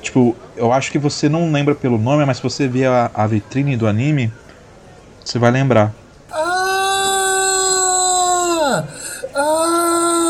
Tipo, 0.00 0.36
eu 0.56 0.72
acho 0.72 0.92
que 0.92 0.98
você 0.98 1.28
não 1.28 1.50
lembra 1.50 1.74
pelo 1.74 1.98
nome, 1.98 2.24
mas 2.24 2.36
se 2.36 2.42
você 2.42 2.68
ver 2.68 2.86
a, 2.86 3.10
a 3.12 3.26
vitrine 3.26 3.76
do 3.76 3.88
anime, 3.88 4.32
você 5.24 5.36
vai 5.38 5.50
lembrar. 5.50 5.92
Ah! 6.30 7.64
Ah! 9.34 10.26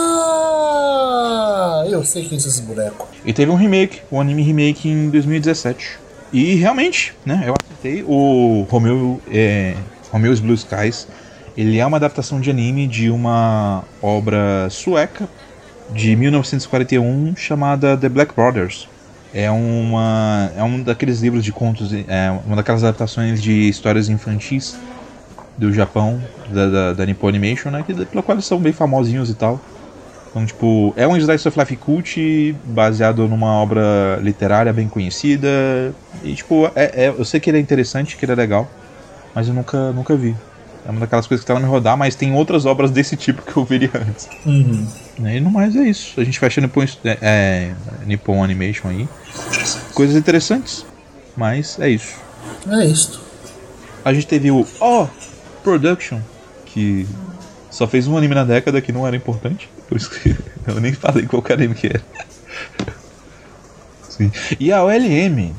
Eu 1.90 2.02
sei 2.02 2.24
quem 2.26 2.38
são 2.38 2.50
esses 2.50 2.60
bonecos. 2.60 3.06
E 3.24 3.32
teve 3.32 3.50
um 3.50 3.56
remake, 3.56 4.00
um 4.10 4.18
anime 4.20 4.42
remake 4.42 4.88
em 4.88 5.10
2017. 5.10 5.98
E 6.36 6.54
realmente, 6.56 7.14
né, 7.24 7.44
eu 7.46 7.54
acertei. 7.58 8.04
O 8.06 8.66
Romeo, 8.68 9.22
é, 9.32 9.74
Romeo's 10.12 10.38
Blue 10.38 10.52
Skies, 10.52 11.08
ele 11.56 11.78
é 11.78 11.86
uma 11.86 11.96
adaptação 11.96 12.42
de 12.42 12.50
anime 12.50 12.86
de 12.86 13.10
uma 13.10 13.82
obra 14.02 14.68
sueca 14.68 15.26
de 15.94 16.14
1941 16.14 17.34
chamada 17.36 17.96
The 17.96 18.10
Black 18.10 18.34
Brothers. 18.34 18.86
É 19.32 19.50
uma 19.50 20.52
é 20.54 20.62
um 20.62 20.82
daqueles 20.82 21.22
livros 21.22 21.42
de 21.42 21.52
contos, 21.52 21.90
é 22.06 22.30
uma 22.44 22.56
daquelas 22.56 22.84
adaptações 22.84 23.42
de 23.42 23.70
histórias 23.70 24.10
infantis 24.10 24.76
do 25.56 25.72
Japão, 25.72 26.20
da, 26.50 26.68
da, 26.68 26.92
da 26.92 27.06
Nippon 27.06 27.28
Animation, 27.28 27.70
né, 27.70 27.82
que, 27.82 27.94
pela 28.04 28.22
qual 28.22 28.34
eles 28.34 28.44
são 28.44 28.58
bem 28.58 28.74
famosinhos 28.74 29.30
e 29.30 29.34
tal. 29.34 29.58
Então, 30.36 30.44
tipo, 30.44 30.92
é 30.98 31.08
um 31.08 31.16
Slice 31.16 31.48
of 31.48 31.58
Life 31.58 31.74
cult 31.76 32.54
baseado 32.62 33.26
numa 33.26 33.54
obra 33.54 34.20
literária 34.22 34.70
bem 34.70 34.86
conhecida. 34.86 35.48
E, 36.22 36.34
tipo, 36.34 36.70
é, 36.76 37.06
é- 37.06 37.08
eu 37.08 37.24
sei 37.24 37.40
que 37.40 37.48
ele 37.48 37.56
é 37.56 37.60
interessante, 37.60 38.18
que 38.18 38.24
ele 38.26 38.32
é 38.32 38.34
legal, 38.34 38.70
mas 39.34 39.48
eu 39.48 39.54
nunca, 39.54 39.92
nunca 39.92 40.14
vi. 40.14 40.36
É 40.86 40.90
uma 40.90 41.00
daquelas 41.00 41.26
coisas 41.26 41.42
que 41.42 41.48
tá 41.48 41.54
na 41.54 41.60
me 41.60 41.66
rodar, 41.66 41.96
mas 41.96 42.14
tem 42.14 42.34
outras 42.34 42.66
obras 42.66 42.90
desse 42.90 43.16
tipo 43.16 43.40
que 43.40 43.56
eu 43.56 43.64
veria 43.64 43.90
antes. 43.94 44.28
Uhum. 44.44 44.86
Né, 45.18 45.38
E 45.38 45.40
no 45.40 45.50
mais 45.50 45.74
é 45.74 45.88
isso. 45.88 46.20
A 46.20 46.24
gente 46.24 46.38
fecha 46.38 46.60
Nippon, 46.60 46.82
é, 46.82 47.18
é, 47.22 47.72
Nippon 48.04 48.44
Animation 48.44 48.88
aí. 48.90 49.08
Coisas 49.94 50.16
interessantes, 50.16 50.84
mas 51.34 51.80
é 51.80 51.88
isso. 51.88 52.14
É 52.70 52.84
isso. 52.84 53.22
A 54.04 54.12
gente 54.12 54.26
teve 54.26 54.50
o 54.50 54.66
O 54.82 55.08
Production, 55.64 56.18
que 56.66 57.06
só 57.70 57.88
fez 57.88 58.06
um 58.06 58.18
anime 58.18 58.34
na 58.34 58.44
década 58.44 58.82
que 58.82 58.92
não 58.92 59.06
era 59.06 59.16
importante. 59.16 59.70
Por 59.88 59.96
isso 59.96 60.10
que 60.10 60.36
eu 60.66 60.80
nem 60.80 60.92
falei 60.92 61.26
qual 61.26 61.42
anime 61.52 61.74
que 61.74 61.86
era. 61.88 62.02
Sim. 64.08 64.30
E 64.58 64.72
a 64.72 64.82
OLM. 64.82 65.52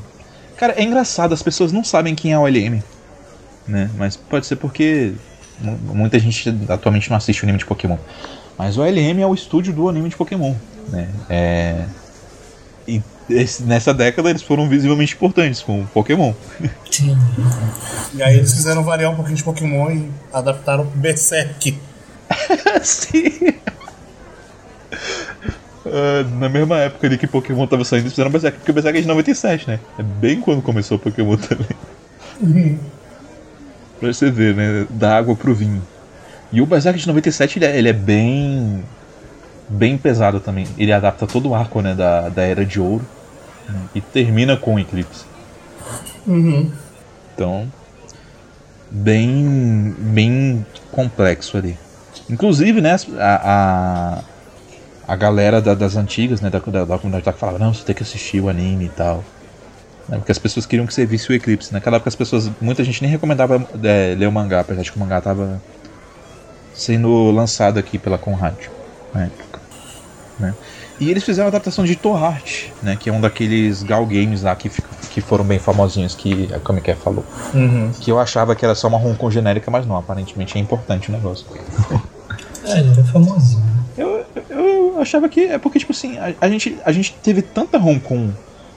Cara, 0.56 0.74
é 0.76 0.82
engraçado, 0.82 1.32
as 1.32 1.42
pessoas 1.42 1.70
não 1.72 1.84
sabem 1.84 2.14
quem 2.14 2.32
é 2.32 2.34
a 2.34 2.40
OLM. 2.40 2.82
Né? 3.66 3.90
Mas 3.96 4.16
pode 4.16 4.46
ser 4.46 4.56
porque 4.56 5.12
mu- 5.60 5.78
muita 5.94 6.18
gente 6.18 6.52
atualmente 6.68 7.08
não 7.10 7.16
assiste 7.16 7.42
o 7.42 7.44
anime 7.44 7.58
de 7.58 7.66
Pokémon. 7.66 7.96
Mas 8.56 8.76
o 8.76 8.80
OLM 8.80 9.20
é 9.20 9.26
o 9.26 9.34
estúdio 9.34 9.72
do 9.72 9.88
anime 9.88 10.08
de 10.08 10.16
Pokémon. 10.16 10.54
Né? 10.88 11.08
É... 11.30 11.84
E 12.88 13.02
esse- 13.30 13.62
nessa 13.62 13.94
década 13.94 14.30
eles 14.30 14.42
foram 14.42 14.68
visivelmente 14.68 15.14
importantes 15.14 15.60
com 15.60 15.82
o 15.82 15.86
Pokémon. 15.86 16.32
Sim. 16.90 17.16
E 18.14 18.22
aí 18.22 18.38
eles 18.38 18.52
quiseram 18.52 18.82
variar 18.82 19.12
um 19.12 19.14
pouquinho 19.16 19.36
de 19.36 19.44
Pokémon 19.44 19.90
e 19.90 20.10
adaptaram 20.32 20.82
o 20.84 20.86
Berserk. 20.86 21.78
Sim. 22.82 23.30
Ah, 25.92 26.24
na 26.38 26.48
mesma 26.48 26.78
época 26.78 27.06
ali 27.06 27.18
que 27.18 27.26
Pokémon 27.26 27.66
tava 27.66 27.84
saindo, 27.84 28.02
eles 28.04 28.12
fizeram 28.12 28.30
Berserk, 28.30 28.58
porque 28.58 28.70
o 28.70 28.74
Berserk 28.74 28.98
é 28.98 29.02
de 29.02 29.08
97, 29.08 29.68
né? 29.68 29.80
É 29.98 30.02
bem 30.02 30.40
quando 30.40 30.62
começou 30.62 30.96
o 30.96 31.00
Pokémon 31.00 31.36
também. 32.40 32.78
pra 34.00 34.12
você 34.12 34.30
ver, 34.30 34.54
né? 34.54 34.86
Da 34.90 35.16
água 35.16 35.34
pro 35.34 35.54
vinho. 35.54 35.82
E 36.52 36.60
o 36.60 36.66
Berserk 36.66 36.98
de 36.98 37.06
97, 37.06 37.58
ele 37.58 37.64
é, 37.66 37.78
ele 37.78 37.88
é 37.88 37.92
bem. 37.92 38.82
bem 39.68 39.98
pesado 39.98 40.40
também. 40.40 40.66
Ele 40.78 40.92
adapta 40.92 41.26
todo 41.26 41.50
o 41.50 41.54
arco, 41.54 41.80
né? 41.82 41.94
Da, 41.94 42.28
da 42.28 42.42
Era 42.42 42.64
de 42.64 42.80
Ouro. 42.80 43.04
né, 43.68 43.74
E 43.94 44.00
termina 44.00 44.56
com 44.56 44.74
o 44.74 44.78
Eclipse. 44.78 45.24
Uhum. 46.26 46.70
Então, 47.34 47.66
bem, 48.90 49.94
bem 49.98 50.66
complexo 50.90 51.56
ali. 51.56 51.76
Inclusive, 52.28 52.80
né, 52.80 52.96
a, 53.18 53.40
a, 53.44 54.22
a 55.08 55.16
galera 55.16 55.60
da- 55.60 55.74
das 55.74 55.96
antigas, 55.96 56.40
né, 56.42 56.50
da, 56.50 56.58
da, 56.58 56.84
da 56.84 56.98
comunidade 56.98 57.32
que 57.32 57.40
falava, 57.40 57.58
não, 57.58 57.72
você 57.72 57.82
tem 57.82 57.94
que 57.94 58.02
assistir 58.02 58.40
o 58.40 58.48
anime 58.48 58.84
e 58.84 58.88
tal. 58.90 59.24
Né, 60.08 60.18
porque 60.18 60.30
as 60.30 60.38
pessoas 60.38 60.66
queriam 60.66 60.86
que 60.86 60.92
você 60.94 61.06
visse 61.06 61.30
o 61.30 61.34
Eclipse. 61.34 61.72
Naquela 61.72 61.96
época 61.96 62.10
as 62.10 62.14
pessoas, 62.14 62.50
muita 62.60 62.84
gente 62.84 63.00
nem 63.02 63.10
recomendava 63.10 63.66
é, 63.82 64.14
ler 64.16 64.26
o 64.28 64.32
mangá, 64.32 64.60
apesar 64.60 64.82
de 64.82 64.92
que 64.92 64.96
o 64.96 65.00
mangá 65.00 65.20
tava 65.20 65.60
sendo 66.74 67.30
lançado 67.30 67.78
aqui 67.78 67.98
pela 67.98 68.18
Conrad 68.18 68.54
na 69.14 69.24
época. 69.24 69.60
Né? 70.38 70.54
E 71.00 71.10
eles 71.10 71.24
fizeram 71.24 71.46
a 71.46 71.48
adaptação 71.48 71.84
de 71.84 71.94
Torhart, 71.96 72.66
né, 72.82 72.96
que 72.98 73.08
é 73.08 73.12
um 73.12 73.20
daqueles 73.20 73.82
Gal 73.82 74.04
Games 74.04 74.42
lá 74.42 74.54
que, 74.54 74.70
que 75.10 75.20
foram 75.20 75.44
bem 75.44 75.58
famosinhos 75.58 76.14
que 76.14 76.48
a 76.52 76.58
Kamiké 76.58 76.94
falou. 76.94 77.24
Uhum. 77.54 77.90
Que 78.00 78.10
eu 78.10 78.18
achava 78.18 78.54
que 78.54 78.64
era 78.64 78.74
só 78.74 78.88
uma 78.88 78.98
Hong 78.98 79.16
Kong 79.16 79.32
genérica, 79.32 79.70
mas 79.70 79.86
não, 79.86 79.96
aparentemente 79.96 80.58
é 80.58 80.60
importante 80.60 81.08
o 81.08 81.12
negócio. 81.12 81.46
É, 82.64 82.80
ele 82.80 82.90
era 82.90 83.04
famosinho. 83.04 83.64
Eu, 83.98 84.24
eu 84.48 85.00
achava 85.00 85.28
que 85.28 85.40
é 85.40 85.58
porque, 85.58 85.78
tipo 85.78 85.92
assim, 85.92 86.16
a, 86.18 86.34
a 86.40 86.48
gente, 86.48 86.78
a 86.84 86.92
gente 86.92 87.14
teve 87.22 87.42
tanta 87.42 87.78
Hong 87.78 87.98
Kong, 87.98 88.32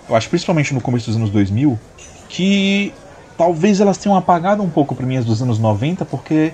eu 0.10 0.15
acho 0.15 0.30
principalmente 0.30 0.73
no 0.73 0.81
começo 0.81 1.06
dos 1.06 1.15
anos 1.15 1.30
2000, 1.30 1.80
que 2.27 2.93
talvez 3.38 3.80
elas 3.80 3.98
tenham 3.98 4.18
apagado 4.18 4.64
um 4.64 4.69
pouco 4.69 4.95
pra 4.95 5.06
mim 5.06 5.18
as 5.18 5.26
dos 5.26 5.41
anos 5.41 5.60
90, 5.60 6.06
porque 6.06 6.53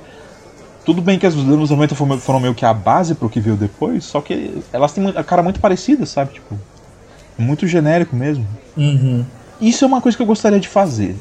tudo 0.86 1.02
bem 1.02 1.18
que 1.18 1.26
as 1.26 1.34
dos 1.34 1.44
anos 1.44 1.70
90 1.70 1.96
foram, 1.96 2.18
foram 2.18 2.40
meio 2.40 2.54
que 2.54 2.66
a 2.66 2.74
base 2.74 3.16
pro 3.16 3.30
que 3.30 3.40
veio 3.40 3.56
depois, 3.56 4.04
só 4.04 4.22
que 4.22 4.62
elas 4.72 4.92
têm 4.92 5.08
a 5.10 5.24
cara 5.24 5.42
muito 5.42 5.60
parecida, 5.60 6.06
sabe? 6.06 6.34
Tipo, 6.36 6.58
muito 7.38 7.68
genérico 7.68 8.16
mesmo. 8.16 8.46
Uhum. 8.76 9.26
Isso 9.60 9.84
é 9.84 9.88
uma 9.88 10.02
coisa 10.02 10.16
que 10.16 10.22
eu 10.22 10.28
gostaria 10.28 10.60
de 10.60 10.68
fazer. 10.68 11.16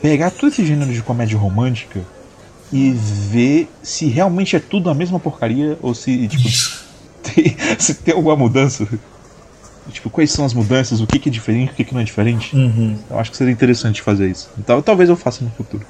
Pegar 0.00 0.30
todo 0.30 0.48
esse 0.48 0.64
gênero 0.64 0.92
de 0.92 1.02
comédia 1.02 1.38
romântica 1.38 2.00
e 2.72 2.90
ver 2.92 3.70
se 3.82 4.06
realmente 4.06 4.56
é 4.56 4.60
tudo 4.60 4.90
a 4.90 4.94
mesma 4.94 5.18
porcaria 5.18 5.78
ou 5.80 5.94
se, 5.94 6.28
tipo, 6.28 6.48
tem, 7.22 7.56
se 7.78 7.94
tem 7.94 8.14
alguma 8.14 8.36
mudança. 8.36 8.86
Tipo, 9.90 10.10
quais 10.10 10.30
são 10.30 10.44
as 10.44 10.52
mudanças, 10.52 11.00
o 11.00 11.06
que, 11.06 11.18
que 11.18 11.30
é 11.30 11.32
diferente, 11.32 11.72
o 11.72 11.74
que, 11.74 11.82
que 11.82 11.94
não 11.94 12.00
é 12.00 12.04
diferente. 12.04 12.54
Uhum. 12.54 12.98
Eu 13.08 13.18
acho 13.18 13.30
que 13.30 13.36
seria 13.36 13.52
interessante 13.52 14.02
fazer 14.02 14.30
isso. 14.30 14.50
Então, 14.58 14.82
talvez 14.82 15.08
eu 15.08 15.16
faça 15.16 15.42
no 15.42 15.50
futuro. 15.50 15.84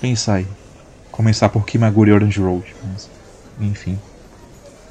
Pensar 0.00 0.34
aí. 0.34 0.46
Começar 1.12 1.48
por 1.48 1.64
Kimaguri 1.64 2.10
Orange 2.10 2.40
Road. 2.40 2.74
Mas, 2.82 3.08
enfim. 3.60 3.96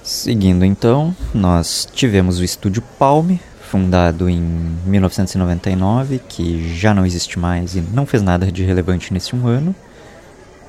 Seguindo 0.01 0.63
então, 0.63 1.15
nós 1.33 1.87
tivemos 1.93 2.39
o 2.39 2.43
estúdio 2.43 2.81
Palme, 2.97 3.39
fundado 3.69 4.29
em 4.29 4.41
1999, 4.85 6.21
que 6.27 6.73
já 6.75 6.93
não 6.93 7.05
existe 7.05 7.37
mais 7.37 7.75
e 7.75 7.81
não 7.81 8.05
fez 8.05 8.23
nada 8.23 8.51
de 8.51 8.63
relevante 8.63 9.13
nesse 9.13 9.35
um 9.35 9.45
ano. 9.45 9.75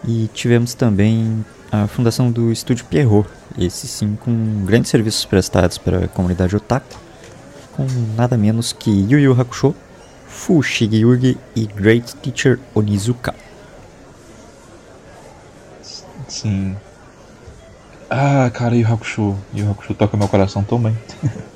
E 0.07 0.29
tivemos 0.35 0.75
também 0.75 1.45
a 1.71 1.87
fundação 1.87 2.31
do 2.31 2.51
estúdio 2.51 2.85
Pierrot, 2.87 3.29
esse 3.59 3.87
sim 3.87 4.17
com 4.17 4.65
grandes 4.65 4.91
serviços 4.91 5.25
prestados 5.25 5.79
para 5.79 6.05
a 6.05 6.09
comunidade 6.09 6.57
otaku, 6.57 6.99
com 7.73 7.87
nada 8.17 8.37
menos 8.37 8.73
que 8.73 8.91
Yu 8.91 9.19
Yu 9.19 9.41
Hakusho, 9.41 9.75
Fushigi 10.27 10.99
Yugi 10.99 11.39
e 11.55 11.67
Great 11.67 12.17
Teacher 12.17 12.59
Onizuka. 12.75 13.35
Sim. 16.29 16.77
Ah, 18.11 18.51
cara, 18.53 18.75
Yu 18.75 18.87
Hakusho. 18.87 19.37
Yu 19.55 19.71
Hakusho 19.71 19.95
toca 19.95 20.17
meu 20.17 20.29
coração 20.29 20.65
tão 20.65 20.79
bem. 20.79 20.97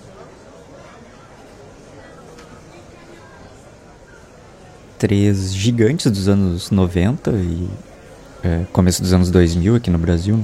três 4.99 5.55
gigantes 5.55 6.11
dos 6.11 6.29
anos 6.29 6.71
90 6.71 7.31
e 7.33 7.69
é, 8.47 8.65
começo 8.73 9.03
dos 9.03 9.13
anos 9.13 9.31
2000 9.31 9.75
aqui 9.75 9.91
no 9.91 9.99
Brasil, 9.99 10.41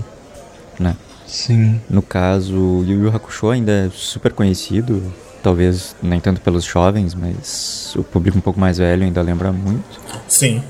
né? 0.79 0.97
Sim. 1.25 1.81
No 1.89 2.03
caso, 2.03 2.85
Yu 2.85 3.05
Yu 3.05 3.09
Hakusho 3.15 3.49
ainda 3.49 3.71
é 3.71 3.91
super 3.93 4.33
conhecido, 4.33 5.01
talvez 5.43 5.95
nem 6.03 6.19
tanto 6.19 6.41
pelos 6.41 6.65
jovens, 6.65 7.15
mas 7.15 7.95
o 7.97 8.03
público 8.03 8.37
um 8.37 8.41
pouco 8.41 8.59
mais 8.59 8.79
velho 8.79 9.05
ainda 9.05 9.23
lembra 9.23 9.53
muito. 9.53 10.01
Sim. 10.27 10.63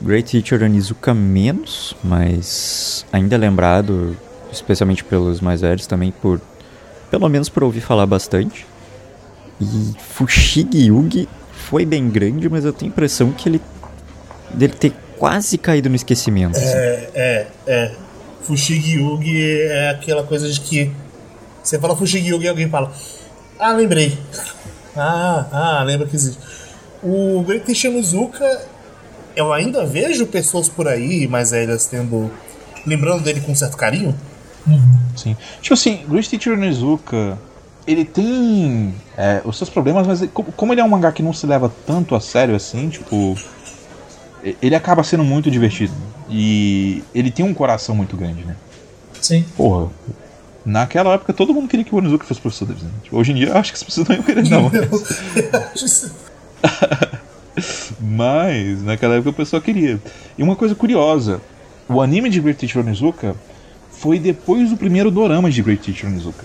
Great 0.00 0.30
Teacher 0.30 0.62
Onizuka 0.62 1.14
menos, 1.14 1.96
mas 2.04 3.06
ainda 3.10 3.34
é 3.34 3.38
lembrado, 3.38 4.14
especialmente 4.52 5.02
pelos 5.02 5.40
mais 5.40 5.62
velhos 5.62 5.86
também, 5.86 6.12
por 6.12 6.40
pelo 7.10 7.28
menos 7.28 7.48
por 7.48 7.64
ouvir 7.64 7.80
falar 7.80 8.06
bastante. 8.06 8.66
E 9.60 9.94
Fushigi 9.98 10.88
Yugi 10.88 11.28
foi 11.52 11.86
bem 11.86 12.10
grande, 12.10 12.48
mas 12.48 12.64
eu 12.64 12.72
tenho 12.72 12.90
a 12.90 12.92
impressão 12.92 13.32
que 13.32 13.48
ele 13.48 13.60
dele 14.52 14.74
ter 14.74 14.92
quase 15.18 15.58
caído 15.58 15.88
no 15.88 15.96
esquecimento. 15.96 16.56
assim. 16.56 16.66
É, 16.66 17.10
é, 17.14 17.46
é. 17.66 17.92
Fushigi 18.42 18.96
Yugi 18.96 19.62
é 19.62 19.90
aquela 19.90 20.22
coisa 20.22 20.50
de 20.50 20.60
que 20.60 20.90
você 21.62 21.78
fala 21.78 21.96
Fushigi 21.96 22.28
Yugi 22.28 22.44
e 22.44 22.48
alguém 22.48 22.68
fala 22.68 22.92
Ah, 23.58 23.72
lembrei. 23.72 24.16
Ah, 24.96 25.46
ah, 25.50 25.82
lembra 25.82 26.06
que 26.06 26.14
existe. 26.14 26.38
O 27.02 27.42
Great 27.42 27.66
Tenshinmizuka, 27.66 28.62
eu 29.34 29.52
ainda 29.52 29.84
vejo 29.84 30.24
pessoas 30.26 30.68
por 30.68 30.86
aí 30.86 31.26
mais 31.26 31.50
velhas 31.50 31.86
tendo 31.86 32.30
lembrando 32.86 33.22
dele 33.22 33.40
com 33.40 33.54
certo 33.54 33.76
carinho. 33.76 34.14
Sim. 35.16 35.36
Tipo 35.60 35.74
assim, 35.74 36.04
Great 36.08 36.28
Teacher 36.28 36.54
Onizuka, 36.54 37.38
ele 37.86 38.04
tem 38.04 38.94
é, 39.16 39.42
os 39.44 39.56
seus 39.58 39.68
problemas, 39.70 40.06
mas 40.06 40.28
como, 40.32 40.52
como 40.52 40.72
ele 40.72 40.80
é 40.80 40.84
um 40.84 40.88
mangá 40.88 41.12
que 41.12 41.22
não 41.22 41.32
se 41.32 41.46
leva 41.46 41.70
tanto 41.86 42.14
a 42.14 42.20
sério 42.20 42.54
assim, 42.54 42.88
tipo. 42.88 43.36
Ele 44.60 44.74
acaba 44.74 45.02
sendo 45.02 45.24
muito 45.24 45.50
divertido. 45.50 45.92
E 46.28 47.02
ele 47.14 47.30
tem 47.30 47.44
um 47.44 47.54
coração 47.54 47.94
muito 47.94 48.16
grande, 48.16 48.44
né? 48.44 48.56
Sim. 49.20 49.44
Porra. 49.56 49.90
Naquela 50.64 51.14
época 51.14 51.32
todo 51.32 51.52
mundo 51.52 51.68
queria 51.68 51.84
que 51.84 51.94
o 51.94 51.98
Onizuka 51.98 52.24
fosse 52.24 52.40
professor 52.40 52.66
deles, 52.66 52.82
né? 52.82 52.90
Tipo, 53.02 53.16
hoje 53.18 53.32
em 53.32 53.34
dia 53.34 53.48
eu 53.48 53.56
acho 53.56 53.72
que 53.72 53.76
as 53.76 53.82
pessoas 53.82 54.08
não 54.08 54.16
iam 54.16 54.24
querer, 54.24 54.48
não. 54.48 54.70
Mas 58.00 58.82
naquela 58.82 59.14
época 59.14 59.30
o 59.30 59.34
pessoal 59.34 59.60
queria. 59.60 60.00
E 60.36 60.42
uma 60.42 60.56
coisa 60.56 60.74
curiosa: 60.74 61.40
o 61.88 62.00
anime 62.00 62.30
de 62.30 62.40
Great 62.40 62.58
Teacher 62.58 62.82
Onizuka 62.82 63.36
foi 63.90 64.18
depois 64.18 64.70
do 64.70 64.76
primeiro 64.76 65.10
dorama 65.10 65.50
de 65.50 65.62
Great 65.62 65.82
Teacher 65.82 66.08
Onizuka. 66.08 66.44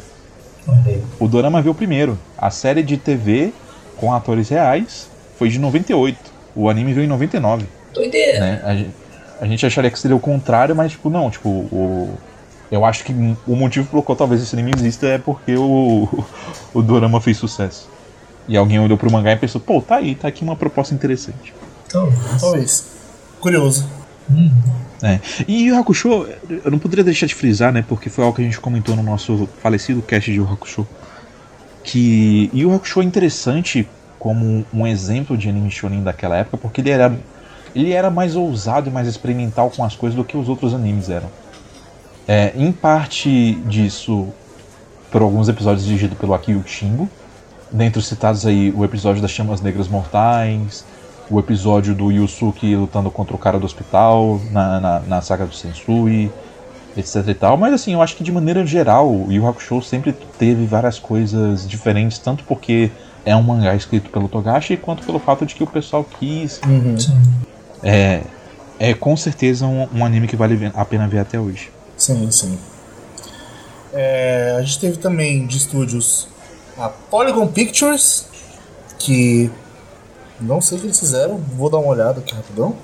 O 1.19 1.27
dorama 1.27 1.61
veio 1.61 1.73
primeiro. 1.73 2.17
A 2.37 2.51
série 2.51 2.83
de 2.83 2.97
TV 2.97 3.51
com 3.97 4.13
atores 4.13 4.49
reais 4.49 5.09
foi 5.37 5.49
de 5.49 5.57
98. 5.57 6.17
O 6.55 6.69
anime 6.69 6.93
veio 6.93 7.05
em 7.05 7.07
99. 7.07 7.65
Doideira. 7.93 8.39
Né? 8.39 8.61
A, 8.63 8.75
gente, 8.75 8.91
a 9.41 9.45
gente 9.45 9.65
acharia 9.65 9.91
que 9.91 9.99
seria 9.99 10.15
o 10.15 10.19
contrário, 10.19 10.75
mas 10.75 10.91
tipo, 10.91 11.09
não, 11.09 11.29
tipo, 11.29 11.49
o. 11.49 12.17
Eu 12.71 12.85
acho 12.85 13.03
que 13.03 13.11
o 13.47 13.55
motivo 13.55 13.87
pelo 13.87 14.03
qual 14.03 14.15
talvez 14.15 14.43
esse 14.43 14.55
anime 14.55 14.71
exista 14.75 15.07
é 15.07 15.17
porque 15.17 15.55
o, 15.55 16.07
o 16.73 16.81
dorama 16.81 17.19
fez 17.19 17.37
sucesso. 17.37 17.89
E 18.47 18.55
alguém 18.55 18.79
olhou 18.79 18.97
pro 18.97 19.11
mangá 19.11 19.31
e 19.31 19.35
pensou, 19.35 19.59
pô, 19.59 19.81
tá 19.81 19.95
aí, 19.95 20.15
tá 20.15 20.27
aqui 20.27 20.43
uma 20.43 20.55
proposta 20.55 20.93
interessante. 20.93 21.53
Então, 21.87 22.11
Talvez. 22.39 22.85
Curioso. 23.39 23.87
É. 25.01 25.19
E 25.47 25.65
Yu 25.65 25.75
Yu 25.75 25.79
Hakusho, 25.79 26.27
eu 26.49 26.71
não 26.71 26.77
poderia 26.77 27.03
deixar 27.03 27.25
de 27.25 27.33
frisar, 27.33 27.71
né? 27.71 27.83
Porque 27.87 28.09
foi 28.09 28.23
algo 28.23 28.35
que 28.35 28.41
a 28.41 28.45
gente 28.45 28.59
comentou 28.59 28.95
no 28.95 29.03
nosso 29.03 29.47
falecido 29.61 30.01
cast 30.01 30.29
de 30.29 30.37
Yu 30.37 30.47
Hakusho. 30.51 30.87
Que 31.83 32.49
Yu 32.53 32.73
Hakusho 32.73 33.01
é 33.01 33.03
interessante 33.05 33.87
como 34.17 34.65
um 34.73 34.85
exemplo 34.85 35.37
de 35.37 35.47
anime 35.47 35.71
shonen 35.71 36.03
daquela 36.03 36.37
época, 36.37 36.57
porque 36.57 36.81
ele 36.81 36.89
era, 36.89 37.17
ele 37.75 37.91
era 37.91 38.09
mais 38.09 38.35
ousado 38.35 38.89
e 38.89 38.91
mais 38.91 39.07
experimental 39.07 39.71
com 39.75 39.83
as 39.83 39.95
coisas 39.95 40.15
do 40.15 40.23
que 40.23 40.37
os 40.37 40.49
outros 40.49 40.73
animes 40.73 41.09
eram. 41.09 41.27
É, 42.27 42.53
em 42.55 42.71
parte 42.71 43.55
disso, 43.65 44.27
por 45.11 45.21
alguns 45.21 45.49
episódios 45.49 45.85
dirigidos 45.85 46.17
pelo 46.17 46.33
Akio 46.33 46.63
Shingo, 46.65 47.09
dentre 47.71 47.99
os 47.99 48.07
citados 48.07 48.45
aí 48.45 48.71
o 48.71 48.83
episódio 48.83 49.21
das 49.21 49.31
Chamas 49.31 49.61
Negras 49.61 49.87
Mortais, 49.87 50.85
o 51.29 51.39
episódio 51.39 51.93
do 51.93 52.11
Yusuke 52.11 52.75
lutando 52.75 53.11
contra 53.11 53.35
o 53.35 53.39
cara 53.39 53.59
do 53.59 53.65
hospital, 53.65 54.39
na, 54.51 54.79
na, 54.79 54.99
na 55.01 55.21
saga 55.21 55.45
do 55.45 55.53
Sensui, 55.53 56.31
etc 56.97 57.27
e 57.27 57.33
tal. 57.33 57.57
Mas 57.57 57.73
assim, 57.73 57.93
eu 57.93 58.01
acho 58.01 58.15
que 58.15 58.23
de 58.23 58.31
maneira 58.31 58.65
geral, 58.65 59.09
o 59.09 59.31
Yu 59.31 59.41
Yu 59.41 59.47
Hakusho 59.47 59.81
sempre 59.81 60.13
teve 60.37 60.65
várias 60.65 60.97
coisas 60.97 61.67
diferentes, 61.67 62.17
tanto 62.17 62.43
porque 62.43 62.91
é 63.25 63.35
um 63.35 63.43
mangá 63.43 63.75
escrito 63.75 64.09
pelo 64.09 64.27
Togashi, 64.27 64.77
quanto 64.77 65.03
pelo 65.03 65.19
fato 65.19 65.45
de 65.45 65.55
que 65.55 65.63
o 65.63 65.67
pessoal 65.67 66.03
quis. 66.03 66.59
sim. 66.97 67.21
É, 67.83 68.21
é 68.79 68.93
com 68.93 69.15
certeza 69.15 69.65
um, 69.65 69.87
um 69.93 70.05
anime 70.05 70.27
que 70.27 70.35
vale 70.35 70.71
a 70.73 70.85
pena 70.85 71.07
ver 71.07 71.19
até 71.19 71.39
hoje. 71.39 71.71
Sim, 71.97 72.29
sim. 72.31 72.57
É, 73.93 74.55
a 74.57 74.61
gente 74.61 74.79
teve 74.79 74.97
também 74.97 75.45
de 75.45 75.57
estúdios 75.57 76.27
a 76.77 76.89
Polygon 76.89 77.47
Pictures, 77.47 78.25
que 78.97 79.49
não 80.39 80.61
sei 80.61 80.77
o 80.77 80.81
que 80.81 80.87
eles 80.87 80.99
fizeram, 80.99 81.37
vou 81.37 81.69
dar 81.69 81.77
uma 81.77 81.89
olhada 81.89 82.19
aqui 82.19 82.33
rapidão. 82.33 82.75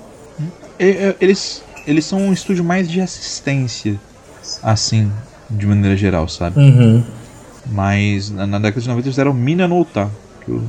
Eles, 0.78 1.62
eles 1.86 2.04
são 2.04 2.18
um 2.18 2.32
estúdio 2.32 2.62
mais 2.62 2.90
de 2.90 3.00
assistência, 3.00 3.98
assim, 4.62 5.10
de 5.48 5.66
maneira 5.66 5.96
geral, 5.96 6.28
sabe? 6.28 6.60
Uhum. 6.60 7.04
Mas 7.66 8.30
na, 8.30 8.46
na 8.46 8.58
década 8.58 8.80
de 8.80 8.88
90 8.88 9.06
eles 9.06 9.14
fizeram 9.14 9.32
Mina 9.32 9.66
no 9.66 9.80
Uta, 9.80 10.10
que 10.44 10.50
eu 10.50 10.62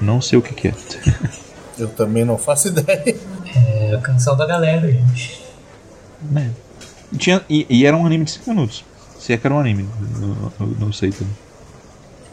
não 0.00 0.20
sei 0.20 0.38
o 0.38 0.42
que, 0.42 0.54
que 0.54 0.68
é. 0.68 0.74
Eu 1.78 1.88
também 1.88 2.24
não 2.24 2.38
faço 2.38 2.68
ideia. 2.68 3.16
É 3.54 3.94
a 3.94 3.98
canção 4.00 4.36
da 4.36 4.46
galera, 4.46 4.90
gente. 4.90 5.42
É. 6.36 6.48
E, 7.12 7.16
tinha, 7.18 7.44
e, 7.48 7.66
e 7.68 7.86
era 7.86 7.96
um 7.96 8.06
anime 8.06 8.24
de 8.24 8.30
5 8.32 8.48
minutos. 8.50 8.84
Se 9.18 9.32
é 9.32 9.36
que 9.36 9.46
era 9.46 9.54
um 9.54 9.58
anime, 9.60 9.88
não, 10.18 10.52
não- 10.58 10.66
não 10.78 10.92
sei 10.92 11.10
também. 11.10 11.32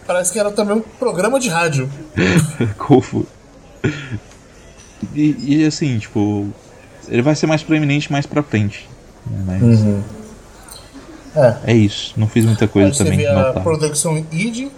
Parece 0.08 0.32
que 0.34 0.40
era 0.40 0.50
também 0.52 0.78
um 0.78 0.82
programa 0.82 1.40
de 1.40 1.50
rádio. 1.50 1.90
Foi? 3.04 3.26
E, 5.14 5.58
e 5.62 5.66
assim, 5.66 5.98
tipo, 6.00 6.48
ele 7.08 7.22
vai 7.22 7.36
ser 7.36 7.46
mais 7.48 7.62
proeminente 7.64 8.12
mais 8.12 8.26
pra 8.26 8.41
frente. 8.44 8.90
né? 9.28 9.44
Mas 9.46 9.62
Uhum. 9.82 10.04
É. 11.36 11.58
é 11.68 11.74
isso, 11.76 12.14
não 12.18 12.28
fiz 12.28 12.44
muita 12.44 12.66
A 12.66 12.68
coisa 12.68 12.90
gente 12.90 12.98
também 12.98 13.18
teve 13.20 13.30
a. 13.30 13.54
Production 13.62 14.18
ID, 14.32 14.72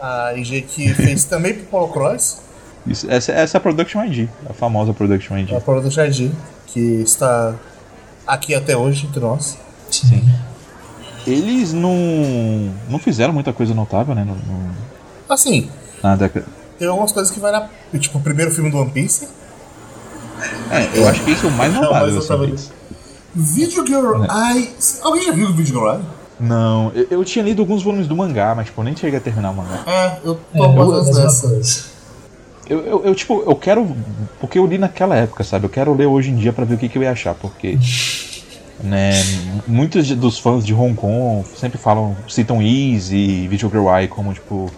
a 0.00 0.32
IG 0.34 0.62
que 0.62 0.94
fez 0.94 1.24
também 1.24 1.52
pro 1.54 1.64
Polo 1.66 1.88
Cross, 1.88 2.40
Isso, 2.90 3.06
essa, 3.10 3.30
essa 3.32 3.56
é 3.56 3.58
a 3.58 3.60
Production 3.60 4.04
ID, 4.04 4.28
a 4.48 4.52
famosa 4.52 4.92
Production 4.92 5.38
ID. 5.38 5.52
a 5.54 5.60
Production 5.60 6.04
ID, 6.04 6.32
que 6.66 6.80
está 6.80 7.54
aqui 8.26 8.54
até 8.54 8.76
hoje 8.76 9.06
entre 9.06 9.20
nós. 9.20 9.56
Sim. 9.90 10.28
Eles 11.26 11.72
não, 11.72 11.94
não 12.88 12.98
fizeram 12.98 13.32
muita 13.32 13.52
coisa 13.52 13.72
notável, 13.74 14.14
né? 14.14 14.24
No, 14.24 14.34
no- 14.34 14.74
Assim, 15.28 15.70
na 16.02 16.16
década. 16.16 16.46
tem 16.78 16.88
algumas 16.88 17.12
coisas 17.12 17.30
que 17.32 17.38
vai 17.38 17.52
na. 17.52 17.68
Tipo, 17.98 18.18
o 18.18 18.20
primeiro 18.20 18.50
filme 18.50 18.70
do 18.70 18.78
One 18.78 18.90
Piece. 18.90 19.28
É, 20.70 20.98
eu 20.98 21.06
acho 21.08 21.22
que 21.24 21.30
esse 21.32 21.44
é 21.44 21.48
o 21.48 21.52
mais 21.52 21.72
Não, 21.74 21.82
notável. 21.82 22.06
mas 22.14 22.16
eu 22.16 22.26
tava- 22.26 22.46
deles. 22.46 22.72
Video 23.34 23.86
Girl 23.86 24.24
Eye. 24.24 24.70
Alguém 25.02 25.22
já 25.24 25.32
viu 25.32 25.48
o 25.50 25.52
Video 25.54 25.66
Girl 25.66 25.88
Eye? 25.92 26.00
Não, 26.40 26.90
eu, 26.94 27.06
eu 27.10 27.24
tinha 27.24 27.44
lido 27.44 27.60
alguns 27.62 27.82
volumes 27.82 28.08
do 28.08 28.16
mangá, 28.16 28.54
mas 28.54 28.66
tipo, 28.66 28.80
eu 28.80 28.84
nem 28.84 28.96
cheguei 28.96 29.18
a 29.18 29.22
terminar 29.22 29.50
o 29.50 29.54
mangá. 29.54 29.82
É, 29.86 30.18
eu 30.24 30.40
É, 30.54 30.58
tô 30.58 30.64
eu, 30.64 30.72
mais 30.72 31.16
nessa. 31.16 31.90
Eu, 32.70 32.86
eu, 32.86 33.04
eu, 33.06 33.14
tipo, 33.16 33.42
eu 33.42 33.56
quero. 33.56 33.84
Porque 34.38 34.56
eu 34.58 34.64
li 34.64 34.78
naquela 34.78 35.16
época, 35.16 35.42
sabe? 35.42 35.66
Eu 35.66 35.70
quero 35.70 35.92
ler 35.92 36.06
hoje 36.06 36.30
em 36.30 36.36
dia 36.36 36.52
pra 36.52 36.64
ver 36.64 36.74
o 36.76 36.78
que, 36.78 36.88
que 36.88 36.96
eu 36.96 37.02
ia 37.02 37.10
achar, 37.10 37.34
porque. 37.34 37.76
Né, 38.82 39.10
muitos 39.66 40.06
de- 40.06 40.14
dos 40.14 40.38
fãs 40.38 40.64
de 40.64 40.72
Hong 40.72 40.94
Kong 40.94 41.46
sempre 41.54 41.76
falam, 41.78 42.16
citam 42.26 42.62
Ease 42.62 43.14
e 43.14 43.48
Girl 43.58 43.88
Eye 43.94 44.08
como, 44.08 44.32
tipo. 44.32 44.70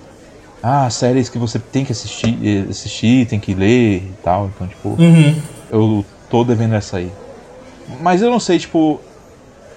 Ah, 0.63 0.89
séries 0.91 1.29
que 1.29 1.39
você 1.39 1.59
tem 1.59 1.85
que 1.85 1.93
assistir, 1.93 2.39
eh, 2.45 2.71
assistir, 2.71 3.27
tem 3.27 3.39
que 3.39 3.53
ler 3.55 3.97
e 3.99 4.15
tal. 4.23 4.47
Então, 4.47 4.67
tipo. 4.67 4.89
Uhum. 5.01 5.35
eu 5.71 6.05
tô 6.31 6.45
devendo 6.45 6.75
essa 6.75 6.97
aí. 6.97 7.11
Mas 8.01 8.23
eu 8.23 8.31
não 8.31 8.41
sei, 8.41 8.59
tipo. 8.59 9.01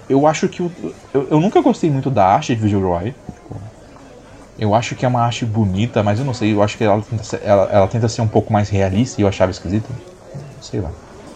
Eu 0.08 0.26
acho 0.26 0.48
que. 0.48 0.62
o- 0.62 0.70
Eu, 1.12 1.28
eu 1.32 1.40
nunca 1.40 1.60
gostei 1.60 1.90
muito 1.90 2.10
da 2.10 2.24
arte 2.26 2.54
de 2.54 2.60
Visual 2.62 2.82
Roy. 2.82 3.10
Tipo, 3.10 3.60
eu 4.58 4.74
acho 4.74 4.94
que 4.94 5.04
é 5.04 5.08
uma 5.08 5.20
arte 5.20 5.44
bonita, 5.44 6.02
mas 6.02 6.18
eu 6.18 6.24
não 6.24 6.32
sei. 6.32 6.52
Eu 6.52 6.62
acho 6.62 6.78
que 6.78 6.84
ela 6.84 7.02
tenta 7.02 7.22
ser, 7.22 7.40
ela, 7.44 7.68
ela 7.70 7.88
tenta 7.88 8.08
ser 8.08 8.22
um 8.22 8.28
pouco 8.28 8.52
mais 8.52 8.68
realista 8.68 9.20
e 9.20 9.24
eu 9.24 9.28
achava 9.28 9.50
esquisito. 9.50 9.88
Sei 10.60 10.80
lá. 10.80 10.90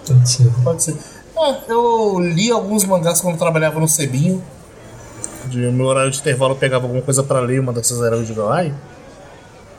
Pode 0.06 0.28
ser. 0.28 0.50
Pode 0.64 0.82
ser. 0.82 0.96
É, 1.38 1.72
eu 1.72 2.18
li 2.18 2.50
alguns 2.50 2.84
mangás 2.84 3.20
quando 3.20 3.38
trabalhava 3.38 3.78
no 3.78 3.88
Cebinho. 3.88 4.42
De 5.46 5.58
meu 5.58 5.86
horário 5.86 6.10
de 6.10 6.18
intervalo 6.18 6.52
eu 6.52 6.58
pegava 6.58 6.84
alguma 6.84 7.02
coisa 7.02 7.22
pra 7.22 7.40
ler, 7.40 7.60
uma 7.60 7.72
dessas 7.72 8.00
era 8.02 8.16
o 8.16 8.24
Girl 8.24 8.52
Eye. 8.52 8.74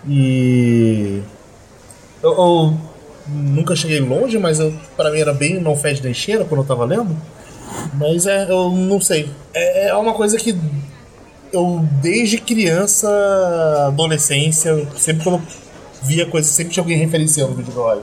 E. 0.08 1.22
Eu, 2.22 2.32
eu 2.32 2.78
nunca 3.28 3.76
cheguei 3.76 4.00
longe, 4.00 4.38
mas 4.38 4.60
eu, 4.60 4.74
pra 4.96 5.12
mim 5.12 5.20
era 5.20 5.34
bem 5.34 5.60
não 5.60 5.76
fede 5.76 6.04
nem 6.04 6.14
cheira 6.14 6.46
quando 6.46 6.62
eu 6.62 6.68
tava 6.68 6.86
lendo. 6.86 7.16
Mas 7.94 8.28
é, 8.28 8.52
eu 8.52 8.70
não 8.70 9.00
sei. 9.00 9.32
É, 9.54 9.88
é 9.88 9.96
uma 9.96 10.14
coisa 10.14 10.38
que 10.38 10.56
eu, 11.54 11.86
desde 12.02 12.38
criança, 12.38 13.08
adolescência, 13.88 14.88
sempre 14.98 15.24
quando 15.24 15.36
eu 15.36 15.42
via 16.04 16.26
coisa, 16.26 16.48
sempre 16.48 16.74
tinha 16.74 16.84
alguém 16.84 16.98
referenciando 16.98 17.52
o 17.54 17.56
Video 17.56 17.72
Girl 17.74 17.92
Eye. 17.92 18.02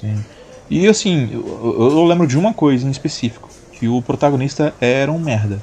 Sim. 0.00 0.24
E 0.70 0.86
assim, 0.88 1.28
eu, 1.32 1.40
eu- 1.78 1.90
eu 1.98 2.04
lembro 2.04 2.26
de 2.26 2.38
uma 2.38 2.52
coisa 2.54 2.86
em 2.86 2.90
específico, 2.90 3.48
que 3.72 3.88
o 3.88 4.00
protagonista 4.02 4.74
era 4.80 5.10
um 5.12 5.18
merda. 5.18 5.60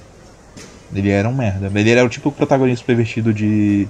Ele 0.94 1.10
era 1.10 1.28
um 1.30 1.34
merda. 1.36 1.72
Ele 1.80 1.90
era 1.92 2.04
o 2.06 2.10
tipo 2.10 2.32
protagonista 2.32 2.84
pervertido 2.86 3.34
de, 3.34 3.88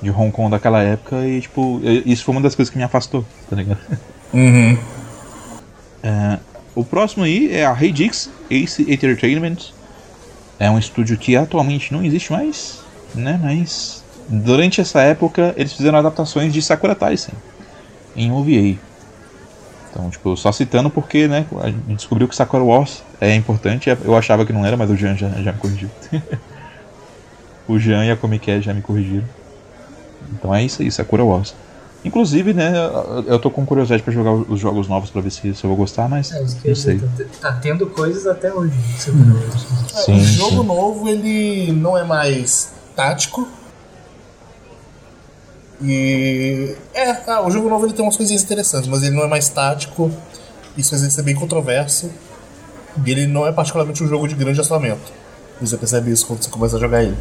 de 0.00 0.10
Hong 0.10 0.30
Kong 0.32 0.50
daquela 0.50 0.82
época 0.82 1.26
e, 1.26 1.40
tipo, 1.40 1.80
isso 2.04 2.24
foi 2.24 2.34
uma 2.34 2.40
das 2.40 2.54
coisas 2.54 2.70
que 2.70 2.76
me 2.78 2.84
afastou, 2.84 3.24
tá 3.48 3.56
ligado? 3.56 3.78
Uhum. 4.34 4.78
É, 6.02 6.38
o 6.74 6.82
próximo 6.82 7.22
aí 7.22 7.52
é 7.54 7.66
a 7.66 7.76
Hey 7.78 7.92
Dix 7.92 8.30
Ace 8.50 8.82
Entertainment. 8.90 9.58
É 10.62 10.70
um 10.70 10.78
estúdio 10.78 11.18
que 11.18 11.34
atualmente 11.34 11.92
não 11.92 12.04
existe 12.04 12.30
mais, 12.30 12.80
né? 13.12 13.36
Mas 13.42 14.04
durante 14.28 14.80
essa 14.80 15.02
época 15.02 15.52
eles 15.56 15.72
fizeram 15.72 15.98
adaptações 15.98 16.52
de 16.52 16.62
Sakura 16.62 16.94
Taisen 16.94 17.34
em 18.14 18.30
OVA. 18.30 18.78
Então, 19.90 20.08
tipo, 20.08 20.36
só 20.36 20.52
citando 20.52 20.88
porque, 20.88 21.26
né, 21.26 21.44
a 21.60 21.66
gente 21.66 21.96
descobriu 21.96 22.28
que 22.28 22.36
Sakura 22.36 22.62
Wars 22.62 23.02
é 23.20 23.34
importante. 23.34 23.90
Eu 23.90 24.16
achava 24.16 24.46
que 24.46 24.52
não 24.52 24.64
era, 24.64 24.76
mas 24.76 24.88
o 24.88 24.96
Jean 24.96 25.16
já, 25.16 25.28
já 25.30 25.52
me 25.52 25.58
corrigiu. 25.58 25.90
o 27.66 27.76
Jean 27.76 28.04
e 28.04 28.12
a 28.12 28.16
Comic 28.16 28.62
já 28.62 28.72
me 28.72 28.82
corrigiram. 28.82 29.26
Então 30.32 30.54
é 30.54 30.62
isso 30.62 30.80
aí, 30.80 30.92
Sakura 30.92 31.24
Wars. 31.24 31.56
Inclusive, 32.04 32.52
né, 32.52 32.72
eu 33.26 33.38
tô 33.38 33.48
com 33.48 33.64
curiosidade 33.64 34.02
pra 34.02 34.12
jogar 34.12 34.32
os 34.32 34.58
jogos 34.58 34.88
novos 34.88 35.08
pra 35.10 35.20
ver 35.20 35.30
se, 35.30 35.54
se 35.54 35.62
eu 35.64 35.68
vou 35.68 35.76
gostar, 35.76 36.08
mas 36.08 36.32
É 36.32 36.40
não 36.40 36.74
sei. 36.74 36.98
tá, 36.98 37.24
tá 37.40 37.52
tendo 37.52 37.86
coisas 37.86 38.26
até 38.26 38.52
hoje. 38.52 38.74
Você 38.98 39.10
É, 39.10 40.02
Sim, 40.04 40.14
o 40.20 40.24
jogo 40.24 40.60
sim. 40.62 40.66
novo 40.66 41.08
ele 41.08 41.70
não 41.72 41.96
é 41.96 42.02
mais 42.02 42.72
tático. 42.96 43.46
E. 45.80 46.76
É, 46.94 47.10
ah, 47.30 47.42
o 47.46 47.50
jogo 47.50 47.68
novo 47.68 47.86
ele 47.86 47.92
tem 47.92 48.04
umas 48.04 48.16
coisinhas 48.16 48.42
interessantes, 48.42 48.88
mas 48.88 49.02
ele 49.02 49.14
não 49.14 49.22
é 49.24 49.28
mais 49.28 49.48
tático. 49.48 50.10
Isso 50.76 50.94
às 50.94 51.02
vezes 51.02 51.18
é 51.18 51.22
bem 51.22 51.34
controverso. 51.34 52.10
E 53.04 53.10
ele 53.10 53.26
não 53.26 53.46
é 53.46 53.52
particularmente 53.52 54.02
um 54.02 54.08
jogo 54.08 54.26
de 54.28 54.34
grande 54.34 54.60
assolamento. 54.60 55.12
Você 55.60 55.76
percebe 55.76 56.10
isso 56.10 56.26
quando 56.26 56.42
você 56.42 56.50
começa 56.50 56.76
a 56.76 56.80
jogar 56.80 57.02
ele. 57.02 57.16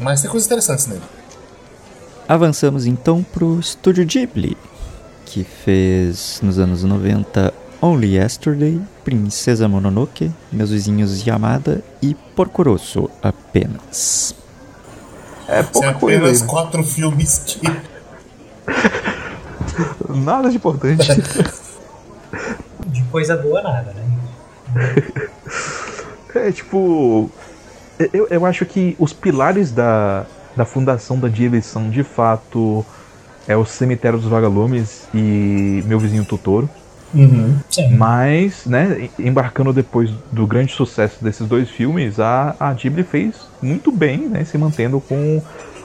Mas 0.00 0.20
tem 0.22 0.30
coisas 0.30 0.46
interessantes 0.46 0.86
nele. 0.86 1.02
Avançamos 2.30 2.86
então 2.86 3.24
pro 3.24 3.58
Estúdio 3.58 4.06
Ghibli, 4.06 4.56
que 5.26 5.42
fez 5.42 6.38
nos 6.40 6.60
anos 6.60 6.84
90 6.84 7.52
Only 7.82 8.18
Yesterday, 8.18 8.80
Princesa 9.04 9.66
Mononoke, 9.66 10.30
Meus 10.52 10.70
Vizinhos 10.70 11.26
Yamada 11.26 11.82
e 12.00 12.14
Porco 12.14 12.62
Rosso 12.62 13.10
apenas. 13.20 14.32
É 15.48 15.60
Tem 15.60 15.72
pouca 15.72 15.92
coisa 15.94 16.18
apenas 16.18 16.40
né? 16.42 16.46
quatro 16.46 16.84
filmes 16.84 17.38
que. 17.40 17.66
Nada 20.14 20.50
de 20.50 20.56
importante. 20.56 21.08
De 22.86 23.02
coisa 23.10 23.36
boa, 23.36 23.60
nada, 23.60 23.92
né? 23.92 24.06
é 26.46 26.52
tipo. 26.52 27.28
Eu, 28.12 28.28
eu 28.30 28.46
acho 28.46 28.64
que 28.66 28.94
os 29.00 29.12
pilares 29.12 29.72
da, 29.72 30.26
da 30.56 30.64
fundação 30.64 31.18
da 31.18 31.28
são 31.62 31.88
de 31.90 32.02
fato 32.02 32.84
é 33.48 33.56
o 33.56 33.64
Cemitério 33.64 34.18
dos 34.18 34.28
Vagalumes 34.28 35.08
e 35.14 35.82
Meu 35.86 35.98
Vizinho 35.98 36.24
Totoro. 36.24 36.68
Sim. 37.70 37.96
Mas, 37.96 38.66
né, 38.66 39.08
embarcando 39.18 39.72
depois 39.72 40.10
do 40.30 40.46
grande 40.46 40.72
sucesso 40.72 41.16
desses 41.22 41.46
dois 41.48 41.68
filmes, 41.68 42.20
a, 42.20 42.54
a 42.60 42.72
Ghibli 42.72 43.02
fez 43.02 43.34
muito 43.60 43.90
bem, 43.90 44.28
né, 44.28 44.44
se 44.44 44.56
mantendo 44.56 45.00
com 45.00 45.42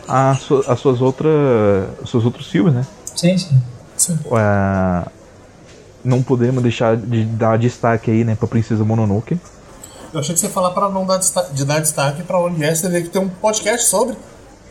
a, 0.08 0.36
su- 0.36 0.64
as 0.68 0.80
suas 0.80 1.02
outras, 1.02 1.32
seus 2.06 2.26
outros 2.26 2.48
filmes, 2.48 2.74
né. 2.76 2.86
Sim, 3.16 3.36
sim. 3.98 4.20
É, 4.38 5.08
não 6.04 6.22
podemos 6.22 6.62
deixar 6.62 6.96
de 6.96 7.26
dar 7.26 7.58
destaque 7.58 8.12
aí, 8.12 8.24
né, 8.24 8.36
pra 8.36 8.48
Princesa 8.48 8.84
Mononoke. 8.84 9.40
Eu 10.14 10.20
achei 10.20 10.34
que 10.36 10.40
você 10.40 10.46
ia 10.46 10.52
falar 10.52 10.70
pra 10.72 10.90
não 10.90 11.06
dar 11.06 11.18
destaque, 11.18 11.54
de 11.56 11.66
dar 11.66 11.80
destaque 11.82 12.22
pra 12.24 12.40
Only 12.40 12.64
Yesterday, 12.64 13.02
que 13.04 13.10
tem 13.10 13.22
um 13.22 13.30
podcast 13.30 13.88
sobre. 13.88 14.16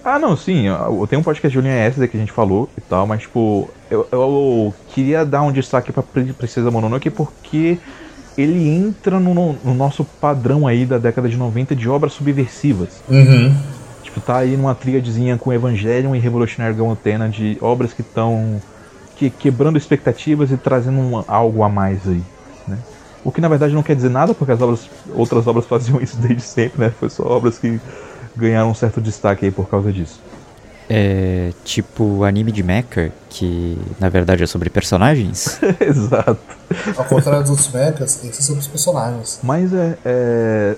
Ah, 0.05 0.19
não, 0.19 0.37
sim, 0.37 0.65
tenho 1.09 1.21
um 1.21 1.25
podcast 1.25 1.57
de 1.57 1.63
linha 1.63 1.75
S 1.77 2.07
que 2.09 2.17
a 2.17 2.21
gente 2.21 2.31
falou 2.33 2.69
e 2.77 2.81
tal, 2.83 3.07
mas 3.07 3.23
tipo, 3.23 3.71
eu, 3.91 4.07
eu 4.13 4.75
queria 4.89 5.25
dar 5.25 5.43
um 5.43 5.51
destaque 5.51 5.91
pra 5.93 6.03
Prin- 6.03 6.33
Princesa 6.35 6.71
Mononoke 6.71 7.09
porque 7.09 7.79
ele 8.37 8.69
entra 8.69 9.19
no, 9.19 9.33
no- 9.33 9.57
no 9.65 9.75
nosso 9.75 10.05
padrão 10.05 10.67
aí 10.67 10.85
da 10.85 10.99
década 10.99 11.27
de 11.29 11.37
90 11.39 11.75
de 11.75 11.89
obras 11.89 12.13
subversivas. 12.13 13.03
Uhum. 13.09 13.55
Tipo, 14.03 14.21
tá 14.21 14.39
aí 14.39 14.57
numa 14.59 14.75
tríadezinha 14.75 15.39
com 15.39 15.53
Evangelion 15.53 16.15
e 16.15 16.19
Revolutionary 16.19 16.75
Gautena 16.75 17.29
de 17.29 17.57
obras 17.63 17.95
que 17.95 18.03
estão 18.03 18.61
que, 19.17 19.31
quebrando 19.31 19.79
expectativas 19.79 20.51
e 20.53 20.57
trazendo 20.59 20.99
um- 20.99 21.25
algo 21.27 21.63
a 21.63 21.69
mais 21.71 22.07
aí, 22.07 22.21
né? 22.69 22.77
O 23.25 23.33
que 23.33 23.41
na 23.41 23.49
verdade 23.49 23.73
não 23.73 23.83
quer 23.83 23.97
dizer 23.97 24.11
nada, 24.11 24.35
porque 24.35 24.53
as 24.53 24.61
obras, 24.61 24.87
outras 25.15 25.47
obras 25.47 25.65
faziam 25.65 25.99
isso 26.03 26.19
desde 26.21 26.43
sempre, 26.43 26.79
né? 26.83 26.91
Foi 26.91 27.09
só 27.09 27.23
obras 27.25 27.59
que 27.59 27.81
ganharam 28.37 28.71
um 28.71 28.75
certo 28.75 29.01
destaque 29.01 29.47
aí 29.47 29.51
por 29.51 29.69
causa 29.69 29.93
disso. 29.93 30.21
É 30.89 31.53
tipo 31.65 32.05
o 32.05 32.25
anime 32.25 32.53
de 32.53 32.63
Mecha, 32.63 33.11
que 33.31 33.79
na 33.99 34.09
verdade 34.09 34.43
é 34.43 34.47
sobre 34.47 34.69
personagens. 34.69 35.59
Exato. 35.81 36.39
Ao 36.97 37.05
contrário 37.07 37.41
dos 37.41 37.51
outros 37.51 37.73
mechas, 37.73 38.23
esses 38.25 38.45
são 38.45 38.59
os 38.59 38.67
personagens. 38.67 39.41
Mas 39.43 39.73
é, 39.73 39.97
é, 40.05 40.77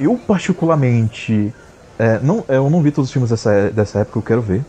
eu 0.00 0.18
particularmente 0.26 1.54
é, 1.98 2.20
não, 2.22 2.44
eu 2.48 2.70
não 2.70 2.80
vi 2.80 2.92
todos 2.92 3.08
os 3.08 3.12
filmes 3.12 3.30
dessa, 3.30 3.70
dessa 3.70 4.00
época, 4.00 4.18
eu 4.18 4.22
quero 4.22 4.42
ver. 4.42 4.64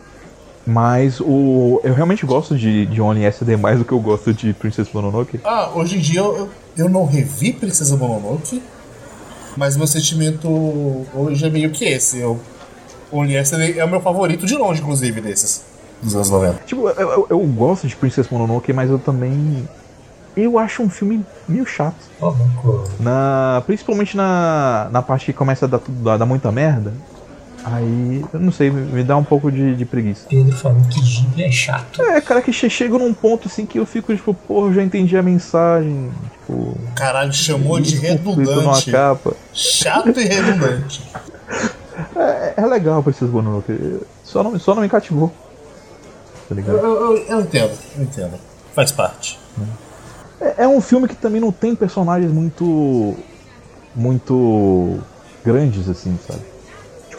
Mas 0.66 1.20
o, 1.20 1.80
eu 1.82 1.94
realmente 1.94 2.26
gosto 2.26 2.56
de, 2.56 2.86
de 2.86 3.00
Only 3.00 3.24
SD 3.24 3.56
mais 3.56 3.78
do 3.78 3.84
que 3.84 3.92
eu 3.92 4.00
gosto 4.00 4.34
de 4.34 4.52
Princess 4.52 4.92
Mononoke. 4.92 5.40
Ah, 5.44 5.70
hoje 5.74 5.96
em 5.96 6.00
dia 6.00 6.20
eu, 6.20 6.36
eu, 6.36 6.50
eu 6.76 6.88
não 6.88 7.06
revi 7.06 7.52
Princesa 7.52 7.96
Mononoke, 7.96 8.62
mas 9.56 9.76
meu 9.76 9.86
sentimento 9.86 10.48
hoje 11.14 11.44
é 11.44 11.50
meio 11.50 11.70
que 11.70 11.84
esse. 11.84 12.18
Eu, 12.18 12.40
Only 13.12 13.34
Yesterday 13.34 13.78
é 13.78 13.84
o 13.84 13.88
meu 13.88 14.00
favorito 14.00 14.46
de 14.46 14.54
longe, 14.56 14.80
inclusive, 14.80 15.20
desses, 15.20 15.64
dos 16.02 16.14
anos 16.14 16.30
90. 16.30 16.62
Tipo, 16.64 16.88
eu, 16.88 17.10
eu, 17.10 17.26
eu 17.30 17.38
gosto 17.40 17.86
de 17.88 17.96
Princess 17.96 18.28
Mononoke, 18.28 18.72
mas 18.72 18.90
eu 18.90 18.98
também. 18.98 19.68
Eu 20.36 20.58
acho 20.58 20.82
um 20.82 20.88
filme 20.88 21.24
meio 21.48 21.66
chato. 21.66 21.96
Louco. 22.20 22.84
Na, 23.00 23.62
principalmente 23.66 24.16
na, 24.16 24.88
na 24.92 25.02
parte 25.02 25.26
que 25.26 25.32
começa 25.32 25.66
a 25.66 25.68
dar, 25.68 25.80
a 26.06 26.16
dar 26.16 26.26
muita 26.26 26.52
merda. 26.52 26.94
Aí, 27.64 28.24
eu 28.32 28.40
não 28.40 28.50
sei, 28.50 28.70
me, 28.70 28.80
me 28.80 29.04
dá 29.04 29.16
um 29.16 29.24
pouco 29.24 29.50
de, 29.52 29.76
de 29.76 29.84
preguiça. 29.84 30.26
Pedro 30.28 30.56
falou 30.56 30.80
que 30.90 31.00
Ghibli 31.00 31.44
é 31.44 31.50
chato. 31.52 32.00
É, 32.02 32.20
cara, 32.20 32.40
que 32.40 32.52
che- 32.52 32.70
chega 32.70 32.98
num 32.98 33.12
ponto 33.12 33.48
assim 33.48 33.66
que 33.66 33.78
eu 33.78 33.84
fico 33.84 34.14
tipo, 34.16 34.32
porra, 34.32 34.68
eu 34.68 34.74
já 34.74 34.82
entendi 34.82 35.16
a 35.16 35.22
mensagem. 35.22 36.10
Tipo, 36.32 36.76
Caralho, 36.96 37.32
chamou 37.32 37.78
de 37.78 37.96
redundante. 37.96 38.90
capa. 38.90 39.34
Chato 39.52 40.18
e 40.18 40.24
redundante. 40.24 41.02
É, 42.16 42.54
é 42.56 42.66
legal 42.66 43.02
Princess 43.02 43.28
Mononoke. 43.30 44.00
Só 44.24 44.42
não, 44.42 44.58
só 44.58 44.74
não 44.74 44.82
me 44.82 44.88
cativou. 44.88 45.28
Tá 46.48 46.54
Eu, 46.54 46.56
ligado? 46.56 46.78
eu, 46.78 46.84
eu- 46.84 47.16
eu 47.26 47.40
entendo, 47.42 47.72
eu 47.96 48.02
entendo. 48.04 48.38
Faz 48.74 48.90
parte. 48.90 49.38
É, 50.40 50.64
é 50.64 50.68
um 50.68 50.80
filme 50.80 51.06
que 51.06 51.14
também 51.14 51.40
não 51.40 51.52
tem 51.52 51.74
personagens 51.74 52.32
muito. 52.32 53.14
muito 53.94 54.98
grandes, 55.44 55.88
assim, 55.88 56.18
sabe? 56.26 56.40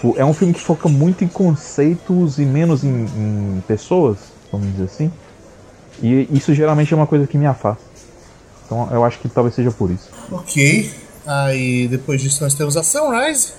Tipo, 0.02 0.16
é 0.18 0.26
um 0.26 0.34
filme 0.34 0.52
que 0.52 0.60
foca 0.60 0.90
muito 0.90 1.24
em 1.24 1.28
conceitos 1.28 2.40
e 2.40 2.42
menos 2.42 2.84
em, 2.84 3.06
em 3.06 3.64
pessoas, 3.68 4.18
vamos 4.52 4.72
dizer 4.72 4.86
assim. 4.86 5.12
E 6.02 6.28
isso 6.32 6.56
geralmente 6.56 6.92
é 6.92 6.98
uma 6.98 7.06
coisa 7.06 7.28
que 7.28 7.38
me 7.38 7.46
afasta. 7.46 7.84
Então 8.66 8.90
eu 8.92 9.06
acho 9.06 9.20
que 9.20 9.30
talvez 9.30 9.54
seja 9.54 9.70
por 9.70 9.92
isso. 9.92 10.10
Ok. 10.32 10.92
Aí 11.24 11.88
depois 11.88 12.20
disso 12.20 12.44
nós 12.44 12.56
temos 12.56 12.76
a 12.76 12.82
Sunrise, 12.82 13.54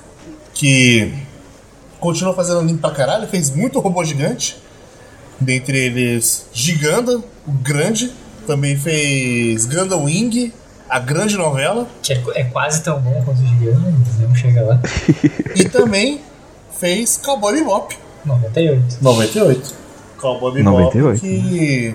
que 0.52 1.14
continua 2.00 2.34
fazendo 2.34 2.58
anime 2.58 2.80
pra 2.80 2.90
caralho, 2.90 3.28
fez 3.28 3.48
muito 3.48 3.78
robô 3.78 4.04
gigante. 4.04 4.60
Dentre 5.38 5.78
eles 5.78 6.46
Giganda, 6.52 7.18
o 7.46 7.52
grande. 7.52 8.12
Também 8.48 8.76
fez 8.76 9.64
Ganda 9.66 9.96
Wing, 9.96 10.52
a 10.90 10.98
grande 10.98 11.36
novela. 11.36 11.86
Que 12.02 12.14
é, 12.14 12.22
é 12.34 12.44
quase 12.44 12.82
tão 12.82 13.00
bom 13.00 13.22
quanto 13.24 13.40
mas 13.40 14.18
não 14.18 14.34
chega 14.34 14.62
lá. 14.62 14.80
E 15.54 15.68
também 15.68 16.20
fez 16.78 17.16
Cowboy 17.16 17.54
Bebop, 17.54 17.96
98. 18.24 18.98
98. 19.02 19.74
Cowboy 20.18 20.52
Bebop 20.54 20.76
98, 20.94 21.20
que 21.20 21.94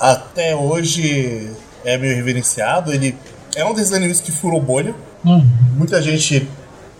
até 0.00 0.54
hoje 0.56 1.50
é 1.84 1.98
meio 1.98 2.14
reverenciado. 2.16 2.92
Ele 2.92 3.14
é 3.54 3.64
um 3.64 3.74
desses 3.74 3.92
animes 3.92 4.20
que 4.20 4.32
furou 4.32 4.60
bolha. 4.60 4.94
Hum, 5.24 5.44
Muita 5.76 6.00
gente 6.02 6.48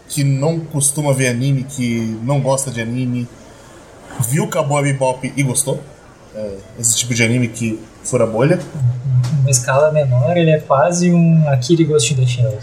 que 0.08 0.22
não 0.22 0.60
costuma 0.60 1.12
ver 1.14 1.28
anime, 1.28 1.64
que 1.64 2.18
não 2.22 2.40
gosta 2.40 2.70
de 2.70 2.80
anime, 2.82 3.26
viu 4.28 4.46
Cowboy 4.48 4.82
Bebop 4.82 5.32
e 5.34 5.42
gostou. 5.42 5.80
É, 6.34 6.56
esse 6.78 6.96
tipo 6.96 7.14
de 7.14 7.22
anime 7.22 7.48
que 7.48 7.78
fura 8.02 8.26
bolha. 8.26 8.58
numa 9.38 9.50
escala 9.50 9.90
menor, 9.92 10.36
ele 10.36 10.50
é 10.50 10.58
quase 10.60 11.10
um 11.12 11.46
Akira 11.48 11.84
Ghost 11.84 12.12
in 12.12 12.16
the 12.16 12.26
Shell. 12.26 12.58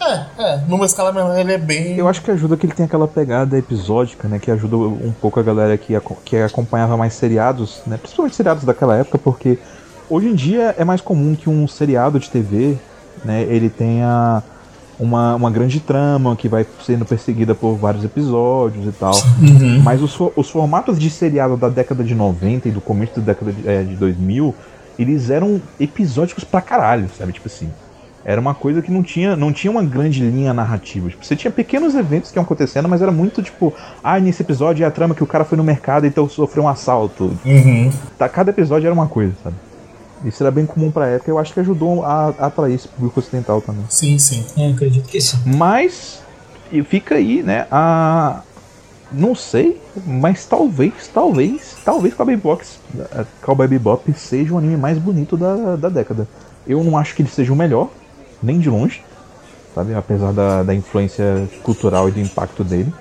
É, 0.00 0.24
é, 0.38 0.60
numa 0.66 0.86
escala 0.86 1.12
menor 1.12 1.38
ele 1.38 1.52
é 1.52 1.58
bem. 1.58 1.96
Eu 1.96 2.08
acho 2.08 2.22
que 2.22 2.30
ajuda 2.30 2.56
que 2.56 2.66
ele 2.66 2.72
tem 2.72 2.86
aquela 2.86 3.06
pegada 3.06 3.58
episódica, 3.58 4.26
né? 4.26 4.38
Que 4.38 4.50
ajuda 4.50 4.76
um 4.76 5.12
pouco 5.20 5.38
a 5.38 5.42
galera 5.42 5.76
que, 5.76 5.94
que 6.24 6.36
acompanhava 6.36 6.96
mais 6.96 7.12
seriados, 7.14 7.82
né? 7.86 7.98
Principalmente 7.98 8.34
seriados 8.34 8.64
daquela 8.64 8.96
época, 8.96 9.18
porque 9.18 9.58
hoje 10.08 10.28
em 10.28 10.34
dia 10.34 10.74
é 10.78 10.84
mais 10.84 11.00
comum 11.00 11.34
que 11.34 11.50
um 11.50 11.68
seriado 11.68 12.18
de 12.18 12.30
TV, 12.30 12.78
né, 13.24 13.42
ele 13.42 13.68
tenha 13.68 14.42
uma, 14.98 15.34
uma 15.34 15.50
grande 15.50 15.80
trama 15.80 16.36
que 16.36 16.48
vai 16.48 16.66
sendo 16.84 17.04
perseguida 17.06 17.54
por 17.54 17.74
vários 17.74 18.04
episódios 18.04 18.86
e 18.86 18.92
tal. 18.92 19.14
Uhum. 19.40 19.80
Mas 19.82 20.02
os, 20.02 20.16
os 20.36 20.50
formatos 20.50 20.98
de 20.98 21.08
seriado 21.08 21.56
da 21.56 21.68
década 21.68 22.04
de 22.04 22.14
90 22.14 22.68
e 22.68 22.70
do 22.70 22.80
começo 22.80 23.18
da 23.18 23.32
década 23.32 23.52
de, 23.52 23.66
é, 23.66 23.82
de 23.82 23.96
2000, 23.96 24.54
eles 24.98 25.30
eram 25.30 25.60
episódicos 25.78 26.44
pra 26.44 26.60
caralho, 26.60 27.08
sabe? 27.18 27.32
Tipo 27.32 27.48
assim. 27.48 27.70
Era 28.24 28.40
uma 28.40 28.54
coisa 28.54 28.82
que 28.82 28.90
não 28.90 29.02
tinha, 29.02 29.34
não 29.34 29.52
tinha 29.52 29.70
uma 29.70 29.82
grande 29.82 30.20
linha 30.20 30.52
narrativa. 30.52 31.08
Tipo, 31.08 31.24
você 31.24 31.34
tinha 31.34 31.50
pequenos 31.50 31.94
eventos 31.94 32.30
que 32.30 32.38
iam 32.38 32.42
acontecendo, 32.42 32.88
mas 32.88 33.00
era 33.00 33.10
muito 33.10 33.42
tipo, 33.42 33.72
ah, 34.04 34.20
nesse 34.20 34.42
episódio 34.42 34.84
é 34.84 34.86
a 34.86 34.90
trama 34.90 35.14
que 35.14 35.22
o 35.22 35.26
cara 35.26 35.44
foi 35.44 35.56
no 35.56 35.64
mercado 35.64 36.04
e 36.04 36.08
então 36.08 36.28
sofreu 36.28 36.64
um 36.64 36.68
assalto. 36.68 37.32
Uhum. 37.44 37.90
Tá, 38.18 38.28
cada 38.28 38.50
episódio 38.50 38.86
era 38.86 38.94
uma 38.94 39.06
coisa, 39.06 39.32
sabe? 39.42 39.56
Isso 40.24 40.42
era 40.42 40.50
bem 40.50 40.66
comum 40.66 40.90
pra 40.90 41.06
época, 41.06 41.30
eu 41.30 41.38
acho 41.38 41.54
que 41.54 41.60
ajudou 41.60 42.04
a, 42.04 42.34
a 42.38 42.46
atrair 42.46 42.74
esse 42.74 42.88
público 42.88 43.20
ocidental 43.20 43.62
também. 43.62 43.84
Sim, 43.88 44.18
sim. 44.18 44.44
É, 44.58 44.70
acredito 44.70 45.08
que 45.08 45.18
sim. 45.18 45.38
Mas 45.46 46.22
e 46.70 46.82
fica 46.82 47.14
aí, 47.14 47.42
né? 47.42 47.66
A 47.70 48.42
não 49.12 49.34
sei, 49.34 49.80
mas 50.06 50.46
talvez, 50.46 51.08
talvez, 51.12 51.76
talvez 51.84 52.14
Cowboy 52.14 52.36
Bebop, 52.36 52.64
eh, 52.96 53.26
Cowboy 53.42 53.66
Bebop 53.66 54.12
seja 54.12 54.54
o 54.54 54.58
anime 54.58 54.76
mais 54.76 54.98
bonito 54.98 55.36
da, 55.36 55.74
da 55.74 55.88
década. 55.88 56.28
Eu 56.64 56.84
não 56.84 56.96
acho 56.96 57.16
que 57.16 57.22
ele 57.22 57.28
seja 57.28 57.52
o 57.52 57.56
melhor, 57.56 57.90
nem 58.42 58.58
de 58.58 58.68
longe, 58.70 59.02
sabe? 59.74 59.94
Apesar 59.94 60.32
da, 60.32 60.62
da 60.62 60.74
influência 60.74 61.48
cultural 61.62 62.08
e 62.08 62.12
do 62.12 62.20
impacto 62.20 62.62
dele. 62.64 62.92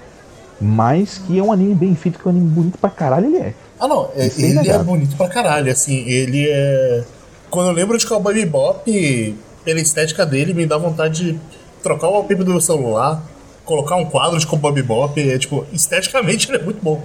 Mas 0.61 1.17
que 1.19 1.39
é 1.39 1.43
um 1.43 1.51
anime 1.51 1.73
bem 1.73 1.95
feito, 1.95 2.19
que 2.19 2.27
é 2.27 2.31
um 2.31 2.35
anime 2.35 2.49
bonito 2.49 2.77
pra 2.77 2.89
caralho, 2.89 3.27
ele 3.27 3.37
é. 3.37 3.53
Ah, 3.79 3.87
não. 3.87 4.09
é- 4.15 4.27
é 4.27 4.31
ele 4.37 4.69
é 4.69 4.77
bonito 4.79 5.15
pra 5.15 5.29
caralho, 5.29 5.71
assim. 5.71 6.03
Ele 6.07 6.47
é. 6.49 7.03
Quando 7.49 7.67
eu 7.67 7.73
lembro 7.73 7.97
de 7.97 8.05
Cowboy 8.05 8.33
Bebop, 8.33 9.35
pela 9.63 9.79
estética 9.79 10.25
dele, 10.25 10.53
me 10.53 10.65
dá 10.65 10.77
vontade 10.77 11.31
de 11.33 11.39
trocar 11.81 12.07
o 12.09 12.11
wallpaper 12.11 12.43
do 12.43 12.51
meu 12.51 12.61
celular, 12.61 13.23
colocar 13.63 13.95
um 13.95 14.05
quadro 14.05 14.37
de 14.37 14.45
Cowboy 14.45 14.73
Bebop. 14.73 15.17
É, 15.19 15.37
tipo, 15.37 15.65
esteticamente 15.71 16.49
ele 16.51 16.57
é 16.61 16.63
muito 16.63 16.83
bom. 16.83 17.01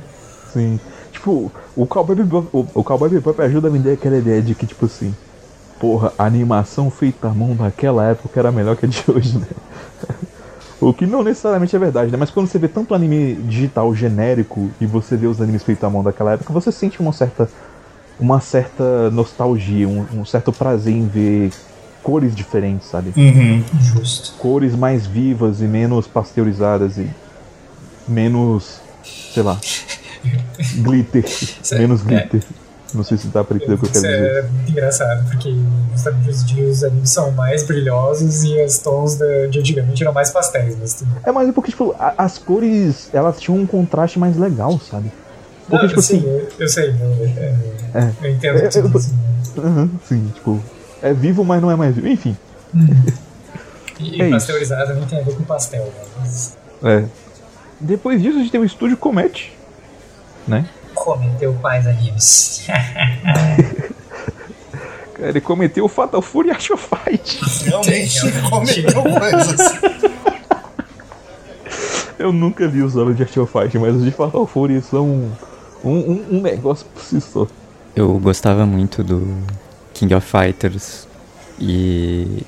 Sim. 0.52 0.80
Tipo, 1.12 1.50
o 1.76 1.86
Cowboy 1.86 2.16
Bebop, 2.16 2.48
o, 2.52 2.66
o 2.74 2.82
Cowboy 2.82 3.08
Bebop 3.08 3.40
ajuda 3.40 3.68
a 3.68 3.70
vender 3.70 3.92
aquela 3.92 4.16
ideia 4.16 4.42
de 4.42 4.54
que, 4.56 4.66
tipo 4.66 4.84
assim, 4.86 5.14
porra, 5.84 6.14
a 6.16 6.24
animação 6.24 6.90
feita 6.90 7.28
à 7.28 7.34
mão 7.34 7.54
naquela 7.54 8.06
época 8.06 8.40
era 8.40 8.50
melhor 8.50 8.74
que 8.74 8.86
a 8.86 8.88
de 8.88 9.04
hoje, 9.06 9.36
né? 9.36 9.46
o 10.80 10.94
que 10.94 11.04
não 11.04 11.22
necessariamente 11.22 11.76
é 11.76 11.78
verdade, 11.78 12.10
né? 12.10 12.16
Mas 12.16 12.30
quando 12.30 12.46
você 12.46 12.58
vê 12.58 12.68
tanto 12.68 12.94
anime 12.94 13.34
digital 13.34 13.94
genérico 13.94 14.70
e 14.80 14.86
você 14.86 15.14
vê 15.14 15.26
os 15.26 15.42
animes 15.42 15.62
feitos 15.62 15.84
à 15.84 15.90
mão 15.90 16.02
daquela 16.02 16.32
época, 16.32 16.50
você 16.54 16.72
sente 16.72 17.00
uma 17.00 17.12
certa 17.12 17.50
uma 18.18 18.40
certa 18.40 19.10
nostalgia, 19.10 19.86
um, 19.86 20.06
um 20.20 20.24
certo 20.24 20.52
prazer 20.52 20.94
em 20.94 21.06
ver 21.06 21.52
cores 22.02 22.34
diferentes, 22.34 22.88
sabe? 22.88 23.12
Uhum. 23.14 23.62
Justo. 23.78 24.38
Cores 24.38 24.74
mais 24.74 25.06
vivas 25.06 25.60
e 25.60 25.64
menos 25.64 26.06
pasteurizadas 26.06 26.96
e 26.96 27.10
menos, 28.08 28.80
sei 29.02 29.42
lá, 29.42 29.58
glitter, 30.80 31.24
é- 31.72 31.78
menos 31.78 32.00
é. 32.00 32.40
Não 32.94 33.02
sei 33.02 33.18
se 33.18 33.26
dá 33.28 33.42
pra 33.42 33.56
entender 33.56 33.74
o 33.74 33.78
que 33.78 33.86
eu 33.86 33.90
Isso 33.90 34.02
quero 34.02 34.14
dizer. 34.14 34.38
é 34.38 34.42
muito 34.42 34.70
engraçado, 34.70 35.28
porque 35.28 35.54
justamente 35.92 36.30
os 36.30 36.44
dias 36.46 36.84
animes 36.84 37.10
são 37.10 37.30
mais 37.32 37.64
brilhosos 37.64 38.44
e 38.44 38.62
os 38.62 38.78
tons 38.78 39.16
da- 39.16 39.46
de 39.46 39.58
antigamente 39.58 40.02
eram 40.02 40.12
mais 40.12 40.30
pastéis, 40.30 40.76
mas 40.80 40.94
tudo. 40.94 41.10
É, 41.24 41.32
mas 41.32 41.48
é 41.48 41.52
porque, 41.52 41.70
tipo, 41.72 41.94
a- 41.98 42.14
as 42.18 42.38
cores, 42.38 43.10
elas 43.12 43.40
tinham 43.40 43.58
um 43.58 43.66
contraste 43.66 44.18
mais 44.18 44.36
legal, 44.36 44.78
sabe? 44.78 45.10
Porque, 45.68 45.82
Não, 45.86 45.88
tipo 45.88 46.02
sim, 46.02 46.18
assim, 46.18 46.26
eu, 46.28 46.48
eu 46.60 46.68
sei, 46.68 46.90
eu, 46.90 47.26
é, 47.36 47.54
É. 47.94 48.10
eu 48.22 48.30
entendo 48.30 48.58
É, 48.58 48.66
eu- 48.66 48.70
tá 48.70 48.78
dizendo. 48.98 49.02
aham, 49.58 49.90
sim, 50.06 50.30
tipo, 50.34 50.60
é 51.02 51.12
vivo, 51.12 51.44
mas 51.44 51.60
não 51.60 51.70
é 51.70 51.76
mais 51.76 51.94
vivo. 51.96 52.06
Enfim, 52.06 52.36
E, 53.98 54.22
é 54.22 54.30
pasteurizado 54.30 54.88
também 54.92 55.06
tem 55.06 55.18
a 55.18 55.22
ver 55.22 55.34
com 55.34 55.42
pastel, 55.44 55.84
né? 55.84 56.04
Mas 56.20 56.56
é. 56.82 57.04
Depois 57.80 58.22
disso, 58.22 58.36
a 58.38 58.40
gente 58.40 58.50
tem 58.52 58.60
o 58.60 58.64
estúdio 58.64 58.96
Comet, 58.96 59.52
né? 60.46 60.66
Cometeu 61.04 61.54
quais 61.60 61.86
animes? 61.86 62.64
Cara, 62.66 63.84
Ele 65.28 65.40
cometeu 65.40 65.84
o 65.84 65.88
Fatal 65.88 66.20
Fury 66.20 66.50
Art 66.50 66.70
of 66.70 66.88
Fight. 66.88 67.40
Realmente 67.64 68.20
cometeu 68.50 69.02
coisas. 69.02 69.80
Eu 72.18 72.32
nunca 72.32 72.66
vi 72.66 72.82
os 72.82 72.96
olhos 72.96 73.16
de 73.16 73.22
Art 73.22 73.36
of 73.36 73.52
Fight, 73.52 73.78
mas 73.78 73.94
os 73.94 74.04
de 74.04 74.10
Fatal 74.10 74.46
Fury 74.46 74.82
são 74.82 75.30
um, 75.84 75.90
um, 75.90 76.26
um 76.30 76.40
negócio 76.40 76.86
por 76.86 77.02
si 77.02 77.20
só. 77.20 77.46
Eu 77.94 78.18
gostava 78.18 78.66
muito 78.66 79.04
do 79.04 79.36
King 79.92 80.14
of 80.14 80.26
Fighters 80.26 81.06
e 81.60 82.42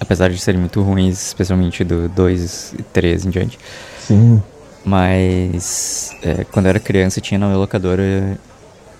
apesar 0.00 0.30
de 0.30 0.38
serem 0.38 0.60
muito 0.60 0.80
ruins, 0.80 1.26
especialmente 1.26 1.84
do 1.84 2.08
2 2.08 2.74
e 2.78 2.82
3 2.82 3.26
em 3.26 3.30
diante, 3.30 3.58
Sim. 4.00 4.42
Mas 4.88 6.16
é, 6.22 6.44
quando 6.44 6.66
eu 6.66 6.70
era 6.70 6.80
criança 6.80 7.20
tinha 7.20 7.38
na 7.38 7.46
minha 7.46 7.58
locadora 7.58 8.38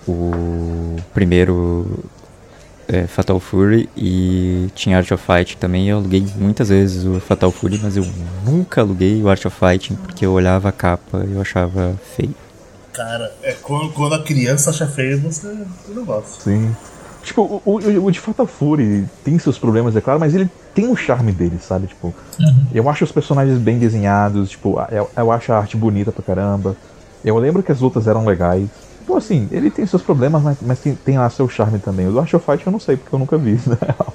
o 0.07 0.95
primeiro 1.13 2.03
é, 2.87 3.07
Fatal 3.07 3.39
Fury 3.39 3.89
e 3.97 4.69
tinha 4.75 4.97
Art 4.97 5.11
of 5.11 5.23
Fight 5.23 5.57
também. 5.57 5.89
Eu 5.89 5.97
aluguei 5.97 6.25
muitas 6.35 6.69
vezes 6.69 7.05
o 7.05 7.19
Fatal 7.19 7.51
Fury, 7.51 7.79
mas 7.81 7.97
eu 7.97 8.05
nunca 8.45 8.81
aluguei 8.81 9.21
o 9.21 9.29
Art 9.29 9.43
of 9.45 9.55
Fighting 9.57 9.95
porque 9.95 10.25
eu 10.25 10.31
olhava 10.31 10.69
a 10.69 10.71
capa 10.71 11.25
e 11.27 11.33
eu 11.33 11.41
achava 11.41 11.99
feio. 12.15 12.35
Cara, 12.93 13.33
é 13.43 13.53
quando, 13.53 13.91
quando 13.93 14.13
a 14.15 14.23
criança 14.23 14.69
acha 14.69 14.85
feio, 14.85 15.19
você 15.21 15.47
você 15.47 15.93
não 15.93 16.05
gosta. 16.05 16.43
Sim. 16.43 16.75
Tipo, 17.23 17.41
o, 17.41 17.61
o, 17.65 18.05
o 18.05 18.11
de 18.11 18.19
Fatal 18.19 18.47
Fury 18.47 19.05
tem 19.23 19.37
seus 19.37 19.57
problemas, 19.57 19.95
é 19.95 20.01
claro, 20.01 20.19
mas 20.19 20.33
ele 20.33 20.49
tem 20.73 20.87
o 20.89 20.95
charme 20.95 21.31
dele, 21.31 21.59
sabe? 21.61 21.87
Tipo, 21.87 22.13
eu 22.73 22.89
acho 22.89 23.03
os 23.03 23.11
personagens 23.11 23.57
bem 23.57 23.77
desenhados, 23.77 24.49
tipo, 24.51 24.79
eu, 24.91 25.09
eu 25.15 25.31
acho 25.31 25.51
a 25.51 25.57
arte 25.57 25.75
bonita 25.75 26.11
pra 26.11 26.23
caramba. 26.23 26.75
Eu 27.23 27.37
lembro 27.37 27.61
que 27.61 27.71
as 27.71 27.81
lutas 27.81 28.07
eram 28.07 28.25
legais. 28.25 28.67
Então, 29.03 29.17
assim, 29.17 29.47
ele 29.51 29.69
tem 29.71 29.85
seus 29.85 30.01
problemas, 30.03 30.41
mas, 30.43 30.57
mas 30.61 30.79
tem, 30.79 30.93
tem 30.95 31.17
lá 31.17 31.29
seu 31.29 31.49
charme 31.49 31.79
também. 31.79 32.07
O 32.07 32.11
do 32.11 32.19
Art 32.19 32.31
of 32.33 32.45
Fight 32.45 32.65
eu 32.65 32.71
não 32.71 32.79
sei, 32.79 32.95
porque 32.95 33.13
eu 33.13 33.19
nunca 33.19 33.37
vi, 33.37 33.59
na 33.67 33.75
real. 33.81 34.13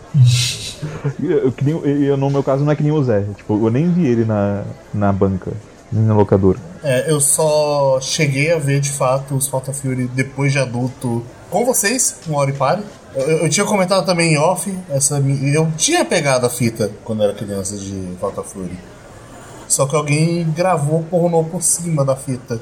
eu, 1.22 1.52
nem- 1.62 2.04
eu, 2.04 2.16
no 2.16 2.30
meu 2.30 2.42
caso, 2.42 2.64
não 2.64 2.72
é 2.72 2.76
que 2.76 2.82
nem 2.82 2.92
o 2.92 3.02
Zé. 3.02 3.24
Tipo, 3.36 3.54
eu 3.66 3.70
nem 3.70 3.90
vi 3.90 4.06
ele 4.06 4.24
na, 4.24 4.62
na 4.92 5.12
banca, 5.12 5.52
nem 5.92 6.04
na 6.04 6.14
locadora. 6.14 6.58
É, 6.82 7.10
eu 7.10 7.20
só 7.20 7.98
cheguei 8.00 8.52
a 8.52 8.58
ver 8.58 8.80
de 8.80 8.90
fato 8.90 9.34
os 9.34 9.48
Fatal 9.48 9.74
Fury 9.74 10.06
depois 10.14 10.52
de 10.52 10.58
adulto 10.58 11.22
com 11.54 11.64
vocês, 11.64 12.16
um 12.28 12.34
hora 12.34 12.50
e 12.50 12.52
pare. 12.52 12.82
Eu, 13.14 13.22
eu- 13.44 13.48
tinha 13.48 13.64
comentado 13.64 14.04
também 14.04 14.32
em 14.34 14.38
off, 14.38 14.76
essa, 14.90 15.18
eu 15.52 15.70
tinha 15.76 16.04
pegado 16.04 16.44
a 16.44 16.50
fita 16.50 16.90
quando 17.04 17.22
era 17.22 17.32
criança 17.32 17.76
de 17.76 18.16
Fatal 18.20 18.42
Fury. 18.42 18.76
Só 19.68 19.86
que 19.86 19.94
alguém 19.94 20.44
gravou 20.50 21.04
pornô 21.04 21.44
por 21.44 21.62
cima 21.62 22.04
da 22.04 22.16
fita. 22.16 22.60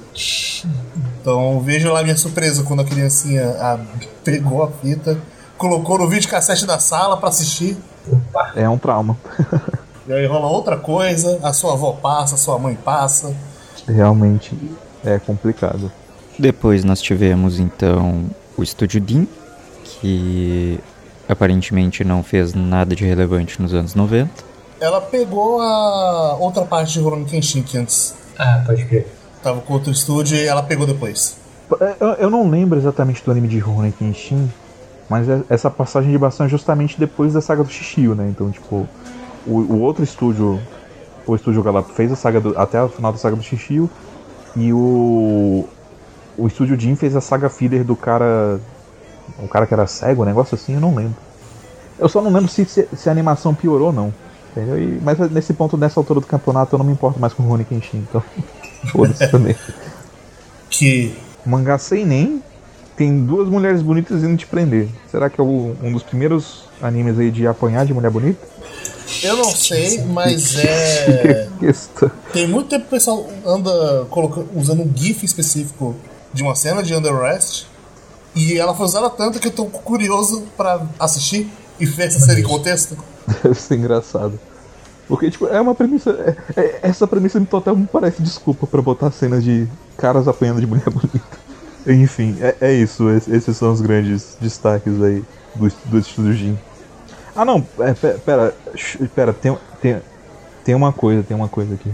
Então 1.21 1.59
veja 1.61 1.91
lá 1.91 2.03
minha 2.03 2.17
surpresa 2.17 2.63
quando 2.65 2.81
a 2.81 2.85
criancinha 2.85 3.57
ah, 3.59 3.79
pegou 4.23 4.63
a 4.63 4.71
fita, 4.71 5.19
colocou 5.57 5.99
no 5.99 6.07
videocassete 6.09 6.67
da 6.67 6.79
sala 6.79 7.17
pra 7.17 7.31
assistir. 7.31 7.77
Opa, 8.11 8.53
É 8.55 8.69
um 8.69 8.77
trauma. 8.79 9.17
E 10.05 10.13
aí 10.13 10.27
rola 10.27 10.49
outra 10.49 10.77
coisa, 10.77 11.39
a 11.45 11.53
sua 11.53 11.75
avó 11.75 11.93
passa, 11.93 12.35
a 12.35 12.39
sua 12.39 12.59
mãe 12.59 12.75
passa. 12.75 13.33
Realmente 13.87 14.53
é 15.05 15.17
complicado. 15.21 15.93
Depois 16.37 16.83
nós 16.83 17.01
tivemos 17.01 17.61
então 17.61 18.25
o 18.57 18.63
Estúdio 18.63 19.01
Dean, 19.01 19.27
que 19.85 20.79
aparentemente 21.29 22.05
não 22.05 22.23
fez 22.23 22.55
nada 22.55 22.95
de 22.95 23.05
relevante 23.05 23.61
nos 23.61 23.73
anos 23.75 23.95
90. 23.95 24.31
Ela 24.81 25.01
pegou 25.01 25.61
a 25.61 26.37
outra 26.39 26.63
parte 26.65 26.95
de 26.95 27.01
Rurouni 27.01 27.25
Kenshin 27.25 27.63
que 27.63 27.79
antes 27.79 28.15
ah, 28.39 28.63
pode 28.67 28.85
crer. 28.85 29.07
tava 29.43 29.61
com 29.61 29.75
outro 29.75 29.93
estúdio 29.93 30.37
e 30.37 30.45
ela 30.45 30.63
pegou 30.63 30.87
depois. 30.87 31.37
Eu, 32.01 32.09
eu 32.15 32.31
não 32.31 32.49
lembro 32.51 32.79
exatamente 32.79 33.25
do 33.25 33.31
anime 33.31 33.49
de 33.49 33.59
Rurouni 33.59 33.93
Kenshin, 33.93 34.51
mas 35.09 35.29
é- 35.29 35.43
essa 35.49 35.71
passagem 35.71 36.11
de 36.11 36.19
bastão 36.19 36.47
é 36.47 36.49
justamente 36.49 36.99
depois 36.99 37.33
da 37.33 37.41
saga 37.41 37.63
do 37.63 37.71
Shishio, 37.71 38.15
né? 38.15 38.29
Então, 38.29 38.51
tipo, 38.51 38.87
o, 39.47 39.53
o 39.53 39.81
outro 39.81 40.03
estúdio, 40.03 40.61
o 41.27 41.35
estúdio 41.35 41.63
Galap 41.63 41.91
fez 41.93 42.11
a 42.13 42.17
saga 42.17 42.41
do, 42.41 42.59
até 42.59 42.83
o 42.83 42.89
final 42.89 43.13
da 43.13 43.19
saga 43.19 43.37
do 43.37 43.43
Shishio 43.43 43.89
e 44.57 44.73
o 44.73 45.67
o 46.39 46.47
estúdio 46.47 46.79
Jin 46.79 46.95
fez 46.97 47.15
a 47.17 47.21
saga 47.21 47.49
filler 47.49 47.85
do 47.85 47.95
cara 47.97 48.59
o 49.39 49.49
cara 49.49 49.67
que 49.67 49.75
era 49.75 49.87
cego, 49.87 50.23
um 50.23 50.27
negócio 50.27 50.55
assim, 50.55 50.75
eu 50.75 50.81
não 50.81 50.95
lembro. 50.95 51.17
Eu 51.99 52.09
só 52.09 52.21
não 52.21 52.33
lembro 52.33 52.49
se, 52.51 52.65
se, 52.65 52.89
se 52.97 53.09
a 53.09 53.13
animação 53.13 53.55
piorou 53.55 53.89
ou 53.89 53.93
não. 53.93 54.13
Entendeu? 54.51 54.79
E- 54.79 54.99
mas 55.03 55.19
nesse 55.31 55.53
ponto, 55.55 55.77
nessa 55.77 55.99
altura 56.01 56.21
do 56.21 56.27
campeonato, 56.27 56.75
eu 56.75 56.79
não 56.79 56.85
me 56.87 56.93
importo 56.93 57.19
mais 57.21 57.33
com 57.33 57.43
o 57.43 57.47
Rurouni 57.47 57.65
Kenshin, 57.65 57.99
então 58.09 58.23
foda-se 58.93 59.27
também. 59.29 59.57
Que 60.69 61.15
Mangá 61.47 61.79
sem 61.79 62.05
nem 62.05 62.43
tem 62.97 63.25
duas 63.25 63.49
mulheres 63.49 63.81
bonitas 63.83 64.23
indo 64.23 64.37
te 64.37 64.47
prender. 64.47 64.89
Será 65.11 65.31
que 65.31 65.41
é 65.41 65.45
o- 65.45 65.75
um 65.83 65.93
dos 65.93 66.03
primeiros 66.03 66.65
animes 66.83 67.19
aí 67.19 67.31
de 67.31 67.47
apanhar 67.47 67.87
de 67.87 67.95
mulher 67.95 68.11
bonita? 68.11 68.47
eu 69.23 69.37
não 69.37 69.45
sei, 69.45 70.03
mas 70.05 70.57
é. 70.57 71.49
Tem 72.33 72.47
muito 72.49 72.69
tempo 72.69 72.83
que 72.83 72.89
o 72.89 72.91
pessoal 72.91 73.27
anda 73.47 74.07
colocando, 74.11 74.49
usando 74.55 74.83
um 74.83 74.91
GIF 74.95 75.25
específico 75.25 75.95
de 76.33 76.43
uma 76.43 76.55
cena 76.55 76.83
de 76.83 76.95
Under 76.95 77.13
Arrest 77.15 77.67
E 78.35 78.57
ela 78.59 78.75
foi 78.75 78.87
usada 78.87 79.11
tanto 79.11 79.39
que 79.39 79.49
eu 79.49 79.53
tô 79.53 79.67
curioso 79.67 80.45
pra 80.57 80.81
assistir 80.99 81.51
e 81.79 81.85
ver 81.87 82.05
essa 82.09 82.21
série 82.21 82.41
em 82.41 82.45
contexto. 82.45 82.97
Deve 83.43 83.55
ser 83.61 83.77
engraçado. 83.77 84.39
Porque, 85.09 85.31
tipo, 85.31 85.47
é 85.49 85.61
uma 85.61 85.75
premissa. 85.75 86.11
é- 86.57 86.61
é- 86.61 86.79
essa 86.83 87.07
premissa 87.07 87.39
me 87.41 87.47
total 87.47 87.77
me 87.77 87.87
parece 87.87 88.23
desculpa 88.23 88.67
pra 88.67 88.81
botar 88.81 89.11
cenas 89.11 89.43
de 89.45 89.67
caras 89.97 90.27
apanhando 90.29 90.61
de 90.61 90.67
mulher 90.67 90.89
bonita. 90.91 91.21
Enfim, 91.87 92.37
é, 92.41 92.57
é 92.61 92.73
isso. 92.73 93.11
es- 93.11 93.29
Esses 93.29 93.57
são 93.57 93.73
os 93.73 93.81
grandes 93.81 94.37
destaques 94.41 95.03
aí 95.03 95.25
do, 95.55 95.69
do 95.87 95.99
estúdio 95.99 96.33
Jin. 96.33 96.59
Ah, 97.35 97.45
não, 97.45 97.67
é, 97.81 97.93
pe- 97.95 98.19
pera, 98.25 98.55
pera, 99.15 99.33
tem, 99.33 99.59
tem, 99.81 100.01
tem 100.65 100.75
uma 100.75 100.93
coisa, 100.93 101.23
tem 101.23 101.37
uma 101.37 101.49
coisa 101.49 101.75
aqui. 101.75 101.91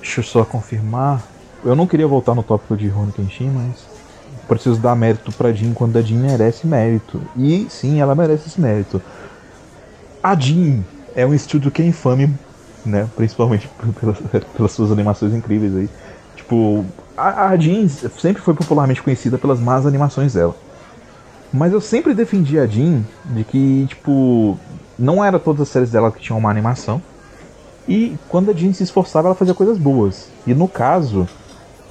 Deixa 0.00 0.20
eu 0.20 0.24
só 0.24 0.44
confirmar. 0.44 1.22
Eu 1.64 1.74
não 1.74 1.86
queria 1.86 2.06
voltar 2.06 2.34
no 2.34 2.42
tópico 2.42 2.76
de 2.76 2.88
Rurouni 2.88 3.12
Kenshin, 3.12 3.48
mas 3.48 3.86
preciso 4.46 4.76
dar 4.76 4.94
mérito 4.94 5.32
pra 5.32 5.50
Jin 5.50 5.72
quando 5.72 5.96
a 5.96 6.02
Jin 6.02 6.18
merece 6.18 6.66
mérito. 6.66 7.22
E 7.34 7.66
sim, 7.70 8.00
ela 8.00 8.14
merece 8.14 8.48
esse 8.48 8.60
mérito. 8.60 9.00
A 10.22 10.38
Jin 10.38 10.84
é 11.16 11.24
um 11.24 11.32
estúdio 11.32 11.70
que 11.70 11.80
é 11.80 11.86
infame, 11.86 12.30
né? 12.84 13.08
Principalmente 13.16 13.68
pelas, 13.98 14.18
pelas 14.54 14.72
suas 14.72 14.92
animações 14.92 15.32
incríveis 15.32 15.74
aí. 15.74 15.88
Tipo, 16.36 16.84
a, 17.16 17.48
a 17.48 17.56
Jin 17.56 17.88
sempre 17.88 18.42
foi 18.42 18.52
popularmente 18.52 19.02
conhecida 19.02 19.38
pelas 19.38 19.58
más 19.58 19.86
animações 19.86 20.34
dela. 20.34 20.54
Mas 21.50 21.72
eu 21.72 21.80
sempre 21.80 22.12
defendi 22.12 22.58
a 22.58 22.66
Jin 22.66 23.06
de 23.24 23.42
que, 23.42 23.86
tipo, 23.88 24.58
não 24.98 25.24
era 25.24 25.38
todas 25.38 25.62
as 25.62 25.68
séries 25.68 25.90
dela 25.90 26.12
que 26.12 26.20
tinham 26.20 26.38
uma 26.38 26.50
animação. 26.50 27.00
E 27.88 28.18
quando 28.28 28.50
a 28.50 28.54
Jin 28.54 28.74
se 28.74 28.82
esforçava, 28.82 29.28
ela 29.28 29.34
fazia 29.34 29.54
coisas 29.54 29.78
boas. 29.78 30.28
E 30.46 30.52
no 30.52 30.68
caso, 30.68 31.26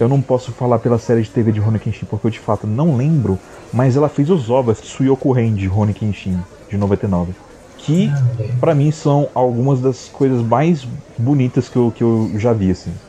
eu 0.04 0.10
não 0.10 0.22
posso 0.22 0.52
falar 0.54 0.80
pela 0.80 0.98
série 1.00 1.22
de 1.22 1.32
TV 1.32 1.52
de 1.52 1.60
Rony 1.60 1.80
Kenshin 1.80 2.06
porque 2.06 2.28
eu 2.28 2.32
de 2.32 2.40
fato 2.40 2.68
não 2.68 2.96
lembro, 2.96 3.42
mas 3.72 3.96
ela 3.98 4.10
fez 4.10 4.30
os 4.30 4.50
ovas 4.50 4.82
de 4.82 4.88
Suyoku 4.88 5.32
Ren 5.32 5.56
de 5.56 5.68
Rony 5.68 5.94
Kenshin, 5.94 6.46
de 6.70 6.78
99. 6.78 7.36
Que, 7.76 8.16
pra 8.60 8.76
mim, 8.76 8.92
são 8.92 9.32
algumas 9.36 9.82
das 9.82 10.08
coisas 10.10 10.42
mais 10.44 10.86
bonitas 11.18 11.70
que 11.70 11.78
eu, 11.78 11.92
que 11.92 12.04
eu 12.04 12.34
já 12.38 12.54
vi, 12.54 12.72
assim, 12.72 13.00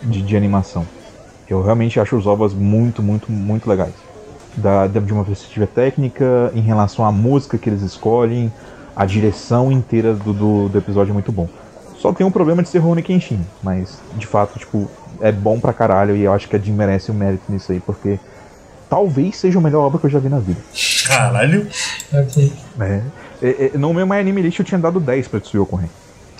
de, 0.00 0.22
de 0.22 0.36
animação. 0.36 0.90
Eu 1.46 1.62
realmente 1.62 2.00
acho 2.00 2.16
os 2.16 2.26
ovas 2.26 2.54
muito, 2.54 3.02
muito, 3.02 3.30
muito 3.32 3.68
legais. 3.68 4.06
Da, 4.56 4.86
da- 4.88 5.00
de 5.00 5.12
uma 5.12 5.24
perspectiva 5.24 5.66
técnica, 5.66 6.50
em 6.54 6.62
relação 6.62 7.04
à 7.06 7.12
música 7.12 7.58
que 7.58 7.68
eles 7.70 7.82
escolhem, 7.82 8.54
a 8.94 9.06
direção 9.06 9.72
inteira 9.72 10.16
do, 10.16 10.34
do, 10.34 10.68
do 10.68 10.78
episódio 10.78 11.12
é 11.12 11.14
muito 11.14 11.32
bom. 11.32 11.50
Só 11.92 12.12
tem 12.12 12.26
um 12.26 12.32
problema 12.32 12.62
de 12.62 12.68
ser 12.70 12.78
Rony 12.80 13.02
Kenshin, 13.02 13.50
mas 13.62 14.04
de 14.12 14.26
fato, 14.26 14.58
tipo, 14.58 14.94
é 15.20 15.32
bom 15.32 15.58
pra 15.58 15.72
caralho 15.72 16.16
e 16.16 16.22
eu 16.22 16.32
acho 16.32 16.48
que 16.48 16.56
a 16.56 16.58
Jim 16.58 16.72
merece 16.72 17.10
um 17.10 17.14
mérito 17.14 17.44
nisso 17.48 17.72
aí, 17.72 17.80
porque 17.80 18.18
talvez 18.88 19.36
seja 19.36 19.58
a 19.58 19.62
melhor 19.62 19.86
obra 19.86 19.98
que 19.98 20.06
eu 20.06 20.10
já 20.10 20.18
vi 20.18 20.28
na 20.28 20.38
vida. 20.38 20.60
Caralho. 21.06 21.66
Ok. 22.12 22.52
É, 22.80 23.02
é, 23.42 23.70
é, 23.74 23.78
no 23.78 23.92
meu 23.92 24.06
My 24.06 24.16
Anime 24.16 24.42
List 24.42 24.58
eu 24.58 24.64
tinha 24.64 24.78
dado 24.78 25.00
10 25.00 25.28
pra 25.28 25.40
Tsuyoko 25.40 25.76
Ren. 25.76 25.88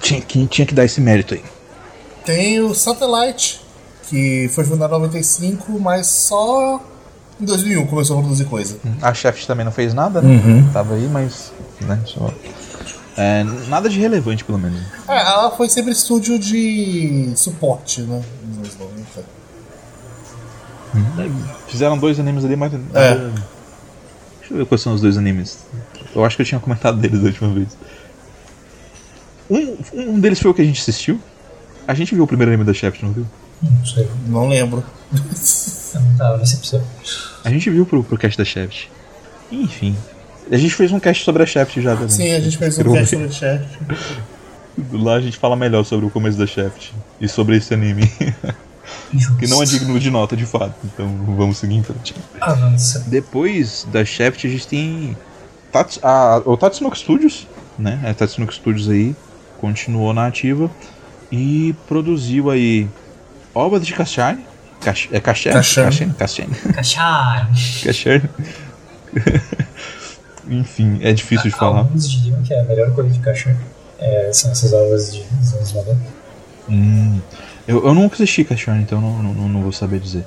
Tinha 0.00 0.20
que, 0.20 0.46
tinha 0.46 0.66
que 0.66 0.74
dar 0.74 0.84
esse 0.84 1.00
mérito 1.00 1.34
aí. 1.34 1.42
Tem 2.24 2.60
o 2.60 2.74
Satellite, 2.74 3.60
que 4.08 4.50
foi 4.54 4.64
fundado 4.64 4.94
em 4.94 4.98
95, 4.98 5.78
mas 5.78 6.06
só 6.06 6.80
em 7.40 7.44
2001 7.44 7.86
começou 7.86 8.18
a 8.18 8.20
produzir 8.20 8.44
coisa. 8.46 8.78
A 9.00 9.14
Shaft 9.14 9.46
também 9.46 9.64
não 9.64 9.72
fez 9.72 9.94
nada, 9.94 10.20
né? 10.20 10.40
Tava 10.72 10.94
aí, 10.94 11.08
mas. 11.10 11.52
Né, 11.80 12.00
só... 12.04 12.30
É, 13.16 13.44
nada 13.68 13.88
de 13.88 13.98
relevante, 13.98 14.44
pelo 14.44 14.58
menos. 14.58 14.80
É, 15.08 15.18
ela 15.20 15.50
foi 15.56 15.68
sempre 15.68 15.92
estúdio 15.92 16.38
de 16.38 17.32
suporte, 17.36 18.02
né? 18.02 18.22
Nos 18.46 18.58
anos 18.58 18.76
90. 18.78 19.36
Fizeram 21.68 21.96
dois 21.98 22.18
animes 22.20 22.44
ali, 22.44 22.56
mas. 22.56 22.72
É. 22.74 22.78
nada- 22.78 23.32
Deixa 24.40 24.54
eu 24.54 24.58
ver 24.58 24.66
quais 24.66 24.80
são 24.80 24.94
os 24.94 25.00
dois 25.00 25.16
animes. 25.18 25.58
Eu 26.14 26.24
acho 26.24 26.36
que 26.36 26.42
eu 26.42 26.46
tinha 26.46 26.60
comentado 26.60 26.98
deles 26.98 27.20
da 27.20 27.26
última 27.26 27.52
vez. 27.52 27.68
Um, 29.50 29.76
um 30.14 30.20
deles 30.20 30.38
foi 30.38 30.50
o 30.50 30.54
que 30.54 30.62
a 30.62 30.64
gente 30.64 30.80
assistiu. 30.80 31.20
A 31.86 31.94
gente 31.94 32.14
viu 32.14 32.22
o 32.24 32.26
primeiro 32.26 32.50
anime 32.52 32.64
da 32.64 32.72
Shaft, 32.72 33.02
não 33.02 33.12
viu? 33.12 33.26
Não 33.62 33.84
sei. 33.84 34.08
Não 34.26 34.48
lembro. 34.48 34.84
Não 35.12 36.16
tava. 36.16 36.42
A 37.44 37.50
gente 37.50 37.70
viu 37.70 37.84
pro, 37.86 38.04
pro 38.04 38.16
cast 38.18 38.36
da 38.38 38.44
Shaft. 38.44 38.88
Enfim. 39.50 39.96
A 40.50 40.56
gente 40.56 40.74
fez 40.74 40.92
um 40.92 41.00
cast 41.00 41.24
sobre 41.24 41.42
a 41.42 41.46
Shaft 41.46 41.80
já 41.80 41.92
também. 41.94 42.08
Sim, 42.10 42.30
a 42.32 42.40
gente 42.40 42.56
fez 42.56 42.78
um 42.78 42.92
cast 42.92 43.10
sobre 43.16 43.32
chat. 43.32 43.64
Lá 44.92 45.14
a 45.14 45.20
gente 45.20 45.36
fala 45.38 45.56
melhor 45.56 45.84
sobre 45.84 46.06
o 46.06 46.10
começo 46.10 46.38
da 46.38 46.46
Shaft. 46.46 46.92
E 47.20 47.26
sobre 47.28 47.56
esse 47.56 47.72
anime. 47.74 48.10
que 49.40 49.46
não 49.48 49.62
é 49.62 49.66
digno 49.66 49.98
de 49.98 50.10
nota, 50.10 50.36
de 50.36 50.46
fato. 50.46 50.74
Então 50.84 51.08
vamos 51.36 51.58
seguir 51.58 51.74
em 51.74 51.82
frente. 51.82 52.14
Avança. 52.40 53.04
Depois 53.08 53.86
da 53.90 54.04
Shaft 54.04 54.46
a 54.46 54.50
gente 54.50 54.66
tem 54.68 55.16
Tats- 55.72 55.98
a- 56.02 56.40
o 56.44 56.56
Tatsunoko 56.56 56.96
Studios, 56.96 57.46
né? 57.78 58.00
A 58.08 58.14
Tatsunoko 58.14 58.54
Studios 58.54 58.88
aí 58.88 59.16
continuou 59.58 60.12
na 60.14 60.26
ativa 60.26 60.70
e 61.32 61.74
produziu 61.88 62.50
aí 62.50 62.88
obras 63.54 63.84
de 63.84 63.92
Kashane. 63.92 64.44
Kash, 64.80 65.08
é 65.10 65.18
Kashane? 65.18 65.54
Kashane. 66.14 66.54
Kashane. 67.82 68.22
Enfim, 70.48 70.98
é 71.02 71.12
difícil 71.12 71.50
de 71.50 71.56
falar. 71.56 71.78
Alguns 71.80 72.10
diriam 72.10 72.42
que 72.42 72.54
a 72.54 72.62
melhor 72.64 72.92
coisa 72.92 73.10
de 73.10 73.18
cachorro 73.18 73.56
é, 73.98 74.30
são 74.32 74.50
essas 74.50 74.72
ovas 74.72 75.12
de, 75.12 75.22
dos 75.22 75.54
anos 75.54 75.72
90. 75.72 75.98
Hum, 76.68 77.20
eu, 77.66 77.86
eu 77.86 77.94
nunca 77.94 78.14
assisti 78.14 78.44
Kashane, 78.44 78.82
então 78.82 79.00
não, 79.00 79.22
não, 79.22 79.48
não 79.48 79.62
vou 79.62 79.72
saber 79.72 80.00
dizer. 80.00 80.24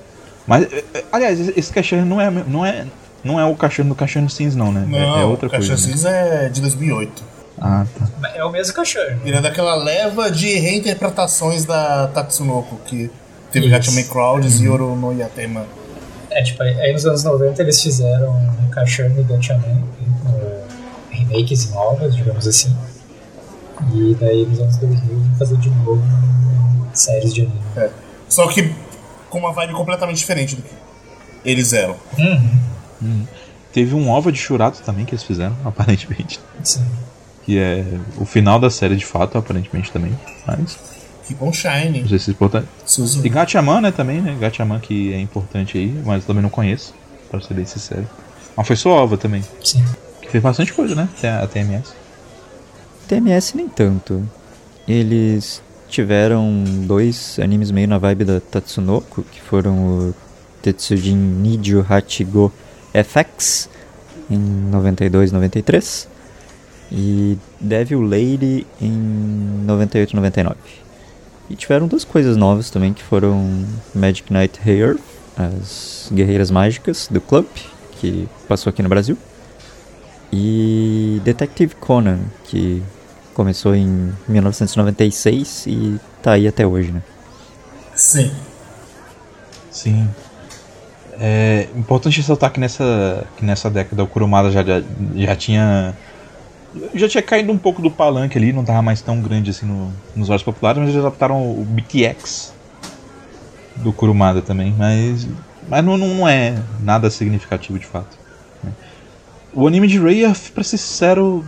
Mas, 0.47 0.63
eh, 0.71 0.83
eh, 0.93 1.03
aliás, 1.11 1.39
esse 1.55 1.71
Kashane 1.71 2.07
não 2.07 2.19
é, 2.19 2.29
não 2.29 2.65
é, 2.65 2.85
não 3.23 3.39
é 3.39 3.45
o 3.45 3.55
Kashane 3.55 3.89
do 3.89 3.95
Kashane 3.95 4.29
Sins, 4.29 4.55
não, 4.55 4.71
né? 4.71 4.83
É- 4.85 4.99
Não, 4.99 5.19
é, 5.19 5.25
outra 5.25 5.47
o 5.47 5.49
coisa. 5.49 5.69
Caixa 5.69 5.87
né? 5.87 5.93
Cis 5.93 6.05
é 6.05 6.49
de 6.49 6.61
2008. 6.61 7.23
Ah, 7.61 7.85
tá. 7.97 8.31
É 8.35 8.43
o 8.43 8.51
mesmo 8.51 8.73
cachorro. 8.73 9.19
Ele 9.25 9.35
é 9.35 9.41
daquela 9.41 9.75
leva 9.75 10.31
de 10.31 10.53
reinterpretações 10.55 11.65
da 11.65 12.07
Tatsunoko, 12.07 12.79
que 12.85 13.11
teve. 13.51 13.67
Gatchaman 13.69 14.03
Crowds 14.05 14.61
e 14.61 14.69
Oro 14.69 14.95
no 14.95 15.11
Yatema. 15.11 15.65
É, 16.31 16.43
tipo, 16.43 16.61
aí 16.61 16.93
nos 16.93 17.05
anos 17.05 17.23
90 17.23 17.61
eles 17.61 17.81
fizeram 17.81 18.31
um 18.31 18.69
cachorro 18.69 19.19
e 19.19 19.23
Gatchaman 19.23 19.83
com 20.23 20.63
remakes 21.09 21.71
novas, 21.71 22.15
digamos 22.15 22.47
assim. 22.47 22.75
E 23.93 24.15
daí 24.19 24.45
nos 24.45 24.59
anos 24.59 24.77
2000 24.77 25.19
vão 25.19 25.35
fazer 25.37 25.57
de 25.57 25.69
novo 25.69 26.03
séries 26.93 27.33
de 27.33 27.41
anime. 27.41 27.61
É. 27.77 27.89
Só 28.27 28.47
que 28.47 28.73
com 29.29 29.39
uma 29.39 29.53
vibe 29.53 29.73
completamente 29.73 30.17
diferente 30.17 30.55
do 30.55 30.61
que 30.61 30.73
eles 31.45 31.73
eram. 31.73 31.95
Teve 33.71 33.95
um 33.95 34.09
OVA 34.09 34.31
de 34.31 34.39
Churato 34.39 34.81
também 34.81 35.05
que 35.05 35.13
eles 35.13 35.23
fizeram, 35.23 35.55
aparentemente. 35.63 36.39
Sim. 36.63 36.85
Que 37.45 37.57
é 37.57 37.85
o 38.17 38.25
final 38.25 38.59
da 38.59 38.69
série 38.69 38.95
de 38.95 39.05
fato, 39.05 39.37
aparentemente 39.37 39.91
também. 39.91 40.17
Mas 40.45 40.77
Um 41.39 41.51
Shine. 41.53 42.01
não 42.01 42.09
sei 42.09 42.19
se 42.19 42.29
é 42.29 42.33
importante. 42.33 42.67
Suzu. 42.85 43.25
E 43.25 43.29
Gatchaman, 43.29 43.81
né, 43.81 43.91
também, 43.91 44.21
né? 44.21 44.35
Gatchaman 44.39 44.79
que 44.79 45.13
é 45.13 45.19
importante 45.19 45.77
aí, 45.77 45.93
mas 46.05 46.25
também 46.25 46.41
não 46.41 46.49
conheço, 46.49 46.93
pra 47.29 47.39
ser 47.41 47.53
bem 47.53 47.65
sincero. 47.65 48.07
Mas 48.55 48.67
foi 48.67 48.75
só 48.75 49.03
OVA 49.03 49.17
também, 49.17 49.43
Sim. 49.63 49.83
que 50.21 50.29
fez 50.29 50.43
bastante 50.43 50.73
coisa, 50.73 50.95
né? 50.95 51.07
Até 51.17 51.29
a 51.29 51.47
TMS. 51.47 51.93
TMS 53.07 53.55
nem 53.55 53.67
tanto. 53.67 54.23
Eles 54.87 55.61
tiveram 55.87 56.63
dois 56.85 57.39
animes 57.39 57.71
meio 57.71 57.87
na 57.87 57.97
vibe 57.97 58.25
da 58.25 58.39
Tatsunoko, 58.39 59.23
que 59.23 59.41
foram 59.41 59.75
o 60.09 60.15
Tetsujin 60.61 61.15
Nijo 61.15 61.85
Hachigo 61.89 62.51
FX 62.93 63.69
em 64.29 64.37
92 64.37 65.31
93 65.31 66.07
e 66.91 67.37
Devil 67.59 68.01
Lady 68.01 68.65
em 68.81 68.91
98 69.65 70.15
99. 70.15 70.57
E 71.49 71.55
tiveram 71.55 71.87
duas 71.87 72.05
coisas 72.05 72.37
novas 72.37 72.69
também, 72.69 72.93
que 72.93 73.03
foram 73.03 73.65
Magic 73.93 74.31
Knight 74.31 74.59
Hair, 74.63 74.97
as 75.35 76.09
Guerreiras 76.11 76.51
Mágicas 76.51 77.07
do 77.09 77.19
Club, 77.19 77.45
que 77.99 78.27
passou 78.47 78.69
aqui 78.69 78.83
no 78.83 78.89
Brasil, 78.89 79.17
e 80.31 81.19
Detective 81.23 81.75
Conan, 81.75 82.19
que 82.45 82.83
começou 83.33 83.73
em 83.73 84.13
1996 84.27 85.65
e 85.67 85.99
tá 86.21 86.33
aí 86.33 86.47
até 86.47 86.67
hoje, 86.67 86.91
né? 86.91 87.01
Sim. 87.95 88.31
Sim. 89.71 90.07
É 91.19 91.67
importante 91.75 92.17
ressaltar 92.17 92.51
que 92.51 92.59
nessa, 92.59 93.25
que 93.37 93.45
nessa 93.45 93.69
década 93.69 94.03
o 94.03 94.07
Kurumada 94.07 94.51
já, 94.51 94.63
já, 94.63 94.81
já 95.15 95.35
tinha. 95.35 95.93
Já 96.93 97.09
tinha 97.09 97.21
caído 97.23 97.51
um 97.51 97.57
pouco 97.57 97.81
do 97.81 97.89
palanque 97.89 98.37
ali, 98.37 98.53
não 98.53 98.63
tava 98.63 98.81
mais 98.81 99.01
tão 99.01 99.19
grande 99.21 99.49
assim 99.49 99.65
no- 99.65 99.91
nos 100.15 100.29
olhos 100.29 100.43
populares, 100.43 100.79
mas 100.79 100.89
eles 100.89 100.99
adaptaram 101.03 101.41
o 101.41 101.63
BTX 101.65 102.53
do 103.77 103.91
Kurumada 103.91 104.41
também, 104.41 104.73
mas. 104.77 105.27
Mas 105.67 105.83
não, 105.85 105.97
não 105.97 106.27
é 106.27 106.55
nada 106.81 107.09
significativo 107.09 107.77
de 107.79 107.85
fato. 107.85 108.17
né. 108.63 108.71
O 109.53 109.67
anime 109.67 109.87
de 109.87 109.99
Ray, 109.99 110.23
pra 110.53 110.63
ser 110.63 110.77
sincero, 110.77 111.43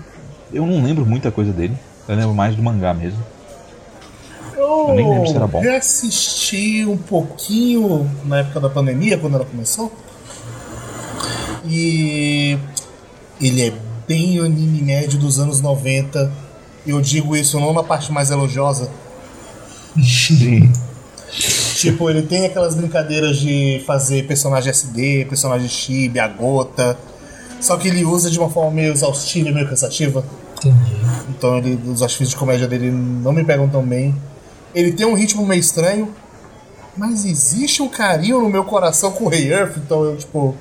eu 0.52 0.65
não 0.65 0.84
lembro 0.84 1.06
muita 1.06 1.31
coisa 1.31 1.52
dele. 1.52 1.76
Eu 2.07 2.15
lembro 2.15 2.34
mais 2.34 2.56
do 2.56 2.64
mangá 2.64 2.93
mesmo. 2.93 3.19
Eu, 4.57 4.93
nem 4.95 5.07
lembro 5.10 5.27
se 5.27 5.35
era 5.35 5.45
bom. 5.48 5.60
reassisti 5.60 6.84
um 6.85 6.98
pouquinho 6.98 8.10
na 8.26 8.39
época 8.39 8.60
da 8.60 8.69
pandemia, 8.69 9.18
quando 9.18 9.35
ela 9.35 9.45
começou. 9.45 9.91
E 11.65 12.57
ele 13.39 13.61
é 13.68 13.73
bem 14.12 14.40
anime 14.40 14.82
médio 14.82 15.18
dos 15.18 15.40
anos 15.40 15.62
90. 15.62 16.30
E 16.86 16.90
eu 16.90 17.00
digo 17.00 17.34
isso 17.34 17.58
não 17.58 17.72
na 17.72 17.82
parte 17.82 18.12
mais 18.12 18.30
elogiosa. 18.30 18.92
Tipo, 21.78 22.10
ele 22.10 22.24
tem 22.24 22.46
aquelas 22.46 22.76
brincadeiras 22.76 23.38
de 23.38 23.82
fazer 23.88 24.28
personagem 24.28 24.70
SD, 24.70 25.26
personagem 25.30 25.70
chibi, 25.70 26.20
a 26.20 26.28
gota. 26.28 26.98
Só 27.62 27.78
que 27.78 27.88
ele 27.88 28.04
usa 28.04 28.30
de 28.30 28.38
uma 28.38 28.50
forma 28.50 28.72
meio 28.72 28.92
exaustiva 28.92 29.48
e 29.48 29.54
meio 29.54 29.70
cansativa. 29.70 30.26
Entendi. 30.58 30.96
Então 31.30 31.58
ele, 31.58 31.80
os 31.90 32.02
artifícios 32.02 32.32
de 32.32 32.36
comédia 32.36 32.68
dele 32.68 32.92
não 32.92 33.32
me 33.32 33.46
pegam 33.46 33.70
tão 33.70 33.82
bem. 33.82 34.14
Ele 34.76 34.92
tem 34.92 35.06
um 35.06 35.14
ritmo 35.14 35.46
meio 35.46 35.62
estranho. 35.62 36.14
Mas 36.98 37.24
existe 37.24 37.82
um 37.82 37.88
carinho 37.88 38.42
no 38.42 38.50
meu 38.50 38.66
coração 38.66 39.14
com 39.14 39.24
o 39.24 39.30
Rei 39.30 39.54
Earth, 39.54 39.78
então 39.78 40.04
eu, 40.04 40.18
tipo. 40.18 40.54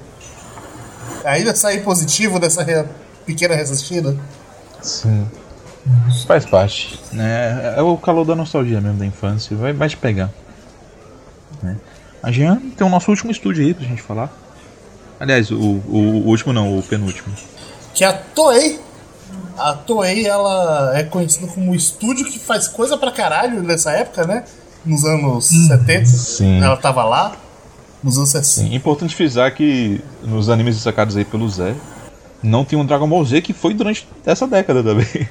Ainda 1.24 1.54
saí 1.54 1.80
positivo 1.80 2.38
dessa 2.38 2.62
pequena 3.30 3.54
reassistida. 3.54 4.16
Sim. 4.82 5.26
Faz 6.26 6.44
parte. 6.44 7.00
Né? 7.12 7.74
É 7.76 7.82
o 7.82 7.96
calor 7.96 8.24
da 8.24 8.34
nostalgia 8.34 8.80
mesmo 8.80 8.98
da 8.98 9.06
infância. 9.06 9.56
Vai, 9.56 9.72
vai 9.72 9.88
te 9.88 9.96
pegar. 9.96 10.30
Né? 11.62 11.76
A 12.22 12.30
Jean 12.30 12.56
tem 12.76 12.86
o 12.86 12.90
nosso 12.90 13.10
último 13.10 13.30
estúdio 13.30 13.64
aí 13.64 13.72
pra 13.72 13.86
gente 13.86 14.02
falar. 14.02 14.30
Aliás, 15.18 15.50
o, 15.50 15.56
o, 15.56 16.22
o 16.24 16.26
último 16.28 16.52
não, 16.52 16.78
o 16.78 16.82
penúltimo. 16.82 17.34
Que 17.94 18.04
é 18.04 18.08
a 18.08 18.12
Toei. 18.12 18.80
A 19.56 19.74
Toei, 19.74 20.26
ela 20.26 20.92
é 20.98 21.02
conhecida 21.02 21.46
como 21.46 21.70
o 21.70 21.74
estúdio 21.74 22.26
que 22.26 22.38
faz 22.38 22.66
coisa 22.66 22.96
pra 22.96 23.12
caralho 23.12 23.62
nessa 23.62 23.92
época, 23.92 24.26
né? 24.26 24.44
Nos 24.84 25.04
anos 25.04 25.46
70. 25.46 26.06
Sim. 26.06 26.62
Ela 26.62 26.76
tava 26.76 27.04
lá. 27.04 27.36
Nos 28.02 28.16
anos 28.16 28.30
60. 28.30 28.68
Sim, 28.68 28.74
importante 28.74 29.14
frisar 29.14 29.54
que 29.54 30.00
nos 30.22 30.48
animes 30.48 30.76
sacados 30.76 31.16
aí 31.16 31.24
pelo 31.24 31.48
Zé, 31.48 31.74
não 32.42 32.64
tem 32.64 32.78
um 32.78 32.84
Dragon 32.86 33.08
Ball 33.08 33.24
Z 33.24 33.42
que 33.42 33.52
foi 33.52 33.74
durante 33.74 34.06
essa 34.24 34.46
década 34.46 34.82
também. 34.82 35.28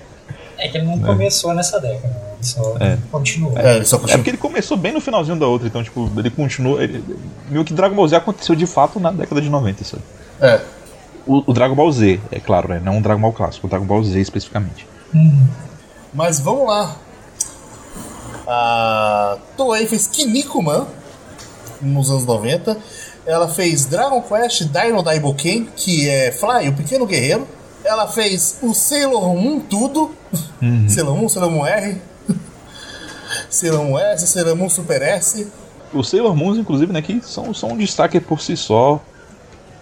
É 0.57 0.68
que 0.68 0.77
ele 0.77 0.88
não 0.88 0.99
começou 0.99 1.53
nessa 1.53 1.80
década, 1.80 2.07
né? 2.10 2.22
ele 2.36 2.44
só 2.44 2.76
É. 2.81 2.98
continuou. 3.10 3.57
É, 3.57 3.77
ele 3.77 3.86
só 3.86 3.95
É 3.95 3.99
continua. 3.99 4.18
porque 4.18 4.30
ele 4.31 4.38
começou 4.38 4.76
bem 4.76 4.91
no 4.91 4.99
finalzinho 4.99 5.38
da 5.40 5.48
outra, 5.48 5.68
então, 5.68 5.81
tipo, 5.84 6.11
ele 6.18 6.30
continuou. 6.30 6.81
Ele, 6.81 7.02
meio 7.49 7.64
que 7.64 7.73
Dragon 7.73 7.95
Ball 7.95 8.07
Z 8.07 8.18
aconteceu 8.18 8.56
de 8.56 8.65
fato 8.68 8.99
na 8.99 9.10
década 9.11 9.41
de 9.41 9.49
90, 9.49 9.84
sabe? 9.86 10.03
É. 10.41 10.60
O, 11.26 11.49
o 11.49 11.53
Dragon 11.53 11.76
Ball 11.76 11.90
Z, 11.91 12.19
é 12.31 12.40
claro, 12.41 12.68
né? 12.69 12.81
Não 12.84 12.98
o 12.98 13.02
Dragon 13.02 13.22
Ball 13.22 13.31
clássico, 13.31 13.68
o 13.68 13.69
Dragon 13.69 13.86
Ball 13.86 14.03
Z 14.03 14.19
especificamente. 14.19 14.86
Mas 16.14 16.40
vamos 16.40 16.68
lá. 16.68 16.95
A 18.48 19.38
Toei 19.56 19.86
fez 19.86 20.07
Kinnikuman 20.07 20.88
nos 21.81 22.10
anos 22.10 22.26
90. 22.26 22.77
Ela 23.30 23.47
fez 23.47 23.85
Dragon 23.85 24.19
Quest 24.23 24.64
Dino 24.64 25.03
Daiboken, 25.03 25.68
que 25.76 26.10
é 26.10 26.31
Fly, 26.31 26.68
o 26.68 26.73
Pequeno 26.73 27.06
Guerreiro. 27.06 27.47
Ela 27.85 28.07
fez 28.07 28.57
o 28.64 28.73
Sailor 28.73 29.35
Moon 29.35 29.60
tudo. 29.60 30.10
Sailor 30.89 31.15
Moon, 31.15 31.30
Sailor 31.30 31.51
Moon 31.51 31.64
R. 31.64 32.01
Sailor 33.47 33.85
Moon 33.85 33.99
S, 33.99 34.26
Sailor 34.26 34.56
Moon 34.56 34.68
Super 34.68 35.03
S. 35.03 35.45
Os 35.93 36.10
Sailor 36.10 36.35
Moons, 36.35 36.57
inclusive, 36.57 36.91
né, 36.91 37.03
que 37.03 37.22
são, 37.22 37.53
são 37.53 37.73
um 37.73 37.77
destaque 37.77 38.19
por 38.19 38.41
si 38.41 38.57
só. 38.57 38.99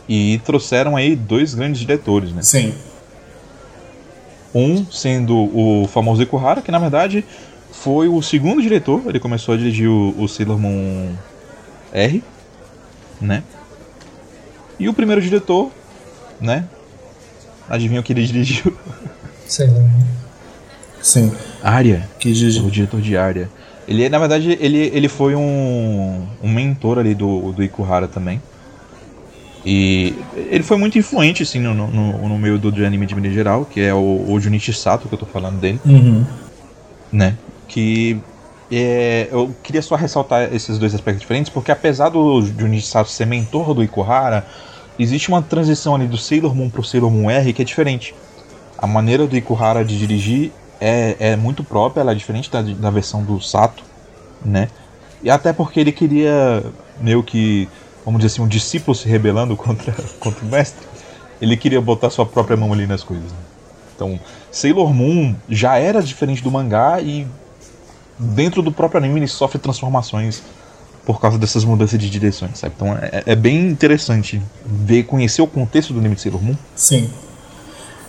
E 0.10 0.42
trouxeram 0.44 0.98
aí 0.98 1.16
dois 1.16 1.56
grandes 1.56 1.80
diretores, 1.80 2.34
né? 2.34 2.42
Sim. 2.42 2.76
Um 4.54 4.86
sendo 4.92 5.34
o 5.38 5.88
famoso 5.88 6.22
Ikuhara, 6.22 6.62
que 6.62 6.72
na 6.72 6.80
verdade 6.80 7.24
foi 7.72 8.10
o 8.10 8.22
segundo 8.22 8.62
diretor. 8.62 9.04
Ele 9.06 9.22
começou 9.22 9.54
a 9.54 9.58
dirigir 9.58 9.88
o, 9.88 10.14
o 10.20 10.28
Sailor 10.28 10.60
Moon 10.60 11.16
R, 11.94 12.22
né? 13.20 13.44
E 14.80 14.88
o 14.88 14.94
primeiro 14.94 15.22
diretor, 15.22 15.72
né? 16.40 16.66
Adivinha 17.70 18.00
o 18.00 18.04
que 18.04 18.14
ele 18.14 18.26
dirigiu? 18.26 18.76
Sei 19.48 19.68
lá. 19.68 19.84
Sim. 21.02 21.32
Arya. 21.64 22.08
Que 22.20 22.30
o 22.32 22.72
diretor 22.72 23.02
de 23.02 23.18
área. 23.18 23.50
Ele, 23.88 24.08
na 24.10 24.20
verdade, 24.20 24.58
ele, 24.60 24.92
ele 24.94 25.08
foi 25.08 25.36
um, 25.36 26.28
um 26.44 26.50
mentor 26.50 27.00
ali 27.00 27.16
do, 27.16 27.54
do 27.54 27.64
Ikuhara 27.64 28.08
também. 28.08 28.42
E 29.66 30.14
ele 30.50 30.64
foi 30.64 30.78
muito 30.78 30.98
influente, 30.98 31.44
assim, 31.44 31.60
no, 31.60 31.74
no, 31.74 32.30
no 32.30 32.38
meio 32.38 32.58
do, 32.58 32.72
do 32.72 32.86
anime 32.86 33.06
de 33.06 33.16
maneira 33.16 33.36
geral, 33.36 33.66
que 33.66 33.82
é 33.82 33.94
o, 33.94 34.26
o 34.30 34.40
Junichi 34.40 34.72
Sato, 34.74 35.08
que 35.10 35.16
eu 35.16 35.20
tô 35.20 35.26
falando 35.26 35.60
dele, 35.60 35.80
Uhum. 35.86 36.26
né? 37.12 37.36
Que 37.68 38.18
é, 38.72 39.30
eu 39.32 39.54
queria 39.64 39.82
só 39.82 39.96
ressaltar 39.96 40.54
esses 40.54 40.78
dois 40.78 40.94
aspectos 40.94 41.22
diferentes, 41.22 41.52
porque 41.52 41.72
apesar 41.72 42.10
do 42.10 42.42
Junichi 42.42 42.88
Sato 42.88 43.10
ser 43.10 43.26
mentor 43.26 43.74
do 43.74 43.84
Ikuhara, 43.84 44.46
existe 45.00 45.30
uma 45.30 45.42
transição 45.42 45.96
ali 45.96 46.08
do 46.08 46.18
Sailor 46.18 46.54
Moon 46.54 46.70
pro 46.70 46.84
Sailor 46.84 47.10
Moon 47.10 47.30
R 47.30 47.54
que 47.54 47.62
é 47.62 47.66
diferente. 47.66 48.14
A 48.78 48.86
maneira 48.86 49.26
do 49.26 49.36
Ikuhara 49.36 49.86
de 49.86 49.98
dirigir 49.98 50.52
é, 50.82 51.16
é 51.20 51.36
muito 51.36 51.64
própria, 51.64 52.02
ela 52.02 52.12
é 52.12 52.16
diferente 52.16 52.52
da, 52.52 52.62
da 52.62 52.90
versão 52.90 53.24
do 53.24 53.40
Sato, 53.42 53.84
né? 54.44 54.70
E 55.24 55.30
até 55.30 55.52
porque 55.52 55.80
ele 55.80 55.92
queria 55.92 56.64
meio 57.02 57.24
que, 57.24 57.68
vamos 58.06 58.20
dizer 58.20 58.34
assim, 58.34 58.42
um 58.42 58.48
discípulo 58.48 58.94
se 58.94 59.08
rebelando 59.08 59.56
contra, 59.58 59.94
contra 60.20 60.46
o 60.46 60.48
mestre. 60.48 60.86
Ele 61.42 61.56
queria 61.56 61.80
botar 61.80 62.10
sua 62.10 62.26
própria 62.26 62.58
mão 62.58 62.74
ali 62.74 62.86
nas 62.86 63.04
coisas. 63.04 63.32
né? 63.32 63.38
Então, 63.96 64.20
Sailor 64.52 64.94
Moon 64.94 65.36
já 65.50 65.78
era 65.78 66.02
diferente 66.02 66.44
do 66.44 66.52
mangá 66.52 67.02
e 67.02 67.26
dentro 68.18 68.62
do 68.62 68.72
próprio 68.72 69.00
anime 69.00 69.20
ele 69.20 69.28
sofre 69.28 69.60
transformações 69.60 70.42
por 71.06 71.22
causa 71.22 71.38
dessas 71.38 71.64
mudanças 71.64 71.98
de 71.98 72.10
direções, 72.10 72.60
sabe? 72.60 72.74
Então 72.76 72.94
é, 72.94 73.24
é 73.26 73.36
bem 73.36 73.68
interessante 73.70 74.42
ver, 74.66 75.04
conhecer 75.04 75.42
o 75.42 75.48
contexto 75.48 75.94
do 75.94 76.00
anime 76.00 76.16
de 76.16 76.22
Sailor 76.22 76.44
Moon. 76.44 76.56
Sim. 76.76 77.10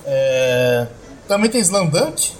É, 0.05 0.87
Também 1.29 1.51
tem 1.51 1.61
Slandunk. 1.61 2.33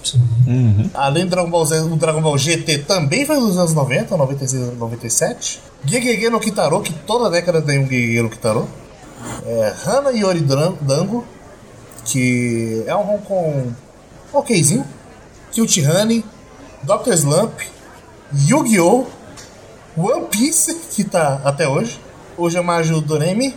Uhum. 0.47 0.89
Além 0.93 1.23
do 1.25 1.29
Dragon 1.29 1.49
Ball 1.49 1.65
Z, 1.65 1.79
o 1.81 1.95
Dragon 1.95 2.21
Ball 2.21 2.37
GT 2.37 2.79
também 2.79 3.25
foi 3.25 3.39
nos 3.39 3.57
anos 3.57 3.73
90, 3.73 4.17
96, 4.17 4.77
97. 4.77 5.61
Gegege 5.85 6.29
no 6.29 6.39
Kitaro, 6.39 6.81
que 6.81 6.91
toda 6.91 7.29
década 7.29 7.61
tem 7.61 7.79
um 7.79 7.87
Gegege 7.87 8.21
no 8.21 8.29
Kitaro. 8.29 8.67
É, 9.45 9.73
Hana 9.85 10.11
Yori 10.11 10.41
Dango, 10.41 11.23
que 12.03 12.83
é 12.87 12.95
um 12.95 13.13
Hong 13.13 13.23
Kong 13.23 13.75
okzinho. 14.33 14.83
Cute 15.53 15.85
Honey, 15.85 16.23
Dr. 16.83 17.13
Slump, 17.13 17.53
Yu-Gi-Oh! 18.47 19.05
One 19.97 20.27
Piece, 20.27 20.75
que 20.95 21.03
tá 21.03 21.41
até 21.43 21.67
hoje. 21.67 21.99
Ojamajo 22.37 23.01
Doremi 23.01 23.53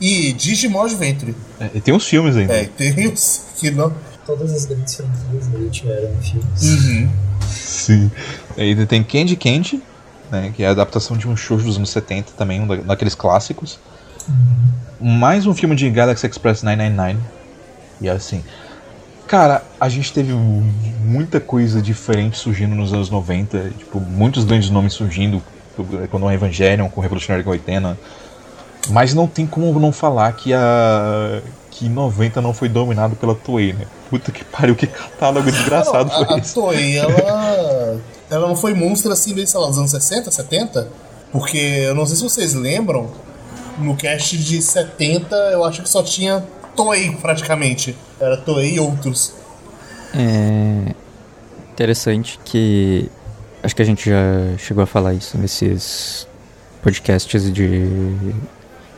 e 0.00 0.32
Digimon 0.32 0.82
Adventure. 0.84 1.34
É, 1.60 1.70
e 1.74 1.80
tem 1.80 1.94
uns 1.94 2.06
filmes 2.06 2.36
ainda. 2.36 2.52
É, 2.54 2.64
tem 2.64 3.06
os 3.12 3.42
que 3.56 3.70
não. 3.70 3.92
Todas 4.26 4.52
as 4.52 4.64
grandes 4.64 4.94
franquias 4.96 5.46
dele 5.46 5.70
tiveram 5.70 6.10
filmes. 6.20 6.62
Uhum. 6.62 7.10
Sim. 7.48 8.10
E 8.56 8.62
ainda 8.62 8.86
tem 8.86 9.02
Candy 9.04 9.36
Candy, 9.36 9.82
né, 10.30 10.52
que 10.56 10.62
é 10.62 10.66
a 10.66 10.70
adaptação 10.70 11.16
de 11.16 11.28
um 11.28 11.36
show 11.36 11.56
dos 11.56 11.76
anos 11.76 11.90
70 11.90 12.32
também, 12.36 12.60
um 12.60 12.66
da- 12.66 12.76
daqueles 12.76 13.14
clássicos. 13.14 13.78
Mais 15.00 15.46
um 15.46 15.54
filme 15.54 15.74
de 15.76 15.88
Galaxy 15.90 16.26
Express 16.26 16.62
999. 16.62 17.18
E 18.00 18.08
assim, 18.08 18.42
cara, 19.30 19.62
a 19.78 19.88
gente 19.88 20.12
teve 20.12 20.32
muita 20.32 21.38
coisa 21.38 21.80
diferente 21.80 22.36
surgindo 22.36 22.74
nos 22.74 22.92
anos 22.92 23.08
90, 23.10 23.70
tipo, 23.78 24.00
muitos 24.00 24.44
grandes 24.44 24.70
nomes 24.70 24.92
surgindo, 24.92 25.40
quando 26.10 26.26
o 26.26 26.32
Evangelion, 26.32 26.88
com 26.88 26.98
o 26.98 27.02
Revolutionário 27.02 27.44
Goitena. 27.44 27.96
Mas 28.88 29.14
não 29.14 29.28
tem 29.28 29.46
como 29.46 29.78
não 29.78 29.92
falar 29.92 30.32
que 30.32 30.52
a 30.52 31.40
que 31.70 31.88
90 31.88 32.40
não 32.40 32.52
foi 32.52 32.68
dominado 32.68 33.14
pela 33.14 33.36
Toei, 33.36 33.72
né? 33.72 33.86
Puta 34.10 34.32
que 34.32 34.44
pariu, 34.44 34.74
que 34.74 34.88
catálogo 34.88 35.46
desgraçado 35.52 36.08
Não, 36.08 36.22
a, 36.22 36.26
foi 36.26 36.34
a 36.34 36.38
esse. 36.40 36.52
Toei, 36.52 36.98
ela. 36.98 38.00
ela 38.28 38.48
não 38.48 38.56
foi 38.56 38.74
monstro 38.74 39.12
assim 39.12 39.32
desde, 39.32 39.52
sei 39.52 39.60
lá, 39.60 39.68
dos 39.68 39.78
anos 39.78 39.92
60, 39.92 40.28
70? 40.28 40.88
Porque 41.30 41.56
eu 41.56 41.94
não 41.94 42.04
sei 42.04 42.16
se 42.16 42.22
vocês 42.24 42.52
lembram, 42.52 43.08
no 43.78 43.94
cast 43.94 44.36
de 44.36 44.60
70 44.60 45.36
eu 45.52 45.64
acho 45.64 45.82
que 45.82 45.88
só 45.88 46.02
tinha 46.02 46.44
Toei 46.84 47.10
praticamente. 47.12 47.96
Era 48.18 48.36
Toei 48.36 48.74
e 48.74 48.80
outros. 48.80 49.34
É 50.14 50.94
interessante 51.72 52.38
que 52.44 53.10
acho 53.62 53.74
que 53.76 53.82
a 53.82 53.84
gente 53.84 54.08
já 54.08 54.56
chegou 54.58 54.82
a 54.82 54.86
falar 54.86 55.14
isso 55.14 55.38
nesses 55.38 56.26
podcasts 56.82 57.52
de 57.52 58.34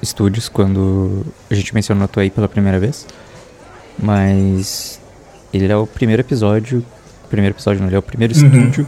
estúdios 0.01 0.49
quando 0.49 1.25
a 1.51 1.55
gente 1.55 1.75
mencionou 1.75 2.05
a 2.05 2.09
Toei 2.09 2.31
pela 2.31 2.49
primeira 2.49 2.79
vez. 2.79 3.07
Mas 3.99 5.01
ele 5.53 5.71
é 5.71 5.77
o 5.77 5.87
primeiro 5.87 6.23
episódio, 6.23 6.85
primeiro 7.29 7.55
episódio 7.55 7.81
não, 7.81 7.89
ele 7.89 7.97
é 7.97 7.99
o 7.99 8.03
primeiro 8.03 8.33
estúdio 8.33 8.87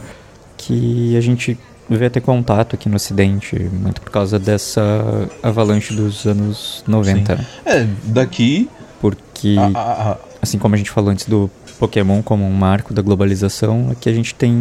que 0.57 1.15
a 1.15 1.21
gente 1.21 1.57
veio 1.87 2.09
ter 2.09 2.21
contato 2.21 2.75
aqui 2.75 2.89
no 2.89 2.95
ocidente, 2.95 3.57
muito 3.59 4.01
por 4.01 4.09
causa 4.09 4.39
dessa 4.39 5.29
avalanche 5.43 5.93
dos 5.93 6.25
anos 6.25 6.83
90, 6.87 7.35
né? 7.35 7.45
É, 7.65 7.87
daqui. 8.05 8.69
Porque 9.11 9.55
a- 9.59 9.77
a- 9.79 10.11
a- 10.11 10.17
assim 10.41 10.57
como 10.57 10.75
a 10.75 10.77
gente 10.77 10.89
falou 10.91 11.09
antes 11.11 11.25
do 11.27 11.49
Pokémon 11.79 12.21
como 12.21 12.45
um 12.45 12.53
marco 12.53 12.93
da 12.93 13.01
globalização, 13.01 13.89
aqui 13.91 14.09
a 14.09 14.13
gente 14.13 14.33
tem 14.35 14.53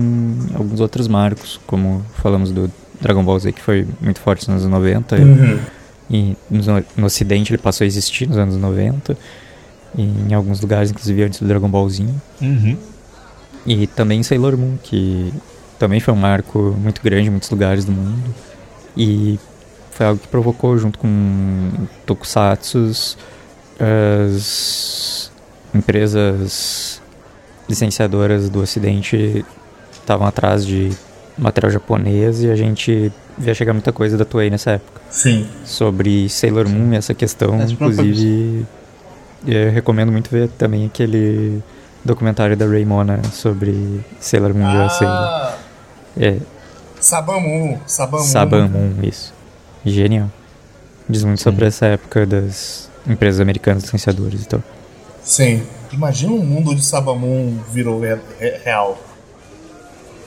alguns 0.55 0.81
outros 0.81 1.07
marcos, 1.09 1.61
como 1.67 2.03
falamos 2.15 2.51
do 2.53 2.71
Dragon 3.01 3.23
Ball 3.25 3.39
Z, 3.39 3.53
que 3.53 3.61
foi 3.63 3.87
muito 4.01 4.21
forte 4.21 4.49
nos 4.51 4.63
anos 4.63 4.73
90, 4.73 5.17
E 6.11 6.37
no, 6.51 6.63
no 6.99 7.07
ocidente 7.07 7.51
ele 7.53 7.59
passou 7.63 7.85
a 7.85 7.87
existir 7.87 8.29
nos 8.29 8.37
anos 8.37 8.57
90. 8.57 9.17
E 9.97 10.03
em 10.03 10.35
alguns 10.35 10.61
lugares, 10.61 10.91
inclusive 10.91 11.23
antes 11.23 11.41
do 11.41 11.47
Dragon 11.47 11.69
Ballzinho. 11.69 12.21
Uhum. 12.43 12.77
E 13.67 13.87
também 13.87 14.23
Sailor 14.23 14.57
Moon, 14.59 14.77
que 14.83 15.33
também 15.79 16.01
foi 16.01 16.13
um 16.13 16.17
marco 16.17 16.77
muito 16.79 17.01
grande 17.03 17.29
em 17.29 17.31
muitos 17.31 17.49
lugares 17.49 17.85
do 17.87 17.93
mundo. 17.93 18.35
E 18.97 19.39
foi 19.93 20.07
algo 20.07 20.21
que 20.21 20.29
provocou, 20.29 20.77
junto 20.77 20.99
com 20.99 21.09
Tokusatsu, 22.05 23.17
as 23.79 25.31
empresas 25.75 27.01
licenciadoras 27.69 28.49
do 28.49 28.61
Ocidente 28.61 29.45
estavam 29.93 30.27
atrás 30.27 30.65
de 30.65 30.91
material 31.37 31.73
japonês 31.73 32.43
e 32.43 32.51
a 32.51 32.55
gente 32.57 33.13
via 33.37 33.55
chegar 33.55 33.73
muita 33.73 33.93
coisa 33.93 34.17
da 34.17 34.25
Toei 34.25 34.51
nessa 34.51 34.73
época. 34.73 35.01
Sim. 35.11 35.49
Sobre 35.65 36.29
Sailor 36.29 36.69
Moon 36.69 36.93
e 36.93 36.97
essa 36.97 37.15
questão, 37.15 37.61
inclusive 37.63 38.67
eu 39.47 39.71
recomendo 39.71 40.13
muito 40.13 40.31
ver 40.31 40.49
também 40.51 40.87
aquele 40.87 41.63
documentário 42.05 42.57
da 42.57 42.67
Raymona 42.67 43.21
sobre 43.33 44.01
Sailor 44.21 44.55
Moon 44.55 44.87
USA. 44.87 45.07
Ah, 45.07 45.55
É, 46.17 46.39
Sabamu. 47.01 47.81
Sabamu. 47.87 48.25
Saban 48.25 48.69
Moon, 48.69 48.95
isso. 49.03 49.35
Genial. 49.85 50.31
Diz 51.09 51.25
muito 51.25 51.43
sobre 51.43 51.67
essa 51.67 51.87
época 51.87 52.25
das 52.25 52.89
empresas 53.07 53.41
americanas 53.41 53.85
licenciadoras 53.85 54.43
e 54.43 54.47
tal. 54.47 54.63
Sim. 55.23 55.63
Imagina 55.93 56.33
um 56.33 56.45
mundo 56.45 56.71
onde 56.73 56.85
Sabamun 56.85 57.59
virou 57.73 58.01
re- 58.01 58.19
re- 58.39 58.59
real. 58.65 58.99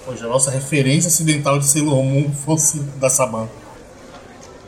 Hoje 0.07 0.23
a 0.23 0.27
nossa 0.27 0.49
referência 0.49 1.09
ocidental 1.09 1.59
de 1.59 1.65
Sailor 1.67 2.01
Moon 2.03 2.29
fosse 2.31 2.79
da 2.99 3.09
Saban. 3.09 3.47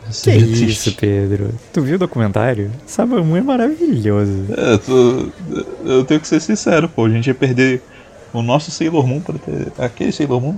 Que 0.08 0.14
Seria 0.16 0.66
isso. 0.68 0.94
Pedro? 0.96 1.54
Tu 1.72 1.82
viu 1.82 1.96
o 1.96 2.00
documentário? 2.00 2.72
Saban 2.86 3.24
Moon 3.24 3.38
é 3.38 3.42
maravilhoso. 3.42 4.46
É, 4.58 4.74
eu, 4.74 4.80
tô- 4.80 5.30
eu 5.86 6.04
tenho 6.04 6.20
que 6.20 6.28
ser 6.28 6.42
sincero, 6.42 6.90
pô. 6.90 7.06
A 7.06 7.10
gente 7.10 7.28
ia 7.28 7.36
perder 7.36 7.82
o 8.34 8.42
nosso 8.42 8.70
Sailor 8.72 9.06
Moon 9.08 9.22
para 9.22 9.38
ter 9.40 9.72
aquele 9.78 10.12
Sailor 10.12 10.42
Moon. 10.42 10.56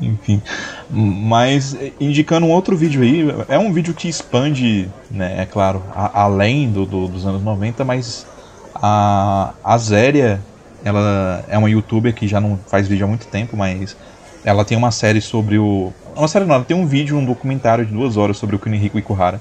Enfim. 0.00 0.40
Mas 0.88 1.74
eh, 1.74 1.92
indicando 2.00 2.46
um 2.46 2.50
outro 2.50 2.76
vídeo 2.76 3.02
aí, 3.02 3.26
é 3.48 3.58
um 3.58 3.72
vídeo 3.72 3.92
que 3.94 4.08
expande, 4.08 4.88
né, 5.10 5.42
é 5.42 5.46
claro, 5.46 5.82
a- 5.94 6.22
além 6.22 6.70
do, 6.70 6.86
do- 6.86 7.08
dos 7.08 7.26
anos 7.26 7.42
90, 7.42 7.84
mas 7.84 8.26
a, 8.74 9.52
a 9.62 9.78
Zéria, 9.78 10.40
ela 10.84 11.44
é 11.48 11.58
uma 11.58 11.68
youtuber 11.68 12.14
que 12.14 12.26
já 12.28 12.40
não 12.40 12.58
faz 12.66 12.86
vídeo 12.88 13.04
há 13.04 13.08
muito 13.08 13.26
tempo, 13.26 13.56
mas 13.56 13.96
ela 14.44 14.64
tem 14.64 14.76
uma 14.78 14.90
série 14.90 15.20
sobre 15.20 15.58
o. 15.58 15.92
Uma 16.16 16.28
série 16.28 16.44
não, 16.44 16.54
ela 16.54 16.64
tem 16.64 16.76
um 16.76 16.86
vídeo, 16.86 17.16
um 17.16 17.24
documentário 17.24 17.84
de 17.84 17.92
duas 17.92 18.16
horas 18.16 18.36
sobre 18.36 18.56
o 18.56 18.58
Kunihiko 18.58 18.98
Ikuhara 18.98 19.40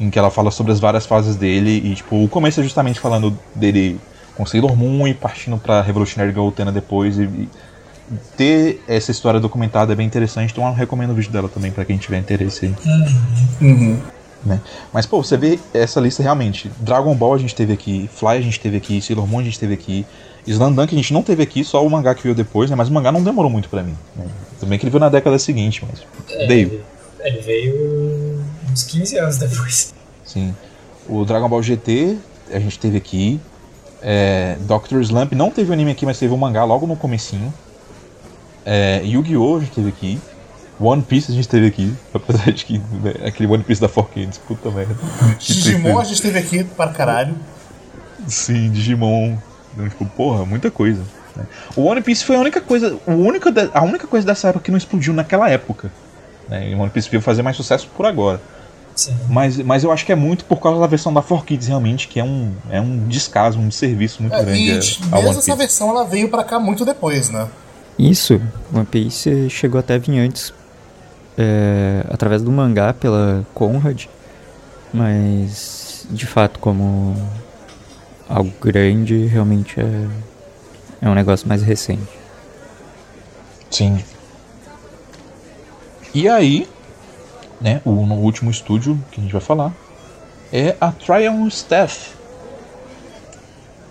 em 0.00 0.10
que 0.10 0.18
ela 0.18 0.28
fala 0.30 0.50
sobre 0.50 0.72
as 0.72 0.80
várias 0.80 1.06
fases 1.06 1.36
dele 1.36 1.70
e 1.84 1.94
tipo 1.94 2.22
o 2.22 2.28
começo 2.28 2.58
é 2.60 2.62
justamente 2.64 2.98
falando 2.98 3.38
dele 3.54 4.00
com 4.34 4.44
Sailor 4.44 4.76
Moon 4.76 5.06
e 5.06 5.14
partindo 5.14 5.56
pra 5.56 5.80
Revolutionary 5.82 6.32
Girl 6.32 6.46
Utena 6.48 6.72
depois 6.72 7.16
e, 7.16 7.22
e 7.22 7.48
ter 8.36 8.82
essa 8.86 9.10
história 9.10 9.40
documentada 9.40 9.92
é 9.92 9.96
bem 9.96 10.06
interessante 10.06 10.52
então 10.52 10.66
eu 10.66 10.72
recomendo 10.74 11.10
o 11.10 11.14
vídeo 11.14 11.30
dela 11.32 11.48
também 11.48 11.70
pra 11.72 11.84
quem 11.84 11.96
tiver 11.96 12.18
interesse 12.18 12.66
aí, 12.66 12.74
Uhum. 13.60 13.98
né 14.44 14.60
mas 14.92 15.06
pô 15.06 15.22
você 15.22 15.36
vê 15.36 15.58
essa 15.72 16.00
lista 16.00 16.22
realmente 16.22 16.70
Dragon 16.80 17.14
Ball 17.14 17.34
a 17.34 17.38
gente 17.38 17.54
teve 17.54 17.72
aqui 17.72 18.08
Fly 18.14 18.36
a 18.38 18.40
gente 18.40 18.60
teve 18.60 18.76
aqui 18.76 19.00
Sailor 19.00 19.26
Moon 19.26 19.40
a 19.40 19.44
gente 19.44 19.58
teve 19.58 19.74
aqui 19.74 20.04
Slandunk 20.46 20.94
a 20.94 20.96
gente 20.98 21.12
não 21.14 21.22
teve 21.22 21.42
aqui 21.42 21.64
só 21.64 21.84
o 21.84 21.88
mangá 21.90 22.14
que 22.14 22.22
veio 22.22 22.34
depois 22.34 22.68
né 22.68 22.76
mas 22.76 22.88
o 22.88 22.92
mangá 22.92 23.10
não 23.10 23.22
demorou 23.22 23.50
muito 23.50 23.68
pra 23.70 23.82
mim 23.82 23.96
né? 24.14 24.26
também 24.60 24.78
que 24.78 24.84
ele 24.84 24.90
veio 24.90 25.00
na 25.00 25.08
década 25.08 25.38
seguinte 25.38 25.82
mas 25.88 26.02
veio 26.48 26.82
Ele 27.20 27.40
veio 27.40 28.44
uns 28.70 28.82
15 28.82 29.16
anos 29.18 29.38
depois. 29.38 29.94
Sim. 30.26 30.54
O 31.08 31.24
Dragon 31.24 31.48
Ball 31.48 31.62
GT 31.62 32.18
a 32.52 32.58
gente 32.58 32.78
teve 32.78 32.98
aqui. 32.98 33.40
É, 34.02 34.58
Doctor 34.60 35.00
Slump 35.00 35.32
não 35.32 35.50
teve 35.50 35.70
o 35.70 35.72
anime 35.72 35.92
aqui, 35.92 36.04
mas 36.04 36.18
teve 36.18 36.34
o 36.34 36.36
mangá 36.36 36.64
logo 36.64 36.86
no 36.86 36.96
comecinho. 36.96 37.52
É, 38.64 39.02
Yu-Gi-Oh! 39.04 39.56
a 39.56 39.60
gente 39.60 39.72
teve 39.72 39.88
aqui. 39.88 40.20
One 40.80 41.02
Piece 41.02 41.30
a 41.30 41.34
gente 41.34 41.48
teve 41.48 41.66
aqui. 41.66 41.92
Apesar 42.12 42.50
de 42.52 42.64
que 42.64 42.78
né, 42.78 43.14
aquele 43.26 43.48
One 43.48 43.62
Piece 43.62 43.80
da 43.80 43.88
4Kids, 43.88 44.38
puta 44.46 44.70
merda. 44.70 44.96
Digimon 45.38 45.98
a 45.98 46.04
gente 46.04 46.20
teve 46.22 46.38
aqui 46.38 46.64
para 46.64 46.90
caralho. 46.92 47.34
Sim, 48.26 48.70
Digimon. 48.70 49.36
Então, 49.72 49.88
tipo, 49.88 50.04
porra, 50.06 50.44
muita 50.44 50.70
coisa. 50.70 51.02
né? 51.36 51.44
O 51.76 51.82
One 51.84 52.00
Piece 52.02 52.24
foi 52.24 52.36
a 52.36 52.40
única 52.40 52.60
coisa. 52.60 52.96
O 53.06 53.12
única 53.12 53.52
a 53.72 53.82
única 53.82 54.06
coisa 54.06 54.26
dessa 54.26 54.48
época 54.48 54.64
que 54.64 54.70
não 54.70 54.78
explodiu 54.78 55.12
naquela 55.12 55.48
época. 55.48 55.90
Né? 56.48 56.70
E 56.70 56.74
o 56.74 56.80
One 56.80 56.90
Piece 56.90 57.08
veio 57.10 57.22
fazer 57.22 57.42
mais 57.42 57.56
sucesso 57.56 57.88
por 57.96 58.06
agora. 58.06 58.40
Sim. 58.96 59.16
Mas, 59.28 59.56
mas 59.58 59.82
eu 59.82 59.90
acho 59.90 60.06
que 60.06 60.12
é 60.12 60.14
muito 60.14 60.44
por 60.44 60.60
causa 60.60 60.80
da 60.80 60.86
versão 60.86 61.12
da 61.12 61.20
4Kids, 61.22 61.66
realmente, 61.66 62.06
que 62.06 62.20
é 62.20 62.24
um, 62.24 62.52
é 62.70 62.80
um 62.80 63.08
descaso, 63.08 63.58
um 63.58 63.68
serviço 63.70 64.22
muito 64.22 64.34
É, 64.36 64.44
grande 64.44 64.60
e 64.60 64.70
a- 64.70 64.74
a 64.74 64.76
mesmo 64.76 65.18
One 65.18 65.28
essa 65.30 65.40
Piece. 65.42 65.56
versão 65.58 65.90
ela 65.90 66.04
veio 66.04 66.28
pra 66.28 66.44
cá 66.44 66.60
muito 66.60 66.84
depois, 66.84 67.28
né? 67.28 67.48
Isso, 67.98 68.40
One 68.72 68.84
Piece 68.84 69.48
chegou 69.50 69.78
até 69.78 69.94
a 69.94 69.98
vir 69.98 70.18
antes 70.18 70.52
é, 71.38 72.04
através 72.08 72.42
do 72.42 72.50
mangá 72.50 72.92
pela 72.92 73.46
Conrad, 73.54 74.06
mas 74.92 76.06
de 76.10 76.26
fato 76.26 76.58
como 76.58 77.16
algo 78.28 78.52
grande 78.60 79.26
realmente 79.26 79.80
é, 79.80 80.08
é 81.02 81.08
um 81.08 81.14
negócio 81.14 81.48
mais 81.48 81.62
recente. 81.62 82.18
Sim. 83.70 84.02
E 86.12 86.28
aí, 86.28 86.68
né, 87.60 87.80
o 87.84 87.90
último 87.90 88.50
estúdio 88.50 88.98
que 89.10 89.20
a 89.20 89.22
gente 89.22 89.32
vai 89.32 89.40
falar 89.40 89.72
é 90.52 90.76
a 90.80 90.92
Triumph 90.92 91.52
Staff. 91.52 92.14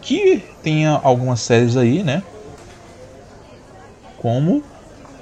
Que 0.01 0.43
tem 0.61 0.85
algumas 0.85 1.39
séries 1.39 1.77
aí, 1.77 2.03
né? 2.03 2.23
Como 4.23 4.63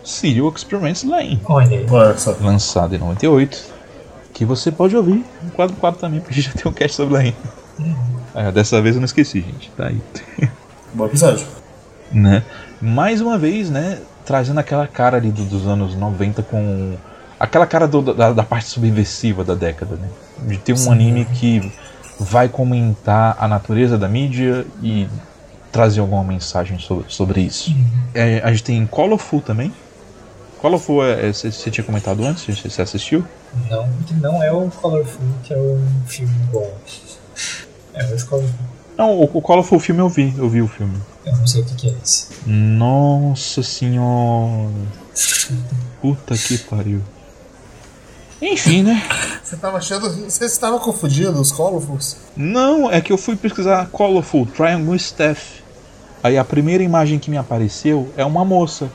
Serial 0.03 0.47
Experiments 0.55 1.03
Lane. 1.03 1.41
Olha 1.45 1.79
aí. 1.79 1.85
Olha 1.89 2.17
só. 2.17 2.33
lançado 2.39 2.95
em 2.95 2.99
98, 2.99 3.61
que 4.33 4.45
você 4.45 4.71
pode 4.71 4.95
ouvir 4.95 5.25
no 5.43 5.51
quadro 5.51 5.75
4 5.75 5.99
também, 5.99 6.21
porque 6.21 6.39
já 6.39 6.51
tem 6.53 6.71
um 6.71 6.73
cast 6.73 6.95
sobre 6.95 7.13
Lane. 7.15 7.35
É, 8.33 8.49
dessa 8.51 8.81
vez 8.81 8.95
eu 8.95 9.01
não 9.01 9.05
esqueci, 9.05 9.41
gente. 9.41 9.69
Tá 9.75 9.87
aí. 9.87 10.01
Bom 10.93 11.05
episódio. 11.07 11.45
né? 12.11 12.43
Mais 12.81 13.19
uma 13.21 13.37
vez, 13.37 13.69
né? 13.69 13.99
Trazendo 14.25 14.59
aquela 14.59 14.87
cara 14.87 15.17
ali 15.17 15.31
do- 15.31 15.43
dos 15.45 15.67
anos 15.67 15.95
90 15.95 16.41
com. 16.43 16.95
Aquela 17.39 17.65
cara 17.65 17.87
do- 17.87 18.13
da, 18.13 18.31
da 18.31 18.43
parte 18.43 18.67
subversiva 18.67 19.43
da 19.43 19.55
década, 19.55 19.95
né? 19.95 20.07
De 20.47 20.57
ter 20.59 20.73
um 20.73 20.91
anime 20.91 21.25
que 21.25 21.71
vai 22.19 22.47
comentar 22.47 23.35
a 23.39 23.47
natureza 23.47 23.97
da 23.97 24.07
mídia 24.07 24.65
e 24.81 25.07
trazer 25.71 25.99
alguma 26.01 26.23
mensagem 26.23 26.77
sobre, 26.79 27.05
sobre 27.07 27.41
isso. 27.41 27.73
É, 28.13 28.41
a 28.43 28.51
gente 28.51 28.63
tem 28.63 28.85
Colorful 28.85 29.41
também. 29.41 29.73
Colorful, 30.59 31.03
é, 31.03 31.29
é, 31.29 31.33
você 31.33 31.51
você 31.51 31.71
tinha 31.71 31.83
comentado 31.83 32.23
antes? 32.23 32.43
Você 32.43 32.69
você 32.69 32.81
assistiu? 32.81 33.25
Não, 33.69 33.89
não 34.19 34.43
é 34.43 34.51
o 34.51 34.69
Colorful, 34.69 35.25
que 35.43 35.53
é 35.53 35.57
um 35.57 35.81
filme 36.05 36.33
bom. 36.51 36.71
É 37.93 38.03
o 38.03 38.25
Colorful. 38.27 38.65
Não, 38.97 39.19
o, 39.19 39.31
o 39.33 39.79
filme 39.79 40.01
eu 40.01 40.09
vi, 40.09 40.33
eu 40.37 40.49
vi 40.49 40.61
o 40.61 40.67
filme. 40.67 40.95
Eu 41.25 41.35
não 41.35 41.47
sei 41.47 41.61
o 41.61 41.65
que, 41.65 41.75
que 41.75 41.87
é 41.87 41.93
esse. 42.03 42.27
Nossa 42.45 43.63
senhora. 43.63 44.71
Puta 46.01 46.35
que 46.35 46.57
pariu. 46.59 47.01
Enfim, 48.41 48.83
né? 48.83 49.07
Você 49.43 49.55
tava 49.55 49.77
achando. 49.77 50.09
Você 50.09 50.45
estava 50.45 50.79
confundindo 50.79 51.39
os 51.39 51.51
Colorfuls? 51.51 52.17
Não, 52.35 52.89
é 52.89 52.99
que 53.01 53.11
eu 53.11 53.17
fui 53.17 53.35
pesquisar 53.35 53.87
Colorful 53.91 54.45
Triangle 54.47 54.95
Staff. 54.95 55.60
Aí 56.23 56.37
a 56.37 56.43
primeira 56.43 56.83
imagem 56.83 57.17
que 57.19 57.29
me 57.31 57.37
apareceu 57.37 58.11
é 58.15 58.23
uma 58.23 58.45
moça 58.45 58.89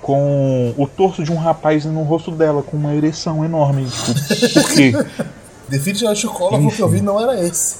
com 0.00 0.74
o 0.76 0.86
torso 0.86 1.24
de 1.24 1.32
um 1.32 1.36
rapaz 1.36 1.84
no 1.84 2.02
rosto 2.02 2.30
dela, 2.30 2.62
com 2.62 2.76
uma 2.76 2.94
ereção 2.94 3.44
enorme. 3.44 3.86
Tipo, 3.86 4.60
por 4.60 4.70
quê? 4.72 4.92
Definitivamente 5.68 6.26
o 6.26 6.30
Colorful 6.30 6.70
que 6.70 6.82
eu 6.82 6.88
vi 6.88 7.00
não 7.00 7.20
era 7.20 7.42
esse. 7.42 7.78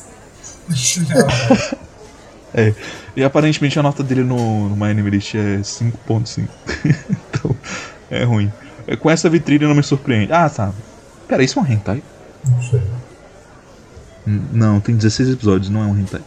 É, 2.56 2.72
e 3.16 3.24
aparentemente 3.24 3.76
a 3.80 3.82
nota 3.82 4.00
dele 4.00 4.22
no, 4.22 4.68
no 4.68 4.76
My 4.76 4.92
Anime 4.92 5.10
List 5.10 5.34
é 5.34 5.58
5.5. 5.58 6.46
então, 7.10 7.56
é 8.08 8.22
ruim. 8.22 8.52
É, 8.86 8.94
Com 8.94 9.10
essa 9.10 9.28
vitrine 9.28 9.64
não 9.66 9.74
me 9.74 9.82
surpreende. 9.82 10.32
Ah, 10.32 10.48
tá. 10.48 10.72
Pera, 11.26 11.42
isso 11.42 11.58
é 11.58 11.62
um 11.62 11.66
hentai? 11.66 12.00
Não 12.48 12.62
sei. 12.62 12.80
Hum, 14.28 14.40
Não, 14.52 14.78
tem 14.78 14.94
16 14.94 15.30
episódios, 15.30 15.68
não 15.68 15.82
é 15.82 15.86
um 15.86 15.98
hentai. 15.98 16.20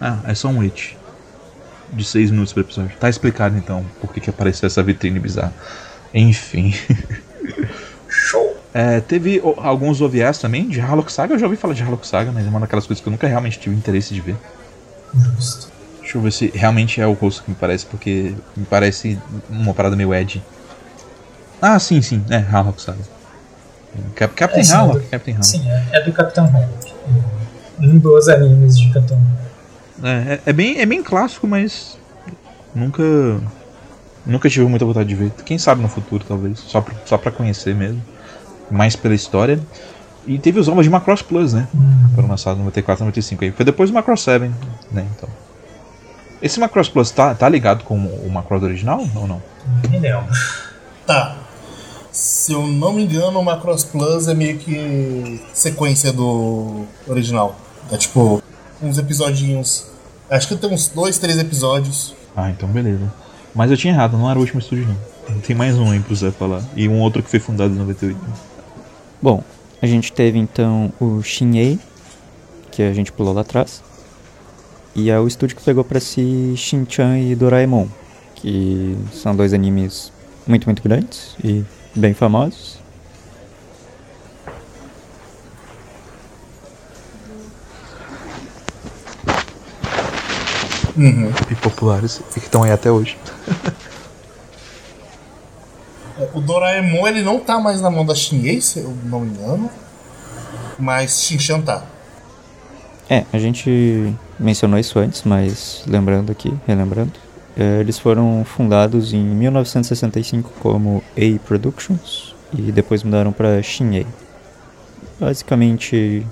Ah, 0.00 0.20
é 0.24 0.34
só 0.34 0.48
um 0.48 0.62
it. 0.62 0.96
De 1.92 2.04
6 2.04 2.30
minutos 2.30 2.52
por 2.52 2.60
episódio. 2.60 2.90
Tá 2.98 3.08
explicado 3.08 3.56
então 3.56 3.84
por 4.00 4.12
que, 4.12 4.20
que 4.20 4.30
apareceu 4.30 4.66
essa 4.66 4.82
vitrine 4.82 5.18
bizarra. 5.18 5.52
Enfim. 6.12 6.74
Show! 8.08 8.56
É, 8.74 9.00
teve 9.00 9.40
o- 9.42 9.54
alguns 9.58 10.00
OVAs 10.00 10.38
também 10.38 10.68
de 10.68 10.80
Harlock 10.80 11.10
Saga. 11.12 11.34
Eu 11.34 11.38
já 11.38 11.46
ouvi 11.46 11.56
falar 11.56 11.74
de 11.74 11.82
Harlock 11.82 12.06
Saga, 12.06 12.30
mas 12.32 12.44
é 12.46 12.48
uma 12.48 12.60
daquelas 12.60 12.86
coisas 12.86 13.02
que 13.02 13.08
eu 13.08 13.10
nunca 13.12 13.26
realmente 13.26 13.58
tive 13.58 13.74
interesse 13.74 14.12
de 14.12 14.20
ver. 14.20 14.36
Justo. 15.14 15.68
Deixa 16.00 16.18
eu 16.18 16.22
ver 16.22 16.32
se 16.32 16.50
realmente 16.54 17.00
é 17.00 17.06
o 17.06 17.12
rosto 17.14 17.42
que 17.42 17.50
me 17.50 17.56
parece, 17.56 17.86
porque 17.86 18.34
me 18.56 18.64
parece 18.66 19.18
uma 19.48 19.72
parada 19.74 19.96
meio 19.96 20.14
Ed. 20.14 20.42
Ah, 21.60 21.78
sim, 21.78 22.02
sim, 22.02 22.22
é 22.30 22.36
Harlock 22.36 22.80
Saga. 22.80 22.98
Cap 24.14 24.34
Captain 24.34 24.60
É, 24.60 24.64
sim, 24.64 24.72
Harlock. 24.74 25.00
do- 25.00 25.08
Captain 25.08 25.32
Harlock. 25.34 25.46
Sim, 25.50 25.70
é, 25.70 25.86
é 25.92 26.00
do 26.04 26.12
Capitão 26.12 26.44
Harlock. 26.44 26.94
Um 27.80 27.98
dos 27.98 28.28
animes 28.28 28.78
de 28.78 28.92
Capitão 28.92 29.16
Harlock. 29.16 29.45
É, 30.02 30.08
é, 30.08 30.40
é 30.46 30.52
bem, 30.52 30.78
é 30.78 30.86
bem 30.86 31.02
clássico, 31.02 31.46
mas 31.46 31.98
nunca 32.74 33.02
nunca 34.24 34.50
tive 34.50 34.66
muita 34.66 34.84
vontade 34.84 35.08
de 35.08 35.14
ver. 35.14 35.30
Quem 35.44 35.58
sabe 35.58 35.80
no 35.82 35.88
futuro, 35.88 36.24
talvez. 36.26 36.58
Só 36.58 36.80
pra, 36.80 36.94
só 37.04 37.16
pra 37.16 37.30
conhecer 37.30 37.74
mesmo. 37.74 38.02
Mais 38.70 38.96
pela 38.96 39.14
história. 39.14 39.60
E 40.26 40.38
teve 40.38 40.58
os 40.58 40.66
ovos 40.66 40.84
de 40.84 40.90
Macross 40.90 41.22
Plus, 41.22 41.52
né? 41.52 41.68
Foram 42.14 42.28
lançados 42.28 42.58
no 42.58 42.64
94 42.64 43.02
e 43.02 43.06
95 43.06 43.44
aí. 43.44 43.52
Foi 43.52 43.64
depois 43.64 43.90
do 43.90 43.94
Macross 43.94 44.22
7, 44.22 44.50
né? 44.90 45.06
Então. 45.16 45.28
Esse 46.42 46.58
Macross 46.58 46.88
Plus 46.88 47.10
tá, 47.12 47.34
tá 47.34 47.48
ligado 47.48 47.84
com 47.84 47.96
o 47.96 48.30
Macross 48.30 48.62
original 48.62 49.06
ou 49.14 49.26
não? 49.26 49.40
Me 49.88 49.98
lembro. 49.98 50.26
Tá. 51.06 51.36
Se 52.10 52.52
eu 52.52 52.66
não 52.66 52.92
me 52.92 53.04
engano, 53.04 53.38
o 53.38 53.44
Macross 53.44 53.84
Plus 53.84 54.26
é 54.26 54.34
meio 54.34 54.58
que 54.58 55.40
sequência 55.52 56.12
do 56.12 56.84
original. 57.06 57.54
É 57.90 57.96
tipo, 57.96 58.42
uns 58.82 58.98
episodinhos. 58.98 59.86
Acho 60.30 60.48
que 60.48 60.56
tem 60.56 60.72
uns 60.72 60.88
dois, 60.88 61.18
três 61.18 61.38
episódios. 61.38 62.14
Ah, 62.36 62.50
então 62.50 62.68
beleza. 62.68 63.12
Mas 63.54 63.70
eu 63.70 63.76
tinha 63.76 63.94
errado, 63.94 64.18
não 64.18 64.28
era 64.28 64.38
o 64.38 64.42
último 64.42 64.60
estúdio 64.60 64.86
não. 64.86 65.40
Tem 65.40 65.56
mais 65.56 65.76
um 65.76 65.90
aí 65.90 66.00
pro 66.00 66.14
Zé 66.14 66.30
falar. 66.30 66.62
E 66.76 66.88
um 66.88 67.00
outro 67.00 67.22
que 67.22 67.30
foi 67.30 67.40
fundado 67.40 67.72
em 67.72 67.78
98. 67.78 68.18
Bom, 69.20 69.42
a 69.80 69.86
gente 69.86 70.12
teve 70.12 70.38
então 70.38 70.92
o 71.00 71.22
Shin-Ei, 71.22 71.78
que 72.70 72.82
a 72.82 72.92
gente 72.92 73.10
pulou 73.10 73.32
lá 73.34 73.40
atrás. 73.40 73.82
E 74.94 75.10
é 75.10 75.18
o 75.18 75.26
estúdio 75.26 75.56
que 75.56 75.62
pegou 75.62 75.84
pra 75.84 76.00
si 76.00 76.54
Shin-Chan 76.56 77.18
e 77.18 77.34
Doraemon, 77.34 77.86
que 78.34 78.96
são 79.12 79.34
dois 79.34 79.52
animes 79.52 80.12
muito, 80.46 80.64
muito 80.66 80.82
grandes 80.82 81.34
e 81.42 81.64
bem 81.94 82.14
famosos. 82.14 82.78
E 91.50 91.54
populares. 91.56 92.20
E 92.36 92.40
que 92.40 92.46
estão 92.46 92.62
aí 92.62 92.70
até 92.70 92.90
hoje. 92.90 93.16
O 96.32 96.40
Doraemon 96.40 97.06
ele 97.06 97.22
não 97.22 97.38
tá 97.38 97.60
mais 97.60 97.80
na 97.80 97.90
mão 97.90 98.04
da 98.04 98.14
Shinei, 98.14 98.60
se 98.60 98.78
eu 98.78 98.96
não 99.04 99.20
me 99.20 99.30
engano. 99.30 99.70
Mas 100.78 101.22
Shinchan 101.22 101.60
tá. 101.60 101.84
É, 103.08 103.24
a 103.32 103.38
gente 103.38 104.14
mencionou 104.38 104.78
isso 104.78 104.98
antes, 104.98 105.22
mas 105.22 105.84
lembrando 105.86 106.32
aqui, 106.32 106.52
relembrando, 106.66 107.12
eh, 107.56 107.80
eles 107.80 107.98
foram 107.98 108.44
fundados 108.44 109.12
em 109.12 109.22
1965 109.22 110.50
como 110.60 111.02
A 111.16 111.38
Productions 111.46 112.34
e 112.52 112.72
depois 112.72 113.02
mudaram 113.02 113.32
para 113.32 113.62
Shin-Ei. 113.62 114.06
Basicamente 115.20 116.26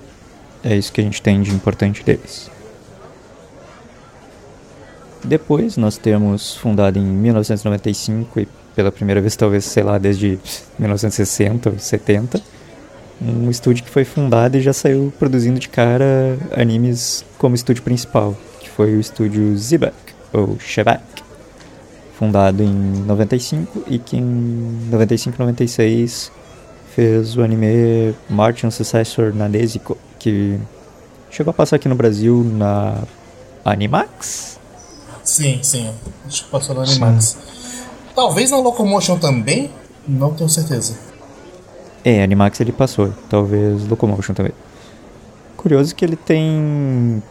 é 0.62 0.74
isso 0.74 0.92
que 0.92 1.00
a 1.00 1.04
gente 1.04 1.22
tem 1.22 1.40
de 1.42 1.50
importante 1.50 2.02
deles. 2.02 2.50
Depois 5.24 5.78
nós 5.78 5.96
temos 5.96 6.54
fundado 6.54 6.98
em 6.98 7.02
1995 7.02 8.40
e 8.40 8.48
pela 8.76 8.92
primeira 8.92 9.20
vez 9.20 9.34
talvez, 9.34 9.64
sei 9.64 9.82
lá, 9.82 9.96
desde 9.96 10.38
1960 10.78 11.70
ou 11.70 11.78
70, 11.78 12.42
um 13.22 13.48
estúdio 13.48 13.84
que 13.84 13.90
foi 13.90 14.04
fundado 14.04 14.56
e 14.58 14.60
já 14.60 14.72
saiu 14.72 15.12
produzindo 15.18 15.58
de 15.58 15.68
cara 15.68 16.36
animes 16.54 17.24
como 17.38 17.54
estúdio 17.54 17.82
principal, 17.82 18.36
que 18.60 18.68
foi 18.68 18.94
o 18.94 19.00
estúdio 19.00 19.56
Zibak, 19.56 19.94
ou 20.32 20.58
Shebak, 20.58 21.02
fundado 22.18 22.62
em 22.62 22.74
95 23.06 23.84
e 23.86 23.98
que 23.98 24.18
em 24.18 24.88
95 24.90 25.36
e 25.36 25.38
96 25.38 26.32
fez 26.94 27.36
o 27.36 27.42
anime 27.42 28.14
Martian 28.28 28.70
Successor 28.70 29.34
Nadesico, 29.34 29.96
que 30.18 30.58
chegou 31.30 31.50
a 31.50 31.54
passar 31.54 31.76
aqui 31.76 31.88
no 31.88 31.94
Brasil 31.94 32.44
na 32.44 33.02
Animax? 33.64 34.63
Sim, 35.24 35.60
sim. 35.62 35.92
Acho 36.26 36.44
que 36.44 36.50
passou 36.50 36.74
no 36.74 36.82
Animax. 36.82 37.38
Talvez 38.14 38.50
na 38.50 38.58
Locomotion 38.58 39.18
também? 39.18 39.70
Não 40.06 40.32
tenho 40.34 40.48
certeza. 40.50 40.96
É, 42.04 42.22
Animax 42.22 42.60
ele 42.60 42.72
passou, 42.72 43.12
talvez 43.28 43.88
Locomotion 43.88 44.34
também. 44.34 44.52
Curioso 45.56 45.94
que 45.94 46.04
ele 46.04 46.16
tem 46.16 47.22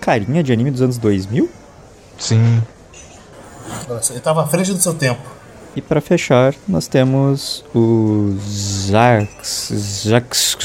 carinha 0.00 0.42
de 0.42 0.52
anime 0.52 0.70
dos 0.72 0.82
anos 0.82 0.98
2000. 0.98 1.48
Sim. 2.18 2.62
Ele 4.10 4.20
tava 4.20 4.42
à 4.42 4.46
frente 4.46 4.72
do 4.72 4.80
seu 4.80 4.94
tempo. 4.94 5.22
E 5.74 5.80
para 5.80 6.00
fechar, 6.00 6.54
nós 6.68 6.86
temos 6.86 7.64
o 7.74 8.36
Zax, 8.38 9.72
Zax, 9.72 10.58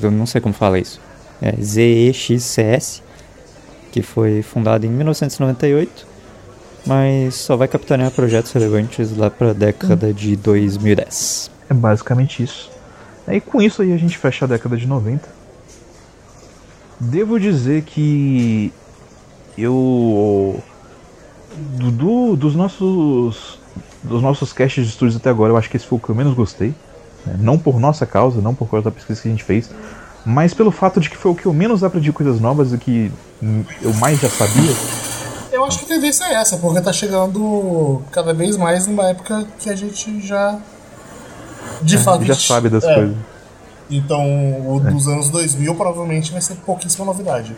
eu 0.00 0.10
não 0.10 0.26
sei 0.26 0.40
como 0.40 0.54
fala 0.54 0.78
isso. 0.78 1.00
É 1.40 1.60
ZEXCS, 1.60 3.02
que 3.92 4.02
foi 4.02 4.42
fundado 4.42 4.84
em 4.86 4.88
1998, 4.88 6.06
mas 6.84 7.36
só 7.36 7.56
vai 7.56 7.68
capitanear 7.68 8.10
projetos 8.10 8.50
relevantes 8.52 9.16
lá 9.16 9.30
para 9.30 9.50
a 9.50 9.52
década 9.52 10.12
de 10.12 10.34
2010. 10.34 11.50
É 11.70 11.74
basicamente 11.74 12.42
isso. 12.42 12.70
E 13.28 13.40
com 13.40 13.62
isso 13.62 13.82
aí 13.82 13.92
a 13.92 13.96
gente 13.96 14.18
fecha 14.18 14.44
a 14.44 14.48
década 14.48 14.76
de 14.76 14.86
90. 14.86 15.28
Devo 16.98 17.38
dizer 17.38 17.82
que 17.82 18.72
eu 19.58 20.60
do, 21.78 21.90
do- 21.90 22.36
dos 22.36 22.54
nossos 22.54 23.60
dos 24.02 24.20
nossos 24.20 24.52
casts 24.52 24.84
de 24.84 24.90
estúdios 24.90 25.16
até 25.16 25.30
agora, 25.30 25.52
eu 25.52 25.56
acho 25.56 25.70
que 25.70 25.76
esse 25.76 25.86
foi 25.86 25.96
o 25.96 26.00
que 26.00 26.08
eu 26.08 26.14
menos 26.14 26.34
gostei. 26.34 26.74
né? 27.24 27.36
Não 27.38 27.56
por 27.56 27.78
nossa 27.78 28.04
causa, 28.04 28.40
não 28.40 28.52
por 28.54 28.68
causa 28.68 28.84
da 28.86 28.90
pesquisa 28.90 29.20
que 29.22 29.28
a 29.28 29.30
gente 29.30 29.44
fez, 29.44 29.70
mas 30.24 30.54
pelo 30.54 30.70
fato 30.70 31.00
de 31.00 31.10
que 31.10 31.16
foi 31.16 31.32
o 31.32 31.34
que 31.34 31.46
eu 31.46 31.52
menos 31.52 31.82
aprendi 31.82 32.12
coisas 32.12 32.40
novas 32.40 32.72
e 32.72 32.78
que 32.78 33.12
eu 33.82 33.92
mais 33.94 34.20
já 34.20 34.28
sabia. 34.28 34.72
Eu 35.50 35.64
acho 35.64 35.78
que 35.80 35.84
a 35.84 35.88
tendência 35.88 36.24
é 36.24 36.34
essa, 36.34 36.56
porque 36.56 36.80
tá 36.80 36.92
chegando 36.92 38.02
cada 38.10 38.32
vez 38.32 38.56
mais 38.56 38.86
numa 38.86 39.08
época 39.10 39.46
que 39.58 39.68
a 39.68 39.76
gente 39.76 40.20
já. 40.26 40.58
De 41.82 41.98
fato. 41.98 42.22
É, 42.22 42.26
já 42.26 42.34
sabe 42.34 42.68
das 42.68 42.84
é. 42.84 42.94
coisas. 42.94 43.16
Então, 43.90 44.24
o 44.66 44.80
dos 44.80 45.06
anos 45.06 45.28
2000 45.28 45.74
provavelmente 45.74 46.32
vai 46.32 46.40
ser 46.40 46.54
pouquíssima 46.56 47.04
novidade. 47.04 47.54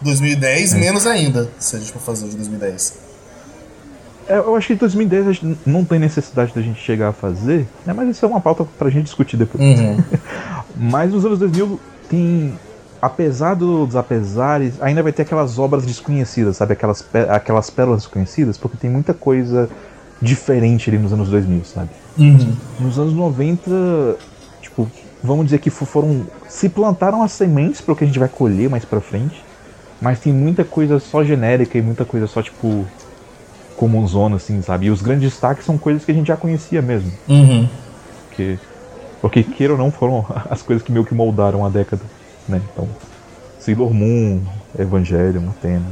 2010, 0.00 0.74
menos 0.74 1.06
ainda, 1.06 1.50
se 1.58 1.76
a 1.76 1.78
gente 1.78 1.92
for 1.92 2.00
fazer 2.00 2.24
o 2.24 2.28
de 2.30 2.36
2010. 2.36 3.10
É, 4.26 4.38
Eu 4.38 4.56
acho 4.56 4.68
que 4.68 4.72
em 4.72 4.76
2010 4.76 5.26
a 5.26 5.32
gente 5.32 5.58
não 5.66 5.84
tem 5.84 5.98
necessidade 5.98 6.54
da 6.54 6.62
gente 6.62 6.80
chegar 6.80 7.08
a 7.08 7.12
fazer, 7.12 7.66
né? 7.84 7.92
mas 7.92 8.08
isso 8.08 8.24
é 8.24 8.28
uma 8.28 8.40
pauta 8.40 8.64
pra 8.78 8.88
gente 8.88 9.04
discutir 9.04 9.36
depois. 9.36 9.62
Mas 10.80 11.12
nos 11.12 11.24
anos 11.26 11.38
2000 11.38 11.78
tem, 12.08 12.58
apesar 13.00 13.54
dos 13.54 13.94
apesares, 13.96 14.80
ainda 14.80 15.02
vai 15.02 15.12
ter 15.12 15.22
aquelas 15.22 15.58
obras 15.58 15.84
desconhecidas, 15.86 16.56
sabe? 16.56 16.72
Aquelas, 16.72 17.06
aquelas 17.30 17.70
pérolas 17.70 18.02
desconhecidas, 18.02 18.56
porque 18.58 18.76
tem 18.78 18.90
muita 18.90 19.12
coisa 19.14 19.68
diferente 20.20 20.88
ali 20.90 20.98
nos 20.98 21.12
anos 21.12 21.28
2000, 21.30 21.64
sabe? 21.64 21.90
Nos 22.78 22.98
anos 22.98 23.14
90, 23.14 23.70
tipo, 24.60 24.90
vamos 25.22 25.46
dizer 25.46 25.58
que 25.58 25.70
fo- 25.70 25.86
foram. 25.86 26.26
Se 26.48 26.68
plantaram 26.68 27.22
as 27.22 27.32
sementes 27.32 27.80
para 27.80 27.92
o 27.92 27.96
que 27.96 28.04
a 28.04 28.06
gente 28.06 28.18
vai 28.18 28.28
colher 28.28 28.68
mais 28.70 28.84
pra 28.84 29.00
frente, 29.00 29.34
mas 30.00 30.20
tem 30.20 30.32
muita 30.32 30.64
coisa 30.64 30.98
só 30.98 31.22
genérica 31.24 31.78
e 31.78 31.82
muita 31.82 32.04
coisa 32.04 32.26
só, 32.26 32.42
tipo, 32.42 32.92
comunzona, 33.76 34.36
assim, 34.36 34.60
sabe? 34.62 34.86
E 34.86 34.90
os 34.90 35.00
grandes 35.02 35.30
destaques 35.30 35.64
são 35.64 35.78
coisas 35.78 36.04
que 36.04 36.10
a 36.10 36.14
gente 36.14 36.28
já 36.28 36.36
conhecia 36.36 36.82
mesmo. 36.82 37.10
Uhum. 37.28 37.68
Porque, 38.28 38.58
porque 39.20 39.42
queira 39.42 39.74
ou 39.74 39.78
não, 39.78 39.90
foram 39.90 40.24
as 40.48 40.62
coisas 40.62 40.84
que 40.84 40.92
meio 40.92 41.04
que 41.04 41.14
moldaram 41.14 41.64
a 41.64 41.68
década, 41.68 42.02
né? 42.48 42.60
Então, 42.72 42.88
Sailor 43.58 43.92
Moon, 43.92 44.40
Evangelion, 44.78 45.48
Athena. 45.48 45.86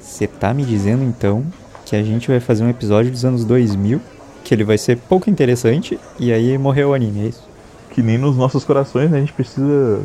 Você 0.00 0.26
tá 0.26 0.54
me 0.54 0.64
dizendo 0.64 1.02
então 1.02 1.44
que 1.84 1.96
a 1.96 2.02
gente 2.02 2.28
vai 2.28 2.40
fazer 2.40 2.64
um 2.64 2.68
episódio 2.68 3.10
dos 3.10 3.24
anos 3.24 3.44
2000, 3.44 4.00
que 4.42 4.54
ele 4.54 4.64
vai 4.64 4.78
ser 4.78 4.96
pouco 4.96 5.28
interessante, 5.28 5.98
e 6.18 6.32
aí 6.32 6.56
morreu 6.56 6.90
o 6.90 6.94
anime, 6.94 7.24
é 7.24 7.28
isso? 7.28 7.48
Que 7.90 8.02
nem 8.02 8.18
nos 8.18 8.36
nossos 8.36 8.64
corações, 8.64 9.10
né? 9.10 9.18
A 9.18 9.20
gente 9.20 9.32
precisa 9.32 10.02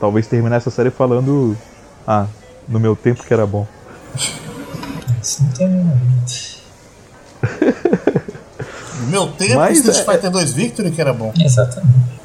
talvez 0.00 0.26
terminar 0.26 0.56
essa 0.56 0.70
série 0.70 0.90
falando. 0.90 1.56
Ah, 2.06 2.26
no 2.68 2.78
meu 2.78 2.94
tempo 2.94 3.24
que 3.24 3.32
era 3.32 3.46
bom. 3.46 3.66
Isso 5.22 5.42
não 5.42 5.50
tem 5.52 5.68
nenhum. 5.68 5.96
No 9.00 9.06
meu 9.08 9.26
tempo, 9.28 9.56
Mas 9.56 9.78
Street 9.78 9.98
é- 9.98 10.12
Fighter 10.12 10.30
2 10.30 10.52
Victory 10.52 10.90
que 10.90 11.00
era 11.00 11.12
bom. 11.12 11.32
Exatamente. 11.38 12.16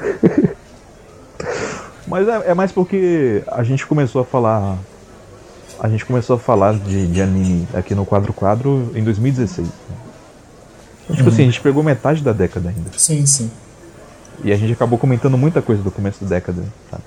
Mas 2.06 2.26
é, 2.26 2.50
é 2.50 2.54
mais 2.54 2.72
porque 2.72 3.42
a 3.48 3.62
gente 3.62 3.86
começou 3.86 4.22
a 4.22 4.24
falar. 4.24 4.78
A 5.78 5.88
gente 5.88 6.04
começou 6.04 6.36
a 6.36 6.38
falar 6.38 6.74
de, 6.74 7.06
de 7.06 7.22
anime 7.22 7.68
aqui 7.74 7.94
no 7.94 8.04
Quadro 8.04 8.32
Quadro 8.32 8.90
em 8.94 9.04
2016. 9.04 9.66
né? 9.66 9.72
Então, 11.04 11.16
tipo 11.16 11.28
assim, 11.28 11.42
a 11.42 11.44
gente 11.46 11.60
pegou 11.60 11.82
metade 11.82 12.22
da 12.22 12.32
década 12.32 12.70
ainda. 12.70 12.90
Sim, 12.96 13.24
sim. 13.26 13.50
E 14.42 14.52
a 14.52 14.56
gente 14.56 14.72
acabou 14.72 14.98
comentando 14.98 15.36
muita 15.38 15.60
coisa 15.62 15.82
do 15.82 15.90
começo 15.90 16.22
da 16.24 16.28
década, 16.30 16.62
sabe? 16.90 17.02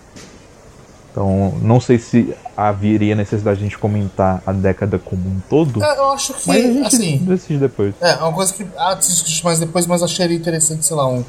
Então, 1.12 1.54
não 1.62 1.82
sei 1.82 2.00
se 2.00 2.34
haveria 2.56 3.16
necessidade 3.16 3.58
de 3.60 3.66
a 3.66 3.68
gente 3.68 3.78
comentar 3.78 4.42
a 4.46 4.54
década 4.54 4.98
como 4.98 5.22
um 5.28 5.42
todo, 5.50 5.84
É, 5.84 5.98
eu 5.98 6.12
acho 6.12 6.34
que, 6.34 6.48
mas 6.48 6.58
a 6.58 6.68
gente 6.68 6.86
assim, 6.86 7.18
decide 7.18 7.60
depois. 7.60 7.94
é, 8.00 8.16
uma 8.16 8.32
coisa 8.32 8.54
que 8.54 8.66
ah, 8.78 8.94
discute 8.94 9.44
mais 9.44 9.60
depois, 9.60 9.86
mas 9.86 10.02
acharia 10.02 10.38
interessante, 10.38 10.86
sei 10.86 10.96
lá, 10.96 11.08
um, 11.08 11.24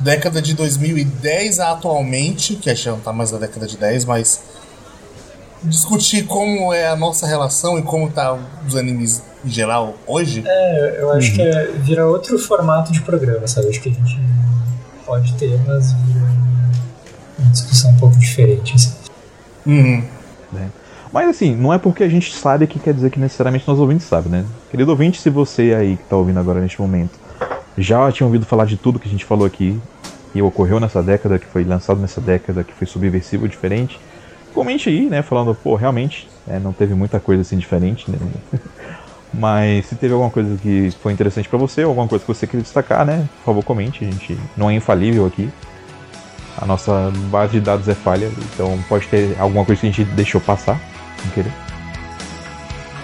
década 0.00 0.40
de 0.40 0.54
2010 0.54 1.60
a 1.60 1.72
atualmente, 1.72 2.56
que 2.56 2.70
a 2.70 2.74
gente 2.74 2.88
não 2.88 3.00
tá 3.00 3.12
mais 3.12 3.30
na 3.30 3.38
década 3.38 3.66
de 3.66 3.76
10, 3.76 4.06
mas 4.06 4.40
discutir 5.62 6.24
como 6.24 6.72
é 6.72 6.88
a 6.88 6.96
nossa 6.96 7.26
relação 7.26 7.78
e 7.78 7.82
como 7.82 8.10
tá 8.10 8.36
os 8.66 8.74
animes 8.74 9.22
em 9.44 9.50
geral 9.50 9.94
hoje. 10.06 10.42
É, 10.46 10.98
eu 11.00 11.12
acho 11.12 11.32
que 11.34 11.42
é, 11.42 11.66
vira 11.78 12.06
outro 12.06 12.38
formato 12.38 12.92
de 12.92 13.00
programa, 13.02 13.46
sabe? 13.46 13.68
Acho 13.68 13.80
que 13.80 13.88
a 13.88 13.92
gente 13.92 14.20
pode 15.04 15.34
ter, 15.34 15.60
mas 15.66 15.92
vira 15.92 16.26
uma 17.38 17.50
discussão 17.50 17.90
um 17.90 17.96
pouco 17.96 18.18
diferente. 18.18 18.74
Assim. 18.74 19.01
Uhum. 19.66 20.02
né? 20.52 20.70
Mas 21.12 21.28
assim, 21.28 21.54
não 21.54 21.72
é 21.72 21.78
porque 21.78 22.02
a 22.02 22.08
gente 22.08 22.34
sabe 22.34 22.66
que 22.66 22.78
quer 22.78 22.94
dizer 22.94 23.10
que 23.10 23.20
necessariamente 23.20 23.68
nós 23.68 23.78
ouvintes 23.78 24.06
sabem, 24.06 24.32
né? 24.32 24.44
Querido 24.70 24.90
ouvinte, 24.90 25.20
se 25.20 25.28
você 25.28 25.74
aí 25.78 25.96
que 25.96 26.04
tá 26.04 26.16
ouvindo 26.16 26.40
agora 26.40 26.60
neste 26.60 26.80
momento 26.80 27.22
já 27.76 28.10
tinha 28.12 28.26
ouvido 28.26 28.44
falar 28.44 28.66
de 28.66 28.76
tudo 28.76 28.98
que 28.98 29.08
a 29.08 29.10
gente 29.10 29.24
falou 29.24 29.46
aqui 29.46 29.80
e 30.34 30.42
ocorreu 30.42 30.80
nessa 30.80 31.02
década, 31.02 31.38
que 31.38 31.46
foi 31.46 31.64
lançado 31.64 32.00
nessa 32.00 32.20
década, 32.20 32.64
que 32.64 32.72
foi 32.72 32.86
subversivo, 32.86 33.48
diferente, 33.48 33.98
comente 34.54 34.88
aí, 34.88 35.08
né? 35.08 35.22
Falando, 35.22 35.54
pô, 35.54 35.74
realmente, 35.74 36.28
né, 36.46 36.60
não 36.62 36.72
teve 36.72 36.94
muita 36.94 37.20
coisa 37.20 37.42
assim 37.42 37.56
diferente, 37.56 38.10
né? 38.10 38.18
Mas 39.32 39.86
se 39.86 39.94
teve 39.94 40.12
alguma 40.12 40.30
coisa 40.30 40.58
que 40.58 40.90
foi 41.02 41.12
interessante 41.12 41.48
para 41.48 41.58
você, 41.58 41.82
alguma 41.82 42.06
coisa 42.06 42.22
que 42.22 42.28
você 42.28 42.46
queria 42.46 42.62
destacar, 42.62 43.06
né? 43.06 43.26
Por 43.38 43.46
favor, 43.46 43.64
comente. 43.64 44.04
A 44.04 44.10
gente 44.10 44.38
não 44.54 44.68
é 44.68 44.74
infalível 44.74 45.24
aqui. 45.24 45.48
A 46.62 46.64
nossa 46.64 47.12
base 47.28 47.54
de 47.54 47.60
dados 47.60 47.88
é 47.88 47.94
falha, 47.94 48.30
então 48.54 48.78
pode 48.88 49.08
ter 49.08 49.36
alguma 49.40 49.64
coisa 49.64 49.80
que 49.80 49.88
a 49.88 49.90
gente 49.90 50.04
deixou 50.04 50.40
passar, 50.40 50.80
sem 51.20 51.30
querer. 51.32 51.52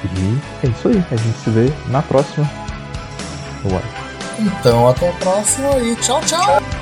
E 0.05 0.64
é 0.64 0.70
isso 0.70 0.86
aí. 0.86 1.05
A 1.10 1.16
gente 1.16 1.39
se 1.39 1.51
vê 1.51 1.72
na 1.89 2.01
próxima. 2.01 2.48
Bora. 3.64 3.82
Então, 4.39 4.89
até 4.89 5.09
a 5.09 5.12
próxima 5.14 5.76
e 5.78 5.97
tchau, 5.97 6.20
tchau. 6.20 6.77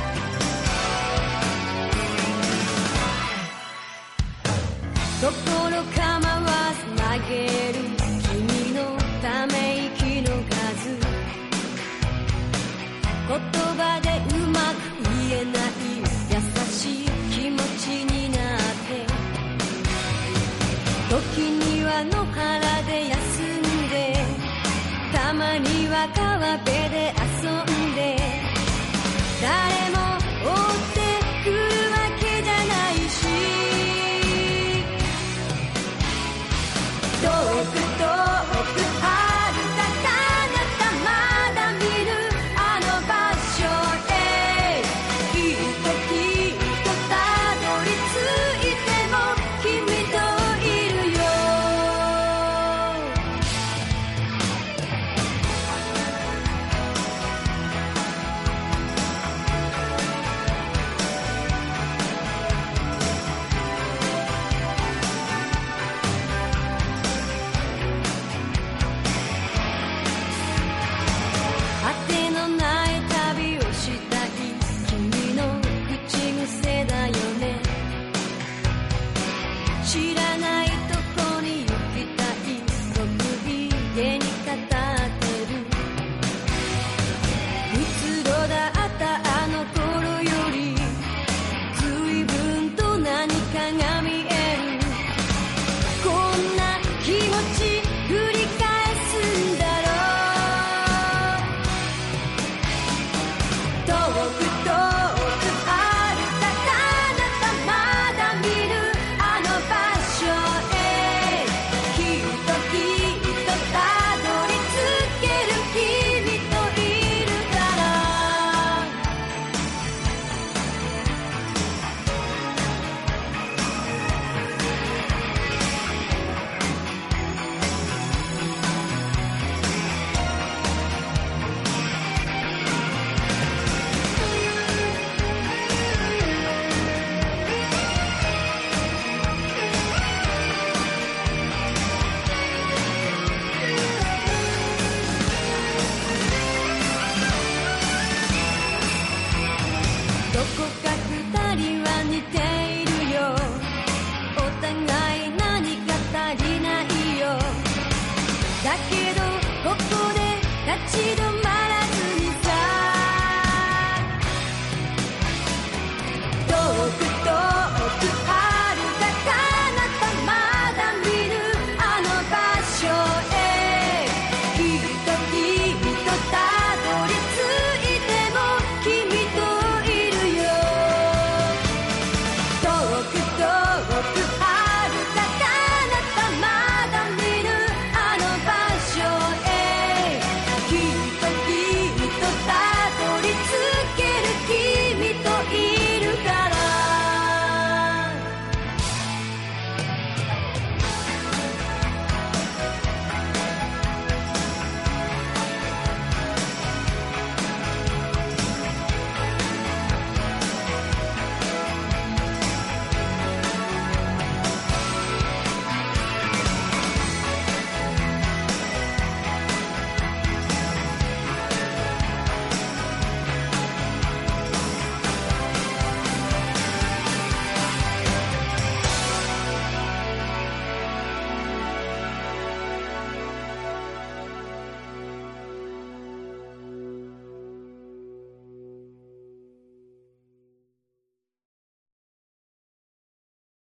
acaba 26.05 26.59
de 26.91 27.06